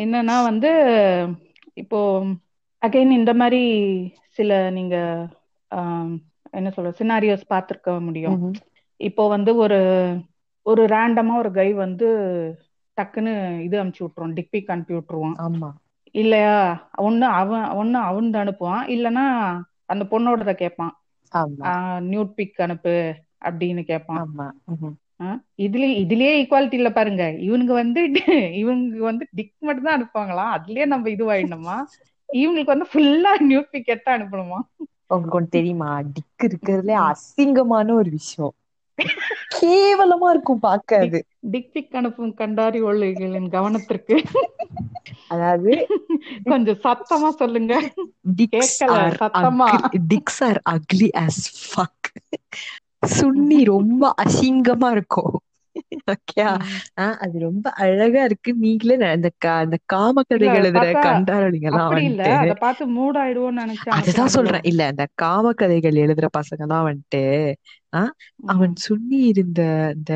என்னன்னா 0.00 0.36
வந்து 0.44 0.70
இப்போ 1.76 1.98
அகைன் 2.82 3.10
இந்த 3.10 3.34
மாதிரி 3.34 3.62
சில 4.28 4.70
நீங்க 4.70 4.96
என்ன 6.50 6.68
சொல்ற 6.76 6.90
சினாரியோஸ் 6.98 7.50
பார்த்திருக்க 7.50 8.00
முடியும். 8.00 8.38
இப்போ 9.00 9.28
வந்து 9.28 9.56
ஒரு 9.56 9.78
ஒரு 10.66 10.82
ரேண்டமா 10.84 11.34
ஒரு 11.36 11.50
கை 11.52 11.72
வந்து 11.74 12.08
டக்குன்னு 12.96 13.32
இது 13.60 13.82
அனுப்பிச்சு 13.82 14.04
விட்டுருவான் 14.04 14.36
டிக்பிக் 14.38 14.70
அனுப்பி 14.70 14.94
விட்டுருவான். 14.94 15.36
ஆமா. 15.46 15.68
இல்லையா? 16.14 16.56
ஒண்ணு 16.98 17.26
அவன் 17.40 17.64
ஒண்ணு 17.80 17.98
அவன் 18.08 18.30
அனுப்புவான். 18.34 18.82
இல்லைன்னா 18.94 19.24
அந்த 19.84 20.04
பொண்ணோடத 20.10 20.52
கேட்பான் 20.54 20.94
நியூட் 22.12 22.32
பிக் 22.38 22.60
அனுப்பு 22.60 22.94
அப்படின்னு 23.44 23.82
கேட்பான் 23.82 24.20
ஆ, 25.22 25.26
இதுலயே 25.58 26.32
ஈக்குவாலிட்டி 26.38 26.74
இல்ல 26.74 26.90
பாருங்க. 26.90 27.24
இவனுங்க 27.40 27.72
வந்து 27.72 28.00
இவங்க 28.54 29.02
வந்து 29.02 29.24
டிக் 29.30 29.54
மட்டும் 29.60 29.84
தான் 29.84 29.96
அனுப்புவாங்களாம் 29.96 30.54
அதுலயே 30.54 30.84
நம்ம 30.84 31.08
இதுவாயிடணுமா? 31.08 31.76
இவங்களுக்கு 32.28 32.74
வந்து 32.74 32.88
ஃபுல்லா 32.92 33.32
நியூட் 33.42 33.70
பிக் 33.70 33.88
எடுத்து 33.88 34.10
அனுப்பணுமா? 34.12 34.60
உங்களுக்கு 35.06 35.38
ஒண்ணு 35.40 35.48
தெரியுமா? 35.48 36.00
டிக் 36.12 36.44
இருக்கிறதுல 36.44 36.94
அசிங்கமான 37.08 37.92
ஒரு 37.92 38.10
விஷயம். 38.10 38.54
கேவலமா 39.56 40.30
இருக்கும் 40.30 40.60
பார்க்க 40.60 40.98
அது 40.98 41.18
டிக் 41.50 41.72
பிக் 41.72 41.96
அனுப்பும் 41.96 42.34
கண்டாரி 42.34 42.80
ஒழுகளின் 42.82 43.48
கவனத்திற்கு. 43.48 44.16
அதாவது 45.28 45.72
கொஞ்சம் 46.44 46.80
சத்தமா 46.84 47.28
சொல்லுங்க. 47.32 47.74
கேட்கல, 48.52 48.96
சத்தமா. 49.20 49.70
Dicks 50.08 50.42
are 50.44 50.60
ugly 50.70 51.08
as 51.20 51.42
fuck 51.68 52.08
சுண்ணி 53.06 53.64
ரொம்ப 53.64 54.14
அசிங்கமா 54.24 54.90
இருக்கும். 54.90 55.40
ஓகே 56.10 56.60
அது 56.94 57.38
ரொம்ப 57.38 57.70
அழகா 57.70 58.24
இருக்கு. 58.24 58.54
நீங்களே 58.54 59.06
அந்த 59.06 59.30
அந்த 59.38 59.76
காம 59.84 60.22
கதைகள் 60.22 60.70
எழுதுற 60.70 60.92
இல்ல. 62.02 62.22
வந்துட்டு 62.22 62.54
பார்த்து 62.54 62.86
மூட் 62.88 63.16
ஆயிடுவோம்னு 63.16 63.86
அதுதான் 63.88 64.26
சொல்றேன். 64.26 64.60
இல்ல 64.62 64.86
அந்த 64.86 65.06
காம 65.14 65.52
கதைகள் 65.52 65.92
எழுதுற 65.92 66.26
பசங்க 66.38 66.66
தான் 66.66 66.94
வந்துட்டு 66.94 67.52
அவன் 68.46 68.72
சுண்ணி 68.88 69.26
இருந்த 69.26 69.92
இந்த 69.94 70.14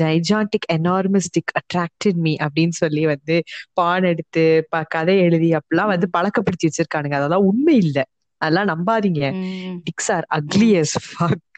ஜைஜாண்டிக் 0.00 0.72
எனார்மிஸ்டிக் 0.72 1.52
அட்ராக்டட் 1.52 2.14
மீ 2.14 2.36
அப்படின்னு 2.36 2.68
சொல்லி 2.68 3.06
வந்து 3.06 3.42
பான் 3.72 4.02
எடுத்து 4.02 4.66
ப- 4.68 4.84
கதை 4.88 5.18
எழுதி 5.18 5.50
அப்படிலாம் 5.50 5.86
வந்து 5.86 6.10
பழக்கப்படுத்தி 6.18 6.66
வச்சிருக்கானுங்க. 6.66 7.14
அதெல்லாம் 7.14 7.44
உண்மை 7.44 7.76
இல்ல. 7.76 8.04
அதெல்லாம் 8.36 8.68
நம்பாதீங்க. 8.68 9.32
Dicks 9.80 10.12
are 10.12 10.26
ugly 10.34 10.84
fuck. 11.20 11.53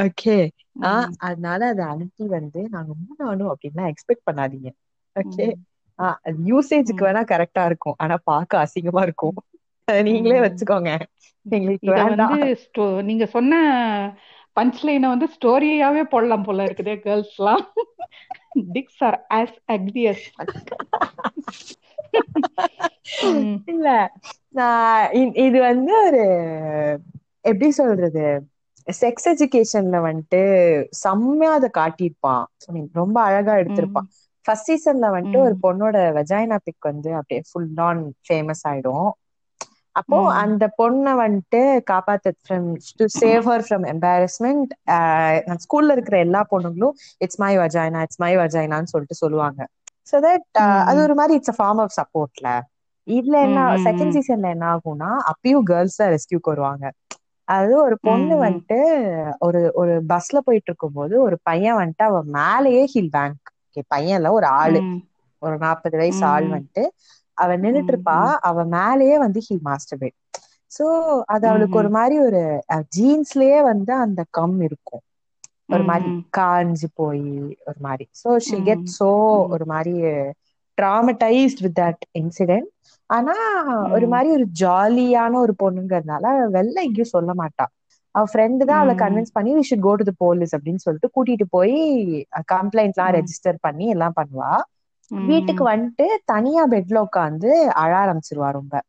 Okay 0.00 0.36
ஆஹ் 0.84 1.08
அதனால 1.26 1.66
அதை 1.66 1.84
அனுப்பி 1.86 2.24
வந்து 2.28 2.60
நாங்க 2.70 2.92
மூணானும் 3.00 3.52
அப்படின்லாம் 3.52 3.90
எக்ஸ்பெக்ட் 3.92 4.26
பண்ணாதீங்க. 4.28 4.70
ஓகே. 5.16 5.46
ஆஹ் 5.98 6.18
அது 6.22 6.38
யூசேஜுக்கு. 6.44 7.02
வேணா 7.06 7.22
கரெக்டா 7.32 7.64
இருக்கும். 7.66 7.96
ஆனா 7.98 8.16
பார்க்க 8.24 8.62
அசிங்கமா 8.64 9.02
இருக்கும். 9.02 9.36
நீங்களே. 10.06 10.38
வச்சுக்கோங்க. 10.40 10.90
எங்களுக்கு 11.46 11.90
வேண்டாம் 11.94 12.36
நீங்க 13.08 13.24
சொன்ன 13.28 13.54
பஞ்ச் 14.56 14.80
லைனை 14.82 15.08
வந்து 15.08 15.28
ஸ்டோரியாவே 15.34 16.02
போடலாம் 16.04 16.44
போல 16.44 16.64
இருக்குதே 16.64 16.94
கேர்ள்ஸ்லாம் 17.04 17.64
டிக்ஸ் 18.72 19.02
ஆர் 19.04 19.18
ஆஸ் 19.34 19.56
அஸ் 19.68 19.88
இல்ல. 23.68 23.88
நான் 24.54 25.12
இது 25.44 25.58
வந்து 25.62 25.92
ஒரு 26.02 26.22
எப்படி 27.44 27.70
சொல்றது? 27.72 28.24
செக்ஸ் 28.86 29.26
எஜுகேஷன்ல 29.30 29.98
வந்துட்டு 30.04 30.40
செம்மையா 31.00 31.52
அதை 31.54 31.68
காட்டியிருப்பான். 31.74 32.44
I 32.64 32.72
mean, 32.74 32.86
ரொம்ப 32.94 33.16
அழகா 33.24 33.54
எடுத்திருப்பான். 33.62 34.06
ஃபர்ஸ்ட் 34.46 34.68
சீசன்ல 34.70 35.06
வந்துட்டு 35.14 35.38
ஒரு. 35.44 35.54
பொண்ணோட 35.64 35.96
வெஜைனா 36.18 36.56
பிக் 36.66 36.88
வந்து 36.90 37.10
அப்படியே 37.18 37.42
ஃபுல் 37.48 37.70
ஆன் 37.86 38.02
ஃபேமஸ் 38.26 38.64
ஆயிடும். 38.70 39.10
அப்போ. 39.96 40.18
அந்த 40.42 40.64
பொண்ணை 40.78 41.12
வந்துட்டு 41.20 41.60
காப்பாத்த 41.90 42.32
from 42.40 42.68
to 43.00 43.04
save 43.16 43.44
her 43.50 43.64
from 43.66 43.84
embarrassment 43.92 44.72
ஸ்கூல்ல 45.64 45.94
இருக்கிற 45.96 46.18
எல்லா 46.26 46.40
பொண்ணுங்களும் 46.52 46.94
it's 47.20 47.40
my 47.42 47.52
vagina 47.60 48.02
it's 48.06 48.22
my 48.24 48.32
வஜைனான்னு 48.38 48.92
சொல்லிட்டு 48.94 49.16
சொல்லுவாங்க. 49.22 49.60
ஸோ 50.06 50.16
தட் 50.24 50.46
அது 50.88 50.98
ஒரு 51.04 51.14
மாதிரி 51.14 51.36
இட்ஸ் 51.38 51.52
அ 51.52 51.58
ஃபார்ம் 51.58 51.80
ஆஃப் 51.84 51.96
சப்போர்ட்ல 51.98 52.48
இதுல 53.06 53.36
என்ன 53.46 53.58
செகண்ட். 53.84 54.14
சீசன்ல 54.16 54.48
என்ன 54.54 54.66
ஆகும்னா 54.74 55.10
அப்பயும் 55.32 55.66
கேர்ள்ஸ் 55.70 55.98
தான் 56.00 56.12
ரெஸ்கியூக்கு 56.14 56.52
வருவாங்க. 56.52 56.84
அது 57.48 57.72
ஒரு 57.80 57.96
பொண்ணு. 58.02 58.34
வந்துட்டு 58.42 58.78
ஒரு 59.40 59.60
ஒரு 59.74 59.94
பஸ்ல 60.10 60.38
போயிட்டு 60.44 60.70
இருக்கும்போது 60.70 61.14
ஒரு 61.22 61.36
பையன் 61.42 61.78
வந்துட்டு 61.80 62.04
அவ 62.04 62.18
மேலேயே 62.36 62.84
ஹில் 62.92 63.12
பேங்க் 63.12 63.40
பையன்ல 63.90 64.28
ஒரு 64.30 64.46
ஆளு. 64.58 64.80
ஒரு 65.42 65.56
நாற்பது 65.58 65.96
வயசு 65.96 66.22
ஆள். 66.26 66.46
வந்துட்டு 66.48 66.84
அவ 67.38 67.50
நின்னுட்டு 67.56 67.92
இருப்பா. 67.92 68.18
அவ 68.48 68.56
மேலேயே 68.74 69.16
வந்து 69.18 69.40
ஹில் 69.46 69.64
மாஸ்டர்பேட் 69.64 70.16
சோ 70.72 70.84
அது 71.34 71.44
அவளுக்கு 71.48 71.76
ஒரு. 71.78 71.90
மாதிரி 71.98 72.16
ஒரு 72.20 72.40
ஜீன்ஸ்லயே 72.96 73.58
வந்து 73.64 73.92
அந்த 74.04 74.20
கம் 74.30 74.58
இருக்கும் 74.68 75.04
ஒரு 75.68 75.84
மாதிரி. 75.84 76.08
காஞ்சு 76.36 76.88
போய் 76.94 77.24
ஒரு 77.68 77.78
மாதிரி 77.80 78.04
சோ 78.20 78.28
ம். 78.48 78.62
Get 78.62 78.86
so. 78.96 79.08
ஒரு 79.54 79.64
மாதிரி 79.66 79.94
ட்ராமடைஸ்ட் 80.82 81.60
வித் 81.60 81.78
தட் 81.78 82.02
இன்சிடென்ட் 82.18 82.68
ஆனா 83.06 83.34
ஒரு. 83.92 84.08
மாதிரி 84.08 84.30
ஒரு 84.30 84.46
ஜாலியான 84.60 85.32
ஒரு 85.32 85.54
பொண்ணுங்கிறதுனால 85.62 86.24
வெளில 86.52 86.72
எங்கேயும் 86.72 87.04
சொல்ல 87.04 87.32
மாட்டா 87.32 87.66
அவ 88.10 88.26
ஃப்ரெண்டு 88.32 88.56
தான் 88.56 88.78
அவளை. 88.78 88.94
கன்வின்ஸ் 88.94 89.32
பண்ணி 89.32 89.54
we 89.54 89.60
should 89.70 89.80
go 89.80 89.94
to 89.94 90.12
police 90.16 90.56
அப்படின்னு 90.56 90.76
சொல்லிட்டு 90.76 91.10
கூட்டிட்டு 91.14 91.46
போய் 91.50 91.74
கம்ப்ளைண்ட் 92.52 92.92
எல்லாம். 92.92 93.12
ரெஜிஸ்டர் 93.12 93.54
பண்ணி 93.60 93.88
எல்லாம் 93.88 94.12
பண்ணுவா. 94.16 94.52
வீட்டுக்கு 95.26 95.68
வந்துட்டு 95.70 96.06
தனியா 96.24 96.68
பெட்ல 96.68 97.04
உட்காந்து 97.16 97.46
அழ 97.64 97.96
ஆரம்பிச்சிருவா 97.96 98.50
ரொம்ப 98.50 98.82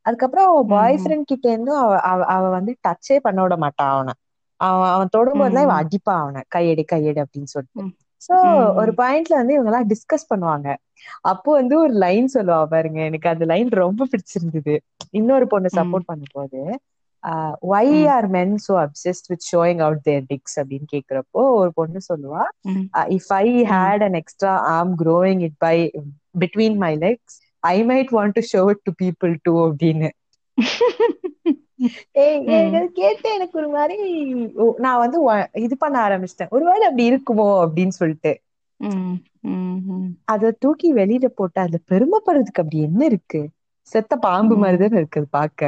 அதுக்கப்புறம் 0.00 0.66
பாய். 0.66 0.94
ஃப்ரெண்ட் 1.04 1.22
கிட்ட 1.22 1.52
இருந்து 1.52 1.76
அவ 1.76 2.24
அவ- 2.24 2.48
வந்து 2.48 2.76
டச்சே 2.88 3.16
பண்ண 3.16 3.42
விட 3.42 3.56
மாட்டான் 3.56 3.90
அவனை 3.90 4.12
அவன் 4.60 4.88
அவன் 4.88 5.08
தொடும்போதுலாம் 5.16 5.62
இவன். 5.62 5.84
அடிப்பா 5.84 6.14
அவனை 6.20 6.42
கையெடு 6.48 6.84
கையெடு 6.84 7.20
அப்படின்னு 7.22 7.42
சொல்லிட்டு. 7.44 7.80
சோ 8.28 8.36
ஒரு. 8.80 8.92
பாயிண்ட்ல 9.00 9.34
வந்து 9.40 9.54
இவங்க 9.54 9.70
எல்லாம் 9.72 9.88
டிஸ்கஸ் 9.92 10.30
பண்ணுவாங்க 10.30 10.68
அப்போ 11.32 11.50
வந்து 11.58 11.74
ஒரு 11.78 11.94
லைன் 12.04 12.28
சொல்லுவா 12.34 12.60
பாருங்க 12.68 12.98
எனக்கு 13.08 13.28
அந்த 13.28 13.44
லைன் 13.52 13.70
ரொம்ப 13.82 14.06
பிடிச்சிருந்தது 14.12 14.74
இன்னொரு 15.18 15.46
பொண்ணு. 15.46 15.70
சப்போர்ட் 15.78 16.08
பண்ணும்போது 16.10 16.60
why 17.70 17.92
um. 17.94 18.08
Are 18.14 18.26
men 18.34 18.54
so 18.64 18.72
obsessed 18.82 19.28
with 19.30 19.46
showing 19.50 19.80
out 19.86 20.02
their 20.04 20.24
dicks 20.30 20.56
அப்படின்னு 20.60 20.88
கேக்குறப்போ 20.94 21.42
ஒரு 21.60 21.70
பொண்ணு 21.74 22.00
சொல்லுவா. 22.08 22.42
If 23.16 23.30
I 23.36 23.46
had 23.72 24.04
an 24.06 24.18
extra 24.20 24.52
arm 24.72 24.94
growing 25.02 25.40
it 25.46 25.58
by 25.58 25.76
between 26.42 26.78
my 26.78 26.92
legs 26.98 27.36
I 27.68 27.76
might 27.84 28.10
want 28.12 28.36
to 28.38 28.44
show 28.52 28.62
it 28.72 28.84
to 28.84 28.92
people 29.02 29.34
too 29.42 29.54
அப்படின்னு 29.66 30.08
கேட்டு 32.94 33.28
எனக்கு 33.34 33.56
ஒரு 33.58 33.68
மாதிரி 33.68 33.96
நான் 34.78 35.02
வந்து 35.04 35.18
இது 35.60 35.74
பண்ண 35.76 35.96
ஆரம்பிச்சிட்டேன் 36.06 36.50
ஒருவேளை 36.50 36.84
அப்படி 36.86 37.06
இருக்குமோ 37.10 37.48
அப்படின்னு 37.64 37.94
சொல்லிட்டு. 37.96 38.32
அத 40.28 40.50
தூக்கி 40.58 40.88
வெளியில 40.94 41.26
போட்டு 41.32 41.58
அதுல 41.60 41.78
பெருமைப்படுறதுக்கு 41.90 42.62
அப்படி 42.62 42.80
என்ன 42.82 43.00
இருக்கு 43.04 43.40
செத்த 43.92 44.12
பாம்பு. 44.18 44.54
மாதிரிதானே 44.56 45.00
இருக்குது 45.00 45.28
பாக்க 45.30 45.60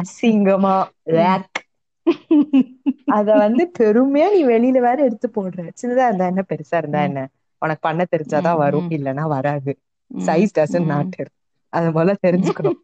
அசிங்கமா 0.00 0.76
அத 3.16 3.28
வந்து 3.36 3.62
பெருமையா 3.78 4.26
நீ 4.32 4.40
வெளியில 4.46 4.78
வேற 4.80 4.98
எடுத்து 5.04 5.28
போடுற 5.30 5.60
சின்னதா 5.80 6.06
இருந்தா 6.06 6.26
என்ன 6.26 6.42
பெருசா 6.48 6.76
இருந்தா. 6.76 7.00
என்ன 7.02 7.20
உனக்கு 7.62 7.82
பண்ண 7.82 8.02
தெரிஞ்சாதான் 8.10 8.60
வரும். 8.64 8.88
இல்லைன்னா 8.90 9.24
வராது. 9.30 9.72
சைஸ் 10.10 10.52
டசன்ட் 10.58 10.86
ம். 10.86 10.92
மேட்டர் 10.92 11.30
அது 11.72 11.90
முதல்ல 11.90 12.14
தெரிஞ்சுக்கணும். 12.26 12.78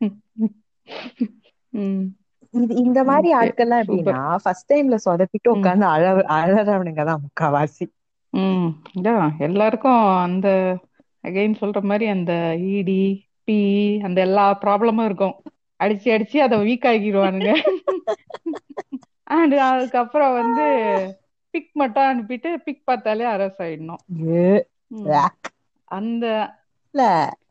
இது 2.54 2.76
இந்த 2.76 3.04
மாதிரி 3.04 3.34
ஆட்கள்லாம் 3.34 3.82
சூப்பர் 3.82 4.14
எப்படின்னா 4.14 4.42
ஃபர்ஸ்ட் 4.42 4.72
டைம்ல 4.72 4.96
சொதப்பிட்டு. 5.04 5.48
உட்காந்து 5.52 5.92
அழ 5.92 6.24
அழறவனுங்க 6.36 7.04
தான் 7.04 7.24
முக்காவாசி. 7.24 7.86
ம். 8.32 8.82
இதான் 8.94 9.38
எல்லாருக்கும் 9.38 10.18
அந்த 10.18 10.78
அகைன் 11.24 11.60
சொல்ற 11.60 11.82
மாதிரி 11.82 12.08
அந்த 12.08 12.56
இடி 12.72 13.30
பி 13.44 14.00
அந்த 14.00 14.20
எல்லா 14.20 14.58
ப்ராப்ளமும் 14.62 15.04
இருக்கும். 15.04 15.44
அடிச்சு 15.80 16.14
அடிச்சு 16.14 16.38
அதை 16.38 16.60
வீக் 16.60 16.90
ஆக்கிடுவானுங்க. 16.90 17.52
அண்ட் 19.32 19.54
அதுக்கப்புறம் 19.66 20.32
வந்து 20.32 20.64
பிக் 21.54 21.70
மட்டும் 21.72 22.02
அனுப்பிட்டு 22.02 22.56
பிக் 22.64 22.84
பார்த்தாலே 22.84 23.26
அரசு 23.26 23.64
ஆயிடணும். 23.64 24.60
அந்த 25.88 26.54
இல்ல. 26.94 27.02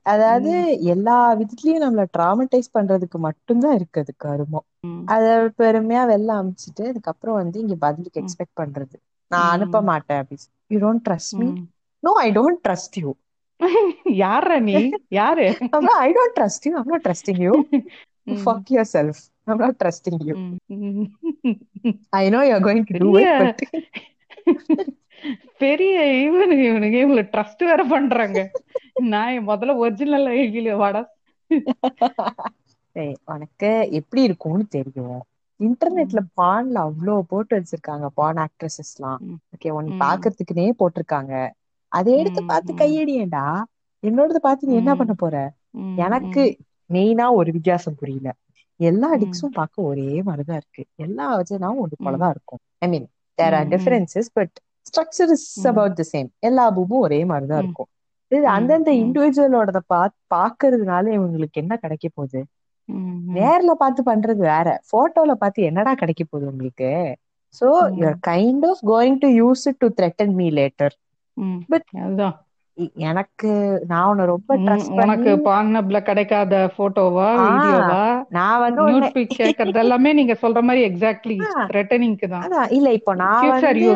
அதாவது 0.03 0.51
எல்லா 0.91 1.15
விதத்துலயும் 1.33 1.83
நம்மள 1.83 2.03
ட்ராமடைஸ் 2.17 2.69
பண்றதுக்கு 2.73 3.17
மட்டும்தான் 3.19 3.75
இருக்குது 3.77 4.11
கருமம். 4.17 4.65
ம், 4.87 5.01
அத 5.05 5.25
பெருமையா 5.59 6.03
வெளில 6.11 6.31
அமிச்சிட்டு 6.39 6.83
அதுக்கப்புறம் 6.87 7.35
வந்து 7.35 7.59
இங்க 7.59 7.75
பதிலுக்கு 7.77 8.21
எக்ஸ்பெக்ட் 8.21 8.59
பண்றது. 8.59 8.95
நான் 9.31 9.51
அனுப்ப 9.51 9.81
மாட்டேன் 9.81 10.21
அப்படி 10.21 10.39
you 10.67 10.79
don't 10.79 11.03
trust 11.09 11.35
me. 11.39 11.47
No 12.03 12.13
I 12.19 12.29
don't 12.31 12.61
trust 12.67 12.97
you 13.01 13.11
யார்ரா 14.21 14.59
நீ? 14.61 14.75
யாரு? 15.15 15.45
I 15.99 16.11
don't 16.11 16.37
trust 16.39 16.65
you 16.67 16.73
I'm 16.77 16.87
not 16.87 17.05
trusting 17.07 17.41
you 17.41 17.53
um, 18.27 18.41
fuck 18.43 18.65
yourself. 18.69 19.17
I'm 19.47 19.59
not 19.59 19.75
trusting 19.79 20.17
you. 20.21 20.35
ம், 20.37 20.57
ம். 20.89 21.07
i 22.19 22.29
know 22.29 22.41
you're 22.41 22.63
going 22.67 22.83
to 22.85 22.93
do 22.95 23.07
பெரிய 23.11 23.29
it 23.43 23.61
but 23.63 24.81
பெரிய 25.57 25.95
இவனுங்க 26.21 26.63
இவனுங்க 26.69 26.97
இவங்களை 26.97 27.23
ட்ரஸ்ட் 27.33 27.63
வேற 27.63 27.81
பண்றாங்க. 27.85 28.39
நான் 29.05 29.47
முதல்ல 29.47 29.75
ஒரிஜினல் 29.75 30.27
ஐடியில 30.35 30.75
வாடா. 30.75 31.01
உனக்கு 33.25 33.69
எப்படி 33.91 34.21
இருக்கும்னு 34.23 34.65
தெரியும். 34.69 35.19
இன்டர்நெட்ல 35.59 36.19
பான்ல 36.41 36.77
அவ்வளோ 36.81 37.21
போட்டு 37.27 37.53
வச்சிருக்காங்க 37.57 38.07
பான் 38.13 38.37
ஆக்ட்ரஸஸ் 38.37 38.93
எல்லாம் 38.95 39.19
ஓகே 39.55 39.69
உன்னை 39.69 39.91
ம், 39.93 40.01
பாக்குறதுக்குனே 40.01 40.67
போட்டிருக்காங்க. 40.79 41.33
அதை 41.91 42.17
எடுத்து 42.17 42.41
பார்த்து 42.45 42.73
கையடியேண்டா 42.73 43.45
என்னோடத 44.03 44.39
பார்த்து 44.39 44.67
நீ 44.67 44.75
என்ன 44.75 44.95
பண்ண 44.95 45.13
போற? 45.13 45.35
எனக்கு 45.97 46.43
மெயினா 46.89 47.25
ஒரு 47.31 47.49
வித்தியாசம் 47.51 47.95
புரியல. 47.95 48.29
எல்லா 48.79 49.09
டிக்ஸும் 49.15 49.53
பார்க்க 49.53 49.81
ஒரே 49.81 50.21
மாதிரிதான் 50.21 50.57
இருக்கு. 50.57 50.83
எல்லா 50.95 51.39
வச்சனாவும் 51.39 51.81
ஒன்று 51.83 51.97
போலதான் 52.05 52.29
இருக்கும். 52.29 52.61
I 52.79 52.87
mean 52.87 53.07
there 53.39 53.53
are 53.53 53.67
differences 53.67 54.29
but 54.33 54.55
structure 54.85 55.31
is 55.31 55.47
about 55.67 55.97
the 55.97 56.03
same 56.11 56.29
எல்லா 56.39 56.65
பூமும் 56.75 57.03
ஒரே 57.05 57.19
மாதிரிதான் 57.25 57.61
இருக்கும். 57.61 57.89
இது 58.31 58.45
அந்தந்த 58.49 58.91
இண்டிவிஜுவலோட 59.03 59.79
பா 59.87 60.01
பாக்குறதுனால 60.35 61.05
இவங்களுக்கு 61.17 61.61
என்ன 61.63 61.73
கிடைக்க 61.77 62.07
போகுது? 62.11 62.41
நேர்ல 63.37 63.71
பார்த்து 63.81 64.01
பண்றது 64.03 64.41
வேற. 64.47 64.67
போட்டோல 64.91 65.33
பார்த்து 65.41 65.67
என்னடா 65.69 65.93
கிடைக்க 65.93 66.23
போகுது 66.25 66.45
உங்களுக்கு? 66.51 66.89
So 67.55 67.67
you're 67.97 68.19
kind 68.27 68.65
of 68.69 68.81
going 68.87 69.19
to 69.23 69.29
use 69.41 69.63
it 69.69 69.79
to 69.79 69.89
threaten 69.97 70.33
me. 70.35 70.47
Later. 70.59 70.95
But 71.71 71.87
அதுதான் 72.01 72.37
எனக்கு 73.07 73.49
நான் 73.89 74.09
உன்னை 74.11 74.25
ரொம்ப 74.27 74.51
ட்ரஸ்ட் 74.63 74.93
உனக்கு 74.97 75.31
பாங்னப்ல 75.47 75.97
கிடைக்காத 76.03 76.53
போட்டோவா 76.77 77.27
வீடியோவா 77.43 78.03
நான் 78.37 78.61
வந்து 78.63 78.81
நியூட் 78.89 79.09
பிக் 79.15 79.35
கேட்கறது 79.35 79.81
எல்லாமே 79.83 80.11
நீங்க 80.19 80.35
சொல்ற 80.43 80.61
மாதிரி 80.67 80.81
எக்ஸாக்ட்லி 80.89 81.37
த்ரெட்டனிங்க்கு 81.69 82.27
தான். 82.29 82.47
இல்ல 82.77 82.87
இப்போ 82.99 83.13
நான் 83.23 83.51
வந்து 83.57 83.91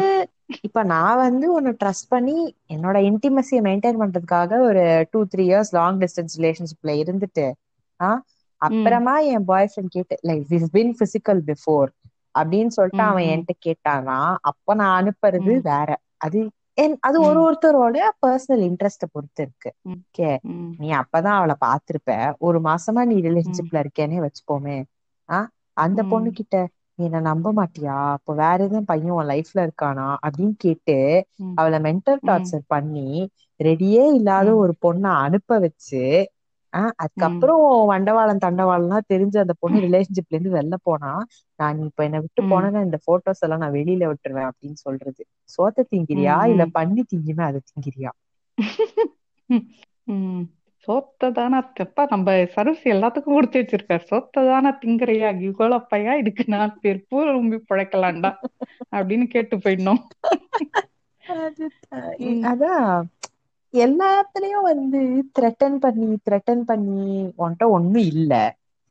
இப்ப 0.65 0.81
நான் 0.87 1.17
வந்து 1.19 1.45
உன்னை 1.53 1.71
ட்ரஸ்ட் 1.79 2.07
பண்ணி 2.07 2.35
என்னோட 2.69 2.97
இன்டிமசியை 3.09 3.61
மெயின்டைன் 3.67 4.01
பண்றதுக்காக 4.01 4.59
ஒரு 4.67 4.83
two 5.11 5.19
three 5.31 5.43
years 5.45 5.71
long 5.73 5.99
distance 6.03 6.35
ரிலேஷன்ஷிப்ல 6.39 6.93
இருந்துட்டு 7.03 7.45
ஆ 7.99 8.09
ம். 8.09 8.21
அப்புறமா 8.61 9.13
என் 9.31 9.45
பாய் 9.45 9.69
ஃப்ரெண்ட் 9.71 9.95
கேட்டு 9.95 10.15
like 10.27 10.43
we've 10.51 10.69
been 10.71 10.93
physical 10.99 11.41
before 11.49 11.89
அப்படின்னு 12.35 12.71
சொல்லிட்டு 12.77 13.03
அவன் 13.05 13.27
என்கிட்ட 13.31 13.55
கேட்டானா 13.67 14.17
அப்ப 14.49 14.75
நான் 14.75 14.97
அனுப்புறது 14.99 15.51
வேற. 15.67 15.89
அது 16.19 16.39
என் 16.77 16.95
அது 17.01 17.17
ஒரு 17.21 17.39
ஒருத்தரோட 17.45 17.97
பர்சனல் 18.21 18.63
இன்ட்ரெஸ்ட 18.67 19.05
பொறுத்து 19.11 19.41
இருக்கு. 19.43 19.69
ஓகே? 19.93 20.31
நீ 20.79 20.87
அப்பதான் 21.01 21.37
அவளை 21.37 21.55
பாத்திருப்ப 21.61 22.11
ஒரு 22.41 22.59
மாசமா 22.61 23.01
நீ 23.05 23.17
ரிலேஷன்ஷிப்ல 23.21 23.77
இருக்கேனே 23.83 24.17
வச்சுப்போமே 24.25 24.77
ஆ 25.29 25.37
அந்த 25.77 26.01
பொண்ணு 26.09 26.29
கிட்ட 26.33 26.55
நீ 26.99 27.05
என்ன 27.05 27.19
நம்ப 27.25 27.47
மாட்டியா? 27.55 27.95
அப்போ 28.15 28.31
வேற 28.41 28.57
எதுவும் 28.63 28.85
பையன் 28.85 29.15
உன் 29.15 29.29
லைஃப்ல 29.31 29.59
இருக்கானா? 29.67 30.07
அப்படின்னு 30.25 30.55
கேட்டு 30.59 30.97
அவளை 31.57 31.77
மென்டல் 31.85 32.21
டார்ச்சர் 32.25 32.63
பண்ணி 32.67 33.09
ரெடியே 33.59 34.03
இல்லாத 34.17 34.49
ஒரு 34.61 34.73
பொண்ணை 34.81 35.11
அனுப்ப 35.25 35.57
வச்சு 35.65 36.01
ஆஹ் 36.73 36.93
அதுக்கப்புறம் 37.03 37.61
வண்டவாளம் 37.91 38.41
தண்டவாளம்லாம் 38.41 39.09
தெரிஞ்சு 39.11 39.37
அந்த 39.41 39.53
பொண்ணு 39.61 39.77
ரிலேஷன்ஷிப்ல 39.85 40.35
இருந்து 40.35 40.55
வெளில 40.55 40.75
போனா 40.83 41.11
நான் 41.59 41.77
நீ 41.77 41.83
இப்ப 41.89 42.03
என்னை 42.05 42.19
விட்டு 42.25 42.41
போனேன்னா 42.45 42.81
இந்த 42.87 42.97
போட்டோஸ் 43.07 43.43
எல்லாம் 43.45 43.63
நான் 43.63 43.77
வெளியில 43.77 44.09
விட்டுருவேன் 44.11 44.49
அப்படின்னு 44.49 44.79
சொல்றது. 44.81 45.21
சோத்த 45.49 45.87
திங்கிறியா? 45.91 46.37
இல்ல 46.51 46.65
பண்ணி 46.77 47.03
திங்கிமே 47.05 47.45
அதை 47.47 47.61
திங்கிறியா? 47.63 48.11
சோத்த 50.85 51.29
தானா 51.31 51.59
தெப்பா? 51.77 52.03
நம்ம 52.09 52.27
சர்வீஸ் 52.53 52.83
எல்லாத்துக்கும் 52.93 53.35
கொடுத்து 53.35 53.61
வச்சிருக்காரு. 53.61 54.03
சொத்த 54.11 54.45
தானா 54.47 54.71
திங்கறியா 54.81 55.29
இவ்வளோப்பையா 55.47 56.13
இதுக்கு 56.21 56.45
நான் 56.47 56.77
பேர் 56.81 57.05
பூரம்பி 57.07 57.59
பிழைக்கலாம்டா 57.69 58.31
அப்படின்னு 58.91 59.27
கேட்டு 59.29 59.57
போயிடணும். 59.57 60.01
அதான் 62.49 62.89
எல்லாத்துலயும் 63.73 64.67
வந்து 64.67 64.99
த்ரெட்டன் 65.35 65.77
பண்ணி 65.79 66.07
த்ரெட்டன் 66.25 66.63
பண்ணி 66.63 67.07
உன்கிட்ட 67.37 67.65
ஒண்ணும் 67.69 68.07
இல்ல 68.13 68.33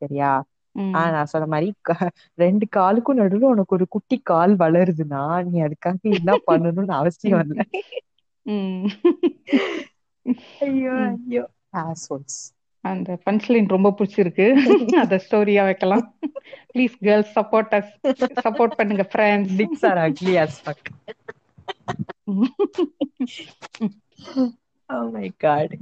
சரியா? 0.02 0.30
ஆஹ் 0.94 1.12
நான் 1.12 1.30
சொன்ன 1.32 1.46
மாதிரி 1.46 1.68
ரெண்டு 2.38 2.66
காலுக்கும் 2.76 3.20
நடுவுல 3.20 3.50
உனக்கு 3.52 3.76
ஒரு 3.76 3.86
குட்டி 3.88 4.16
கால் 4.24 4.54
வளருதுன்னா 4.56 5.22
நீ 5.44 5.56
அதுக்காக 5.62 5.98
என்ன 6.14 6.32
பண்ணணும்னு 6.46 6.94
அவசியம் 7.00 7.42
இல்லை. 7.44 7.64
ஐயோ 10.60 10.94
ஐயோ. 11.06 11.44
அந்த 12.84 13.18
பஞ்ச்லைன் 13.26 13.68
ரொம்ப 13.68 13.94
பிடிச்சிருக்கு. 13.98 14.54
அத 15.02 15.20
ஸ்டோரியா 15.26 15.64
வைக்கலாம். 15.64 16.14
Please 16.74 16.92
girls 17.00 17.34
support 17.34 17.70
us 17.70 17.92
support 18.46 18.76
பண்ணுங்க 18.76 19.08
friends 19.12 19.56
dicks 19.56 19.82
are 19.82 20.08
ugly 20.08 20.38
as 20.38 20.60
fuck. 20.60 20.90
Oh 24.90 25.10
my 25.10 25.32
god. 25.38 25.78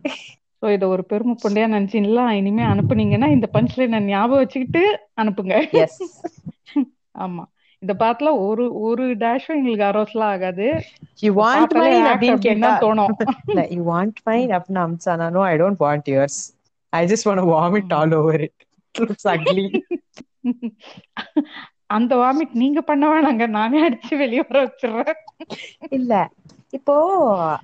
So 0.63 0.73
இதை 0.73 0.89
ஒரு 0.89 1.05
பெருமை 1.05 1.37
பொண்டையா 1.43 1.69
நினைச்சீங்களா 1.69 2.31
இனிமே 2.31 2.63
அனுப்புனீங்கன்னா 2.63 3.31
இந்த 3.31 3.49
பஞ்ச்லைனை 3.53 4.01
ஞாபகம் 4.01 4.39
வச்சுக்கிட்டு 4.39 5.01
அனுப்புங்க. 5.17 5.69
Yes. 5.73 6.23
ஆமா. 7.25 7.47
இந்த 7.83 7.95
பாட்டுல 8.01 8.31
ஒரு 8.47 8.65
ஒரு 8.81 9.05
டேஷும் 9.17 9.57
எங்களுக்கு 9.59 9.87
அரோஸ்லாம் 9.87 10.31
ஆகாது. 10.33 10.67
பார்த்தாலே 11.39 11.91
mine 11.93 12.07
ஆக்ட் 12.09 12.25
அப்படின்னு 12.25 12.45
கேட்டா 12.47 12.71
தோணும். 12.81 13.13
இல்ல 13.47 13.63
you 13.75 13.83
want 13.93 14.17
mine 14.29 14.51
அப்படின்னு 14.57 14.83
அமிச்சானா 14.85 15.27
no 15.37 15.43
I 15.43 15.57
don't 15.63 15.81
want 15.87 16.05
yours. 16.15 16.37
I 16.93 17.03
just 17.07 17.25
want 17.29 17.41
to 17.43 17.49
vomit 17.53 17.87
ம். 17.89 17.95
all 17.99 18.15
over 18.15 18.39
it. 18.47 18.55
It 18.95 19.03
looks 19.03 19.27
ugly. 19.35 19.67
அந்த 21.95 22.17
வாமிட் 22.17 22.53
நீங்க 22.53 22.81
பண்ண 22.81 23.05
வேணாங்க 23.09 23.47
நானே 23.49 23.79
அடிச்சு 23.89 24.15
வெளியே 24.17 24.43
வர 24.49 24.59
வச்சிடுறேன். 24.65 25.19
இல்ல 25.91 26.13
இப்போ 26.71 26.95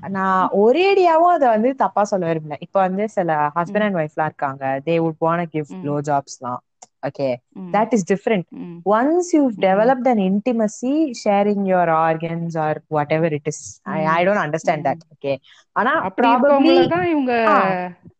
நான் 0.08 0.48
ஒரேடியாவும் 0.62 1.34
அதை 1.36 1.48
வந்து 1.48 1.74
தப்பா 1.74 2.04
சொல்ல 2.04 2.26
விரும்பல. 2.28 2.56
இப்போ 2.60 2.80
வந்து 2.80 3.08
சில 3.08 3.28
ஹஸ்பண்ட் 3.54 3.86
அண்ட் 3.86 4.00
ஒய்ஃப்லாம் 4.00 4.30
இருக்காங்க. 4.30 4.64
They 4.86 4.94
would 5.04 5.20
want 5.20 5.52
give 5.54 5.68
um. 5.68 5.80
Blow 5.82 5.94
ஜாப்ஸ்லாம் 6.00 6.60
okay 7.02 7.28
um 7.58 7.74
that 7.74 7.90
is 7.92 8.02
different. 8.04 8.44
ம் 8.58 8.80
once 8.86 9.26
you've 9.34 9.56
ம் 9.60 9.60
developed 9.60 10.06
an 10.06 10.18
intimacy 10.20 10.92
sharing 11.14 11.66
your 11.66 11.86
organs 12.00 12.56
or 12.56 12.72
whatever 12.88 13.28
it 13.38 13.46
is. 13.46 13.58
I, 13.86 14.00
I 14.08 14.20
ம் 14.20 14.24
don't 14.24 14.42
understand 14.46 14.80
ம் 14.80 14.88
that 14.88 15.00
okay. 15.14 15.36
ஆனா 15.76 15.92
probably 16.20 16.78
தான் 16.92 17.06
இவங்க 17.12 17.32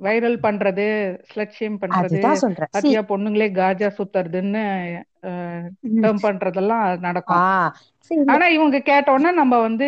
viral 0.01 0.39
பண்றது 0.39 0.87
ஸ்லட் 1.31 1.57
shame 1.59 1.79
பண்றது 1.81 2.23
அதுதான் 2.23 2.43
சொல்றேன். 2.45 2.73
பாத்தியா 2.75 3.01
பொண்ணுங்களே 3.11 3.49
காஜா 3.53 3.89
சுத்துறதுன்னு 3.99 4.65
ம், 5.85 6.03
டேர்ம் 6.03 6.25
பண்றதெல்லாம் 6.27 6.85
நடக்கும். 7.01 7.45
ஆனா 8.29 8.45
இவங்க 8.49 8.77
கேட்டோன்னே 8.91 9.31
நம்ம 9.33 9.55
வந்து 9.61 9.87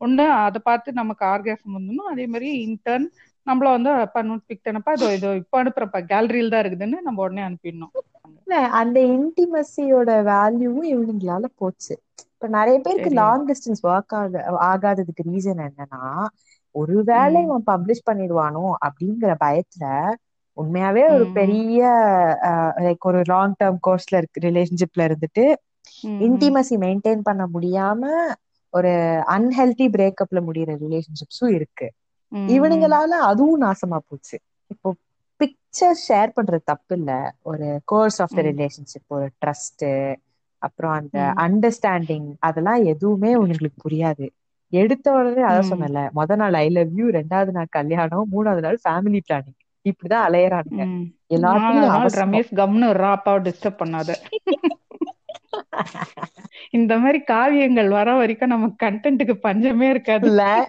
ஒண்ணு 0.00 0.24
அதை 0.44 0.60
பார்த்து 0.64 0.92
நமக்கு 0.92 1.24
ஆர்காசம் 1.26 1.74
வந்துடணும் 1.76 2.12
அதே 2.12 2.26
மாதிரி 2.26 2.48
இன்டர்ன் 2.66 3.06
நம்மள 3.46 3.68
வந்து 3.72 3.92
பண்ணு 4.14 4.34
பிக் 4.42 4.62
தானப்பா 4.62 4.92
இதோ 4.94 5.08
இதோ 5.14 5.30
இப்ப 5.40 5.62
அனுப்புறப்பா 5.62 6.00
கேலரியில் 6.10 6.52
தான் 6.52 6.62
இருக்குதுன்னு 6.64 6.98
நம்ம 7.02 7.22
உடனே 7.24 7.42
அனுப்பிடணும். 7.46 7.94
இல்ல 8.46 8.54
அந்த 8.80 8.98
இன்டிமசியோட 9.14 10.10
வேல்யூவும் 10.28 10.88
இவனுங்களால 10.92 11.44
போச்சு. 11.58 11.94
இப்ப 12.32 12.48
நிறைய 12.54 12.76
பேருக்கு 12.80 13.10
லாங் 13.16 13.44
டிஸ்டன்ஸ் 13.50 13.82
ஒர்க் 13.88 14.14
ஆக 14.14 14.42
ஆகாததுக்கு 14.68 15.22
ரீசன் 15.28 15.62
என்னன்னா 15.66 16.02
ஒருவேளை 16.74 17.38
இவன் 17.44 17.64
பப்ளிஷ் 17.70 18.06
பண்ணிடுவானோ 18.08 18.64
அப்படிங்கிற 18.86 19.32
பயத்துல 19.40 19.84
உண்மையாவே 20.58 21.04
ஒரு 21.14 21.26
பெரிய 21.32 21.80
லைக் 22.84 23.06
ஒரு 23.10 23.20
லாங் 23.28 23.58
டேர்ம் 23.58 23.78
கோர்ஸ்ல 23.82 24.20
இருக்கு 24.20 24.46
ரிலேஷன்ஷிப்ல 24.46 25.06
இருந்துட்டு 25.08 25.44
இன்டிமசி 26.20 26.74
மெயின்டைன் 26.82 27.22
பண்ண 27.24 27.42
முடியாம 27.54 28.02
ஒரு 28.74 28.92
அன்ஹெல்தி 29.34 29.86
பிரேக்கப்ல 29.94 30.40
முடியிற 30.46 30.70
ரிலேஷன்ஷிப்ஸும் 30.82 31.54
இருக்கு. 31.56 31.86
இவனுங்களால 32.52 33.18
அதுவும் 33.30 33.62
நாசமா 33.62 33.98
போச்சு. 34.04 34.36
இப்போ 34.70 34.88
பிக்சர் 35.40 36.00
ஷேர் 36.04 36.34
பண்றது 36.36 36.62
தப்பு 36.64 36.96
இல்ல 36.96 37.12
ஒரு 37.42 37.68
கோர்ஸ் 37.84 38.18
ஆஃப் 38.22 38.34
த 38.34 38.42
ரிலேஷன்ஷிப் 38.48 39.08
ஒரு 39.08 39.26
ட்ரஸ்ட் 39.40 39.86
அப்புறம் 40.62 40.94
அந்த 40.98 41.18
அண்டர்ஸ்டாண்டிங் 41.38 42.28
அதெல்லாம் 42.48 42.82
எதுவுமே 42.92 43.30
உங்களுக்கு 43.36 43.80
புரியாது. 43.84 44.26
எடுத்த 44.72 45.06
உடனே 45.12 45.42
அதான் 45.44 45.70
சொன்னல 45.70 46.02
முத 46.18 46.36
நாள் 46.36 46.54
ஐ 46.56 46.66
லவ் 46.70 46.92
யூ 46.94 47.06
ரெண்டாவது 47.16 47.52
நாள் 47.52 47.68
கல்யாணம் 47.70 48.30
மூணாவது 48.32 48.60
நாள் 48.60 48.78
ஃபேமிலி 48.84 49.20
பிளானிங் 49.26 49.58
இப்படிதான் 49.84 50.26
அலையறானுங்க. 50.28 50.82
ம். 50.86 51.04
எல்லாத்துலயும் 51.30 51.76
நாலாவது 51.76 51.88
நாள் 51.88 51.98
அவசரம். 51.98 52.22
ரமேஷ் 52.24 52.52
கம்னு 52.60 52.88
ராப்பாவை 53.02 53.40
டிஸ்டர்ப் 53.46 53.80
பண்ணாத. 53.80 54.10
இந்த 56.70 56.98
மாதிரி 56.98 57.18
காவியங்கள் 57.20 57.88
வர 57.88 58.14
வரைக்கும் 58.14 58.48
நமக்கு 58.48 58.86
கண்டென்ட்டுக்கு 58.86 59.32
பஞ்சமே 59.32 59.88
இருக்காது. 59.88 60.26
இல்ல. 60.26 60.68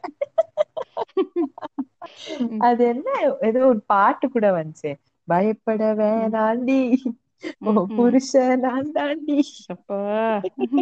ம். 2.50 2.60
அது 2.60 2.86
என்ன? 2.86 3.10
ஏதோ 3.42 3.66
ஒரு 3.68 3.82
பாட்டு 3.86 4.30
கூட 4.30 4.48
வந்துச்சு. 4.52 4.94
பயப்பட 5.28 5.94
வேணாண்டி 5.96 6.80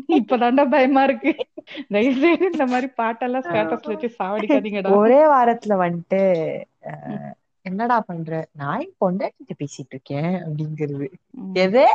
இப்பதாண்டா 0.10 0.70
பயமா 0.70 1.04
இருக்கு. 1.04 1.32
தயவு 1.90 2.20
செய்து 2.20 2.50
இந்த 2.52 2.66
மாதிரி 2.66 2.88
பாட்டெல்லாம் 2.98 3.44
ஸ்டேட்டஸ்ல 3.46 3.88
வச்சு 3.88 4.16
சாவடிக்காதீங்கடா. 4.20 4.96
ஒரே 4.96 5.22
வாரத்துல 5.26 5.76
வந்துட்டு 5.84 6.22
என்னடா 7.66 8.00
பண்ற? 8.00 8.48
நான் 8.52 8.86
பொண்டாட்டிட்டு 9.02 9.54
பேசிட்டு 9.60 9.90
இருக்கேன்? 9.90 10.32
அப்படிங்கிறது. 10.44 11.08
எது? 11.54 11.86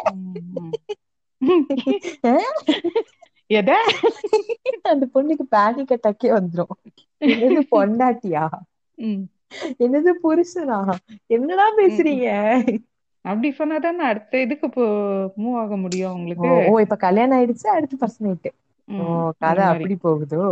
எத? 3.51 3.71
அந்த 4.83 5.07
பொண்ணுக்கு 5.15 5.45
பேனிக் 5.51 5.95
அட்டாக்கே 5.95 6.29
வந்துரும். 6.29 6.75
என்னது 7.21 7.61
பொண்டாட்டியா? 7.71 8.45
என்னது 9.79 10.13
புருஷனா? 10.23 10.79
என்னடா 11.27 11.67
பேசுறீங்க? 11.77 12.29
அப்படி 13.25 13.49
சொன்னாதான் 13.59 14.05
அடுத்த 14.11 14.41
இதுக்கு 14.41 14.67
மூவ் 15.37 15.57
ஆக 15.57 15.77
முடியும் 15.77 16.13
உங்களுக்கு. 16.13 16.51
ஓ 16.69 16.79
இப்ப 16.79 16.97
கல்யாணம் 16.97 17.39
ஆயிடுச்சு 17.39 17.67
அடுத்து 17.67 17.97
நைட் 18.19 18.53
ஓ 18.89 19.31
கதை 19.39 19.65
அப்படி 19.65 19.97
போகுதோ? 19.97 20.45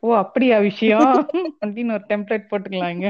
ஓ 0.00 0.14
அப்படியா 0.14 0.58
விஷயம்? 0.58 1.12
அப்படின்னு 1.60 1.92
ஒரு 1.92 2.04
டெம்ப்ளேட் 2.08 2.50
போட்டுக்கலாங்க. 2.50 3.06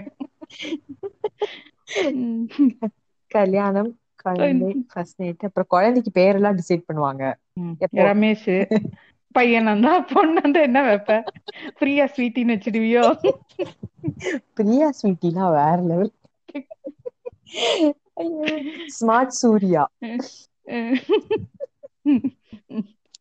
கல்யாணம் 3.30 3.90
குழந்தை 4.26 4.70
ஃபர்ஸ்ட் 4.92 5.20
நைட் 5.22 5.46
அப்புறம் 5.48 5.70
குழந்தைக்கு 5.74 6.10
பேரெல்லாம் 6.20 6.59
டிசைட் 6.60 6.88
பண்ணுவாங்க. 6.90 7.24
ரமேஷ் 8.10 8.51
பையன்? 9.36 9.68
வந்தா 9.72 9.92
பொண்ணு? 10.12 10.40
வந்து 10.42 10.60
என்ன 10.68 10.80
வைப்ப? 10.88 11.12
பிரியா 11.78 12.05
ஸ்வீட்டின்னு 12.14 12.56
வச்சிடுவியோ? 12.56 13.05
பிரியா 14.59 14.88
ஸ்வீட்டிலாம் 14.98 15.55
வேற 15.60 15.78
level 15.92 16.12
smart 18.98 19.34
Surya. 19.42 19.82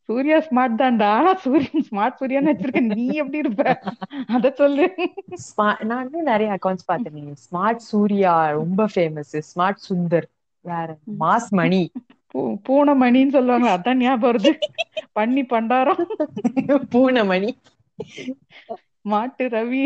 Surya 0.08 0.38
smart 0.48 0.80
தான்டா. 0.82 1.10
சூரியன் 1.44 1.86
ஸ்மார்ட் 1.90 2.18
சூர்யான்னு 2.20 2.52
வச்சிருக்க. 2.52 2.82
நீ 2.96 3.06
எப்படி 3.22 3.42
இருப்ப? 3.44 3.64
அத 4.36 4.52
சொல்லு. 4.62 4.86
நான் 5.90 6.04
வந்து 6.04 6.22
நிறைய 6.32 6.58
அக்கௌண்ட்ஸ் 6.58 6.90
பார்த்தேன் 6.92 7.34
ஸ்மார்ட் 7.46 7.84
சூர்யா 7.92 8.34
ரொம்ப 8.60 8.88
famous 8.96 9.34
smart 9.52 9.84
Sundar. 9.90 10.28
Mass 11.22 11.50
Mani. 11.60 11.82
பூனை 12.68 12.94
மணின்னு 13.02 13.36
சொல்லுவாங்க. 13.38 13.68
அதான் 13.78 14.02
ஞாபகம் 14.04 14.30
வருது. 14.30 14.52
பண்ணி 15.18 15.44
பண்டாரம். 15.54 16.04
பூனை 16.94 17.24
மணி. 17.32 17.50
மாட்டு 19.12 19.46
ரவி. 19.56 19.84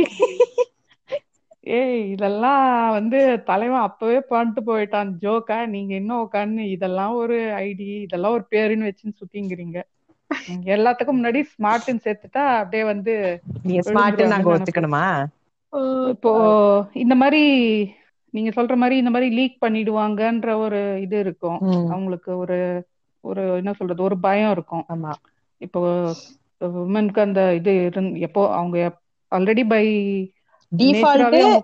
ஏய் 1.78 2.04
இதெல்லாம் 2.12 2.66
வந்து 2.98 3.20
தலைவன் 3.50 3.86
அப்பவே 3.88 4.20
பண்ணிட்டு 4.30 4.62
போயிட்டான். 4.70 5.10
ஜோக்கா 5.24 5.58
நீங்க 5.74 5.94
இன்னும் 5.96 6.24
உட்காந்து 6.26 6.66
இதெல்லாம் 6.76 7.16
ஒரு 7.22 7.38
ஐடி 7.66 7.90
இதெல்லாம் 8.06 8.36
ஒரு 8.38 8.46
பேருன்னு 8.56 8.90
வச்சுன்னு 8.90 9.20
சுத்திங்கிறீங்க. 9.22 9.80
எல்லாத்துக்கும் 10.76 11.18
முன்னாடி 11.20 11.42
ஸ்மார்ட்னு 11.54 12.04
சேர்த்துட்டா 12.06 12.44
அப்படியே 12.62 12.84
வந்து 12.94 13.14
நீங்க 13.64 13.82
ஸ்மார்ட் 13.90 14.24
நாங்க 14.34 14.50
ஒத்துக்கணுமா? 14.56 15.06
இப்போ 16.14 16.32
இந்த 17.04 17.16
மாதிரி 17.22 17.44
நீங்க 18.34 18.50
சொல்ற 18.58 18.74
மாதிரி 18.76 18.96
இந்த 18.98 19.12
மாதிரி 19.12 19.30
லீக் 19.38 19.58
பண்ணிடுவாங்கன்ற 19.62 20.52
ஒரு 20.66 20.80
இது 21.06 21.18
இருக்கும். 21.26 21.60
அவங்களுக்கு 21.88 22.32
ஒரு 22.44 22.58
ஒரு 23.24 23.44
என்ன 23.60 23.72
சொல்றது 23.74 24.02
ஒரு 24.04 24.18
பயம் 24.20 24.54
இருக்கும். 24.56 24.86
இப்போ 25.62 25.80
உமனுக்கு 26.82 27.20
அந்த 27.22 27.42
இது 27.60 27.72
எப்போ 28.28 28.42
அவங்க 28.58 28.78
ஆல்ரெடி 29.32 29.64
பை 29.68 29.84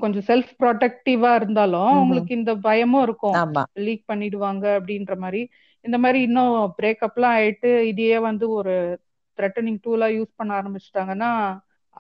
கொஞ்சம் 0.01 0.25
செல்ஃப் 0.29 0.51
ப்ரொடெக்டிவா 0.59 1.31
இருந்தாலும் 1.39 1.89
அவங்களுக்கு 1.93 2.31
இந்த 2.39 2.51
பயமும் 2.67 3.03
இருக்கும். 3.07 3.39
லீக் 3.85 4.09
பண்ணிடுவாங்க 4.11 4.65
அப்படின்ற 4.77 5.13
மாதிரி. 5.23 5.41
இந்த 5.85 5.97
மாதிரி 6.03 6.19
இன்னும் 6.27 6.55
பிரேக்கப்லாம் 6.77 7.35
ஆயிட்டு 7.37 7.69
இதையே 7.91 8.17
வந்து 8.27 8.45
ஒரு 8.59 8.73
த்ரெட்டனிங் 9.39 9.79
டூலா 9.85 10.07
யூஸ் 10.15 10.31
பண்ண 10.33 10.51
ஆரம்பிச்சிட்டாங்கன்னா 10.59 11.31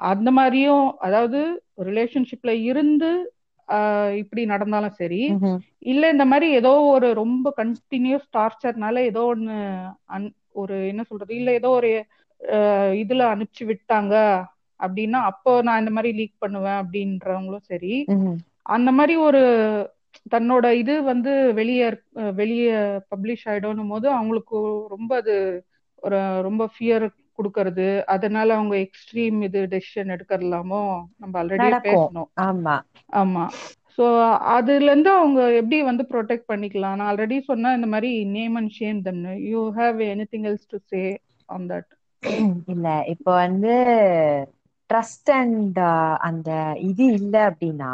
அந்த 0.09 0.29
மாதிரியும் 0.31 0.85
அதாவது 1.05 1.39
ரிலேஷன்ஷிப்ல 1.87 2.51
இருந்து 2.69 3.09
இப்படி 4.17 4.45
நடந்தாலும் 4.45 4.91
சரி. 4.93 5.21
இல்ல 5.85 6.09
இந்த 6.09 6.25
மாதிரி 6.25 6.47
ஏதோ 6.51 6.73
ஒரு 6.89 7.13
ரொம்ப 7.13 7.53
கண்டினியூஸ் 7.57 8.27
டார்ச்சர்னால 8.33 8.97
ஏதோ 9.03 9.23
ஒண்ணு 9.33 9.57
ஒரு 10.53 10.87
என்ன 10.87 11.03
சொல்றது 11.03 11.35
இல்ல 11.35 11.51
ஏதோ 11.51 11.69
ஒரு 11.71 11.91
இதுல 12.95 13.23
அனுப்பிச்சு 13.33 13.65
விட்டாங்க 13.65 14.15
அப்படின்னா 14.79 15.19
அப்போ 15.23 15.61
நான் 15.61 15.79
இந்த 15.79 15.91
மாதிரி 15.91 16.17
லீக் 16.17 16.39
பண்ணுவேன் 16.39 16.79
அப்படின்றவங்களும் 16.81 17.67
சரி. 17.67 17.93
அந்த 18.69 18.91
மாதிரி 18.91 19.15
ஒரு 19.27 19.41
தன்னோட 20.31 20.65
இது 20.73 21.03
வந்து 21.03 21.31
வெளியே 21.53 21.87
வெளியே 22.35 22.73
பப்ளிஷ் 23.11 23.45
ஆயிடும் 23.45 23.89
போது 23.89 24.07
அவங்களுக்கு 24.09 24.57
ரொம்ப 24.89 25.15
அது 25.15 25.35
ஒரு 26.03 26.17
ரொம்ப 26.41 26.69
ஃபியர் 26.73 27.05
கொடுக்கறது 27.37 27.85
அதனால 28.13 28.47
அவங்க 28.55 28.75
எக்ஸ்ட்ரீம் 28.85 29.37
இது 29.43 29.61
டெசிஷன் 29.67 30.13
எடுக்கறலாமோ? 30.15 30.81
நம்ம 31.17 31.33
ஆல்ரெடி 31.41 31.69
பேசணும். 31.85 32.29
ஆமா. 32.43 32.75
ஆமா. 33.21 33.45
சோ 33.97 34.05
அதுல 34.55 34.89
இருந்து 34.91 35.09
அவங்க 35.11 35.41
எப்படி 35.59 35.77
வந்து 35.89 36.03
ப்ரொடெக்ட் 36.11 36.49
பண்ணிக்கலாம்? 36.51 36.95
நான் 36.95 37.09
ஆல்ரெடி 37.11 37.37
சொன்னா 37.43 37.71
இந்த 37.73 37.87
மாதிரி 37.87 38.11
name 38.37 38.55
and 38.55 38.73
shame 38.73 38.99
them 39.01 39.21
you 39.51 39.61
have 39.75 39.99
anything 40.13 40.47
else 40.51 40.69
to 40.69 40.79
say 40.85 41.01
on 41.49 41.67
that 41.71 41.91
இல்ல. 42.73 42.87
இப்போ 43.13 43.31
வந்து 43.43 43.73
ட்ரஸ்ட் 44.89 45.31
அண்ட் 45.37 45.79
அந்த 46.27 46.49
இது 46.89 47.05
இல்ல 47.19 47.35
அப்படின்னா 47.49 47.93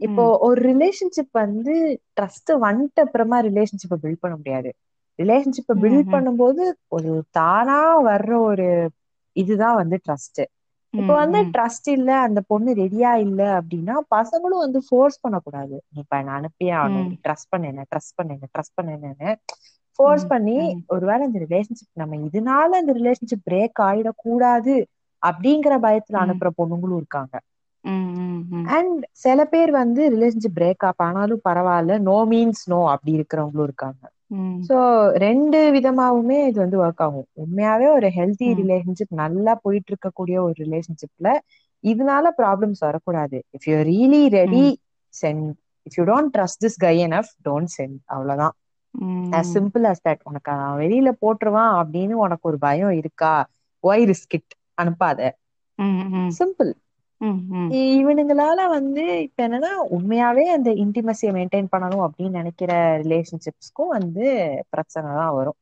இப்போ 0.00 0.22
ஒரு 0.46 0.60
ரிலேஷன்ஷிப் 0.68 1.34
வந்து 1.40 1.74
ட்ரஸ்ட் 2.16 2.52
வந்துட்ட 2.62 3.00
அப்புறமா 3.06 3.38
ரிலேஷன்ஷிப்பை 3.48 3.98
பில்ட் 4.04 4.22
பண்ண 4.22 4.34
முடியாது. 4.36 4.70
ரிலேஷன்ஷிப்பை 5.20 5.74
பில்ட் 5.82 6.10
பண்ணும்போது 6.10 6.64
ஒரு 6.90 7.10
தானா 7.32 7.78
வர்ற 8.06 8.32
ஒரு 8.44 8.66
இதுதான் 9.36 9.78
வந்து 9.80 9.96
ட்ரஸ்ட் 10.04 10.42
இப்போ 10.94 11.12
வந்து 11.16 11.38
ட்ரஸ்ட் 11.54 11.88
இல்ல 11.90 12.10
அந்த 12.26 12.40
பொண்ணு 12.46 12.70
ரெடியா 12.74 13.10
இல்ல 13.24 13.40
அப்படின்னா 13.58 13.96
பசங்களும் 14.10 14.62
வந்து 14.64 14.80
ஃபோர்ஸ் 14.86 15.20
பண்ணக்கூடாது. 15.20 15.76
இப்ப 16.00 16.12
என்ன 16.18 16.32
அனுப்பியே 16.38 16.72
ஆகணும். 16.78 17.08
ட்ரஸ்ட் 17.24 17.50
பண்ண 17.50 17.60
ட்ரஸ்ட் 17.90 18.16
பண்ண 18.16 18.38
ட்ரஸ்ட் 18.48 18.76
பண்ணேன்னு 18.78 19.30
ஃபோர்ஸ் 19.98 20.26
பண்ணி 20.28 20.56
ஒருவேளை 20.94 21.22
இந்த 21.26 21.40
ரிலேஷன்ஷிப் 21.44 21.92
நம்ம 21.94 22.18
இதனால 22.28 22.80
இந்த 22.80 22.92
ரிலேஷன்ஷிப் 22.98 23.46
பிரேக் 23.46 23.80
ஆயிடக்கூடாது 23.82 24.74
அப்படிங்கிற 25.22 25.74
பயத்துல 25.84 26.18
அனுப்புற 26.22 26.48
பொண்ணுங்களும் 26.58 26.98
இருக்காங்க. 26.98 27.34
அண்ட் 28.72 28.94
சில 29.22 29.40
பேர் 29.48 29.70
வந்து 29.74 30.02
ரிலேஷன்ஷிப் 30.10 30.56
பிரேக் 30.56 30.86
அப் 30.88 31.02
ஆனாலும் 31.06 31.44
பரவாயில்ல 31.44 31.98
நோ 32.04 32.18
மீன்ஸ் 32.30 32.64
நோ 32.66 32.80
அப்படி 32.92 33.12
இருக்கிறவங்களும் 33.18 33.66
இருக்காங்க. 33.66 34.02
சோ 34.64 34.76
ரெண்டு 35.16 35.58
விதமாவுமே 35.76 36.38
இது 36.46 36.58
வந்து 36.60 36.78
ஒர்க் 36.84 37.02
ஆகும். 37.02 37.28
உண்மையாவே 37.42 37.86
ஒரு 37.96 38.08
ஹெல்த்தி 38.16 38.48
ரிலேஷன்ஷிப் 38.60 39.14
நல்லா 39.22 39.52
போயிட்டு 39.62 39.90
இருக்கக்கூடிய 39.92 40.36
ஒரு 40.40 40.54
ரிலேஷன்ஷிப்ல 40.64 41.28
இதனால 41.84 42.26
ப்ராப்ளம்ஸ் 42.38 42.80
வரக்கூடாது. 42.80 43.38
If 43.56 43.66
you 43.66 43.76
really 43.90 44.22
ready 44.32 44.64
send 45.14 45.46
if 45.86 45.96
you 45.98 46.04
don't 46.04 46.32
trust 46.36 46.62
this 46.64 46.78
guy 46.78 46.94
enough 47.06 47.32
don't 47.48 47.72
send 47.78 47.98
அவ்வளவுதான். 48.06 48.54
As 49.32 49.46
சிம்பிள் 49.54 49.84
as 49.84 49.98
தட் 50.00 50.22
உனக்கு 50.22 50.52
நான் 50.52 50.78
வெளியில 50.78 51.08
போட்டுருவான் 51.20 51.72
அப்படின்னு 51.80 52.14
உனக்கு 52.24 52.48
ஒரு 52.48 52.58
பயம் 52.58 52.94
இருக்கா? 53.00 53.34
ஒய் 53.84 54.04
ரிஸ்க் 54.10 54.36
இட் 54.38 54.52
அனுப்பாத. 54.78 55.20
சிம்பிள் 56.30 56.70
இவனுங்களால 57.96 58.60
வந்து 58.72 59.02
இப்ப 59.26 59.40
என்னன்னா 59.46 59.72
உண்மையாவே 59.96 60.44
அந்த 60.54 60.70
இன்டிமசியை 60.82 61.32
மெயின்டைன் 61.36 61.72
பண்ணணும் 61.72 62.04
அப்படின்னு 62.06 62.40
நினைக்கிற 62.40 62.70
ரிலேஷன்ஷிப்ஸ்க்கும் 63.02 63.94
வந்து 63.96 64.24
பிரச்சனை 64.72 65.08
தான் 65.14 65.36
வரும் 65.38 65.58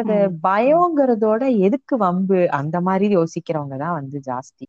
அது 0.00 0.14
பயங்கிறதோட 0.44 1.42
எதுக்கு 1.66 1.94
வம்பு? 1.98 2.38
அந்த 2.58 2.76
மாதிரி 2.86 3.06
யோசிக்கிறவங்க 3.16 3.76
தான் 3.78 3.96
வந்து 3.98 4.18
ஜாஸ்தி. 4.26 4.64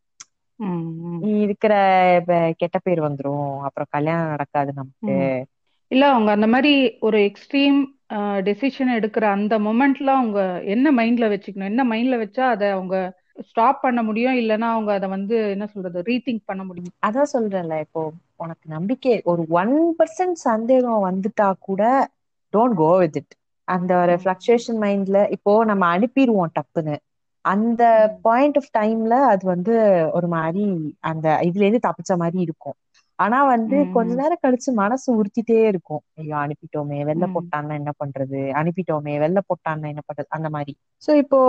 இருக்கிற 1.37 1.73
கெட்ட 2.61 2.77
பேர் 2.79 3.01
வந்துரும். 3.07 3.35
அப்புறம் 3.67 3.89
கல்யாணம் 3.91 4.31
நடக்காது 4.33 4.71
நமக்கு. 4.75 5.15
இல்ல 5.91 6.03
அவங்க 6.11 6.29
அந்த 6.35 6.47
மாதிரி 6.53 6.73
ஒரு 7.07 7.17
எக்ஸ்ட்ரீம் 7.27 7.77
டெசிஷன் 8.47 8.91
எடுக்கிற 8.97 9.25
அந்த 9.35 9.55
மொமெண்ட்ல 9.65 10.09
அவங்க 10.17 10.39
என்ன 10.73 10.87
மைண்ட்ல 10.97 11.25
வச்சுக்கணும்? 11.31 11.71
என்ன 11.71 11.83
மைண்ட்ல 11.91 12.17
வச்சா 12.23 12.43
அதை 12.53 12.67
அவங்க 12.71 12.95
ஸ்டாப் 13.45 13.81
பண்ண 13.81 14.03
முடியும் 14.03 14.33
இல்லைன்னா 14.33 14.67
அவங்க 14.69 14.93
அதை 14.93 15.09
வந்து 15.09 15.49
என்ன 15.49 15.65
சொல்றது 15.65 16.01
ரீதிங்க் 16.01 16.43
பண்ண 16.45 16.63
முடியும். 16.63 16.93
அதான் 17.05 17.33
சொல்றேன்ல 17.33 17.79
இப்போ 17.79 18.11
உனக்கு 18.35 18.69
நம்பிக்கை 18.69 19.21
ஒரு 19.23 19.45
ஒன் 19.49 19.95
பர்சன்ட் 19.99 20.39
சந்தேகம் 20.41 21.05
வந்துட்டா 21.05 21.53
கூட 21.59 22.09
டோன்ட் 22.53 22.75
கோ 22.75 22.97
வித் 22.97 23.15
இட் 23.15 23.35
அந்த 23.67 23.91
ஒரு 23.97 24.13
ஃபிளக்சுவேஷன் 24.17 24.79
மைண்ட்ல 24.81 25.29
இப்போ 25.29 25.63
நம்ம 25.65 25.85
அனுப்பிடுவோம் 25.97 26.53
டப்புன்னு. 26.59 26.95
அந்த 27.45 27.83
பாயிண்ட் 28.21 28.57
ஆஃப் 28.57 28.71
டைம்ல 28.77 29.13
அது 29.23 29.45
வந்து 29.45 29.73
ஒரு 30.11 30.27
மாதிரி 30.27 30.63
அந்த 30.99 31.39
இதுல 31.43 31.65
இருந்து 31.65 31.87
தப்பிச்ச 31.87 32.17
மாதிரி 32.17 32.39
இருக்கும். 32.39 32.77
ஆனா 33.19 33.43
வந்து 33.43 33.87
கொஞ்ச 33.91 34.15
நேரம் 34.15 34.41
கழிச்சு 34.45 34.73
மனசு 34.73 35.23
உறுத்திட்டே 35.23 35.67
இருக்கும். 35.67 36.03
ஐயோ 36.15 36.35
அனுப்பிட்டோமே 36.35 37.05
வெள்ள 37.05 37.25
போட்டான்னா 37.25 37.73
என்ன 37.73 37.91
பண்றது? 38.03 38.41
அனுப்பிட்டோமே 38.53 39.19
வெள்ள 39.19 39.41
போட்டான்னா 39.49 39.87
என்ன 39.87 40.01
பண்றது? 40.07 40.29
அந்த 40.29 40.49
மாதிரி. 40.49 40.77
சோ 41.07 41.13
இப்போ 41.15 41.39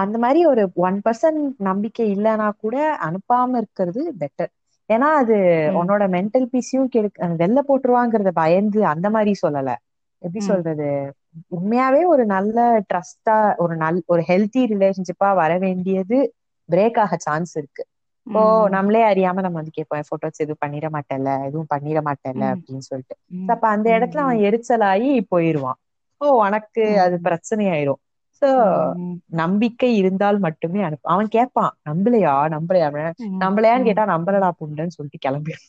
அந்த 0.00 0.16
மாதிரி 0.18 0.40
ஒரு 0.46 0.62
ஒன் 0.80 0.98
பர்சன்ட் 1.04 1.38
நம்பிக்கை 1.60 2.06
இல்லைன்னா 2.14 2.48
கூட 2.58 2.76
அனுப்பாம 3.06 3.56
இருக்கிறது 3.56 4.02
பெட்டர் 4.20 4.50
ஏன்னா 4.90 5.08
அது 5.20 5.36
உன்னோட 5.80 6.04
மென்டல் 6.10 6.46
பீஸையும் 6.50 6.88
கெடுக்க 6.88 7.12
வெளில 7.38 7.60
போட்டுருவாங்கிறத 7.68 8.30
பயந்து 8.36 8.80
அந்த 8.86 9.06
மாதிரி 9.10 9.32
சொல்லல. 9.42 9.70
எப்படி. 10.22 10.40
சொல்றது? 10.42 10.88
உண்மையாவே 11.56 12.02
ஒரு 12.06 12.24
நல்ல 12.28 12.58
ட்ரஸ்டா 12.88 13.34
ஒரு 13.56 13.74
நல் 13.76 13.98
ஒரு 14.06 14.22
ஹெல்த்தி 14.28 14.62
ரிலேஷன்ஷிப்பா 14.72 15.30
வர 15.34 15.52
வேண்டியது 15.58 16.18
பிரேக் 16.68 16.98
ஆக 16.98 17.16
சான்ஸ் 17.18 17.52
இருக்கு. 17.56 17.82
இப்போ. 18.26 18.42
நம்மளே 18.70 19.02
அறியாம 19.04 19.42
நம்ம 19.42 19.58
வந்து 19.60 19.72
கேட்போம் 19.72 20.08
போட்டோஸ் 20.10 20.38
எதுவும் 20.38 20.62
பண்ணிட 20.64 20.86
மாட்டேல 20.94 21.28
எதுவும் 21.46 21.70
பண்ணிட 21.70 21.98
மாட்டேல. 22.06 22.42
அப்படின்னு 22.54 22.84
சொல்லிட்டு. 22.86 23.16
அப்ப 23.52 23.64
அந்த 23.68 23.86
இடத்துல. 23.90 24.22
அவன் 24.22 24.42
எரிச்சலாகி 24.46 25.10
போயிருவான். 25.30 25.78
ஓ 26.20 26.26
உனக்கு 26.40 26.84
அது. 27.00 27.16
பிரச்சனை 27.26 27.66
ஆயிரும் 27.68 28.00
சோ. 28.42 28.48
நம்பிக்கை 29.40 29.90
இருந்தால் 30.00 30.38
மட்டுமே 30.44 30.80
அனுப்பு 30.82 31.06
அவன் 31.08 31.28
கேட்பான் 31.28 31.72
நம்பலையா 31.84 32.34
நம்பலையா. 32.54 32.88
நம்பலையான்னு. 33.40 33.86
கேட்டா 33.88 34.04
நம்பலடா 34.14 34.50
புண்டன்னு 34.60 34.96
சொல்லிட்டு 34.96 35.24
கிளம்பிடும் 35.24 35.66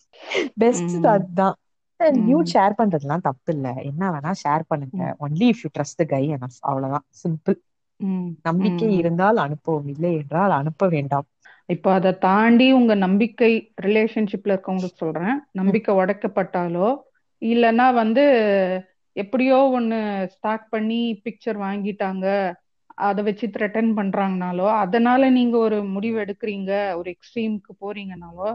பெஸ்ட். 0.57 0.95
அதுதான் 1.11 1.55
நியூட் 2.23 2.51
ஷேர் 2.51 2.77
பண்றதுலாம் 2.77 3.25
தப்பு 3.27 3.51
இல்ல 3.53 3.67
என்ன 3.89 4.03
வேணா 4.13 4.31
ஷேர் 4.41 4.63
பண்ணுங்க. 4.67 4.93
Only 5.19 5.47
if 5.51 5.63
you 5.63 5.69
trust 5.73 6.03
guy 6.07 6.23
enough 6.31 6.59
அவ்வளவுதான் 6.61 7.07
சிம்பிள். 7.21 7.57
நம்பிக்கை. 8.45 8.89
இருந்தால் 8.99 9.37
அனுப்பவும் 9.45 9.89
இல்லை 9.93 10.11
என்றால் 10.21 10.53
அனுப்ப 10.53 10.87
வேண்டாம் 10.89 11.27
இப்போ 11.69 11.89
அதை 11.93 12.11
தாண்டி 12.19 12.65
உங்க 12.73 12.93
நம்பிக்கை 12.99 13.51
ரிலேஷன்ஷிப்ல 13.81 14.53
இருக்கவங்களுக்கு 14.53 14.97
சொல்றேன் 14.97 15.35
நம்பிக்கை 15.51 15.93
உடைக்கப்பட்டாலோ 15.95 16.89
இல்லைன்னா 17.41 17.87
வந்து 17.95 18.23
எப்படியோ 19.15 19.57
ஒன்னு 19.69 19.97
ஸ்டார்ட் 20.31 20.69
பண்ணி 20.69 20.99
பிக்சர் 21.25 21.57
வாங்கிட்டாங்க. 21.61 22.25
அதை 23.01 23.21
வச்சு 23.23 23.47
த்ரெட்டன் 23.47 23.91
பண்றாங்கனாலோ 23.97 24.67
அதனால 24.75 25.29
நீங்க 25.29 25.55
ஒரு 25.57 25.77
முடிவு 25.85 26.17
எடுக்கிறீங்க 26.19 26.71
ஒரு 26.95 27.09
எக்ஸ்ட்ரீம்க்கு 27.15 27.73
போறீங்கனாலோ 27.81 28.49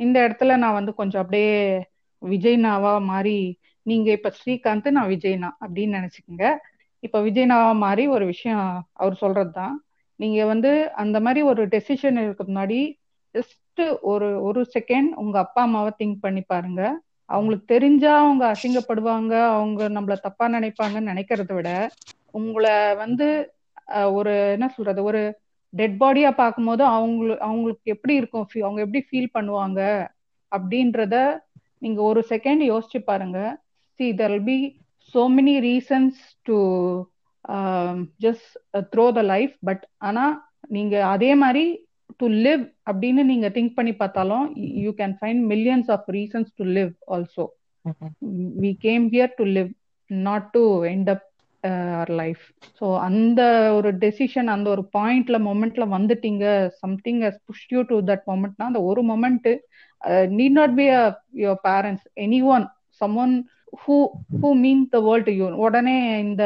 இந்த 0.00 0.16
இடத்துல 0.26 0.56
நான் 0.56 0.72
வந்து 0.72 0.94
கொஞ்சம் 0.94 1.22
அப்படியே 1.22 1.52
விஜய்னாவா 2.22 2.94
மாறி 3.04 3.38
நீங்க 3.86 4.08
இப்ப 4.12 4.32
ஸ்ரீகாந்த் 4.38 4.88
நான் 4.90 5.08
விஜய்னா 5.08 5.50
அப்படின்னு 5.60 5.96
நினைச்சுக்கோங்க. 5.98 6.46
இப்ப 7.02 7.20
விஜய்னாவா 7.22 7.72
மாறி 7.76 8.04
ஒரு 8.08 8.24
விஷயம் 8.26 8.68
அவர் 8.92 9.20
சொல்றதுதான். 9.20 9.74
நீங்க 10.20 10.44
வந்து 10.44 10.70
அந்த 10.94 11.20
மாதிரி 11.20 11.40
ஒரு 11.42 11.62
டெசிஷன் 11.66 12.20
எடுக்க 12.22 12.44
முன்னாடி 12.44 12.78
ஜஸ்ட் 13.34 13.82
ஒரு 14.02 14.28
ஒரு 14.42 14.60
செகண்ட் 14.74 15.10
உங்க 15.14 15.38
அப்பா 15.38 15.62
அம்மாவை 15.62 15.92
திங்க் 15.98 16.18
பண்ணி 16.20 16.42
பாருங்க. 16.46 16.82
அவங்களுக்கு 17.34 17.66
தெரிஞ்சா 17.66 18.12
அவங்க 18.18 18.44
அசிங்கப்படுவாங்க 18.52 19.34
அவங்க 19.50 19.88
நம்மள 19.88 20.14
தப்பா 20.20 20.46
நினைப்பாங்கன்னு 20.48 21.12
நினைக்கிறத 21.12 21.52
விட 21.54 21.70
உங்களை 22.34 22.74
வந்து 22.94 23.26
ஒரு 24.12 24.32
என்ன 24.52 24.66
சொல்றது 24.68 25.02
ஒரு 25.02 25.22
டெட் 25.72 25.96
பாடியா 26.00 26.30
பார்க்கும்போது 26.34 26.82
அவங்களுக்கு 26.90 27.44
அவங்களுக்கு 27.44 27.92
எப்படி 27.94 28.14
இருக்கும் 28.14 28.46
அவங்க 28.62 28.80
எப்படி 28.80 29.02
ஃபீல் 29.08 29.34
பண்ணுவாங்க 29.34 29.80
அப்படின்றத 30.52 31.16
நீங்க 31.82 32.00
ஒரு 32.02 32.20
செகண்ட் 32.28 32.62
யோசிச்சு 32.64 32.98
பாருங்க. 33.04 33.38
See 34.00 34.06
there 34.12 34.36
be 34.46 34.56
so 35.14 35.22
many 35.36 35.54
reasons 35.64 36.20
to 36.46 36.56
just 38.20 38.52
throw 38.92 39.04
the 39.12 39.22
life 39.32 39.54
but 39.60 39.84
ஆனா 40.00 40.24
நீங்க 40.68 40.94
அதே 41.06 41.34
மாதிரி 41.34 41.64
டு 42.20 42.26
லிவ் 42.46 42.62
அப்படின்னு 42.88 43.22
நீங்க 43.24 43.48
திங்க் 43.48 43.76
பண்ணி 43.76 43.92
பார்த்தாலும் 43.94 44.46
you 44.84 44.90
can 45.00 45.14
find 45.20 45.42
millions 45.52 45.90
of 45.90 46.08
reasons 46.16 46.50
to 46.58 46.66
live 46.76 46.92
also 47.14 47.44
we 48.62 48.72
came 48.86 49.06
here 49.14 49.32
to 49.38 49.46
live 49.56 49.70
not 50.10 50.48
to 50.52 50.64
end 50.92 51.10
up 51.14 51.24
our 51.64 52.10
life 52.14 52.42
so 52.80 52.86
அந்த 53.06 53.40
ஒரு 53.76 53.90
டெசிஷன் 53.98 54.48
அந்த 54.54 54.66
ஒரு 54.70 54.82
பாயிண்ட்ல 54.96 55.36
மொமெண்ட்ல 55.46 55.84
வந்துட்டீங்க 55.94 56.44
something 56.82 57.20
has 57.24 57.40
push 57.46 57.66
you 57.70 57.82
to 57.92 57.98
that 58.10 58.24
மொமெண்ட்னா 58.26 58.68
அந்த 58.70 58.82
ஒரு 58.90 59.02
moment 59.12 59.48
need 60.34 60.58
not 60.60 60.74
be 60.74 60.86
your 61.42 61.60
parents 61.64 62.06
anyone 62.56 62.66
someone 63.24 63.34
who 63.82 63.96
who 64.40 64.50
mean 64.64 64.82
the 64.90 64.98
world 65.00 65.30
you 65.38 65.46
உடனே 65.66 65.96
இந்த 66.20 66.44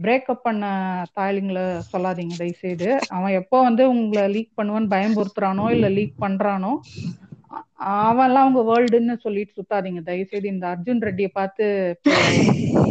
பிரேக்கப் 0.00 0.44
பண்ண 0.46 0.64
தாய்லிங்களை 1.18 1.64
சொல்லாதீங்க 1.92 2.34
தயவுசெய்து. 2.40 2.88
அவன் 3.16 3.36
எப்போ 3.40 3.56
வந்து 3.68 3.82
உங்களை 3.94 4.24
லீக் 4.34 4.58
பண்ணுவான்னு 4.60 4.92
பயம்புறுத்துறானோ 4.94 5.66
இல்ல 5.76 5.88
லீக் 5.98 6.14
பண்றானோ 6.24 6.72
அவன்லாம் 8.04 8.44
அவங்க 8.44 8.62
வேர்ல்டுன்னு 8.70 9.14
சொல்லிட்டு 9.24 9.58
சுத்தாதீங்க. 9.58 10.00
தயவுசெய்து 10.08 10.48
இந்த 10.54 10.66
அர்ஜுன் 10.74 11.04
ரெட்டியை 11.08 11.30
பார்த்து 11.38 11.64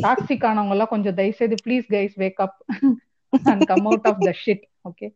டாக்ஸிக் 0.06 0.46
ஆனவங்க 0.50 0.76
எல்லாம் 0.76 0.94
கொஞ்சம் 0.94 1.18
தயவுசெய்து 1.20 1.58
please 1.66 1.88
guys 1.96 2.16
wake 2.24 2.42
up 2.46 2.58
and 3.34 3.64
come 3.72 3.88
out 3.90 4.08
of 4.12 4.24
the 4.28 4.32
shit 4.44 4.66
okay 4.90 5.08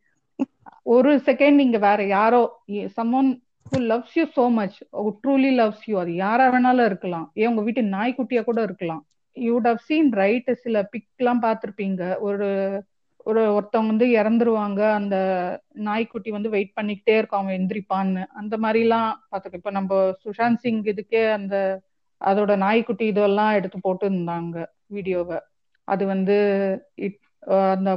ஒரு 0.94 1.10
செகண்ட் 1.28 1.60
நீங்க 1.62 1.78
வேற 1.86 2.00
யாரோ 2.16 2.40
someone 2.96 3.30
who 3.70 3.78
loves 3.92 4.16
you 4.18 4.24
so 4.36 4.44
much 4.58 4.76
truly 5.22 5.50
loves 5.60 5.84
you 5.90 5.94
அது 6.02 6.12
யாரா 6.24 6.46
வேணாலும் 6.54 6.88
இருக்கலாம். 6.90 7.26
ஏன் 7.34 7.50
உங்க 7.50 7.62
வீட்டு 7.68 7.82
நாய்க்குட்டியா 7.96 8.42
கூட 8.44 8.60
இருக்கலாம். 8.62 9.02
யூ 9.36 9.54
ஹவ் 9.60 9.80
சீன் 9.82 10.10
ரைட் 10.12 10.50
சில 10.54 10.82
பிக் 10.82 11.08
எல்லாம் 11.16 11.42
ஒரு 12.20 12.48
ஒரு 13.26 13.42
ஒருத்தவங்க 13.56 13.90
வந்து 13.92 14.06
இறந்துருவாங்க. 14.06 14.80
அந்த 14.92 15.16
நாய்க்குட்டி 15.72 16.30
வந்து 16.30 16.48
வெயிட் 16.48 16.72
பண்ணிக்கிட்டே 16.80 17.14
இருக்கும். 17.18 17.40
அவன் 17.40 17.56
எந்திரிப்பான்னு. 17.60 18.22
அந்த 18.32 18.54
மாதிரி 18.58 18.80
எல்லாம் 18.80 19.08
பார்த்துருக்கோம். 19.30 19.62
இப்ப 19.62 19.70
நம்ம 19.70 20.00
சுஷாந்த் 20.24 20.62
சிங் 20.64 20.82
இதுக்கே 20.82 21.22
அந்த 21.32 21.56
அதோட 22.20 22.56
நாய்க்குட்டி 22.56 23.06
இதெல்லாம் 23.06 23.52
எடுத்து 23.52 23.78
போட்டு 23.80 24.10
இருந்தாங்க 24.10 24.56
வீடியோவை. 24.86 25.38
அது 25.88 26.06
வந்து 26.06 26.36
இட் 26.94 27.18
அந்த 27.74 27.90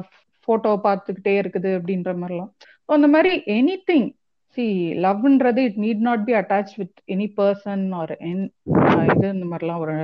போட்டோவை 0.48 0.80
பார்த்துக்கிட்டே 0.84 1.34
இருக்குது 1.42 1.70
அப்படின்ற 1.80 2.12
மாதிரிலாம். 2.22 2.52
அந்த 2.86 3.08
மாதிரி 3.08 3.32
any 3.58 3.76
thing 3.92 4.10
C 4.58 4.66
லவ்ன்றது 5.06 5.62
it 5.68 5.80
need 5.86 6.04
not 6.10 6.26
be 6.26 6.34
attach 6.34 6.74
with 6.76 7.00
any 7.08 7.28
person 7.38 7.86
or 7.96 8.14
என் 8.30 8.44
இது 9.16 9.28
இந்த 9.34 9.46
மாதிரிலாம் 9.52 9.84
ஒரு 9.86 9.98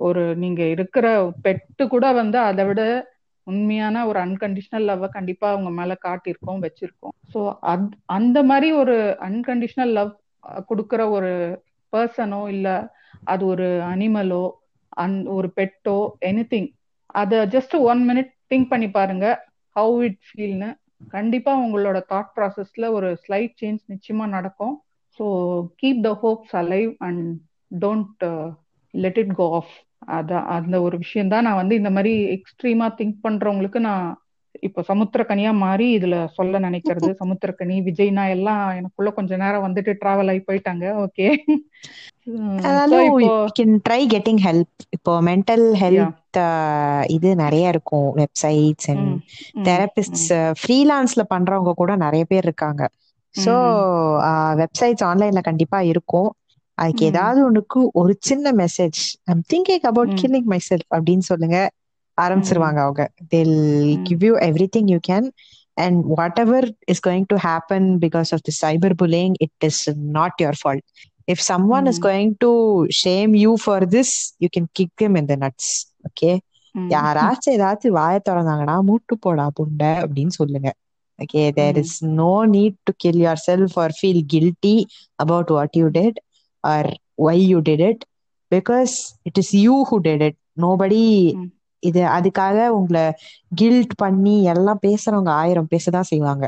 ஒரு 0.00 0.22
நீங்க 0.36 0.62
இருக்கிற 0.66 1.06
பெட்டு 1.42 1.88
கூட 1.88 2.12
வந்து 2.12 2.38
அதை 2.40 2.64
விட 2.64 2.82
உண்மையான 3.46 4.06
ஒரு 4.06 4.18
அன்கண்டிஷனல் 4.20 4.86
லவ்வை 4.86 5.08
கண்டிப்பா 5.08 5.50
அவங்க 5.50 5.70
மேல 5.70 5.92
காட்டியிருக்கோம் 6.04 6.62
வச்சிருக்கோம். 6.62 7.14
ஸோ 7.32 7.40
அத் 7.72 7.86
அந்த 8.16 8.42
மாதிரி 8.42 8.72
ஒரு 8.72 8.96
அன்கண்டிஷனல் 9.20 9.92
லவ் 9.92 10.12
கொடுக்குற 10.68 11.02
ஒரு 11.10 11.32
பர்சனோ 11.92 12.48
இல்ல 12.48 12.68
அது 13.24 13.46
ஒரு 13.46 13.68
அனிமலோ 13.84 14.44
அந் 14.96 15.16
ஒரு 15.28 15.48
பெட்டோ 15.56 15.96
எனி 16.20 16.44
திங் 16.48 16.68
அதை 17.14 17.38
ஜஸ்ட் 17.46 17.74
ஒன் 17.82 18.02
மினிட் 18.08 18.32
திங்க் 18.50 18.68
பண்ணி 18.68 18.88
பாருங்க 18.90 19.26
ஹவு 19.76 19.96
இட் 20.02 20.20
ஃபீல்னு 20.28 20.70
கண்டிப்பா 21.08 21.52
உங்களோட 21.58 21.98
தாட் 22.08 22.32
ப்ராசஸ்ல 22.36 22.86
ஒரு 22.92 23.16
ஸ்லைட் 23.22 23.54
சேஞ்ச் 23.60 23.82
நிச்சயமா 23.88 24.26
நடக்கும். 24.28 24.74
So 25.20 25.24
keep 25.82 26.02
the 26.02 26.12
hopes 26.22 26.56
alive 26.56 26.90
and 26.98 27.24
don't 27.70 28.24
let 28.94 29.20
it 29.22 29.34
go 29.34 29.46
off 29.52 29.72
அதான் 30.14 30.46
அந்த 30.56 30.76
ஒரு 30.86 30.96
விஷயம் 31.04 31.32
தான் 31.32 31.46
நான் 31.46 31.60
வந்து 31.60 31.74
இந்த 31.80 31.90
மாதிரி 31.96 32.12
எக்ஸ்ட்ரீமா 32.36 32.86
திங்க் 32.98 33.18
பண்றவங்களுக்கு 33.24 33.80
நான் 33.82 34.06
இப்போ 34.62 34.80
சமுத்திரக்கனியா 34.88 35.50
மாறி 35.60 35.86
இதுல 35.96 36.16
சொல்ல 36.36 36.58
நினைக்கிறது. 36.60 37.10
சமுத்திரக்கனி 37.20 37.76
விஜய்னா 37.88 38.24
எல்லாம் 38.34 38.62
எனக்குள்ள 38.78 39.10
கொஞ்ச 39.18 39.36
நேரம் 39.36 39.66
வந்துட்டு 39.66 39.92
டிராவல் 40.00 40.30
ஆகி 40.32 40.42
போயிட்டாங்க. 40.44 40.84
ஓகே 41.04 41.26
ட்ரை 43.84 44.00
கெட்டிங் 44.12 44.40
ஹெல்ப் 44.44 44.82
இப்போ 44.96 45.12
மென்டல் 45.26 45.66
ஹெல்த் 45.80 46.38
இது 47.16 47.28
நிறைய 47.42 47.72
இருக்கும். 47.74 48.08
வெப்சைட்ஸ் 48.20 48.88
அண்ட் 48.92 49.08
தெரபிஸ்ட் 49.64 50.20
ஃப்ரீலான்ஸ்ல 50.60 51.22
பண்றவங்க 51.32 51.72
கூட 51.74 51.92
நிறைய 52.04 52.24
பேர் 52.30 52.46
இருக்காங்க. 52.48 52.82
ஸோ 53.34 53.54
வெப்சைட்ஸ் 54.60 55.04
ஆன்லைன்ல 55.08 55.40
கண்டிப்பா 55.48 55.78
இருக்கும். 55.92 56.30
அதுக்கு 56.82 57.04
ஏதாவது 57.12 57.40
ஒண்ணுக்கு 57.46 57.80
ஒரு 58.00 58.12
சின்ன 58.20 58.52
message 58.62 59.00
I'm 59.24 59.44
thinking 59.52 59.86
about 59.90 60.12
killing 60.22 60.48
myself 60.68 60.88
அப்படின்னு 60.96 61.26
சொல்லுங்க. 61.30 61.58
ஆரம்பிச்சிருவாங்க 62.18 62.80
அவங்க. 62.84 63.04
Till 63.34 63.58
give 64.02 64.24
you 64.24 64.32
everything 64.76 64.90
you 64.94 64.98
can 65.08 65.28
and 65.74 66.04
whatever 66.38 66.66
is 66.86 67.02
going 67.08 67.26
to 67.26 67.36
happen 67.44 67.88
because 68.04 68.30
of 68.36 68.44
the 68.48 68.54
cyber 68.62 68.94
bullying 69.02 69.34
it 69.38 69.66
is 69.70 69.82
not 70.18 70.38
your 70.42 70.60
fault 70.62 70.86
if 71.32 71.40
someone 71.48 71.84
mm. 71.84 71.90
is 71.90 71.98
going 72.06 72.30
to 72.42 72.48
shame 73.00 73.32
you 73.40 73.50
for 73.64 73.80
this 73.92 74.10
you 74.42 74.48
can 74.56 74.64
kick 74.78 74.90
them 75.02 75.14
in 75.16 75.26
the 75.28 75.36
nuts. 75.36 75.66
Okay? 76.08 76.36
யாராச்சும் 76.88 77.54
ஏதாச்சும் 77.56 77.96
வாய 77.98 78.16
திறந்தாங்கன்னா 78.28 78.74
மூட்டு 78.80 79.14
போடா 79.18 79.46
புண்டை 79.56 79.90
அப்படின்னு 80.04 80.32
சொல்லுங்க. 80.38 80.70
Okay 81.18 81.42
there 81.50 81.76
is 81.76 81.96
no 82.18 82.32
need 82.46 82.76
to 82.82 82.92
kill 82.96 83.20
yourself 83.46 83.76
or 83.84 83.94
feel 83.98 84.22
guilty 84.32 84.74
about 85.14 85.50
what 85.50 85.76
you 85.80 85.86
did 85.88 86.18
or 86.64 86.90
why 87.22 87.42
you 87.50 87.58
did 87.68 87.84
it 87.90 88.02
because 88.52 88.94
it 89.22 89.38
is 89.38 89.54
you 89.58 89.76
who 89.90 89.98
did 90.06 90.24
it 90.28 90.38
nobody 90.64 91.02
இது 91.82 92.00
அதுக்காக 92.16 92.66
உங்களை 92.78 93.04
கில்ட் 93.52 93.94
பண்ணி 93.96 94.36
எல்லாம் 94.52 94.82
பேசுறவங்க 94.82 95.30
ஆயிரம் 95.42 95.70
பேசதான் 95.70 96.10
செய்வாங்க. 96.10 96.44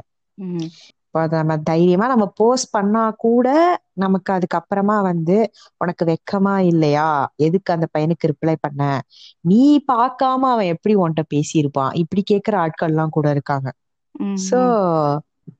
நம்ம 1.32 1.54
தைரியமா 1.68 2.06
நம்ம 2.12 2.26
போஸ்ட் 2.38 2.70
பண்ணா 2.70 3.02
கூட 3.24 3.48
நமக்கு 3.96 4.30
அதுக்கப்புறமா 4.32 4.96
வந்து 5.02 5.36
உனக்கு 5.80 6.04
வெக்கமா 6.10 6.54
இல்லையா? 6.70 7.08
எதுக்கு 7.46 7.70
அந்த 7.74 7.86
பையனுக்கு 7.94 8.30
ரிப்ளை 8.32 8.54
பண்ண? 8.60 8.82
நீ 9.44 9.60
பார்க்காம 9.92 10.50
அவன் 10.54 10.72
எப்படி 10.74 10.94
உன்கிட்ட 10.96 11.24
பேசியிருப்பான்? 11.34 11.92
இப்படி 12.02 12.22
கேக்குற 12.32 12.56
ஆட்கள் 12.64 12.92
எல்லாம் 12.92 13.14
கூட 13.16 13.26
இருக்காங்க. 13.30 13.68
So 14.46 14.58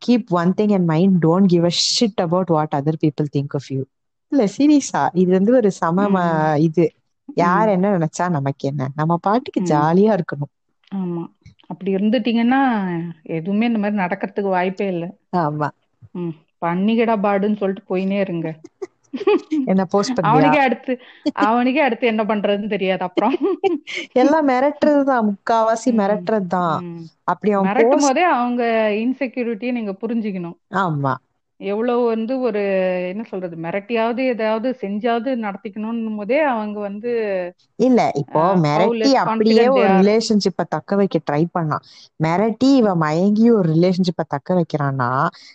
keep 0.05 0.31
one 0.41 0.53
thing 0.59 0.75
and 0.77 0.89
mind 0.93 1.17
don't 1.25 1.51
give 1.53 1.65
a 1.65 1.75
shit 1.87 2.21
about 2.27 2.53
what 2.57 2.77
other 2.81 3.01
people 3.05 3.29
think 3.37 3.55
of 3.59 3.69
you 3.75 3.81
இல்ல 4.33 4.45
சீரியஸா. 4.59 5.09
இது 5.13 5.31
வந்து 5.31 5.55
ஒரு 5.55 5.71
சம 5.71 6.07
இது. 6.59 6.87
யார் 7.35 7.69
என்ன 7.69 7.99
நினைச்சா 7.99 8.31
நமக்கு 8.31 8.69
என்ன? 8.69 8.89
நம்ம 8.97 9.17
பாட்டுக்கு. 9.17 9.61
ஜாலியா 9.61 10.15
இருக்கணும். 10.15 10.53
ஆமா. 10.95 11.23
அப்படி 11.67 11.95
இருந்துட்டீங்கன்னா 11.95 12.61
எதுவுமே 13.23 13.67
இந்த 13.67 13.79
மாதிரி 13.79 14.03
நடக்கிறதுக்கு 14.03 14.49
வாய்ப்பே 14.49 14.87
இல்லை. 14.87 15.09
ஆமா. 15.37 15.69
ம். 16.13 16.35
பண்ணிக்கடா 16.61 17.15
பாடுன்னு 17.23 17.57
சொல்லிட்டு 17.57 17.97
போயினே 17.97 18.21
இருங்க. 18.21 18.49
என்ன 19.65 19.85
போஸ்ட் 19.85 20.19
பண்ணியா? 20.19 20.23
அவனுக்கே 20.23 20.59
அடுத்து 20.59 20.93
அவனுக்கே 21.33 21.81
அடுத்து 21.81 22.07
என்ன 22.07 22.25
பண்றதுன்னு 22.25 22.69
தெரியாது 22.69 23.03
அப்புறம். 23.03 23.35
எல்லாம் 24.13 24.49
மிரட்டுறதுதான். 24.49 25.27
முக்காவாசி. 25.29 25.91
மிரட்டுறதுதான். 25.91 26.79
அப்படி 27.25 27.53
அவன் 27.53 27.73
மிரட்டும் 27.73 28.05
போதே 28.07 28.23
அவங்க 28.23 28.89
இன்செக்யூரிட்டியை 28.95 29.73
நீங்க 29.73 29.97
புரிஞ்சுக்கணும். 30.07 30.57
ஆமா. 30.71 31.15
எவ்வளவு 31.63 32.03
வந்து 32.07 32.35
ஒரு 32.41 32.63
என்ன 33.11 33.23
சொல்றது 33.25 33.57
மிரட்டியாவது 33.65 34.23
ஏதாவது 34.33 34.69
செஞ்சாவது 34.83 35.31
நடத்திக்கணும் 35.45 36.01
போதே 36.19 36.39
அவங்க 36.53 36.79
வந்து 36.81 37.11
இல்ல 37.79 38.01
இப்போ 38.23 38.43
மிரட்டி 38.65 39.11
அப்படியே 39.23 39.65
ஒரு. 39.75 39.87
ரிலேஷன்ஷிப்ப 39.97 40.65
தக்க 40.75 40.97
வைக்க 40.97 41.19
ட்ரை 41.29 41.43
பண்ணான் 41.55 41.85
மிரட்டி 42.21 42.71
இவன் 42.81 43.01
மயங்கி 43.03 43.47
ஒரு 43.51 43.69
ரிலேஷன்ஷிப்ப 43.75 44.25
தக்க 44.29 44.57
வைக்கிறான்னா 44.59 45.11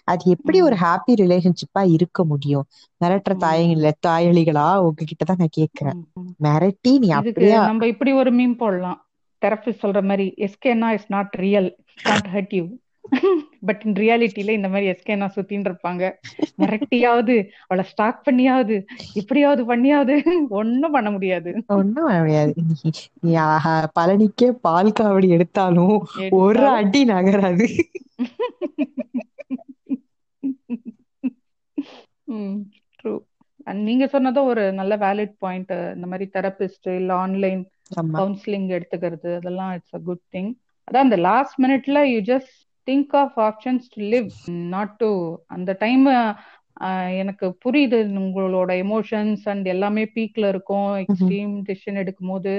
அது 0.08 0.24
எப்படி 0.36 0.60
ஒரு 0.68 0.78
ஹாப்பி 0.84 1.16
ரிலேஷன்ஷிப்பா 1.24 1.84
இருக்க 1.96 2.24
முடியும் 2.26 2.66
மிரட்டுற. 3.02 3.34
தாயங்கள 3.40 3.92
தாயளிகளா 4.08 4.68
உங்ககிட்ட 4.86 5.24
தான் 5.26 5.42
நான் 5.42 5.58
கேக்குறேன். 5.58 6.00
மிரட்டி 6.46 6.94
நீ 7.00 7.10
அப்படியே 7.20 7.56
நம்ம 7.70 7.88
இப்படி 7.94 8.14
ஒரு 8.22 8.32
மீம் 8.38 8.56
போடலாம் 8.58 9.00
தெரபிஸ்ட் 9.42 9.84
சொல்ற 9.84 10.02
மாதிரி 10.04 10.28
எஸ்கேனா 10.46 10.90
is 10.98 11.10
not 11.10 11.36
real 11.42 11.70
hurt 12.28 12.56
you 12.58 12.66
but 13.62 13.82
in 13.86 13.96
ரியாலிட்டியில 13.96 14.56
இந்த 14.58 14.70
மாதிரி 14.70 14.88
எஸ்கேனா 14.92 15.28
சுத்தின்னு 15.36 15.70
இருப்பாங்க. 15.70 16.04
மிரட்டியாவது 16.62 17.36
அவளை 17.64 17.86
ஸ்டாக் 17.86 18.22
பண்ணியாவது 18.28 18.78
இப்படியாவது 19.22 19.64
பண்ணியாவது 19.66 20.16
ஒண்ணும் 20.60 20.92
பண்ண 20.92 21.12
முடியாது. 21.12 21.52
ஒண்ணும் 21.76 22.08
பண்ண 22.08 22.20
முடியாது. 22.20 22.54
பழனிக்கே 23.96 24.50
பால் 24.66 24.96
காவடி 25.00 25.30
எடுத்தாலும் 25.38 25.96
ஒரு 26.42 26.66
அடி 26.78 27.02
நகராது. 27.12 27.68
ட்ரூ 32.96 33.14
நீங்க 33.82 34.06
சொன்னதும் 34.08 34.46
ஒரு 34.46 34.64
நல்ல 34.74 34.94
வேலிட் 34.98 35.36
பாயிண்ட் 35.38 35.72
இந்த 35.96 36.08
மாதிரி 36.08 36.26
தெரபிஸ்ட் 36.34 36.88
இல்ல 36.96 37.12
ஆன்லைன் 37.16 37.62
கவுன்சிலிங் 38.18 38.68
எடுத்துக்கிறது 38.70 39.30
அதெல்லாம் 39.36 39.74
இட்ஸ் 39.74 39.96
அ 39.96 40.02
குட் 40.02 40.24
திங் 40.36 40.52
அதான் 40.88 41.06
அந்த 41.08 41.20
லாஸ்ட் 41.28 41.58
மினிட்ல 41.64 42.02
you 42.14 42.20
just 42.32 42.56
think 42.88 43.14
of 43.22 43.38
options 43.48 43.88
to 43.94 44.02
live 44.14 44.30
not 44.74 44.94
to 44.98 45.10
அந்த 45.56 45.72
டைம் 45.84 46.06
எனக்கு 47.22 47.46
புரியுது 47.64 48.00
உங்களோட 48.22 48.72
எமோஷன்ஸ் 48.84 49.46
அண்ட் 49.52 49.68
எல்லாமே 49.68 50.04
பீக்ல 50.16 50.46
இருக்கும். 50.54 50.90
எக்ஸ்ட்ரீம் 51.06 51.54
டிசிஷன் 51.70 52.02
எடுக்கும் 52.04 52.32
போது 52.34 52.54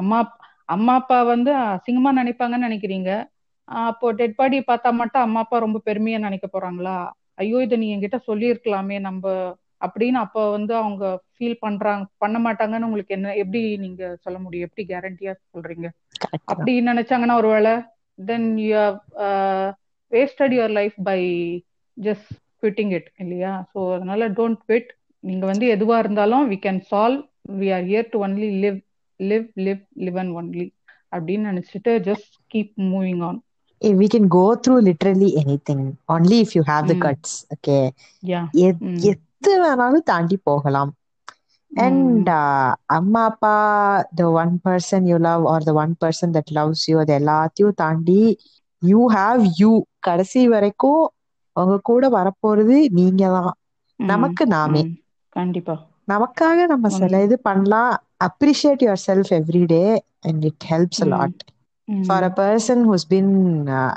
அம்மா 0.00 0.18
அம்மா 0.68 0.94
அப்பா 1.00 1.18
வந்து 1.32 1.50
அசிங்கமா 1.66 2.10
நினைப்பாங்கன்னு 2.18 2.66
நினைக்கிறீங்க. 2.68 3.10
அப்போ 3.68 4.06
டெட் 4.18 4.36
பாடி 4.36 4.58
பார்த்தா 4.62 4.90
மட்டும் 5.00 5.24
அம்மா 5.26 5.40
அப்பா 5.44 5.56
ரொம்ப 5.64 5.78
பெருமையா 5.86 6.18
நினைக்க 6.18 6.46
போறாங்களா? 6.48 6.96
ஐயோ 7.36 7.58
இதை 7.62 7.76
நீ 7.78 7.88
என்கிட்ட 7.94 8.18
சொல்லியிருக்கலாமே 8.28 8.96
நம்ம 9.00 9.24
அப்படின்னு 9.86 10.18
அப்ப 10.24 10.38
வந்து 10.50 10.72
அவங்க 10.76 11.04
ஃபீல் 11.32 11.60
பண்றாங்க 11.60 12.04
பண்ண 12.18 12.36
மாட்டாங்கன்னு 12.46 12.88
உங்களுக்கு 12.88 13.16
என்ன 13.18 13.34
எப்படி 13.42 13.60
நீங்க 13.84 14.02
சொல்ல 14.24 14.38
முடியும்? 14.44 14.66
எப்படி 14.68 14.84
கேரண்டியா 14.92 15.32
சொல்றீங்க. 15.48 15.88
அப்படி 16.52 16.72
நினைச்சாங்கன்னா 16.82 17.36
ஒருவேளை 17.40 17.72
then 18.26 18.56
you 18.56 18.76
wasted 20.10 20.54
your 20.54 20.70
life 20.70 20.94
by 21.02 21.20
just 22.02 22.26
quitting 22.62 22.90
it 22.90 23.12
இல்லையா? 23.16 23.70
ஸோ 23.74 23.94
அதனால 23.94 24.28
டோன்ட் 24.28 24.56
குவிட் 24.68 24.86
நீங்க 25.20 25.46
வந்து 25.46 25.76
எதுவா 25.76 25.98
இருந்தாலும் 25.98 26.50
we 26.50 26.54
can 26.54 26.82
solve 26.90 27.28
we 27.52 27.74
are 27.74 27.84
here 27.84 28.06
to 28.10 28.26
only 28.26 28.50
live 28.62 28.84
live 29.18 29.48
live 29.56 29.86
live 29.96 30.18
and 30.18 30.36
only 30.36 30.72
அப்படின்னு 31.16 31.52
நினைச்சிட்டு 31.52 31.88
just 31.88 32.34
keep 32.54 32.72
moving 32.76 33.22
on 33.22 33.42
we 33.84 34.06
can 34.14 34.26
go 34.30 34.54
through 34.68 34.82
literally 34.82 35.28
anything. 35.44 35.92
Only 36.12 36.42
if 36.42 36.46
you 36.54 36.62
have 36.66 36.88
the 36.88 36.94
Mm. 36.94 37.02
guts 37.02 37.32
okay? 37.56 37.90
எத்- 38.52 39.00
எது 39.00 39.64
வேணாலும் 39.64 40.02
தாண்டி 40.04 40.36
போகலாம். 40.36 40.94
And 41.72 42.28
அம்மா 42.96 43.22
அப்பா 43.30 43.54
the 44.14 44.28
one 44.36 44.54
person 44.64 45.06
you 45.06 45.16
love 45.22 45.44
or 45.46 45.64
the 45.64 45.74
one 45.76 45.92
person 45.98 46.34
that 46.36 46.52
loves 46.52 46.84
you 46.90 46.96
அது 46.98 47.14
எல்லாத்தையும் 47.18 47.76
தாண்டி 47.76 48.22
யூ 48.82 49.00
ஹாவ் 49.14 49.42
யூ 49.60 49.70
கடைசி 50.08 50.42
வரைக்கும் 50.48 51.02
உங்க 51.56 51.76
கூட 51.84 52.04
வரப்போறது 52.12 52.76
நீங்க 52.98 53.22
தான் 53.36 53.52
நமக்கு 54.00 54.44
நாமே. 54.52 54.82
கண்டிப்பா 55.36 55.76
நமக்காக 56.08 56.58
நம்ம 56.72 56.86
சில. 56.92 57.14
இது 57.26 57.36
பண்ணலாம் 57.42 57.92
appreciate 58.28 58.84
yourself 59.04 59.30
every 59.38 59.62
day 59.68 59.82
and 60.24 60.44
it 60.50 60.66
helps 60.70 61.04
hmm. 61.04 61.12
Lot 61.12 61.42
hmm. 61.88 62.06
For 62.06 62.24
a 62.24 62.32
person 62.38 62.82
who's 62.88 63.06
been 63.08 63.32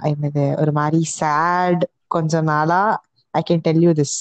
என்னது 0.10 0.45
ஒரு 0.61 0.73
மாதிரி 0.73 1.02
சேட் 1.14 1.84
கொஞ்ச 2.07 2.41
நாளா 2.48 2.81
I 3.34 3.43
can 3.45 3.64
tell 3.64 3.84
you 3.84 3.93
this. 3.95 4.18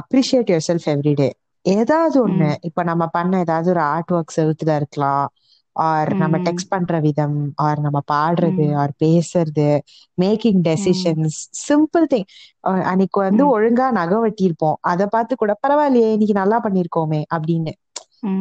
Appreciate 0.00 0.50
yourself 0.68 0.88
every 0.92 1.14
day 1.16 1.28
ஏதாவது 1.72 2.16
ஒண்ணு. 2.28 2.54
இப்ப 2.60 2.82
நம்ம 2.82 3.06
பண்ண 3.06 3.38
ஏதாவது 3.38 3.70
ஒரு 3.70 3.80
ஆர்ட் 3.92 4.10
ஒர்க் 4.10 4.36
செவுத்துல 4.36 4.74
இருக்கலாம் 4.74 5.28
ஆர் 5.76 6.10
நம்ம. 6.16 6.36
டெக்ஸ்ட் 6.38 6.72
பண்ற 6.74 7.00
விதம் 7.00 7.36
ஆர் 7.64 7.80
நம்ம 7.80 7.98
பாடுறது. 8.12 8.66
ஆர் 8.74 8.92
பேசுறது 9.04 9.66
மேக்கிங் 10.18 10.60
டெசிஷன்ஸ் 10.68 11.36
சிம்பிள் 11.62 12.06
திங் 12.14 12.28
அன்னைக்கு 12.84 13.20
வந்து. 13.20 13.44
ஒழுங்கா 13.54 13.86
நகை 13.90 14.18
வெட்டியிருப்போம் 14.18 14.78
அதை 14.84 15.06
பார்த்து 15.06 15.36
கூட 15.36 15.54
பரவாயில்லையே 15.62 16.10
இன்னைக்கு 16.12 16.34
நல்லா 16.34 16.58
பண்ணிருக்கோமே 16.64 17.22
அப்படின்னு. 17.36 17.74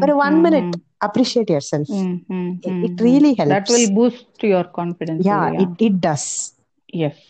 ஒரு 0.01 0.13
one. 0.17 0.37
Minute. 0.45 0.75
Appreciate 1.05 1.51
yourself. 1.71 1.97
It 2.81 3.01
really 3.01 3.33
that 3.43 3.69
will 3.73 3.91
boost 3.97 4.45
your 4.45 4.69
confidence 4.77 5.25
yeah 5.29 5.39
it 5.63 5.81
it 5.87 5.99
does 6.07 6.29
yes. 6.99 7.23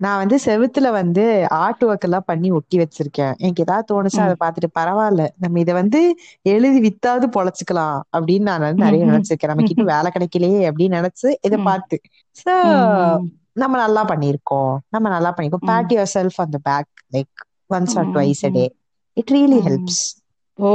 நான் 0.00 0.18
வந்து 0.18 0.36
செவுத்துல 0.44 0.88
வந்து 0.92 1.22
ஆர்ட் 1.58 1.84
ஒர்க் 1.86 2.04
எல்லாம் 2.04 2.26
பண்ணி 2.26 2.48
ஒட்டி 2.58 2.76
வச்சிருக்கேன் 2.78 3.32
எனக்கு 3.38 3.64
ஏதாவது 3.64 3.88
தோணுச்சா 3.90 4.22
அதை. 4.24 4.36
பார்த்துட்டு 4.42 4.70
பரவாயில்ல 4.74 5.24
நம்ம 5.36 5.60
இதை 5.60 5.74
வந்து 5.74 6.00
எழுதி 6.46 6.80
வித்தாவது 6.86 7.26
பொழைச்சுக்கலாம் 7.36 7.98
அப்படின்னு 8.12 8.46
நான் 8.52 8.82
நிறைய. 8.82 9.02
நினைச்சிருக்கேன் 9.10 9.52
நமக்கு 9.54 9.74
இன்னும் 9.74 9.92
வேலை 9.94 10.10
கிடைக்கலையே 10.10 10.60
அப்படின்னு 10.70 10.98
நினைச்சு 11.00 11.14
இதை. 11.42 11.58
பார்த்து 11.64 11.98
சோ. 12.36 12.54
நம்ம 13.56 13.76
நல்லா 13.78 14.02
பண்ணியிருக்கோம் 14.10 14.72
நம்ம 14.88 15.06
நல்லா 15.08 15.30
பண்ணிருக்கோம். 15.32 15.66
Pat 15.68 15.92
yourself 16.14 16.38
on 16.38 16.54
the 16.54 16.60
back 16.64 16.86
like 17.14 17.32
once 17.70 17.96
or. 17.98 18.08
Twice 18.14 18.42
a. 18.44 18.52
Day 18.52 18.64
it 19.16 19.32
really. 19.32 19.60
Helps 19.66 20.02
oh 20.58 20.68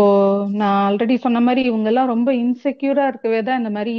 நான் 0.60 0.78
ஆல்ரெடி 0.84 1.16
சொன்ன 1.20 1.40
மாதிரி 1.42 1.62
இவங்க 1.64 1.88
எல்லாம் 1.90 2.12
ரொம்ப 2.12 2.30
இன்செக்யூரா 2.38 3.06
இருக்கவே 3.12 3.40
தான் 3.42 3.60
இந்த 3.62 3.72
மாதிரி 3.72 3.96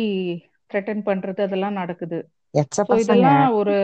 த்ரெட்டன் 0.71 1.03
பண்றது 1.05 1.41
அதெல்லாம் 1.47 1.79
நடக்குது 1.81 2.19
இதெல்லாம் 3.01 3.43
ஒரு 3.59 3.75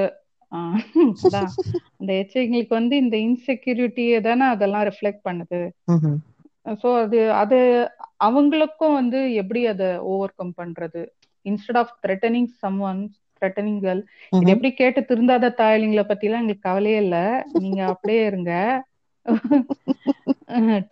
அந்த 0.52 2.10
எச்சைங்களுக்கு 2.22 2.74
வந்து 2.78 2.94
இந்த 3.05 3.16
இன்செக்யூரிட்டியை 3.28 4.18
தானே 4.28 4.47
அதெல்லாம் 4.55 4.86
ரிஃப்ளெக்ட் 4.90 5.27
பண்ணுது. 5.28 5.60
ஸோ 6.82 6.89
அது 7.05 7.20
அது 7.43 7.59
அவங்களுக்கும் 8.27 8.98
வந்து 9.01 9.20
எப்படி 9.43 9.60
அதை 9.72 9.89
ஓவர் 10.12 10.36
கம் 10.39 10.55
பண்றது? 10.60 11.02
Instead 11.47 11.81
of 11.82 11.94
threatening 12.05 12.51
someone 12.90 13.01
threatening 13.43 13.81
girl 13.85 14.02
இது. 14.32 14.51
எப்படி 14.55 14.70
கேட்டு 14.81 15.02
திருந்தாத 15.10 15.52
தாயலிங்களை 15.60 16.05
பத்திலாம் 16.09 16.43
எங்களுக்கு 16.43 16.68
கவலையே 16.68 16.98
இல்லை. 17.05 17.24
நீங்க 17.60 17.81
அப்படியே 17.93 18.22
இருங்க. 18.31 18.52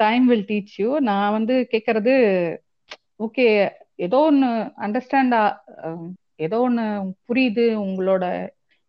டைம் 0.02 0.24
வில் 0.30 0.48
டீச் 0.48 0.74
யூ 0.80 0.89
நான் 1.09 1.35
வந்து 1.36 1.55
கேட்கறது 1.72 2.14
ஓகே 3.26 3.47
ஏதோ 4.06 4.18
ஒன்று 4.30 4.48
அண்டர்ஸ்டாண்ட் 4.86 5.36
ஏதோ 6.47 6.59
ஒன்று 6.66 6.85
புரியுது 7.28 7.64
உங்களோட 7.85 8.24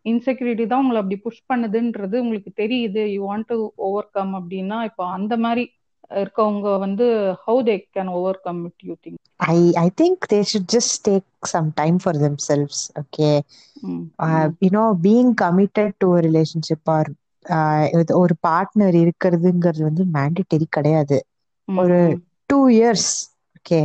இன்செக்யூரிட்டி 0.05 0.65
தான் 0.71 0.81
உங்களை 0.84 0.99
அப்படி 1.01 1.17
புஷ் 1.26 1.47
பண்ணுதுன்றது 1.51 2.15
உங்களுக்கு 2.23 2.51
தெரியுது. 2.61 3.03
You 3.15 3.21
want 3.31 3.49
to 3.53 3.57
over 3.88 4.09
come 4.17 4.34
அப்படின்னா 4.39 4.77
இப்போ 4.89 5.05
அந்த 5.17 5.34
மாதிரி 5.45 5.65
இருக்கவங்க 6.23 6.69
வந்து 6.80 7.05
how 7.45 7.59
they 7.69 7.76
can 7.95 8.11
overcome 8.45 8.61
it 8.69 8.85
you 8.89 8.95
think 9.03 9.17
I 9.39 9.59
I 9.85 9.89
think 9.99 10.27
they 10.31 10.41
should 10.43 10.65
just 10.76 10.93
take 11.07 11.27
some 11.51 11.67
time 11.71 11.97
for 12.05 12.13
themselves. 12.23 12.77
Okay. 13.01 13.35
Uh, 14.26 14.47
you 14.59 14.71
know, 14.76 14.88
being 15.05 15.30
committed 15.43 15.91
to 16.01 16.07
a 16.17 16.21
relationship 16.27 16.81
or 16.95 17.03
uh, 17.45 17.84
with 17.99 18.11
ஒரு 18.21 18.35
partner 18.47 18.97
இருக்கிறதுங்கிறது 19.03 19.84
வந்து 19.89 20.05
mandatory 20.17 20.67
கிடையாது. 20.77 21.19
ஒரு 21.67 21.99
two 22.49 22.59
years 22.69 23.09
okay. 23.69 23.81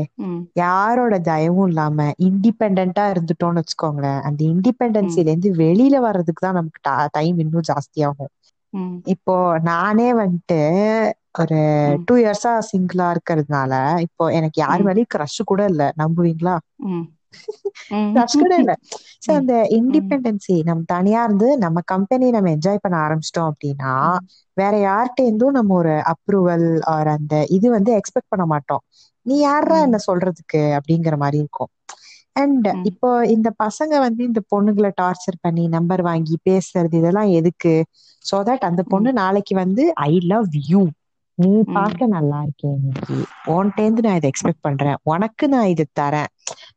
யாரோட 0.56 1.14
தயவும் 1.26 1.68
இல்லாம 1.70 1.96
இண்டிபெண்டா 2.26 3.04
இருந்துட்டோம்னு 3.12 3.60
வச்சுக்கோங்களேன். 3.62 4.20
அந்த 4.28 4.40
இண்டிபெண்டன்சில 4.52 5.26
இருந்து 5.26 5.50
வெளியில 5.60 5.96
வர்றதுக்கு 6.06 6.44
தான் 6.46 6.58
நமக்கு 6.58 6.80
டைம் 7.14 7.38
இன்னும் 7.44 7.68
ஜாஸ்தியாகும். 7.70 8.32
இப்போ 9.14 9.34
நானே 9.68 10.08
வந்துட்டு 10.20 10.58
ஒரு 11.40 11.58
டூ 12.06 12.14
இயர்ஸா 12.20 12.52
சிங்கிளா 12.68 13.06
இருக்கிறதுனால 13.14 13.72
இப்போ 14.06 14.24
எனக்கு 14.38 14.58
யார் 14.60 14.82
மேலேயும் 14.86 15.12
க்ரஷ் 15.14 15.40
கூட 15.44 15.62
இல்ல. 15.72 15.82
நம்புவீங்களா? 16.00 16.54
ரஷ் 18.16 18.36
கூட 18.40 18.52
இல்ல. 18.60 18.72
சோ 19.22 19.30
அந்த 19.38 19.54
இண்டிபெண்டன்சி 19.78 20.56
நம்ம 20.68 20.84
தனியா 20.88 21.20
இருந்து 21.26 21.48
நம்ம 21.64 21.78
கம்பெனி 21.92 22.26
நம்ம 22.32 22.50
என்ஜாய் 22.54 22.82
பண்ண 22.82 22.96
ஆரம்பிச்சிட்டோம் 23.04 23.50
அப்படின்னா 23.50 23.94
வேற 24.56 24.74
யார்கிட்ட 24.82 25.20
இருந்தும் 25.24 25.56
நம்ம 25.58 25.74
ஒரு 25.80 25.94
அப்ரூவல் 26.12 26.66
ஆர் 26.92 27.10
அந்த 27.14 27.34
இது 27.56 27.66
வந்து 27.76 27.92
எக்ஸ்பெக்ட் 27.98 28.32
பண்ண 28.32 28.44
மாட்டோம். 28.52 28.82
நீ 29.26 29.38
யாரா 29.38 29.78
என்ன 29.80 29.98
சொல்றதுக்கு? 30.06 30.62
அப்படிங்கிற 30.78 31.16
மாதிரி 31.16 31.38
இருக்கும். 31.38 31.70
அண்ட் 32.32 32.68
இப்போ 32.82 33.26
இந்த 33.26 33.48
பசங்க 33.62 33.98
வந்து 33.98 34.22
இந்த 34.24 34.40
பொண்ணுங்களை 34.52 34.90
டார்ச்சர் 35.00 35.38
பண்ணி 35.40 35.68
நம்பர் 35.68 36.02
வாங்கி 36.02 36.36
பேசுறது 36.50 36.92
இதெல்லாம் 36.92 37.30
எதுக்கு? 37.30 37.74
சோ 38.24 38.36
தட் 38.42 38.68
அந்த 38.68 38.82
பொண்ணு 38.82 39.12
நாளைக்கு 39.12 39.54
வந்து 39.54 39.92
ஐ 40.04 40.18
லவ் 40.24 40.48
யூ 40.68 40.82
நீ 41.38 41.62
பார்க்க 41.72 42.06
நல்லா 42.06 42.42
இருக்கேன் 42.42 42.74
இன்னைக்கு 42.78 43.16
உன்கிட்டேருந்து 43.46 44.02
நான் 44.02 44.14
இதை 44.14 44.30
எக்ஸ்பெக்ட் 44.30 44.60
பண்றேன். 44.60 44.96
உனக்கு 45.02 45.48
நான் 45.48 45.66
இது 45.66 45.86
தரேன். 46.00 46.30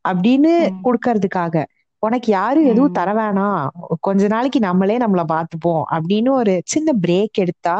அப்படின்னு 0.09 0.51
கொடுக்கறதுக்காக 0.83 1.63
உனக்கு 2.03 2.31
யாரும் 2.31 2.65
எதுவும் 2.65 2.91
தர 2.91 3.13
வேணாம். 3.13 3.61
கொஞ்ச 3.99 4.27
நாளைக்கு 4.27 4.59
நம்மளே 4.59 4.97
நம்மள 4.97 5.23
பாத்துப்போம். 5.33 5.83
அப்படின்னு 5.91 6.29
ஒரு 6.31 6.61
சின்ன 6.65 6.93
பிரேக் 7.07 7.33
எடுத்தா 7.33 7.77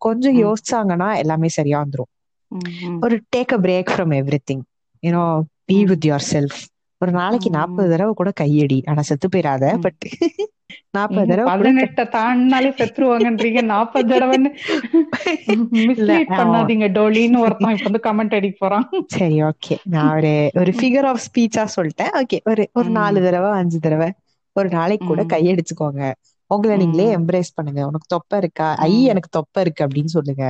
கொஞ்சம் 0.00 0.36
யோசிச்சாங்கன்னா 0.36 1.16
எல்லாமே 1.16 1.48
சரியா 1.48 1.84
வந்துரும். 1.84 2.10
ஒரு 3.04 3.16
take 3.34 3.52
a 3.52 3.60
break 3.60 3.90
from 3.90 4.12
everything 4.42 4.62
you know 5.02 5.24
be 5.68 5.78
with 5.90 6.06
yourself 6.28 6.58
ஒரு 7.00 7.10
நாளைக்கு 7.12 7.48
நாற்பது 7.50 7.88
தடவை 7.90 8.12
கூட 8.14 8.30
கையடி. 8.40 8.78
ஆனா 8.86 9.02
செத்து 9.02 9.28
போயிடாத 9.28 9.64
பட் 9.84 10.04
நாற்பது 10.94 11.26
தடவை 11.26 11.50
பதினெட்ட 11.50 12.00
தாண்டினாலே 12.14 12.70
செத்துருவாங்கன்றீங்க. 12.78 13.60
நாற்பது 13.72 14.08
தடவைன்னு 14.12 14.50
பண்ணாதீங்க 16.32 16.86
டோலின்னு 16.96 17.42
ஒருத்தன் 17.44 17.74
இப்ப 17.74 17.88
வந்து 17.88 18.00
கமெண்ட் 18.04 18.36
அடிக்க 18.38 18.56
போறான். 18.58 18.86
சரி 19.14 19.36
ஓகே 19.44 19.74
நான் 19.88 20.10
ஒரு 20.16 20.32
ஒரு 20.60 20.72
ஃபிகர் 20.78 21.06
ஆஃப் 21.10 21.22
ஸ்பீச்சா 21.26 21.62
சொல்லிட்டேன். 21.76 22.12
ஓகே 22.20 22.38
ஒரு 22.50 22.64
ஒரு 22.78 22.88
நாலு 22.90 23.18
தடவை 23.22 23.50
அஞ்சு 23.60 23.78
தடவை 23.80 24.08
ஒரு 24.56 24.68
நாளைக்கு 24.70 25.06
கூட 25.06 25.22
கையடிச்சுக்கோங்க. 25.32 26.02
உங்களை 26.50 26.74
நீங்களே 26.76 27.06
எம்ப்ரேஸ் 27.16 27.50
பண்ணுங்க. 27.54 27.80
உனக்கு 27.88 28.08
தொப்ப 28.14 28.38
இருக்கா? 28.38 28.68
ஐ 28.82 28.92
எனக்கு 29.12 29.30
தொப்ப 29.30 29.60
இருக்கு 29.60 29.84
அப்படின்னு 29.86 30.12
சொல்லுங்க. 30.14 30.44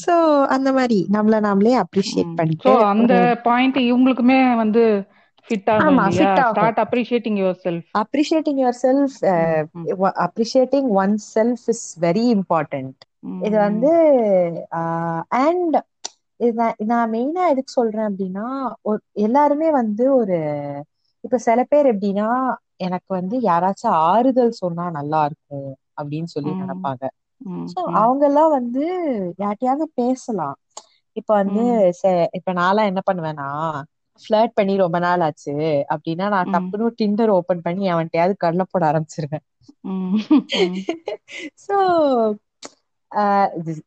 சோ 0.00 0.14
அந்த 0.56 0.68
மாதிரி 0.76 0.98
நம்மள 1.14 1.36
நாமளே 1.46 1.72
அப்ரிஷியேட் 1.82 2.32
பண்ணிட்டு 2.38 2.72
அந்த 2.92 3.12
பாயிண்ட் 3.46 3.78
இவங்களுக்குமே 3.86 4.40
வந்து 4.56 4.82
ஃபிட் 5.48 5.70
ஆகும் 5.76 6.02
start 6.48 6.80
appreciating 6.82 7.38
yourself 7.62 7.90
appreciating 8.02 8.60
yourself 8.78 9.16
appreciating 10.26 10.88
oneself 11.28 11.66
is 11.68 11.86
very 12.00 12.24
important 12.36 13.02
இது 13.40 13.56
வந்து 13.60 13.90
அண்ட் 15.40 15.76
நான் 16.86 17.12
மெயினா 17.12 17.42
எதுக்கு 17.52 17.72
சொல்றேன் 17.72 18.08
அப்படின்னா 18.08 18.46
எல்லாருமே 19.22 19.68
வந்து 19.78 20.04
ஒரு 20.14 20.38
இப்ப 21.24 21.38
சில 21.40 21.60
பேர் 21.64 21.88
எப்படின்னா 21.92 22.28
எனக்கு 22.86 23.10
வந்து 23.14 23.36
யாராச்சும் 23.42 23.96
ஆறுதல் 24.06 24.60
சொன்னா 24.60 24.84
நல்லா 24.98 25.20
இருக்கும் 25.26 25.70
அப்படின்னு 25.96 26.28
சொல்லி 26.34 26.52
நினைப்பாங்க. 26.58 27.02
சோ 27.70 27.80
அவங்க 28.00 28.22
எல்லாம் 28.26 28.54
வந்து 28.56 28.84
யார்ட்டையாவது 29.42 29.86
பேசலாம். 29.94 30.56
இப்ப 31.16 31.30
வந்து 31.34 31.62
இப்ப 32.38 32.52
நான்லாம் 32.54 32.90
என்ன 32.90 33.00
பண்ணுவேன்னா 33.06 33.48
ஃபிளர்ட் 34.22 34.54
பண்ணி 34.54 34.74
ரொம்ப 34.76 34.98
நாள் 34.98 35.22
ஆச்சு 35.26 35.54
அப்படின்னா 35.94 36.26
நான் 36.28 36.52
தப்புன்னு 36.52 36.86
டிண்டர் 37.00 37.32
ஓபன் 37.38 37.64
பண்ணி 37.66 37.84
அவன்கிட்டயாவது 37.92 38.34
கடலை 38.38 38.66
போட 38.68 38.84
ஆரம்பிச்சிருவேன். 38.90 39.44
So 41.66 41.76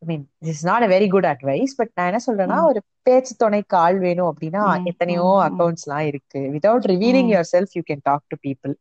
mean 0.10 0.26
this 0.46 0.64
not 0.66 0.84
a 0.84 0.90
very 0.94 1.08
good 1.10 1.28
advice 1.32 1.74
but 1.80 1.92
நான் 1.94 2.10
என்ன 2.12 2.22
சொல்றேன்னா 2.28 2.58
ஒரு 2.70 2.80
பேச்சு 3.04 3.34
துணைக்கு 3.38 3.76
ஆள் 3.78 3.98
வேணும் 4.00 4.30
அப்படின்னா 4.32 4.64
எத்தனையோ 4.92 5.28
அக்கௌண்ட்ஸ் 5.48 5.86
எல்லாம் 5.86 6.06
இருக்கு. 6.12 6.40
Without 6.56 6.88
revealing 6.94 7.32
yourself 7.54 7.76
you 7.78 7.84
can 7.90 8.04
talk 8.04 8.26
to 8.28 8.38
people 8.46 8.74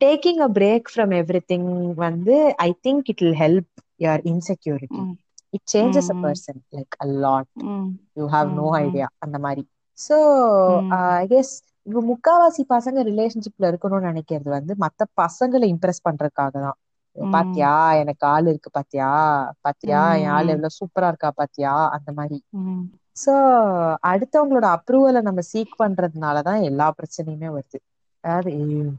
taking 0.00 0.40
a 0.40 0.50
break 0.54 0.90
from 0.92 1.12
everything 1.46 1.68
வந்து 1.98 2.36
I 2.60 2.70
think 2.82 3.10
it 3.12 3.22
will 3.22 3.38
help 3.42 3.70
your 4.00 4.22
insecurity 4.32 5.04
it 5.52 5.66
changes 5.74 6.10
a 6.10 6.18
person 6.22 6.60
like 6.72 6.96
a 7.00 7.08
lot 7.24 7.50
you 8.16 8.26
have 8.30 8.50
no 8.54 8.66
idea 8.80 9.06
அந்த 9.18 9.36
மாதிரி. 9.38 9.64
So 9.98 10.16
I 11.16 11.26
guess 11.28 11.52
இப்ப 11.86 12.00
முக்காவாசி 12.10 12.62
பசங்க 12.74 12.98
ரிலேஷன்ஷிப்ல 13.08 13.68
இருக்கணும்னு 13.72 14.10
நினைக்கிறது 14.10 14.50
வந்து 14.50 14.72
மத்த 14.84 15.02
பசங்களை 15.20 15.66
இம்ப்ரெஸ் 15.74 16.06
பண்றதுக்காக 16.06 16.54
தான். 16.60 16.78
பாத்தியா 17.32 17.70
எனக்கு 18.02 18.24
ஆள் 18.26 18.48
இருக்கு 18.48 18.70
பாத்தியா? 18.72 19.10
பாத்தியா 19.64 20.00
என் 20.18 20.32
ஆள் 20.32 20.48
எவ்வளவு 20.48 20.76
சூப்பரா 20.78 21.08
இருக்கா 21.08 21.30
பாத்தியா? 21.38 21.74
அந்த 21.96 22.10
மாதிரி. 22.12 22.38
சோ 23.16 23.32
அடுத்தவங்களோட 24.10 24.66
அப்ரூவலை 24.76 25.20
நம்ம 25.22 25.42
சீக் 25.50 25.74
பண்றதுனாலதான் 25.78 26.60
எல்லா 26.62 26.86
பிரச்சனையுமே 26.98 27.48
வருது. 27.52 27.78
அதாவது 28.26 28.50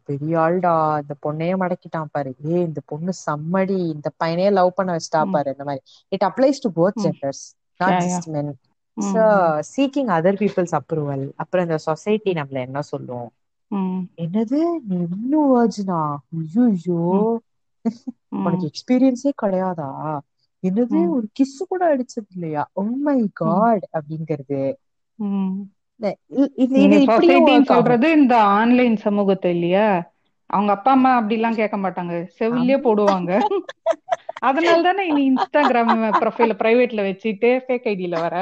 பெரிய 0.07 0.33
ஆள்டா 0.39 0.71
இந்த 1.01 1.13
பொண்ணையே 1.23 1.55
மடக்கிட்டான் 1.61 2.11
பாரு. 2.11 2.31
ஏ 2.45 2.55
இந்த 2.67 2.81
பொண்ணு 2.85 3.13
சம்மடி 3.23 3.77
இந்த 3.95 4.09
பையனையே 4.21 4.49
லவ் 4.51 4.77
பண்ண 4.77 4.89
வச்சுட்டா 4.95 5.21
பாரு 5.29 5.53
இந்த 5.55 5.65
மாதிரி. 5.65 5.83
It 6.11 6.25
applies 6.29 6.63
to 6.65 6.71
both 6.77 6.99
genders 7.03 7.43
not 7.79 7.99
just 8.03 8.27
men 8.29 8.51
so 8.97 9.23
seeking 9.71 10.11
other 10.15 10.39
people's 10.41 10.75
approval 10.79 11.25
அப்புறம் 11.41 11.65
இந்த 11.67 11.77
சொசைட்டி 11.87 12.31
நம்மள 12.39 12.59
என்ன 12.67 12.79
சொல்லுவோம் 12.91 13.29
என்னது? 14.17 14.59
நீ 14.87 14.95
இன்னும் 15.07 15.51
வர்ஜினா 15.53 15.99
ஐயோ 16.37 17.01
உனக்கு 18.41 18.65
எக்ஸ்பீரியன்ஸே 18.69 19.31
கிடையாதா? 19.41 19.89
என்னது? 20.63 20.99
ஒரு 21.15 21.27
கிஸ் 21.37 21.57
கூட 21.69 21.81
அடிச்சது 21.93 22.29
இல்லையா? 22.35 22.63
மை. 23.01 23.19
காட் 23.35 23.85
அப்படிங்கிறது. 23.91 24.61
சொல்றது 27.69 28.07
இந்த 28.19 28.33
ஆன்லைன் 28.55 28.97
சமூகத்தை 28.97 29.51
இல்லையா? 29.51 29.87
அவங்க 30.49 30.71
அப்பா 30.73 30.91
அம்மா 30.91 31.11
அப்படி 31.15 31.35
எல்லாம் 31.35 31.55
கேட்க 31.55 31.77
மாட்டாங்க. 31.77 32.13
செவிலியே 32.37 32.77
போடுவாங்க. 32.83 33.31
அதனால 34.41 34.79
தானே 34.81 35.03
நீ 35.11 35.23
இன்ஸ்டாகிராம் 35.31 35.93
ப்ரொஃபைல 36.21 36.55
பிரைவேட்ல 36.59 37.01
வச்சுட்டு 37.07 37.51
ஃபேக் 37.65 37.87
ஐடியில 37.91 38.17
வர? 38.19 38.35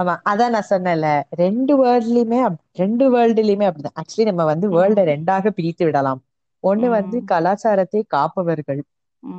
ஆமா 0.00 0.14
அதான் 0.30 0.52
நான் 0.54 0.70
சொன்னேன்ல. 0.70 1.08
ரெண்டு 1.38 1.72
வேர்ல்ட்லயுமே 1.82 2.38
ரெண்டு 2.74 3.04
வேர்ல்டுலயுமே 3.14 3.66
அப்படிதான். 3.68 3.98
ஆக்சுவலி 4.00 4.24
நம்ம 4.24 4.44
வந்து 4.44 4.66
வேர்ல்ட 4.70 5.02
ரெண்டாக 5.12 5.50
பிரித்து 5.50 5.84
விடலாம். 5.84 6.20
ஒண்ணு 6.64 6.86
வந்து 6.90 7.16
கலாச்சாரத்தை 7.24 8.00
காப்பவர்கள். 8.08 8.80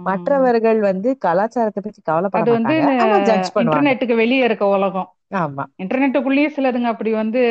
மற்றவர்கள் 0.06 0.80
வந்து 0.82 1.10
கலாச்சாரத்தை 1.18 1.82
பத்தி 1.82 2.02
கவலைப்பட 2.02 2.46
மாட்டாங்க. 2.48 2.92
இன்டர்நெட்டுக்கு 3.62 4.16
வெளியே 4.16 4.44
இருக்க 4.44 4.66
உலகம். 4.70 5.10
ஆமா. 5.32 5.64
இன்டர்நெட்டுக்குள்ளேயே 5.84 6.50
சிலதுங்க 6.56 6.90
அப்படி 6.94 7.12
வந்து 7.16 7.42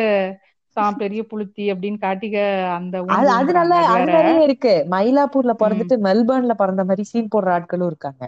பெரிய 0.96 1.20
புளுத்தி 1.30 1.64
அப்படின்னு 1.72 1.98
காட்டிக்க 2.00 2.36
அந்த 2.76 2.96
அது 3.36 3.52
நல்ல 3.52 3.72
அது 3.92 4.05
நிறைய 4.10 4.38
இருக்கு. 4.46 4.74
மயிலாப்பூர்ல 4.92 5.52
பிறந்துட்டு 5.59 5.94
மெல்பர்ன்ல 6.06 6.55
பிறந்த 6.56 6.82
மாதிரி 6.84 7.05
சீன் 7.10 7.32
போடுற 7.32 7.50
ஆட்களும் 7.56 7.90
இருக்காங்க. 7.90 8.22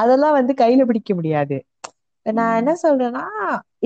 அதெல்லாம் 0.00 0.36
வந்து 0.38 0.52
கையில 0.60 0.82
பிடிக்க 0.84 1.12
முடியாது. 1.14 1.58
நான் 2.26 2.56
என்ன 2.56 2.72
சொல்றேன்னா 2.82 3.24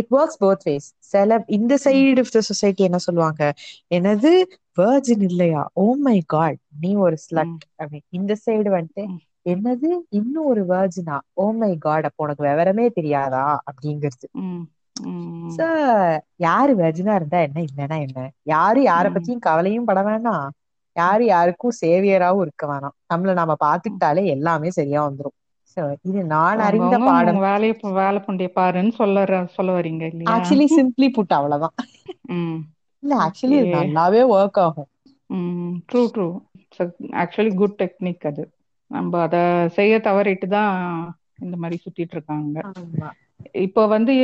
இட் 0.01 0.13
ஒர்க்ஸ் 0.13 0.41
போத் 0.41 0.65
வேஸ் 0.65 0.89
சில 1.13 1.37
இந்த 1.57 1.75
சைடு 1.85 2.21
ஆஃப் 2.23 2.33
த 2.33 2.41
சொசைட்டி 2.49 2.83
என்ன 2.85 2.99
சொல்லுவாங்க? 3.07 3.43
எனது 3.91 4.31
வேர்ஜின் 4.79 5.25
இல்லையா? 5.31 5.63
ஓ 5.75 5.87
மை 6.01 6.19
காட் 6.27 6.59
நீ 6.79 6.91
ஒரு 7.05 7.17
ஸ்லட் 7.25 7.53
அப்படி 7.77 8.01
இந்த 8.13 8.33
சைடு 8.47 8.71
வந்துட்டு 8.77 9.05
என்னது? 9.47 9.89
இன்னும் 10.11 10.47
ஒரு 10.47 10.63
வேர்ஜினா 10.67 11.15
ஓ 11.37 11.47
மை 11.55 11.73
காட் 11.79 12.05
அப்போ 12.05 12.25
உனக்கு 12.25 12.45
விவரமே 12.45 12.87
தெரியாதா? 12.93 13.45
அப்படிங்கிறது. 13.69 14.27
சோ 15.51 15.65
யாரு 16.39 16.73
வெர்ஜினா 16.77 17.15
இருந்தா 17.15 17.39
என்ன 17.41 17.59
இல்லைன்னா 17.67 17.97
என்ன? 18.05 18.19
யாரு 18.47 18.81
யார 18.85 19.07
பத்தியும் 19.11 19.45
கவலையும் 19.47 19.85
பட 19.85 20.01
வேணாம். 20.03 20.47
யாரு 20.97 21.25
யாருக்கும் 21.27 21.79
சேவியராவும் 21.81 22.43
இருக்க 22.43 22.65
வேணாம். 22.67 22.97
நம்மள 23.07 23.33
நாம 23.35 23.57
பாத்துக்கிட்டாலே 23.61 24.25
எல்லாமே 24.29 24.71
சரியா 24.73 25.01
வந்துரும். 25.09 25.37
இது 26.05 26.21
நான் 26.29 26.61
அறிந்த 26.61 26.95
பாடம். 27.05 27.41
வேலையை 27.45 27.75
வேலை 27.95 28.21
பண்ணிய 28.21 28.49
பாருன்னு 28.55 28.93
சொல்ல 28.93 29.25
சொல்ல 29.53 29.71
வரீங்க 29.73 30.05
ஆக்சுவலி 30.33 30.67
சிம்பிளி 30.75 31.09
புட் 31.15 31.33
அவ்வளவுதான். 31.33 31.77
இல்ல 33.03 33.13
ஆக்சுவலி 33.25 33.59
நல்லாவே 33.75 34.23
ஒர்க் 34.33 34.61
ஆகும். 34.63 34.91
True 35.89 36.03
true 36.15 36.27
actually 37.23 37.53
good 37.57 37.79
technique 37.79 38.27
அது. 38.27 38.45
நம்ம 38.93 39.21
அத 39.23 39.37
செய்ய 39.77 39.95
தவறிட்டு 40.07 40.47
தான் 40.49 40.73
இந்த 41.39 41.57
மாதிரி 41.57 41.77
சுத்திட்டு 41.85 42.15
இருக்காங்க 42.17 42.59
இப்போ 43.63 43.83
வந்து 43.87 44.15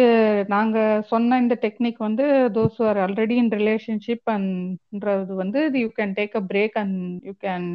நாங்க 0.47 0.78
சொன்ன 1.09 1.39
இந்த 1.40 1.55
டெக்னிக் 1.65 1.99
வந்து 1.99 2.24
those 2.59 2.78
are 2.89 2.99
already 2.99 3.36
in 3.43 3.53
relationship 3.57 4.28
அண்ட்ன்றது 4.35 5.35
வந்து 5.35 5.62
you 5.85 5.89
can 5.99 6.15
take 6.20 6.36
a 6.36 6.45
break 6.53 6.77
and 6.77 6.99
you 7.24 7.35
can 7.47 7.69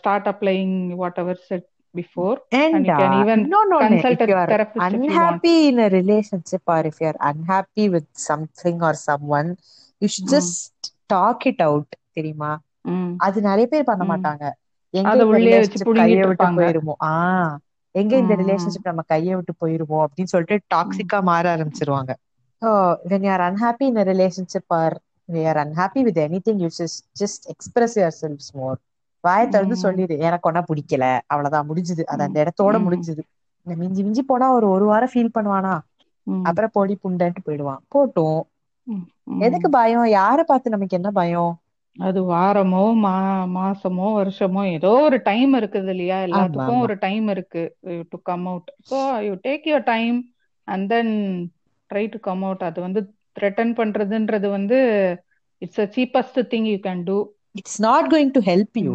start 0.00 0.28
applying 0.34 0.74
whatever 1.24 1.42
said 1.50 1.68
uh, 1.94 2.26
consult 2.66 3.42
no 3.46 3.60
if 3.88 4.20
a 4.22 4.26
you 4.26 4.34
are 4.34 4.46
therapist 4.46 4.84
if 4.88 4.92
you 4.94 5.00
want. 5.00 5.42
unhappy 5.44 5.56
in 5.68 5.78
a 5.78 5.88
relationship 5.90 6.62
or 6.66 6.80
if 6.86 7.00
you 7.00 7.06
are 7.06 7.18
unhappy 7.20 7.88
with 7.88 8.06
something 8.22 8.76
or 8.82 8.94
someone 8.94 9.48
you 10.02 10.08
should 10.08 10.28
just 10.28 10.92
talk 11.08 11.46
it 11.46 11.60
out 11.60 11.88
தெரியுமா 12.16 12.52
அது 13.16 13.38
நிறைய 13.40 13.66
பேர் 13.66 13.90
பண்ண 13.90 14.04
மாட்டாங்க 14.04 14.44
எங்க 14.94 15.18
இந்த 15.18 15.38
relationship 15.38 15.94
கைய 15.94 16.26
விட்டு 16.26 16.46
போயிருமோ? 16.46 16.92
ஆஹ் 17.04 17.56
எங்க 17.94 18.16
இந்த 18.16 18.36
ரிலேஷன்ஷிப் 18.36 18.82
நம்ம 18.82 19.02
கைய 19.12 19.34
விட்டு 19.34 19.52
போயிருமோ? 19.60 20.04
அப்படின்னு 20.04 20.24
சொல்லிட்டு 20.24 20.76
டாக்ஸிக்கா 20.76 21.22
மாற 21.22 21.56
ஆரம்பிச்சிருவாங்க. 21.56 22.12
when 23.08 23.22
you 23.22 23.30
are 23.34 23.44
unhappy 23.48 23.86
in 23.88 23.96
a 23.96 24.04
relationship 24.04 24.66
or 24.74 24.90
we 25.32 25.40
are 25.48 25.58
unhappy 25.64 26.00
with 26.02 26.18
anything 26.26 26.56
you 26.58 26.70
just 26.78 26.96
just 27.20 27.38
express 27.48 27.92
yourselves 27.94 28.46
more. 28.54 28.76
வாயை 29.24 29.48
திறந்து. 29.48 29.76
சொல்லிடு. 29.76 30.18
எனக்கு 30.18 30.52
ஒன்னா 30.52 30.62
பிடிக்கல. 30.72 31.04
அவ்வளவுதான். 31.26 31.68
முடிஞ்சுது. 31.68 32.02
அது 32.04 32.22
அந்த. 32.22 32.38
இடத்தோட. 32.42 32.76
முடிஞ்சுது. 32.86 33.22
இந்த 33.66 33.78
மிஞ்சி 33.78 34.02
மிஞ்சி 34.02 34.22
போனா 34.22 34.52
ஒரு 34.52 34.68
ஒரு 34.68 34.84
வாரம் 34.84 35.08
ஃபீல் 35.14 35.34
பண்ணுவானா. 35.34 35.78
அப்புறம் 36.42 36.70
பொடி 36.72 36.98
புண்டன்ட்டு 37.04 37.44
போயிடுவான். 37.44 37.80
போட்டும். 37.94 38.40
எதுக்கு 39.38 39.70
பயம்? 39.70 40.04
யார 40.04 40.40
பார்த்து 40.42 40.70
நமக்கு 40.70 40.96
என்ன 40.96 41.10
பயம்? 41.10 41.52
அது 41.96 42.20
வாரமோ 42.28 42.82
மா 43.00 43.14
மாசமோ 43.54 44.06
வருஷமோ 44.18 44.62
ஏதோ 44.74 44.90
ஒரு 45.06 45.16
டைம் 45.26 45.52
இருக்குது 45.58 45.90
இல்லையா? 45.94 46.18
எல்லாத்துக்கும் 46.26 46.84
ஒரு 46.84 46.94
டைம் 47.04 47.26
இருக்கு. 47.28 47.62
To 48.12 48.18
come 48.22 48.46
out 48.48 48.70
so 48.90 48.98
you 49.26 49.32
take 49.44 49.66
your 49.70 49.86
time 49.90 50.16
and 50.68 50.86
then 50.92 51.12
try 51.90 52.04
to 52.10 52.20
come 52.20 52.42
out 52.44 52.64
அது 52.68 52.80
வந்து 52.80 53.02
த்ரெட்டன் 53.36 53.74
பண்றதுன்றது 53.78 54.48
வந்து 54.50 54.78
it's 55.62 55.82
a 55.82 55.88
cheapest 55.96 56.40
thing 56.52 56.68
you 56.70 56.78
can 56.82 57.02
do 57.04 57.18
it's 57.60 57.78
not 57.86 58.08
going 58.12 58.32
to 58.36 58.42
help 58.46 58.78
you 58.82 58.92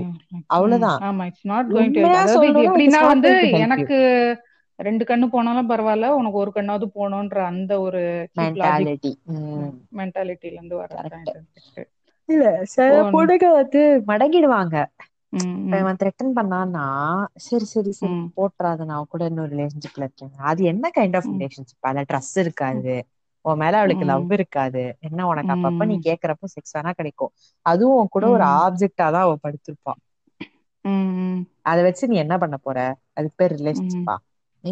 அவ்வளவுதான். 0.55 0.99
ஆமா 1.07 1.25
இட்ஸ் 1.29 1.47
நாட் 1.51 1.69
கோயிங் 1.69 1.93
டு 1.97 2.03
அதாவது 2.15 2.47
எப்படின்னா 2.67 3.01
வந்து 3.13 3.31
எனக்கு 3.65 3.97
ரெண்டு 4.79 5.03
கண்ணு 5.05 5.27
போனாலும் 5.27 5.69
பரவாயில்ல 5.69 6.07
உனக்கு 6.17 6.37
ஒரு 6.37 6.51
கண்ணாவது 6.55 6.87
போகணுன்ற 6.95 7.37
அந்த 7.51 7.73
ஒரு 7.85 8.01
மென்டாலிட்டி 8.39 9.11
மென்டாலிட்டில 9.99 10.53
இருந்து 10.53 10.75
இது. 11.27 11.83
இல்ல 12.29 12.43
சில 12.71 12.85
பொண்ணுங்க 13.11 13.45
வந்து 13.57 13.81
மடங்கிடுவாங்க. 14.09 14.75
இவன் 15.73 15.99
த்ரெட்டன் 16.01 16.35
பண்ணான்னா 16.37 16.83
சரி 17.45 17.65
சரி 17.71 17.91
சரி 17.93 18.15
போட்டுறாத 18.35 18.85
நான் 18.85 19.09
கூட 19.09 19.23
இன்னொரு 19.29 19.51
ரிலேஷன்ஷிப்ல 19.53 20.05
இருக்கேன். 20.05 20.33
அது 20.49 20.61
என்ன 20.65 20.91
கைண்ட் 20.97 21.17
ஆஃப் 21.19 21.29
ரிலேஷன்ஷிப் 21.33 21.79
அதுல 21.81 22.03
ட்ரஸ் 22.09 22.33
இருக்காது. 22.43 22.95
உன் 23.45 23.59
மேல 23.59 23.75
அவளுக்கு 23.77 24.05
லவ் 24.05 24.31
இருக்காது. 24.37 24.73
என்ன 25.01 25.27
உனக்கு 25.27 25.53
அப்பப்ப 25.55 25.85
நீ 25.85 25.95
கேக்குறப்ப 26.03 26.49
செக்ஸ் 26.55 26.75
வேணா 26.75 26.91
கிடைக்கும். 26.93 27.31
அதுவும் 27.65 27.99
உன் 27.99 28.11
கூட 28.11 28.25
ஒரு 28.29 28.45
ஆப்ஜெக்டா 28.59 29.07
தான் 29.09 29.25
அவ 29.25 29.35
படுத்திருப்பான். 29.43 29.99
அதை 31.65 31.81
வச்சு 31.85 32.05
நீ 32.07 32.15
என்ன 32.21 32.35
பண்ண 32.39 32.55
போற? 32.59 32.77
அதுக்கு 33.13 33.37
பேர் 33.37 33.55
ரிலேஷன்ஷிப்பா 33.57 34.15
நீ 34.63 34.71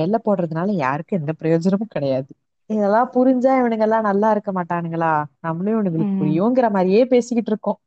வெளில 0.00 0.16
போடுறதுனால 0.24 0.70
யாருக்கும் 0.78 1.20
எந்த 1.20 1.32
பிரயோஜனமும் 1.38 1.92
கிடையாது. 1.92 2.30
இதெல்லாம் 2.70 3.10
புரிஞ்சா 3.14 3.52
இவனுங்க 3.60 3.86
எல்லாம் 3.86 4.08
நல்லா 4.08 4.28
இருக்க 4.30 4.50
மாட்டானுங்களா? 4.54 5.12
நம்மளும் 5.40 5.74
இவனுங்களுக்கு. 5.74 6.18
புரியுங்கிற 6.18 6.68
மாதிரியே 6.72 7.02
பேசிக்கிட்டு 7.12 7.52
இருக்கோம். 7.52 7.80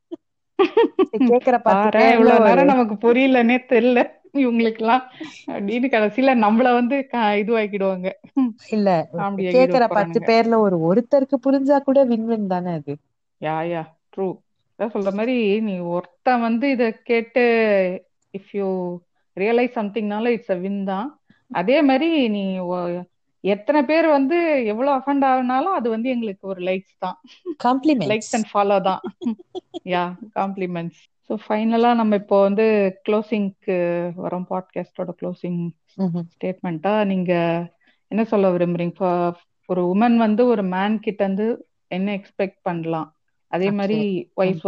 கேக்குற 1.27 1.55
இவ்வளவு 2.11 2.43
நேரம் 2.43 2.71
நமக்கு 2.71 2.95
புரியலன்னே 3.03 3.57
தெரியல. 3.69 3.99
இவங்களுக்கெல்லாம் 4.41 5.03
அப்படின்னு 5.49 5.89
கடைசியில 5.91 6.33
நம்மள 6.45 6.67
வந்து 6.73 6.95
இதுவாக்கிடுவாங்க. 7.41 8.07
இல்ல 8.71 8.89
கேக்குற 9.51 9.83
பத்து 9.91 10.19
பேர்ல 10.27 10.59
ஒரு 10.61 10.79
ஒருத்தருக்கு 10.87 11.39
புரிஞ்சா 11.41 11.79
கூட 11.83 12.01
வின் 12.07 12.27
வின் 12.27 12.47
தானே 12.49 12.73
அது? 12.77 12.95
யா 13.41 13.55
யா 13.67 13.81
ட்ரூ 14.13 14.25
சொல்ற 14.79 15.09
மாதிரி 15.13 15.35
நீ 15.61 15.73
ஒருத்தன் 15.91 16.43
வந்து 16.45 16.65
இத 16.71 16.85
கேட்டு 17.03 17.43
இஃப் 18.33 18.51
யூ 18.53 18.67
ரியலைஸ் 19.37 19.77
சம்திங்னால 19.77 20.31
இட்ஸ் 20.35 20.51
அ 20.51 20.59
வின் 20.59 20.81
தான். 20.85 21.07
அதே 21.51 21.77
மாதிரி 21.83 22.07
நீ 22.29 22.43
எத்தனை 23.53 23.79
பேர் 23.89 24.07
வந்து 24.17 24.37
எவ்வளவு 24.71 24.91
அஃபண்ட் 24.99 25.25
ஆகுனாலும் 25.29 25.75
அது 25.77 25.87
வந்து 25.95 26.07
எங்களுக்கு 26.13 26.45
ஒரு 26.53 26.61
லைக்ஸ் 26.69 26.95
தான். 27.05 27.17
லைக்ஸ் 27.17 27.63
காம்ப்ளிமெண்ட்ஸ் 27.65 28.33
அண்ட் 28.37 28.49
ஃபாலோ 28.51 28.77
தான். 28.89 29.01
யா 29.93 30.03
காம்ப்ளிமெண்ட்ஸ் 30.39 31.01
ஸோ 31.29 31.35
ஃபைனலா 31.45 31.91
நம்ம 31.99 32.15
இப்போ 32.21 32.37
வந்து 32.47 32.65
க்ளோசிங்க்கு 33.07 33.75
வரோம். 34.23 34.47
பாட்காஸ்டோட 34.51 35.13
க்ளோசிங் 35.21 35.59
ஸ்டேட்மெண்ட்டா 36.33 36.93
நீங்க 37.11 37.33
என்ன 38.11 38.23
சொல்ல 38.31 38.49
விரும்புறீங்க? 38.55 39.11
ஒரு 39.69 39.81
உமன் 39.93 40.17
வந்து 40.25 40.41
ஒரு 40.53 40.63
மேன் 40.73 40.97
கிட்ட 41.05 41.21
இருந்து 41.25 41.47
என்ன 41.91 42.07
எக்ஸ்பெக்ட் 42.19 42.59
பண்ணலாம்? 42.67 43.09
அதே 43.51 43.69
மாதிரி 43.79 43.99
vice 44.39 44.65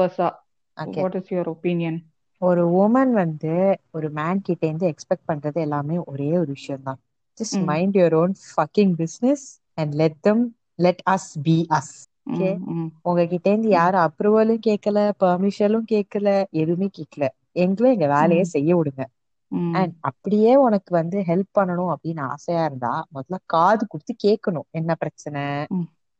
okay 0.77 1.01
what 1.03 1.17
is 1.19 1.31
your 1.33 1.51
opinion 1.53 1.99
ஒரு 2.41 2.63
உமன் 2.81 3.13
வந்து 3.23 3.53
ஒரு 3.97 4.07
மேன் 4.17 4.45
கிட்ட 4.47 4.63
இருந்து 4.67 4.87
எக்ஸ்பெக்ட் 4.93 5.29
பண்றது 5.31 5.59
எல்லாமே 5.67 5.95
ஒரே 6.11 6.29
ஒரு 6.41 6.51
விஷயம் 6.57 6.87
தான் 6.87 6.99
just 7.37 7.57
hmm 7.57 7.67
mind 7.67 7.97
your 7.97 8.15
own 8.15 8.33
fucking 8.47 8.93
business 8.97 9.45
and 9.77 9.93
let 9.95 10.19
them 10.21 10.43
let 10.79 11.03
us 11.13 11.29
be 11.43 11.57
as 11.77 11.93
okay 12.27 12.49
hmm 12.51 12.75
hmm 12.75 12.89
உங்ககிட்ட 13.07 13.47
இருந்து 13.51 13.69
யாரும் 13.71 14.05
அப்ரூவலும் 14.07 14.63
கேட்கல 14.63 15.01
பெர்மிஷனும் 15.21 15.87
கேட்கல 15.91 16.29
எதுவுமே 16.61 16.87
கேட்கல 16.91 17.25
எங்களும் 17.57 17.93
எங்க 17.95 18.07
வேலையை 18.13 18.45
செய்ய 18.49 18.71
விடுங்க. 18.77 19.03
அண்ட் 19.75 19.93
அப்படியே 20.09 20.51
உனக்கு 20.65 20.91
வந்து 20.97 21.17
ஹெல்ப் 21.29 21.51
பண்ணணும் 21.51 21.91
அப்படின்னு 21.93 22.23
ஆசையா 22.33 22.63
இருந்தா 22.65 22.93
முதல்ல 23.11 23.37
காது 23.47 23.83
கொடுத்து 23.85 24.13
கேட்கணும் 24.25 24.67
என்ன 24.71 24.91
பிரச்சனை? 25.01 25.43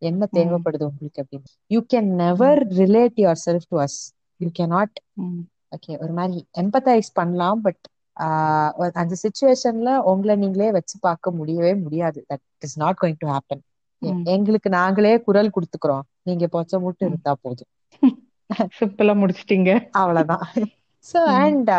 என்ன 0.01 0.23
தேவைப்படுது 0.33 0.87
உங்களுக்கு 0.89 1.21
அப்படின்னு? 1.23 1.49
You 1.71 1.79
can 1.87 2.09
never 2.21 2.59
relate 2.79 3.17
yourself 3.45 3.67
to 3.67 3.77
us 3.85 3.99
you 4.39 4.49
can 4.55 4.73
not 4.75 4.97
okay 5.75 5.93
ஒரு 6.03 6.13
மாதிரி 6.17 6.39
எம்பத்தைஸ் 6.61 7.09
பண்ணலாம் 7.15 7.61
பட் 7.63 7.81
அந்த 8.93 9.15
சுச்சுவேஷன்ல 9.23 9.97
உங்களை 9.97 10.35
நீங்களே 10.35 10.71
வச்சு 10.71 10.97
பார்க்க 10.99 11.31
முடியவே 11.31 11.75
முடியாது. 11.75 12.25
That 12.33 12.45
is 12.59 12.77
not 12.77 12.97
going 13.01 13.15
to 13.17 13.27
happen 13.29 13.63
எங்களுக்கு 14.23 14.69
நாங்களே 14.69 15.21
குரல் 15.21 15.51
கொடுத்துக்கிறோம். 15.51 16.05
நீங்க 16.21 16.45
பொச்ச 16.51 16.79
மூட்டு 16.79 17.05
ம். 17.05 17.07
இருந்தா 17.07 17.35
போதும். 17.41 17.71
சிம்பிளா 18.79 19.13
முடிச்சிட்டீங்க. 19.21 19.87
அவ்வளவுதான். 19.91 20.45
ம். 20.55 20.69
And 21.41 21.69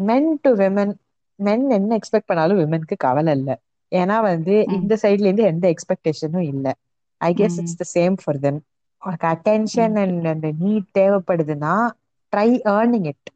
men 0.00 0.38
to 0.40 0.54
women 0.56 0.92
men 1.38 1.70
என்ன 1.70 1.96
எக்ஸ்பெக்ட் 1.96 2.26
பண்ணாலும் 2.26 2.58
விமனுக்கு 2.58 2.96
கவலை 2.96 3.36
இல்லை. 3.36 3.56
ஏன்னா 3.92 4.20
வந்து 4.20 4.64
இந்த 4.68 4.98
சைட்ல 5.02 5.20
இருந்து 5.20 5.42
எந்த 5.42 5.74
எக்ஸ்பெக்டேஷனும் 5.74 6.44
இல்லை. 6.44 6.72
I 7.20 7.34
guess 7.34 7.58
it's 7.58 7.80
the 7.82 7.86
same 7.94 8.16
for 8.24 8.38
them 8.38 8.60
உனக்கு 9.02 9.26
அட்டென்ஷன் 9.26 9.96
அண்ட் 10.02 10.26
அந்த 10.26 10.48
need 10.60 10.90
தேவைப்படுதுன்னா 10.98 11.74
try 12.32 12.48
earning 12.72 13.06
it 13.06 13.26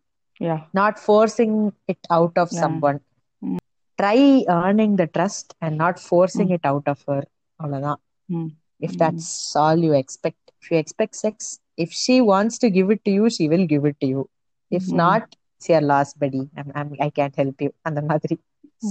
yeah 0.42 0.58
not 0.72 1.00
forcing 1.06 1.58
it 1.86 2.08
out 2.18 2.40
of 2.44 2.54
yeah 2.54 2.62
someone 2.90 3.00
um 3.42 3.62
try 4.00 4.20
earning 4.58 4.96
the 5.02 5.06
trust 5.18 5.52
and 5.66 5.78
not 5.84 6.02
forcing 6.08 6.50
um 6.50 6.56
it 6.58 6.68
out 6.72 6.90
of 6.94 7.04
her 7.10 7.26
அவ்வளவுதான் 7.60 8.00
ம் 8.30 8.50
if 8.86 8.92
ம் 8.92 9.00
that's 9.02 9.28
all 9.62 9.78
you 9.88 9.94
expect 10.00 10.42
if 10.62 10.66
you 10.72 10.78
expect 10.84 11.16
sex 11.26 11.36
if 11.84 11.92
she 12.02 12.16
wants 12.32 12.56
to 12.64 12.68
give 12.78 12.90
it 12.96 13.02
to 13.08 13.12
you 13.18 13.26
she 13.36 13.46
will 13.54 13.66
give 13.74 13.86
it 13.90 13.98
to 14.04 14.08
you 14.14 14.22
if 14.72 14.84
ம் 14.88 14.98
not 15.02 15.24
it's 15.54 15.68
your 15.74 15.84
last 15.92 16.14
buddy 16.24 16.44
I'm, 16.60 16.70
I'm, 16.80 16.90
i 17.06 17.12
can't 17.18 17.36
help 17.42 17.60
you 17.66 17.72
அந்த 17.82 18.02
மாதிரி 18.10 18.36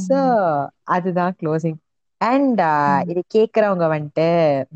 so 0.07 0.17
ம் 0.21 0.65
அதுதான் 0.95 1.35
closing 1.41 1.79
and 2.22 2.62
hmm. 2.62 3.10
இது 3.10 3.24
கேக்குறவங்க 3.36 3.86
வந்துட்டு 3.88 4.26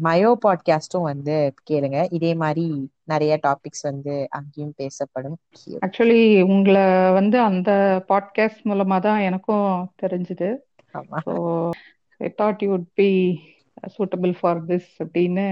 mayo 0.01 0.37
பாட்காஸ்டும் 0.45 1.01
வந்து 1.01 1.35
கேளுங்க. 1.69 2.07
இதே 2.11 2.33
மாதிரி 2.33 2.65
நிறைய 3.03 3.39
டாபிக்ஸ் 3.47 3.81
வந்து 3.81 4.27
அங்கேயும் 4.29 4.75
பேசப்படும். 4.77 5.37
ஆக்சுவலி 5.85 6.21
உங்களை 6.43 6.85
வந்து 7.11 7.39
அந்த 7.39 7.71
பாட்காஸ்ட் 8.09 8.63
மூலமா 8.63 8.99
தான் 8.99 9.19
எனக்கும் 9.19 9.67
தெரிஞ்சுது. 10.01 10.49
I 12.19 12.33
thought 12.37 12.63
you 12.63 12.77
be 12.93 13.09
suitable 13.97 14.33
for 14.39 14.65
this 14.65 14.89
அப்படின்னு 14.99 15.45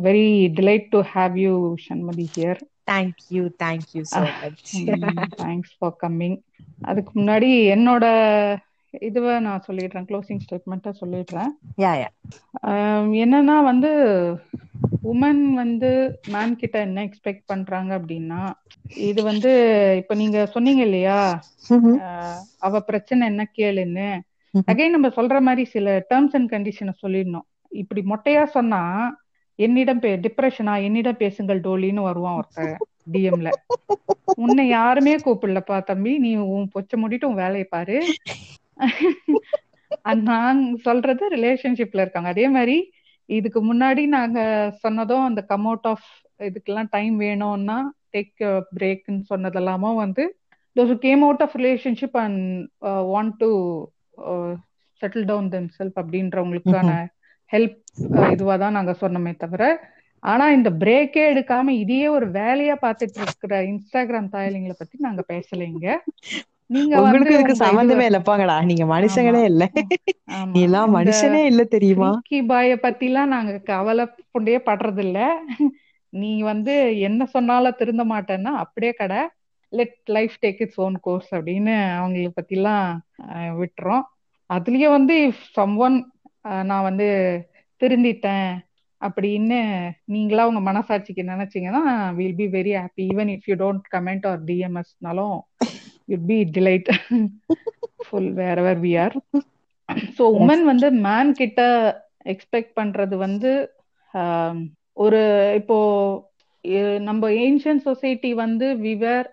very 0.00 0.28
delight 0.54 0.88
to 0.88 1.00
have 1.14 1.36
you 1.36 1.54
Shanmathi 1.88 2.26
here 2.36 2.60
thank you 2.90 3.42
thank you 3.62 4.02
so 4.12 4.22
much 4.42 4.74
thanks 5.36 5.74
for 5.78 5.96
coming 6.02 6.38
அதுக்கு 6.82 7.12
முன்னாடி 7.20 7.50
என்னோட 7.68 8.04
இதுவை 9.08 9.40
நான் 9.40 9.64
சொல்லிடுறேன் 9.66 10.06
க்ளோசிங் 10.10 10.42
ஸ்டேட்மெண்ட்டை 10.44 10.92
சொல்லிடுறேன். 11.00 11.50
யா 11.84 11.92
யா 12.00 12.08
ஆம், 12.70 13.08
என்னன்னா 13.24 13.56
வந்து 13.70 13.90
உமன் 15.12 15.42
வந்து 15.62 15.90
மேன் 16.34 16.54
கிட்ட 16.60 16.76
என்ன 16.80 17.02
எக்ஸ்பெக்ட் 17.08 17.44
பண்றாங்க 17.46 17.90
அப்படின்னா 17.98 18.40
இது 19.08 19.20
வந்து 19.22 19.50
இப்ப 20.00 20.14
நீங்க 20.14 20.38
சொன்னீங்க 20.54 20.82
இல்லையா? 20.82 21.18
அவ 22.66 22.80
பிரச்சனை 22.80 23.22
என்ன 23.32 23.42
கேளுன்னு. 23.58 24.08
அகைன் 24.70 24.94
நம்ம 24.96 25.08
சொல்ற 25.18 25.36
மாதிரி 25.40 25.64
சில 25.74 25.96
டேர்ம்ஸ் 26.10 26.36
அண்ட் 26.38 26.52
கண்டிஷனை 26.54 26.94
சொல்லிடணும். 27.02 27.46
இப்படி 27.72 28.02
மொட்டையா 28.12 28.42
சொன்னா 28.56 28.82
என்னிடம் 29.58 30.02
பே 30.04 30.10
டிப்ரெஷனா 30.16 30.74
என்னிடம் 30.82 31.22
பேசுங்கள் 31.22 31.60
டோலின்னு 31.60 32.08
வருவான் 32.08 32.38
ஒருத்தன் 32.40 32.74
டிஎம்ல 33.14 33.50
உன்னை 34.44 34.64
யாருமே 34.68 35.14
கூப்பிடலப்பா 35.16 35.76
தம்பி. 35.84 36.12
நீ 36.18 36.30
உன் 36.36 36.70
பொச்ச 36.74 36.92
மூடிட்டு 37.02 37.28
உன் 37.30 37.42
வேலையை 37.44 37.66
பாரு. 37.74 37.98
நான் 40.28 40.60
சொல்றது 40.86 41.24
ரிலேஷன்ஷிப்ல 41.36 42.04
இருக்காங்க. 42.04 42.28
அதே 42.34 42.46
மாதிரி 42.48 42.76
இதுக்கு 43.28 43.60
முன்னாடி 43.64 44.02
நாங்க 44.16 44.38
சொன்னதும் 44.84 45.26
அந்த 45.28 45.40
கம் 45.50 45.66
அவுட் 45.66 45.88
ஆஃப் 45.92 46.08
இதுக்கெல்லாம் 46.40 46.90
டைம் 46.90 47.16
வேணும்னா 47.24 47.78
டேக் 48.10 48.42
பிரேக்னு 48.76 49.22
சொன்னதெல்லாமும் 49.32 50.00
வந்து 50.04 50.24
came 51.00 51.22
out 51.22 51.40
of 51.40 51.50
relationship 51.54 52.14
and 52.16 52.38
uh, 52.82 53.02
want 53.04 53.38
to 53.38 53.50
uh, 54.22 54.52
settle 55.00 55.24
down 55.24 55.44
themselves 55.50 55.96
அப்படின்றவங்களுக்கான 56.00 56.90
ஹெல்ப் 57.50 57.76
இதுவா 58.32 58.54
தான் 58.56 58.76
நாங்க 58.76 58.92
சொன்னோமே 59.02 59.32
தவிர 59.36 59.62
ஆனா 60.22 60.44
இந்த 60.50 60.70
பிரேக்கே 60.82 61.24
எடுக்காம 61.32 61.68
இதையே 61.82 62.06
ஒரு 62.08 62.26
வேலையா 62.32 62.74
பார்த்துட்டு 62.84 63.20
இருக்கிற 63.24 63.54
இன்ஸ்டாகிராம் 63.72 64.32
தாயலிங்களை 64.34 64.76
பத்தி 64.78 64.96
நாங்க 64.98 65.22
பேசலைங்க. 65.32 65.86
நீங்க 66.70 66.92
உங்களுக்கு 67.00 67.34
இதுக்கு 67.36 67.54
இல்ல 67.54 67.94
நீங்க 68.70 68.84
மனுஷங்களே 68.92 69.42
நீ 70.52 70.60
எல்லாம் 70.62 70.94
மனுஷனே 70.94 71.40
இல்ல 71.50 71.62
தெரியுமா? 71.74 72.10
பாய 72.48 72.76
பத்திலாம் 72.84 73.32
நாங்க 73.32 73.52
கவலைப்பண்டே 73.68 74.56
படுறது 74.66 75.02
இல்ல 75.02 75.18
நீ 76.12 76.30
வந்து 76.42 76.74
என்ன 77.06 77.22
சொன்னாலும் 77.30 77.78
திருந்த 77.78 78.02
மாட்டேன்னா 78.10 78.52
அப்படியே 78.62 78.92
கடை 78.94 79.20
let 79.72 79.96
life 80.08 80.34
take 80.42 80.60
its 80.60 80.80
own 80.80 80.96
course 81.00 81.30
அப்படின்னு 81.32 81.72
அவங்கள 81.96 82.28
பத்திலாம் 82.36 82.84
அஹ், 83.28 83.54
விட்டுறோம். 83.60 84.04
அதுலயே 84.50 84.88
வந்து 84.90 85.14
சம் 85.54 85.74
ஒன் 85.78 85.96
நான் 86.64 86.82
வந்து 86.82 87.08
திருந்திட்டேன் 87.80 88.48
அப்படின்னு 89.00 89.58
நீங்களா 90.06 90.42
உங்க 90.46 90.60
மனசாட்சிக்கு 90.62 91.22
நினைச்சீங்கன்னா 91.30 91.82
will 92.14 92.36
be 92.36 92.46
very 92.52 92.72
happy 92.76 93.04
even 93.10 93.30
if 93.34 93.48
you 93.50 93.56
don't 93.60 93.86
comment 93.92 94.26
or 94.26 94.40
டிஎம்எஸ்னாலும் 94.44 95.36
you'd 96.08 96.26
be 96.26 96.38
delightful 98.06 98.30
wherever 98.62 98.80
we 98.80 98.92
are 99.02 99.16
so. 100.16 100.24
Women 100.38 100.64
வந்து 100.70 100.88
மேன் 101.06 101.30
கிட்ட 101.34 101.60
எக்ஸ்பெக்ட் 102.32 102.72
பண்றது 102.76 103.14
வந்து 103.24 103.50
ஆம், 104.14 104.60
ஒரு 104.96 105.20
இப்போ 105.60 105.78
நம்ம 107.04 107.30
ஏன்ஷியன் 107.44 107.80
சொசைட்டி 107.82 108.30
வந்து 108.40 108.66
we were 108.84 109.26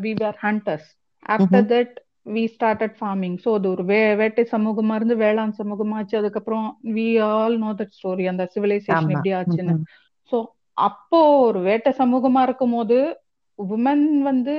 we were 0.00 0.36
hunters 0.42 0.88
after 1.34 1.66
that 1.70 1.94
we 2.26 2.42
started 2.54 2.96
farming 2.98 3.36
so 3.44 3.50
அது 3.54 3.66
ஒரு 3.70 3.84
வே 3.84 4.00
வேட்டை 4.14 4.44
சமூகமா 4.52 4.94
இருந்து 4.94 5.16
வேளாண் 5.16 5.54
சமூகமாச்சு 5.58 6.14
அதுக்கப்புறம் 6.20 6.66
we 6.96 7.06
all 7.30 7.56
know 7.58 7.70
that 7.80 7.96
story 7.96 8.26
அந்த 8.28 8.44
சிவிலைசேஷன் 8.54 8.96
எப்படி 9.10 9.32
ஆச்சுன்னு. 9.38 9.74
ஸோ 10.32 10.38
அப்போ 10.78 11.18
ஒரு 11.46 11.60
வேட்டை 11.62 11.92
சமூகமா 11.98 12.42
இருக்கும்போது 12.42 12.98
உமன் 13.58 14.06
வந்து 14.22 14.56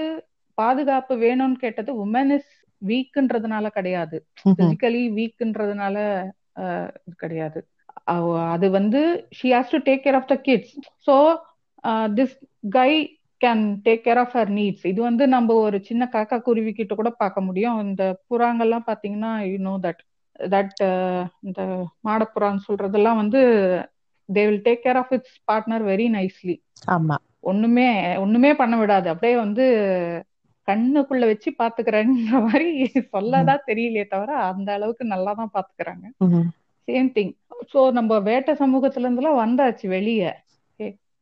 பாதுகாப்பு 0.57 1.13
வேணும்னு 1.17 1.57
கேட்டது 1.57 1.91
உமன் 2.03 2.31
இஸ் 2.38 2.51
வீக்ன்றதுனால 2.81 3.65
கிடையாது. 3.69 4.17
பிசிக்கலி 4.51 5.03
வீக்ன்றதுனால 5.17 5.97
கிடையாது. 7.23 7.59
அது 8.53 8.67
வந்து 8.71 9.01
she 9.38 9.47
has 9.55 9.73
to 9.73 9.80
take 9.88 10.05
care 10.05 10.17
of 10.19 10.31
the 10.31 10.38
kids 10.47 10.73
so 11.07 11.15
this 12.17 12.35
guy 12.75 12.91
can 13.41 13.63
take 13.85 14.03
care 14.05 14.21
of 14.21 14.35
her 14.38 14.51
needs 14.57 14.85
இது 14.91 14.99
வந்து 15.01 15.23
நம்ம 15.35 15.55
ஒரு 15.63 15.77
சின்ன 15.89 16.03
காக்கா 16.13 16.38
குருவி 16.47 16.71
கிட்ட 16.73 16.93
கூட 16.95 17.09
பார்க்க 17.21 17.47
முடியும். 17.47 17.80
இந்த 17.88 18.03
புறாங்கள்லாம் 18.30 18.88
பார்த்தீங்கன்னா 18.89 19.31
யூ 19.49 19.57
நோ 19.61 19.75
தட் 19.85 20.01
தட் 20.53 20.81
இந்த 21.43 21.61
மாடப்புறான்னு 22.07 22.65
சொல்றதெல்லாம் 22.67 23.19
வந்து 23.21 23.41
they 24.30 24.43
will 24.47 24.63
take 24.67 24.84
care 24.85 24.99
of 25.01 25.13
its 25.17 25.35
partner 25.51 25.84
very 25.91 26.07
nicely 26.15 26.55
ஆமா. 26.95 27.15
ஒண்ணுமே 27.43 27.88
ஒண்ணுமே 28.23 28.51
பண்ண 28.55 28.75
விடாது. 28.81 29.07
அப்படியே 29.13 29.35
வந்து 29.38 29.65
கண்ணுக்குள்ள 30.68 31.26
வச்சு 31.26 31.49
பாத்துக்கிறேன்ற 31.60 32.41
மாதிரி 32.48 32.68
சொல்லதான் 33.14 33.65
தெரியலையே 33.68 34.06
தவிர 34.07 34.31
அந்த 34.52 34.69
அளவுக்கு 34.73 35.06
நல்லா 35.06 35.34
தான் 35.34 35.53
பாத்துக்கிறாங்க. 35.53 36.06
சேம் 36.88 37.10
திங் 37.15 37.34
சோ 37.73 37.80
நம்ம 37.91 38.19
வேட்டை 38.19 38.53
சமூகத்துல 38.56 39.07
இருந்தெல்லாம் 39.07 39.41
வந்தாச்சு 39.44 39.88
வெளியே. 39.88 40.31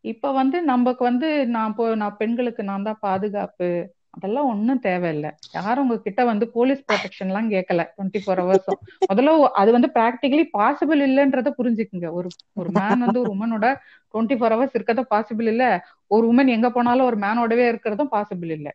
இப்ப 0.06 0.32
வந்து 0.32 0.58
நமக்கு 0.64 1.04
வந்து 1.04 1.28
நான் 1.48 1.76
போ 1.76 1.84
நான் 1.96 2.18
பெண்களுக்கு 2.18 2.64
நான் 2.64 2.84
தான் 2.84 3.02
பாதுகாப்பு. 3.02 3.70
அதெல்லாம் 4.14 4.48
ஒண்ணும் 4.52 4.82
தேவையில்லை. 4.86 5.30
யாரும் 5.56 5.84
உங்ககிட்ட 5.86 6.22
வந்து 6.30 6.46
போலீஸ் 6.56 6.82
ப்ரொடெக்ஷன் 6.88 7.30
எல்லாம் 7.30 7.50
கேட்கல 7.54 7.84
டுவெண்ட்டி 7.92 8.20
ஃபோர் 8.24 8.42
ஹவர்ஸும் 8.42 8.80
முதல்ல 9.10 9.32
அது 9.62 9.70
வந்து 9.76 9.90
ப்ராக்டிகலி 9.98 10.44
பாசிபிள் 10.56 11.02
இல்லைன்றத 11.08 11.52
புரிஞ்சுக்குங்க. 11.58 12.08
ஒரு 12.18 12.30
ஒரு 12.58 12.70
மேன் 12.76 13.04
வந்து 13.06 13.20
ஒரு 13.24 13.32
உமனோட 13.36 13.66
டுவெண்ட்டி 14.14 14.38
ஃபோர் 14.40 14.56
ஹவர்ஸ் 14.56 14.76
இருக்கிறதும் 14.78 15.12
பாசிபிள் 15.14 15.50
இல்ல. 15.54 15.66
ஒரு 16.12 16.26
உமன் 16.32 16.54
எங்க 16.56 16.70
போனாலும் 16.72 17.10
ஒரு 17.10 17.18
மேனோடவே 17.24 17.66
இருக்கிறதும் 17.72 18.12
பாசிபிள் 18.14 18.52
இல்ல. 18.58 18.70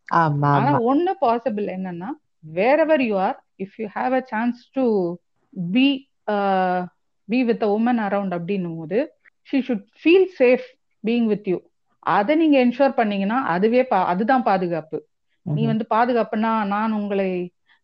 ஆனா 0.55 0.71
ஒண்ணு 0.87 1.13
பாசிபிள் 1.23 1.67
என்னன்னா 1.75 2.11
wherever 2.55 3.03
you 3.03 3.15
are 3.23 3.37
if 3.59 3.77
you 3.81 3.87
have 3.95 4.15
a 4.15 4.23
chance 4.31 4.61
to 4.75 4.85
be 5.71 5.87
be 7.29 7.39
with 7.49 7.65
a 7.65 7.71
woman 7.77 8.01
around 8.07 8.37
அப்படின்னும் 8.39 8.79
போது 8.81 8.99
she 9.49 9.59
should 9.67 9.87
feel 10.01 10.29
safe 10.37 10.67
being 11.05 11.29
with 11.33 11.49
you 11.49 11.59
அதை 12.13 12.35
நீங்க 12.41 12.57
என்ஷூர் 12.65 12.99
பண்ணீங்கன்னா 12.99 13.39
அதுவே 13.53 13.81
அதுதான் 14.07 14.47
பாதுகாப்பு. 14.47 14.99
நீ. 15.47 15.63
வந்து 15.71 15.85
பாதுகாப்புனா 15.91 16.53
நான் 16.73 16.97
உங்களை 16.99 17.29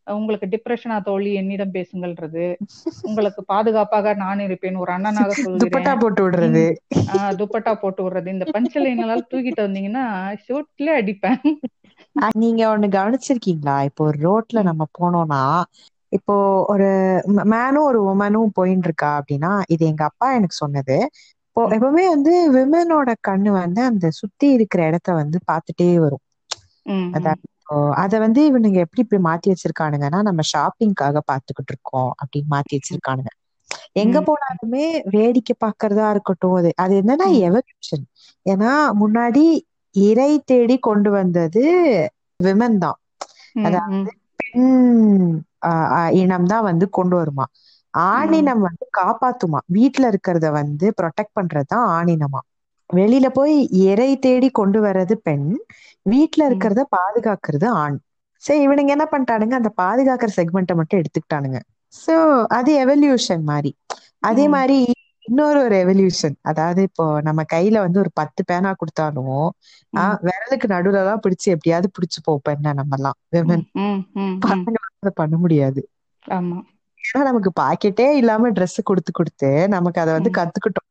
உங்களுக்கு 0.07 0.47
டிப்ரெஷனா 0.55 0.97
தோழி 1.05 1.31
என்னிடம் 1.41 1.75
பேசுங்கள்ன்றது. 1.75 2.47
உங்களுக்கு 3.05 3.43
பாதுகாப்பாக 3.51 4.15
நான் 4.19 4.45
இருப்பேன். 4.47 4.61
ஒரு 4.83 4.91
அண்ணனாக 4.97 5.33
துப்பட்டா 5.63 5.93
போட்டு 6.03 6.23
விடுறது. 6.25 6.65
துப்பட்டா 7.43 7.73
போட்டு 7.83 8.03
விடுறது. 8.05 8.29
இந்த 8.35 8.47
பஞ்சலைனால 8.55 9.17
தூக்கிட்டு 9.25 9.67
வந்தீங்கன்னா 9.67 10.05
ஷூட்ல 10.45 10.89
அடிப்பேன். 11.01 11.41
நீங்க 12.37 12.63
ஒண்ணு 12.71 12.89
கவனிச்சிருக்கீங்களா? 12.95 13.77
இப்போ 13.89 14.03
ஒரு 14.09 14.19
ரோட்ல 14.25 14.59
நம்ம 14.69 14.83
போனோம்னா 14.95 15.43
இப்போ 16.13 16.35
ஒரு 16.73 16.89
மேனும் 17.53 17.87
ஒரு 17.91 18.01
உமனும் 18.11 18.55
போயின்னு 18.57 18.87
இருக்கா 18.89 19.11
அப்படின்னா 19.19 19.53
இது 19.75 19.83
எங்க 19.91 20.03
அப்பா 20.11 20.27
எனக்கு 20.39 20.57
சொன்னது. 20.59 20.97
இப்போ 21.49 21.63
எப்பவுமே 21.75 22.05
வந்து 22.11 22.33
விமனோட 22.55 23.11
கண்ணு 23.29 23.51
வந்து 23.57 23.81
அந்த 23.89 24.07
சுத்தி 24.21 24.47
இருக்கிற 24.57 24.81
இடத்த 24.91 25.09
வந்து 25.21 25.39
பார்த்துட்டே 25.49 25.89
வரும். 25.99 26.25
அதாவது 27.15 27.43
இப்போ 27.43 27.52
அத 28.03 28.19
வந்து 28.21 28.41
இவனுங்க 28.49 28.79
எப்படி 28.85 29.03
இப்படி 29.05 29.21
மாத்தி 29.25 29.49
வச்சிருக்கானுங்கன்னா 29.53 30.21
நம்ம 30.29 30.43
ஷாப்பிங்காக 30.51 31.23
பாத்துக்கிட்டு 31.29 31.73
இருக்கோம் 31.75 32.11
அப்படின்னு 32.21 32.51
மாத்தி 32.55 32.75
வச்சிருக்கானுங்க. 32.79 33.31
எங்க 33.97 34.19
போனாலுமே 34.23 34.85
வேடிக்கை 35.15 35.55
பார்க்கறதா 35.59 36.07
இருக்கட்டும் 36.15 36.57
அது 36.57 36.71
அது 36.77 36.95
என்னன்னா 37.01 37.27
எவல்யூஷன் 37.49 38.05
ஏன்னா 38.47 38.71
முன்னாடி 39.03 39.45
இறை 39.95 40.33
தேடி 40.45 40.77
கொண்டு 40.81 41.11
வந்தது 41.13 41.65
விமன் 42.41 42.79
தான். 42.79 42.99
அதாவது 43.65 44.11
பெண் 44.41 44.71
இனம் 46.21 46.49
தான் 46.49 46.67
வந்து 46.69 46.87
கொண்டு 46.91 47.15
வருமா. 47.19 47.47
ஆணினம் 47.95 48.63
வந்து 48.67 48.85
காப்பாத்துமா. 48.99 49.61
வீட்டுல 49.77 50.11
இருக்கிறத 50.13 50.47
வந்து 50.61 50.87
ப்ரொடெக்ட் 50.99 51.37
பண்றதுதான் 51.39 51.87
ஆணினமா. 51.97 52.41
வெளியில 52.93 53.27
போய் 53.37 53.55
இறை 53.89 54.11
தேடி 54.25 54.49
கொண்டு 54.61 54.79
வர்றது 54.87 55.15
பெண் 55.27 55.47
வீட்டுல 56.07 56.47
இருக்கிறத 56.49 56.83
பாதுகாக்கிறது 56.97 57.67
ஆண். 57.83 57.99
சரி 58.43 58.61
இவனுங்க 58.67 58.93
என்ன 58.97 59.07
பண்ணிட்டானுங்க 59.13 59.55
அந்த 59.61 59.71
பாதுகாக்கிற 59.83 60.31
செக்மெண்ட்டை 60.39 60.75
மட்டும் 60.81 61.01
எடுத்துக்கிட்டானுங்க. 61.01 61.59
சோ 61.95 62.15
அது 62.59 62.71
எவல்யூஷன் 62.85 63.45
மாதிரி 63.51 63.71
அதே 64.31 64.45
மாதிரி 64.55 64.77
இன்னொரு 65.27 65.59
ஒரு 65.67 65.77
எவல்யூஷன் 65.85 66.37
அதாவது 66.51 66.81
இப்போ 66.89 67.05
நம்ம 67.29 67.41
கையில 67.53 67.77
வந்து 67.85 67.99
ஒரு 68.03 68.11
பத்து 68.21 68.41
பேனா 68.49 68.71
கொடுத்தாலும் 68.81 69.35
விரலுக்கு 70.29 70.67
நடுவுல 70.75 71.03
தான் 71.11 71.23
பிடிச்சு 71.25 71.47
எப்படியாவது 71.55 71.89
பிடிச்சு 71.97 72.21
போப்ப 72.29 72.55
என்ன 72.57 72.75
நம்ம 72.81 72.97
எல்லாம். 72.99 73.19
பசங்களால 74.45 74.95
அதை 75.03 75.13
பண்ண 75.21 75.35
முடியாது. 75.43 75.81
ஏன்னா 77.01 77.23
நமக்கு 77.29 77.51
பாக்கெட்டே 77.61 78.07
இல்லாம 78.21 78.51
Dress 78.59 78.77
கொடுத்து 78.91 79.13
கொடுத்து 79.13 79.49
நமக்கு 79.75 79.99
அதை 80.03 80.13
வந்து 80.19 80.31
கத்துக்கிட்டோம். 80.39 80.89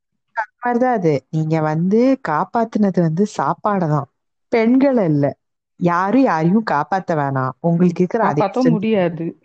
மாதிரிதான் 0.62 0.94
அது. 0.94 1.26
நீங்க 1.30 1.64
வந்து 1.64 2.20
காப்பாத்துனது 2.28 3.02
வந்து 3.02 3.28
சாப்பாடதான். 3.38 4.08
பெண்கள் 4.52 5.06
இல்ல 5.06 5.38
யாரும் 5.80 6.24
யாரையும் 6.24 6.64
காப்பாத்த 6.72 7.16
வேணாம். 7.16 7.52
உங்களுக்கு 7.62 8.02
இருக்கிற 8.02 8.26
அதே 8.26 8.42
strength 8.52 8.72
முடியாது. 8.72 9.40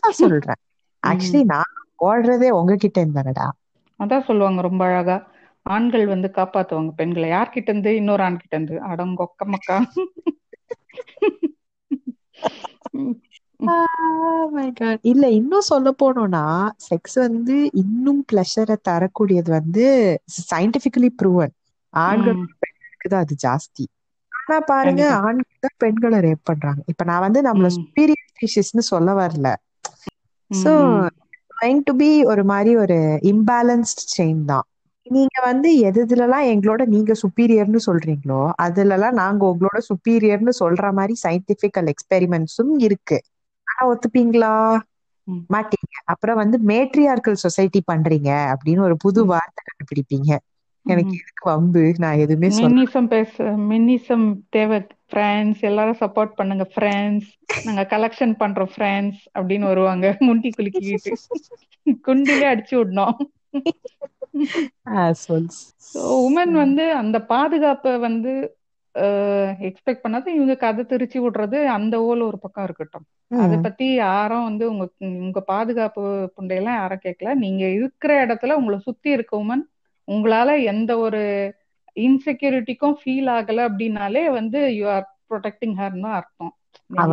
தான் 0.00 0.16
சொல்றேன். 0.16 0.56
ம். 1.02 1.02
ஆக்சுவலி 1.02 1.46
நான் 1.46 1.64
ஓடுறதே 2.02 2.52
உங்ககிட்ட 2.52 3.00
இருந்தானடா. 3.00 3.48
அதான் 4.00 4.22
சொல்லுவாங்க 4.22 4.62
ரொம்ப 4.62 4.84
அழகா. 4.84 5.26
ஆண்கள் 5.66 6.06
வந்து 6.06 6.30
காப்பாத்துவாங்க 6.34 6.94
பெண்களை. 6.94 7.30
யார்கிட்ட 7.30 7.68
இருந்து? 7.68 7.96
இன்னொரு 7.96 8.22
ஆண் 8.22 8.36
கிட்ட 8.36 8.56
இருந்து. 8.56 8.80
அடங்கொக்க 8.86 9.46
மக்கா 9.46 9.86
Oh. 13.62 14.28
இல்ல 15.10 15.24
இன்னும் 15.30 15.68
சொல்ல 15.68 15.88
போனோம்னா 16.00 16.42
செக்ஸ் 16.86 17.16
வந்து 17.18 17.56
இன்னும் 17.82 18.20
பிளஷரை 18.30 18.76
தரக்கூடியது 18.88 19.50
வந்து 19.50 19.84
சயின்டிபிகலி 20.42 21.10
ப்ரூவன் 21.20 21.52
ஆண்கள் 21.94 22.36
ம். 22.36 22.48
பெண்களுக்கு 22.62 23.08
தான் 23.08 23.24
அது 23.24 23.34
ஜாஸ்தி. 23.44 23.84
ஆனா 24.32 24.56
பாருங்க 24.70 25.02
ஆண்கள் 25.20 25.64
தான் 25.66 25.78
பெண்களை 25.78 26.18
ரேப் 26.26 26.44
பண்றாங்க. 26.44 26.80
இப்ப 26.88 27.04
நான் 27.04 27.24
வந்து 27.26 27.40
நம்மள 27.42 27.68
சுப்பீரியர் 27.78 28.28
ஸ்பீஷிஸ்னு 28.32 28.84
சொல்ல 28.90 29.10
வரல. 29.20 29.48
சோ 30.50 30.72
ட்ரைங் 31.52 31.82
டு 31.84 31.94
பி 31.96 32.10
ஒரு 32.32 32.44
மாதிரி 32.44 32.72
ஒரு 32.76 32.98
இம்பேலன்ஸ்ட் 33.32 34.02
செயின் 34.14 34.44
தான். 34.44 34.66
நீங்க 35.06 35.36
வந்து 35.44 35.68
எது 35.86 36.00
எதுலலாம் 36.04 36.48
எங்களோட 36.52 36.82
நீங்க 36.86 37.12
சுப்பீரியர்னு 37.22 37.80
சொல்றீங்களோ 37.86 38.42
அதுலலாம் 38.64 39.18
நாங்க 39.22 39.42
உங்களோட 39.52 39.78
சுப்பீரியர்னு 39.90 40.54
சொல்ற 40.60 40.92
மாதிரி 40.92 41.14
சயின்டிபிக்கல் 41.24 41.90
எக்ஸ்பெரிமெண்ட்ஸும் 41.92 42.74
இருக்கு. 42.80 43.18
ஒத்துப்பீங்களா? 43.86 44.78
மாட்டீங்க. 45.52 45.94
அப்புறம் 46.04 46.36
வந்து 46.36 46.58
மேட்ரியார்கல் 46.66 47.42
சொசைட்டி 47.44 47.82
பண்றீங்க 47.92 48.54
அப்படின்னு 48.54 48.80
ஒரு 48.80 48.96
புது 48.96 49.24
வார்த்தை 49.24 49.64
கண்டுபிடிப்பீங்க. 49.70 50.30
எனக்கு. 50.86 51.16
எதுக்கு 51.16 51.50
வம்பு? 51.50 51.92
நான் 51.98 52.16
எதுவுமே 52.16 52.48
மின்னிசம் 52.56 53.06
பேச 53.06 53.44
மின்னிசம் 53.44 54.26
தேவை. 54.48 54.86
ஃப்ரெண்ட்ஸ் 55.10 55.60
எல்லாரும் 55.60 56.00
சப்போர்ட் 56.00 56.34
பண்ணுங்க. 56.34 56.68
ஃப்ரெண்ட்ஸ் 56.74 57.28
நாங்க 57.64 57.82
கலெக்ஷன் 57.90 58.34
பண்றோம். 58.38 58.70
ஃப்ரெண்ட்ஸ் 58.76 59.22
அப்படின்னு 59.38 59.66
வருவாங்க. 59.72 60.16
முண்டி 60.20 60.50
குலுக்கிக்கிட்டு. 60.50 61.12
குண்டிலே 62.06 62.46
அடிச்சு 62.52 62.74
விடணும். 62.74 63.18
உமன் 65.94 66.52
வந்து 66.52 66.92
அந்த 66.92 67.20
பாதுகாப்பை 67.24 67.98
வந்து 67.98 68.32
எக்ஸ்பெக்ட் 69.68 70.04
பண்ணாத 70.04 70.26
இவங்க 70.36 70.54
கதை 70.56 70.84
திருச்சி 70.84 71.18
விடுறது 71.20 71.58
அந்த 71.76 71.94
ஓல 72.00 72.22
ஒரு 72.30 72.38
பக்கம் 72.38 72.64
இருக்கட்டும். 72.64 73.06
அதை 73.44 73.56
பத்தி 73.58 73.94
யாரும் 73.94 74.44
வந்து 74.44 74.64
உங்க 74.70 74.84
உங்க 74.98 75.40
பாதுகாப்பு 75.40 76.02
புண்டையெல்லாம் 76.36 76.80
யாரும் 76.82 77.04
கேட்கல. 77.04 77.34
நீங்க 77.34 77.64
இருக்கிற 77.78 78.26
இடத்துல 78.26 78.52
உங்களை 78.52 78.78
சுத்தி 78.78 79.10
இருக்க 79.10 79.36
உமன் 79.44 79.64
உங்களால 80.08 80.62
எந்த 80.64 80.98
ஒரு 80.98 81.22
இன்செக்யூரிட்டிக்கும் 81.96 82.96
ஃபீல் 83.00 83.30
ஆகல 83.36 83.64
அப்படின்னாலே 83.68 84.24
வந்து 84.30 84.60
யூ 84.76 84.86
ஆர் 84.88 85.06
ப்ரொடெக்டிங் 85.30 85.76
ஹர்னு 85.80 86.10
அர்த்தம். 86.18 86.52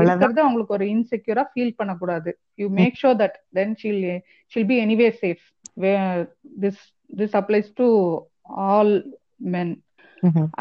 இருக்கிறது 0.04 0.42
அவங்களுக்கு 0.42 0.74
ஒரு 0.74 0.86
இன்செக்யூரா 0.86 1.44
ஃபீல் 1.52 1.78
பண்ணக்கூடாது. 1.78 2.32
You 2.56 2.68
make 2.80 2.98
sure 3.02 3.20
that 3.22 3.38
then 3.54 3.76
she'll 3.84 4.04
she'll 4.52 4.70
be 4.72 4.78
anyway 4.86 5.10
safe 5.22 5.46
this 6.64 6.82
this 7.18 7.36
applies 7.42 7.70
to 7.74 7.88
all 8.68 8.94
men. 9.56 9.74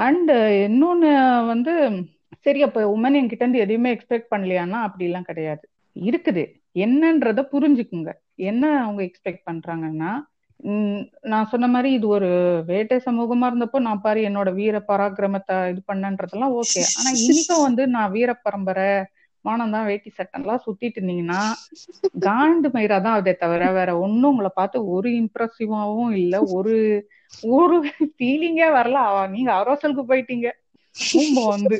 And 0.04 0.32
இன்னொன்னு 0.66 1.10
வந்து 1.46 1.72
சரி 2.46 2.60
அப்ப 2.62 2.80
உமன் 2.94 3.16
என்கிட்ட 3.18 3.44
இருந்து 3.44 3.64
எதையுமே 3.64 3.90
எக்ஸ்பெக்ட் 3.94 4.32
பண்ணலையானா 4.32 4.78
அப்படிலாம் 4.86 5.28
கிடையாது. 5.30 5.64
இருக்குது. 5.96 6.42
என்னன்றத 6.84 7.40
புரிஞ்சுக்குங்க. 7.52 8.10
என்ன 8.48 8.64
அவங்க 8.82 9.00
எக்ஸ்பெக்ட் 9.04 9.46
பண்றாங்கன்னா 9.48 10.10
நான் 11.24 11.50
சொன்ன 11.50 11.66
மாதிரி 11.66 11.88
இது 11.92 12.06
ஒரு 12.08 12.28
வேட்டை 12.66 12.96
சமூகமா 13.06 13.48
இருந்தப்போ 13.50 13.78
நான் 13.80 14.00
பாரு 14.00 14.20
என்னோட 14.28 14.48
வீர 14.54 14.76
பராக்கிரமத்தை 14.88 15.56
இது 15.72 15.80
பண்ணன்றதெல்லாம் 15.86 16.54
ஓகே 16.60 16.82
ஆனா 16.96 17.10
இன்னைக்கும் 17.20 17.66
வந்து 17.66 17.82
நான் 17.94 18.10
வீர 18.10 18.30
பரம்பரை 18.40 18.88
வானம் 19.48 19.74
தான் 19.74 19.88
வேட்டி 19.88 20.10
சட்டம்லாம் 20.14 20.64
சுத்திட்டு 20.64 20.98
இருந்தீங்கன்னா 20.98 21.40
காண்டு 22.26 22.68
மயிரா 22.74 22.98
தான் 23.02 23.18
அதே 23.18 23.34
தவிர 23.36 23.70
வேற 23.72 23.90
ஒண்ணும் 23.98 24.30
உங்களை 24.30 24.50
பார்த்து 24.54 24.78
ஒரு 24.94 25.10
இம்ப்ரெசிவாவும் 25.20 26.12
இல்ல 26.18 26.34
ஒரு 26.54 26.76
ஒரு 27.54 27.76
ஃபீலிங்கே 28.10 28.68
வரல. 28.74 28.98
அவ- 29.08 29.30
நீங்க 29.32 29.50
அரசலுக்கு 29.58 30.04
போயிட்டீங்க. 30.06 30.48
பூம்போ 30.96 31.42
வந்து. 31.50 31.76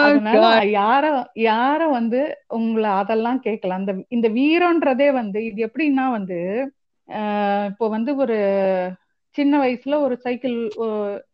அதனால 0.00 0.42
யார 0.74 1.04
யார 1.46 1.80
வந்து 1.90 2.20
உங்களை 2.56 2.90
அதெல்லாம் 3.00 3.40
கேட்கலாம் 3.40 3.80
அந்த 3.82 3.94
இந்த 4.08 4.28
வீரன்றதே 4.36 5.08
வந்து 5.12 5.40
இது 5.46 5.60
எப்படின்னா 5.66 6.06
வந்து 6.12 6.38
ஆஹ் 7.08 7.66
இப்போ 7.70 7.86
வந்து 7.88 8.12
ஒரு 8.16 8.36
சின்ன 9.36 9.54
வயசுல 9.62 9.94
ஒரு 10.06 10.14
சைக்கிள் 10.24 10.56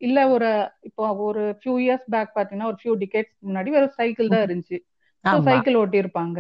இல்ல 0.06 0.18
ஒரு 0.34 0.48
இப்போ 0.88 1.04
ஒரு 1.28 1.42
ஃபியூ 1.58 1.74
இயர்ஸ் 1.84 2.06
பேக் 2.14 2.32
பாத்தீங்கன்னா 2.36 2.70
ஒரு 2.70 2.78
ஃபியூ 2.80 2.94
டிகேட்ஸ் 3.02 3.36
முன்னாடி 3.46 3.70
ஒரு 3.80 3.88
சைக்கிள் 3.98 4.32
தான் 4.34 4.44
இருந்துச்சு. 4.46 4.78
சைக்கிள் 5.48 5.78
ஓட்டியிருப்பாங்க. 5.82 6.38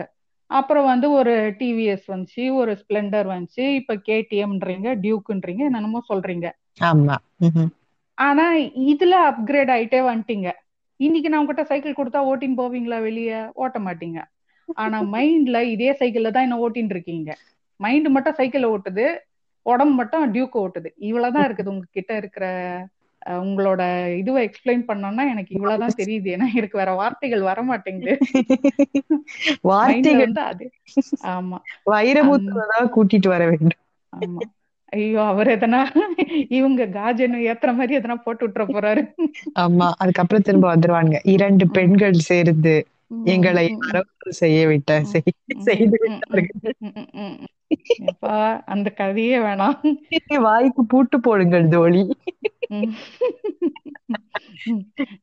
அப்புறம் 0.50 0.86
வந்து 0.92 1.06
ஒரு 1.18 1.34
டிவிஎஸ் 1.60 2.06
வந்துச்சு 2.12 2.44
ஒரு 2.60 2.72
ஸ்ப்ளெண்டர் 2.80 3.28
வந்துச்சு 3.34 3.64
இப்ப 3.80 3.94
கேடிஎம்ன்றீங்க 4.08 4.88
டியூக்குன்றீங்க 5.04 5.62
என்னென்னமோ 5.68 6.02
சொல்றீங்க. 6.10 6.46
ஆனா 8.18 8.44
இதுல 8.92 9.14
அப்கிரேட் 9.30 9.72
ஆயிட்டே 9.74 10.00
வந்துட்டீங்க. 10.08 10.48
இன்னைக்கு 11.00 11.30
நான் 11.30 11.40
உங்ககிட்ட 11.42 11.64
சைக்கிள் 11.70 11.98
கொடுத்தா 11.98 12.20
ஓட்டின்னு 12.30 12.60
போவீங்களா 12.60 12.98
வெளியே? 13.02 13.38
ஓட்ட 13.62 13.78
மாட்டீங்க. 13.80 14.18
ஆனா 14.82 14.98
மைண்ட்ல 15.14 15.58
இதே 15.72 15.90
சைக்கிள்ல 16.00 16.30
தான் 16.34 16.46
என்ன 16.46 16.58
ஓட்டின்னு 16.64 16.94
இருக்கீங்க. 16.96 17.30
மைண்ட் 17.80 18.08
மட்டும் 18.16 18.38
சைக்கிள் 18.40 18.64
ஓட்டுது. 18.70 19.06
உடம்பு 19.66 19.94
மட்டும் 19.94 20.30
டியூக் 20.30 20.56
ஓட்டுது. 20.58 20.90
இவ்வளவுதான் 21.00 21.46
இருக்குது. 21.48 21.72
உங்ககிட்ட 21.72 22.12
இருக்கிற 22.16 22.46
உங்களோட 23.42 23.82
இதுவை 24.20 24.40
எக்ஸ்பிளைன் 24.46 24.84
பண்ணோம்னா 24.86 25.24
எனக்கு 25.32 25.52
இவ்வளவுதான் 25.54 25.98
தெரியுது. 25.98 26.28
ஏன்னா 26.34 26.46
எனக்கு 26.54 26.78
வேற 26.78 26.92
வார்த்தைகள் 26.92 27.42
வர 27.42 27.62
மாட்டேங்குது 27.62 28.14
வார்த்தைகள் 29.62 30.34
அது. 30.44 30.66
ஆமா. 31.32 31.58
வைரமுத்துவதான் 31.90 32.92
கூட்டிட்டு 32.94 33.28
வர 33.28 33.42
வேண்டும். 33.46 33.78
ஆமா. 34.12 34.42
ஐயோ 34.92 35.20
அவர் 35.24 35.48
எதனா 35.48 35.78
இவங்க 36.48 36.86
காஜன் 36.92 37.36
ஏத்துற 37.44 37.70
மாதிரி 37.74 37.98
எதனா 37.98 38.16
போட்டு 38.24 38.42
விட்டுற 38.46 38.64
போறாரு. 38.68 39.02
ஆமா. 39.60 39.86
அதுக்கப்புறம் 39.98 40.42
திரும்ப 40.42 40.66
வந்துருவாங்க 40.74 41.16
இரண்டு 41.26 41.64
பெண்கள் 41.68 42.18
சேர்ந்து 42.28 42.74
எங்களை 43.26 43.64
செய்ய 44.34 44.60
விட்ட 44.66 44.92
செய்து 45.60 45.96
எப்பா 48.02 48.36
அந்த 48.64 48.90
கதையே 48.92 49.38
வேணாம். 49.38 49.78
வாய்க்கு 50.38 50.82
பூட்டு 50.86 51.20
போடுங்கள் 51.20 51.68
தோழி. 51.68 52.02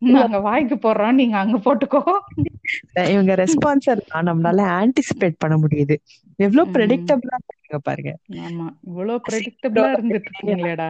நாங்க 0.09 0.39
வாய்க்கு 0.39 0.75
போடுறோம் 0.75 1.11
நீங்க 1.11 1.37
அங்க 1.37 1.57
போட்டுக்கோ. 1.57 2.01
இவங்க 3.09 3.33
ரெஸ்பான்சர் 3.35 4.01
நம்மளால 4.19 4.65
ஆன்டிசிபேட் 4.75 5.37
பண்ண 5.37 5.55
முடியுது. 5.57 5.95
எவ்வளவு. 6.39 6.69
ப்ரெடிக்டபிளா 6.75 7.37
இருக்காங்க 7.41 7.79
பாருங்க. 7.83 8.11
ஆமா. 8.39 8.65
இவ்வளவு 8.83 9.21
ப்ரெடிக்டபிளா 9.29 9.87
இருந்துட்டு 9.95 10.29
இருக்கீங்களேடா. 10.31 10.89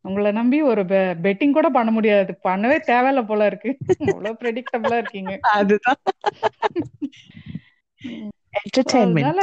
உங்களை 0.00 0.32
நம்பி 0.32 0.62
ஒரு 0.62 0.82
பெட்டிங் 1.22 1.52
கூட 1.52 1.68
பண்ண 1.68 1.90
முடியாது. 1.90 2.32
பண்ணவே 2.44 2.78
தேவையில்ல 2.86 3.26
போல 3.26 3.46
இருக்கு. 3.46 3.72
அவ்வளவு 4.06 4.36
ப்ரெடிக்டபிளா 4.40 4.96
இருக்கீங்க. 4.96 5.34
அதுதான். 5.52 6.00
என்டர்டைன்மெண்ட் 8.52 9.42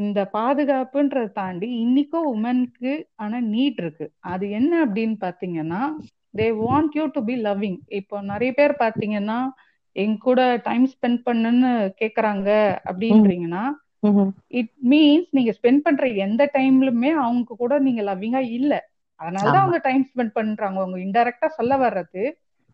இந்த 0.00 0.20
பாதுகாப்புன்றத 0.32 1.32
தாண்டி 1.32 1.68
இன்னைக்கும் 1.84 2.28
உமனுக்கு 2.34 2.92
ஆனா 3.14 3.38
நீட் 3.54 3.78
இருக்கு. 3.82 4.06
அது 4.32 4.44
என்ன 4.50 4.72
அப்படின்னு 4.86 5.16
பாத்தீங்கன்னா 5.24 5.80
they 6.34 6.46
want 6.64 6.96
you 6.98 7.04
to 7.06 7.20
be 7.24 7.34
loving 7.42 7.78
இப்போ 7.98 8.16
நிறைய 8.22 8.52
பேர் 8.52 8.74
பாத்தீங்கன்னா 8.78 9.38
என் 9.96 10.16
கூட 10.18 10.40
டைம் 10.64 10.86
ஸ்பெண்ட் 10.94 11.20
பண்ணுன்னு 11.26 11.70
கேக்குறாங்க 12.00 12.48
அப்படின்றீங்கன்னா 12.88 13.64
இட் 14.58 14.72
மீன்ஸ் 14.88 15.28
நீங்க 15.30 15.52
ஸ்பெண்ட் 15.58 15.84
பண்ற 15.86 16.06
எந்த 16.24 16.42
டைம்லுமே 16.58 17.10
அவங்க 17.22 17.56
கூட 17.58 17.78
நீங்க 17.78 18.02
லவ்விங்கா 18.02 18.42
இல்ல. 18.58 18.72
அதனாலதான் 19.20 19.64
அவங்க 19.64 19.78
டைம் 19.78 20.02
ஸ்பெண்ட் 20.10 20.34
பண்றாங்க. 20.38 20.78
அவங்க 20.80 20.98
இன்டைரக்டா 20.98 21.48
சொல்ல 21.58 21.76
வர்றது 21.76 22.22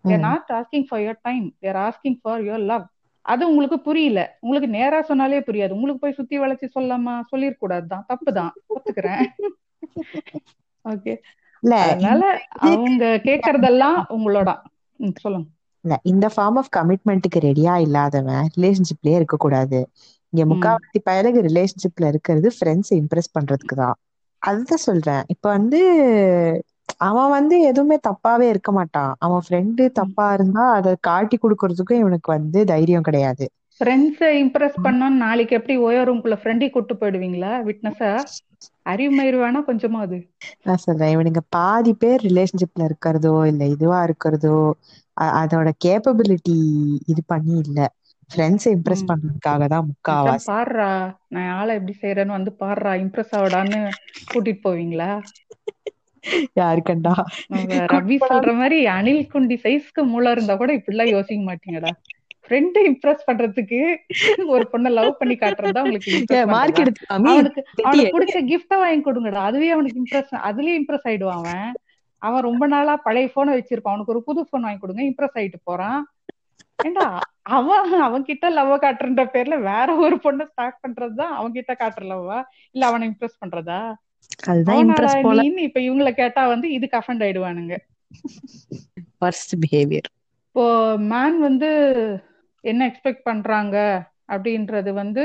they're. 0.04 0.18
Not 0.18 0.50
asking 0.58 0.86
for 0.88 1.00
your 1.00 1.20
time 1.22 1.46
they're 1.60 1.78
asking 1.86 2.18
for 2.22 2.42
your 2.42 2.64
love 2.72 2.86
அது 3.24 3.42
உங்களுக்கு 3.48 3.78
புரியல. 3.80 4.20
உங்களுக்கு 4.40 4.68
நேரா 4.70 4.98
சொன்னாலே 5.02 5.40
புரியாது. 5.40 5.72
உங்களுக்கு 5.72 6.02
போய் 6.02 6.18
சுத்தி 6.18 6.36
வளைச்சு 6.38 6.66
சொல்லாமா 6.74 7.14
சொல்லிருக்கூடாது 7.30 7.86
தான் 7.86 8.06
தப்பு 8.06 8.30
தான் 8.32 8.52
ஒத்துக்கிறேன் 8.74 9.24
ஓகே 10.84 11.14
அதனால 11.82 12.22
அவங்க 12.68 13.04
கேக்குறதெல்லாம் 13.26 13.98
உங்களோட. 14.14 14.50
சொல்லுங்க. 15.20 15.48
இல்ல 15.84 15.94
இந்த 16.10 16.26
ஃபார்ம் 16.32 16.58
ஆஃப் 16.58 16.70
கமிட்மெண்ட்டுக்கு 16.76 17.38
ரெடியா 17.46 17.74
இல்லாதவன் 17.78 18.44
ரிலேஷன்ஷிப்லயே 18.56 19.16
இருக்க 19.16 19.36
கூடாது 19.38 19.78
இங்க 20.32 20.42
முக்காவாசி 20.46 20.98
பயலுக்கு 21.08 21.40
ரிலேஷன்ஷிப்ல 21.48 22.10
இருக்கிறது 22.12 22.50
ஃப்ரெண்ட்ஸ் 22.56 22.92
இம்ப்ரெஸ் 22.98 23.34
பண்றதுக்கு 23.34 23.76
தான் 23.76 23.96
அதுதான் 24.42 24.84
சொல்றேன். 24.84 25.24
இப்ப 25.28 25.46
வந்து 25.50 25.80
அவன் 27.02 27.30
வந்து 27.30 27.56
எதுவுமே 27.68 27.96
தப்பாவே 28.06 28.46
இருக்க 28.48 28.70
மாட்டான். 28.72 29.12
அவன் 29.18 29.44
ஃப்ரெண்டு 29.44 29.84
தப்பா 29.94 30.26
இருந்தா 30.34 30.64
அதை 30.74 30.92
காட்டி 31.02 31.38
கொடுக்கறதுக்கும் 31.38 32.02
இவனுக்கு 32.02 32.30
வந்து 32.32 32.60
தைரியம் 32.66 33.08
கிடையாது. 33.08 33.46
ஃப்ரெண்ட்ஸை 33.80 34.28
இம்ப்ரெஸ் 34.40 34.76
பண்ணோம் 34.82 35.16
நாளைக்கு 35.22 35.56
எப்படி 35.58 35.74
ஓயோ 35.82 36.02
ரூம்குள்ள 36.08 36.38
ஃப்ரெண்டை 36.40 36.68
கூட்டு 36.70 36.94
போயிடுவீங்களா? 36.96 37.52
விட்னஸா 37.68 38.12
அறிவு 38.86 39.14
மயிறு 39.14 39.38
வேணா 39.42 39.62
கொஞ்சமா 39.66 40.00
அது? 40.06 40.18
நான் 40.64 40.80
சொல்றேன். 40.82 41.12
இவனுங்க 41.14 41.40
பாதி 41.50 41.92
பேர் 41.98 42.24
ரிலேஷன்ஷிப்ல 42.24 42.86
இருக்கிறதோ 42.88 43.34
இல்ல 43.46 43.62
இதுவா 43.72 43.98
இருக்கிறதோ 44.04 44.56
அதோட 45.36 45.68
கேப்பபிலிட்டி 45.84 46.56
இது 47.06 47.22
பண்ணி 47.26 47.56
இல்ல. 47.64 47.78
ஃப்ரெண்ட்ஸை 48.30 48.72
இம்ப்ரெஸ் 48.76 49.08
பண்றதுக்காக 49.08 49.62
தான் 49.68 49.88
முக்காவாசி. 49.90 50.50
பாருடா 50.50 50.86
நான் 51.28 51.50
ஆளை 51.54 51.72
எப்படி 51.76 51.94
செய்யறேன்னு 51.98 52.36
வந்து 52.36 52.52
பாருடா 52.60 52.92
இம்ப்ரெஸ் 53.02 53.34
ஆவடான்னு 53.38 53.80
கூட்டிட்டு 54.30 54.64
போவீங்களா? 54.64 55.10
யாருக்கண்டா? 56.60 57.14
நம்ம 57.52 57.78
ரவி 57.94 58.16
சொல்ற 58.30 58.52
மாதிரி 58.54 58.78
அணில் 58.96 59.22
குண்டி 59.32 59.56
சைஸ்க்கு 59.64 60.02
மூளை 60.04 60.30
இருந்தா 60.30 60.56
கூட 60.56 60.72
இப்படிலாம் 60.78 61.14
யோசிக்க 61.16 61.42
மாட்டீங்கடா. 61.48 61.92
ஃப்ரெண்டை 62.44 62.80
இம்ப்ரெஸ் 62.90 63.26
பண்றதுக்கு 63.28 63.80
ஒரு 64.54 64.64
பொண்ணை 64.72 64.90
லவ் 64.90 65.18
பண்ணி 65.20 65.34
காட்டுறதுதான் 65.34 65.86
உங்களுக்கு 65.86 66.38
மார்க் 66.54 66.82
எடுத்துக்காமி 66.82 67.30
அவனுக்கு 67.34 67.62
அவனுக்கு 67.86 68.14
பிடிச்ச 68.16 68.40
கிஃப்ட 68.50 68.76
வாங்கி 68.82 69.02
கொடுங்கடா. 69.08 69.42
அதுவே 69.50 69.70
அவனுக்கு 69.70 70.00
இம்ப்ரெஸ் 70.02 70.32
அதுலயே 70.48 70.74
இம்ப்ரெஸ் 70.80 71.06
ஆயிடுவான் 71.10 71.40
அவன். 71.42 71.68
அவன் 72.22 72.46
ரொம்ப 72.48 72.64
நாளா 72.66 72.94
பழைய 73.06 73.28
போனை 73.34 73.52
வச்சிருப்பான். 73.58 73.94
அவனுக்கு 73.94 74.14
ஒரு 74.14 74.22
புது 74.22 74.40
போன் 74.50 74.66
வாங்கி 74.66 74.80
கொடுங்க 74.80 75.02
இம்ப்ரெஸ் 75.02 75.38
ஆயிட்டு 75.40 75.60
போறான். 75.64 76.00
ஏண்டா 76.78 77.06
அவன் 77.56 77.92
அவன் 78.06 78.26
கிட்ட 78.28 78.46
லவ் 78.50 78.72
காட்டுறன்ற 78.84 79.22
பேர்ல 79.34 79.56
வேற 79.70 79.88
ஒரு 80.04 80.16
பொண்ணை 80.24 80.44
ஸ்டார்ட் 80.50 80.82
பண்றதுதான் 80.84 81.32
அவன் 81.38 81.52
கிட்ட 81.52 81.72
காட்டுற 81.74 82.04
லவ்வா 82.12 82.38
இல்ல 82.74 82.86
அவனை 82.86 83.06
இம்ப்ரெஸ் 83.10 83.40
பண்றதா? 83.42 83.80
அதுதான் 84.42 84.80
இம்ப்ரெஸ் 84.82 85.16
போல. 85.22 85.38
நீன்னு 85.42 85.66
இப்ப 85.68 85.80
இவங்களை 85.80 86.12
கேட்டா 86.14 86.42
வந்து 86.46 86.66
இதுக்கு 86.72 86.98
அஃபண்ட் 86.98 87.24
ஆயிடுவானுங்க. 87.24 87.76
ஃபர்ஸ்ட் 89.18 89.54
பிஹேவியர் 89.56 90.08
இப்போ 90.46 90.64
மேன் 91.10 91.38
வந்து 91.40 91.70
என்ன 92.64 92.86
எக்ஸ்பெக்ட் 92.88 93.24
பண்றாங்க 93.24 93.76
அப்படின்றது 94.28 94.90
வந்து 94.94 95.22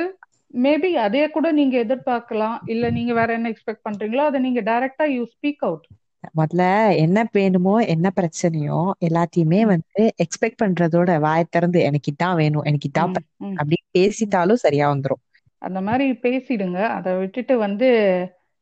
மேபி 0.60 0.91
அதே 0.98 1.23
கூட 1.30 1.48
நீங்க 1.52 1.76
எதிர்பார்க்கலாம். 1.84 2.57
இல்ல 2.65 2.89
நீங்க 2.89 3.14
வேற 3.14 3.30
என்ன 3.34 3.49
எக்ஸ்பெக்ட் 3.49 3.85
பண்றீங்களோ 3.88 4.23
அதை 4.26 4.39
நீங்க 4.41 4.61
டைரக்டா 4.61 5.07
யூ 5.14 5.23
ஸ்பீக் 5.34 5.64
அவுட் 5.64 5.88
முதல்ல 6.35 6.64
என்ன 6.98 7.19
வேணுமோ 7.31 7.73
என்ன 7.88 8.07
பிரச்சனையோ 8.15 8.77
எல்லாத்தையுமே 9.02 9.60
வந்து 9.65 10.02
எக்ஸ்பெக்ட் 10.23 10.61
பண்றதோட 10.64 11.19
வாயை 11.19 11.45
திறந்து 11.49 11.80
எனக்கு 11.81 12.11
இதான் 12.11 12.35
வேணும் 12.35 12.64
எனக்கு 12.64 12.89
இதான் 12.89 13.14
ம். 13.41 13.53
அப்படின்னு 13.57 13.88
பேசிட்டாலும் 13.98 14.64
சரியா 14.64 14.88
வந்துரும். 14.94 15.22
அந்த 15.61 15.80
மாதிரி 15.81 16.07
பேசிடுங்க. 16.23 16.80
அதை 16.89 17.14
விட்டுட்டு 17.15 17.57
வந்து 17.57 17.89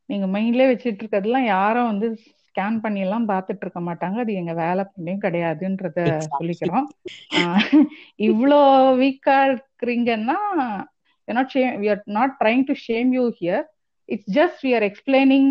நீங்க 0.05 0.39
மைண்ட்லயே 0.39 0.69
வச்சிட்டு 0.71 0.99
இருக்கிறதெல்லாம் 1.01 1.45
யாரும் 1.45 1.91
வந்து 1.91 2.07
ஸ்கேன் 2.47 2.79
பண்ணி 2.79 2.99
எல்லாம் 2.99 3.29
பார்த்துட்டு 3.29 3.63
இருக்க 3.65 3.79
மாட்டாங்க. 3.79 4.17
அது 4.23 4.33
எங்க 4.33 4.53
வேலை 4.53 4.83
புண்ணியம் 4.93 5.21
கிடையாதுன்றத. 5.21 5.99
சொல்லிக்கிறோம். 6.35 6.87
இவ்ளோ 8.29 8.59
வீக்கா 9.01 9.37
இருக்கிறீங்கன்னா 9.51 10.39
we 11.27 11.87
are 11.93 12.01
not 12.17 12.31
trying 12.41 12.63
to 12.65 12.73
shame 12.73 13.09
you 13.17 13.25
here. 13.39 13.61
It's 14.09 14.27
just 14.37 14.57
we 14.63 14.71
are 14.77 14.85
explaining 14.89 15.45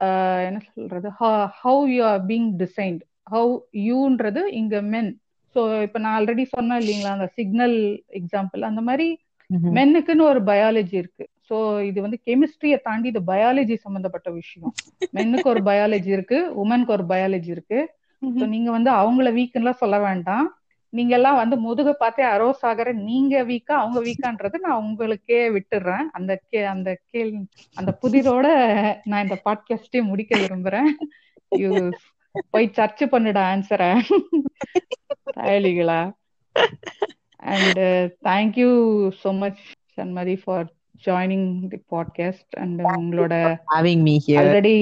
uh, 0.00 0.38
என்ன 0.46 0.60
சொல்றது? 0.74 1.08
How, 1.18 1.48
how 1.62 1.86
you 1.86 2.02
are 2.02 2.22
being 2.30 2.48
designed. 2.62 3.02
How 3.24 3.44
youன்றது 3.72 4.42
இங்க 4.60 4.80
men. 4.82 5.08
ஸோ 5.54 5.82
இப்போ 5.82 5.98
நான் 5.98 6.14
ஆல்ரெடி 6.18 6.44
சொன்னேன் 6.44 6.80
இல்லைங்களா? 6.80 7.12
அந்த 7.16 7.26
சிக்னல் 7.26 7.76
எக்ஸாம்பிள் 8.20 8.62
அந்த 8.70 8.80
மாதிரி. 8.80 9.08
மென்னுக்குன்னு 9.74 10.28
ஒரு 10.32 10.42
பயாலஜி 10.42 10.94
இருக்கு. 10.94 11.24
ஸோ 11.50 11.84
இது 11.84 11.98
வந்து 12.00 12.18
கெமிஸ்ட்ரியை 12.26 12.78
தாண்டி 12.82 13.08
இது 13.08 13.20
பயாலஜி 13.26 13.76
சம்பந்தப்பட்ட 13.76 14.30
விஷயம். 14.30 14.72
மென்னுக்கு 15.12 15.44
ஒரு 15.44 15.62
பயாலஜி 15.62 16.06
இருக்கு 16.06 16.38
உமனுக்கு 16.64 16.92
ஒரு 16.92 17.04
பயாலஜி 17.08 17.50
இருக்கு. 17.50 17.80
ஸோ 18.22 18.44
நீங்க 18.46 18.70
வந்து 18.70 18.90
அவங்கள 18.90 19.30
வீக்குன்னுலாம் 19.38 19.82
சொல்ல 19.84 19.98
வேண்டாம். 19.98 20.46
நீங்க 20.92 21.14
எல்லாம் 21.14 21.36
வந்து 21.36 21.56
முதுக 21.56 21.92
பார்த்தே 21.92 22.24
அரோஸ் 22.24 22.62
ஆகிற 22.62 22.92
நீங்க 22.92 23.34
வீக்கா 23.44 23.74
அவங்க 23.82 24.00
வீக்கான்றது 24.00 24.56
நான் 24.58 24.82
உங்களுக்கே 24.82 25.40
விட்டுடுறேன் 25.50 26.06
அந்த 26.12 26.32
கே 26.50 26.64
அந்த 26.64 26.90
கேள் 27.10 27.30
அந்த 27.76 27.90
புதிரோட 28.02 28.46
நான் 29.04 29.22
இந்த 29.22 29.38
பாட்காஸ்டே 29.44 30.02
முடிக்க 30.02 30.38
விரும்புறேன். 30.38 30.90
போய் 32.50 32.68
சர்ச் 32.72 33.02
பண்ணுடா 33.04 33.42
ஆன்சரை 33.52 33.88
தாயலிகளா. 35.38 36.00
And 37.52 37.80
thank you 38.28 38.70
so 39.22 39.30
much 39.38 39.62
Shanmathi 39.96 40.36
for 40.44 40.68
joining 41.04 41.48
the 41.68 41.78
podcast 41.90 42.54
and 42.60 42.80
உங்களோட 42.96 43.34
Having 43.76 44.00
me 44.08 44.14
here. 44.26 44.38
Already 44.40 44.76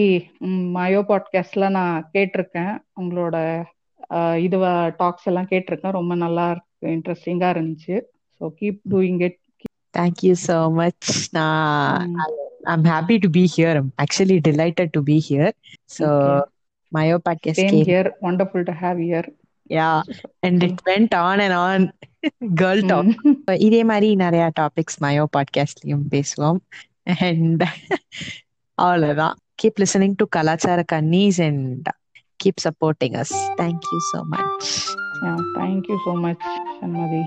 Mayo 0.77 1.01
பாட்காஸ்ட்ல 1.09 1.69
நான் 1.71 2.09
கேட்டிருக்கேன் 2.15 2.73
உங்களோட 3.01 3.37
இதுவ 4.39 4.67
டாக்ஸ் 4.97 5.29
எல்லாம் 5.31 5.51
கேட்டிருக்கேன் 5.51 5.97
ரொம்ப 5.99 6.15
நல்லா 6.15 6.47
இருக்கு 6.51 6.95
இன்ட்ரெஸ்டிங்கா 6.97 7.51
இருந்துச்சு 7.55 7.97
so 8.41 8.53
keep 8.61 8.81
doing 8.91 9.21
it 9.21 9.39
much. 10.71 11.07
Nah, 11.33 12.07
I'm 12.67 12.85
happy 12.85 13.19
to 13.19 13.29
be 13.29 13.47
here. 13.47 13.73
I'm 13.77 13.93
actually 13.99 14.39
delighted 14.41 14.93
to 14.93 15.03
be 15.03 15.19
here. 15.21 15.51
So, 15.87 16.09
Mayo 16.93 17.17
podcast 17.29 17.59
same 17.61 17.73
came. 17.75 17.85
Here 17.89 18.09
wonderful 18.23 18.67
to 18.69 18.75
have 18.83 18.99
here 19.05 19.29
Yeah, 19.71 20.03
and 20.43 20.63
it 20.63 20.81
went 20.87 21.15
on 21.15 21.41
and 21.41 21.55
on. 21.55 21.81
Girl 22.63 22.81
talk. 22.83 23.09
இதே 23.67 23.85
மாதிரி 23.85 24.09
நிறைய 24.15 24.45
topics 24.61 24.99
mayo 25.01 25.25
பாட்காஸ்ட்லயும் 25.37 26.05
பேசுவோம். 26.11 26.61
And 27.21 27.63
அவ்வளவுதான். 28.79 29.37
Keep 29.63 29.81
listening 29.81 30.17
to 30.17 30.27
கலாச்சார 30.29 30.85
கன்னீஸ் 30.93 31.41
and 31.43 31.89
keep 32.41 32.63
supporting 32.67 33.17
us 33.23 33.35
thank you 33.61 33.99
so 34.11 34.21
much 34.29 34.71
thank you 35.57 35.97
so 36.07 36.15
much 36.21 36.47
Shanmathi 36.79 37.23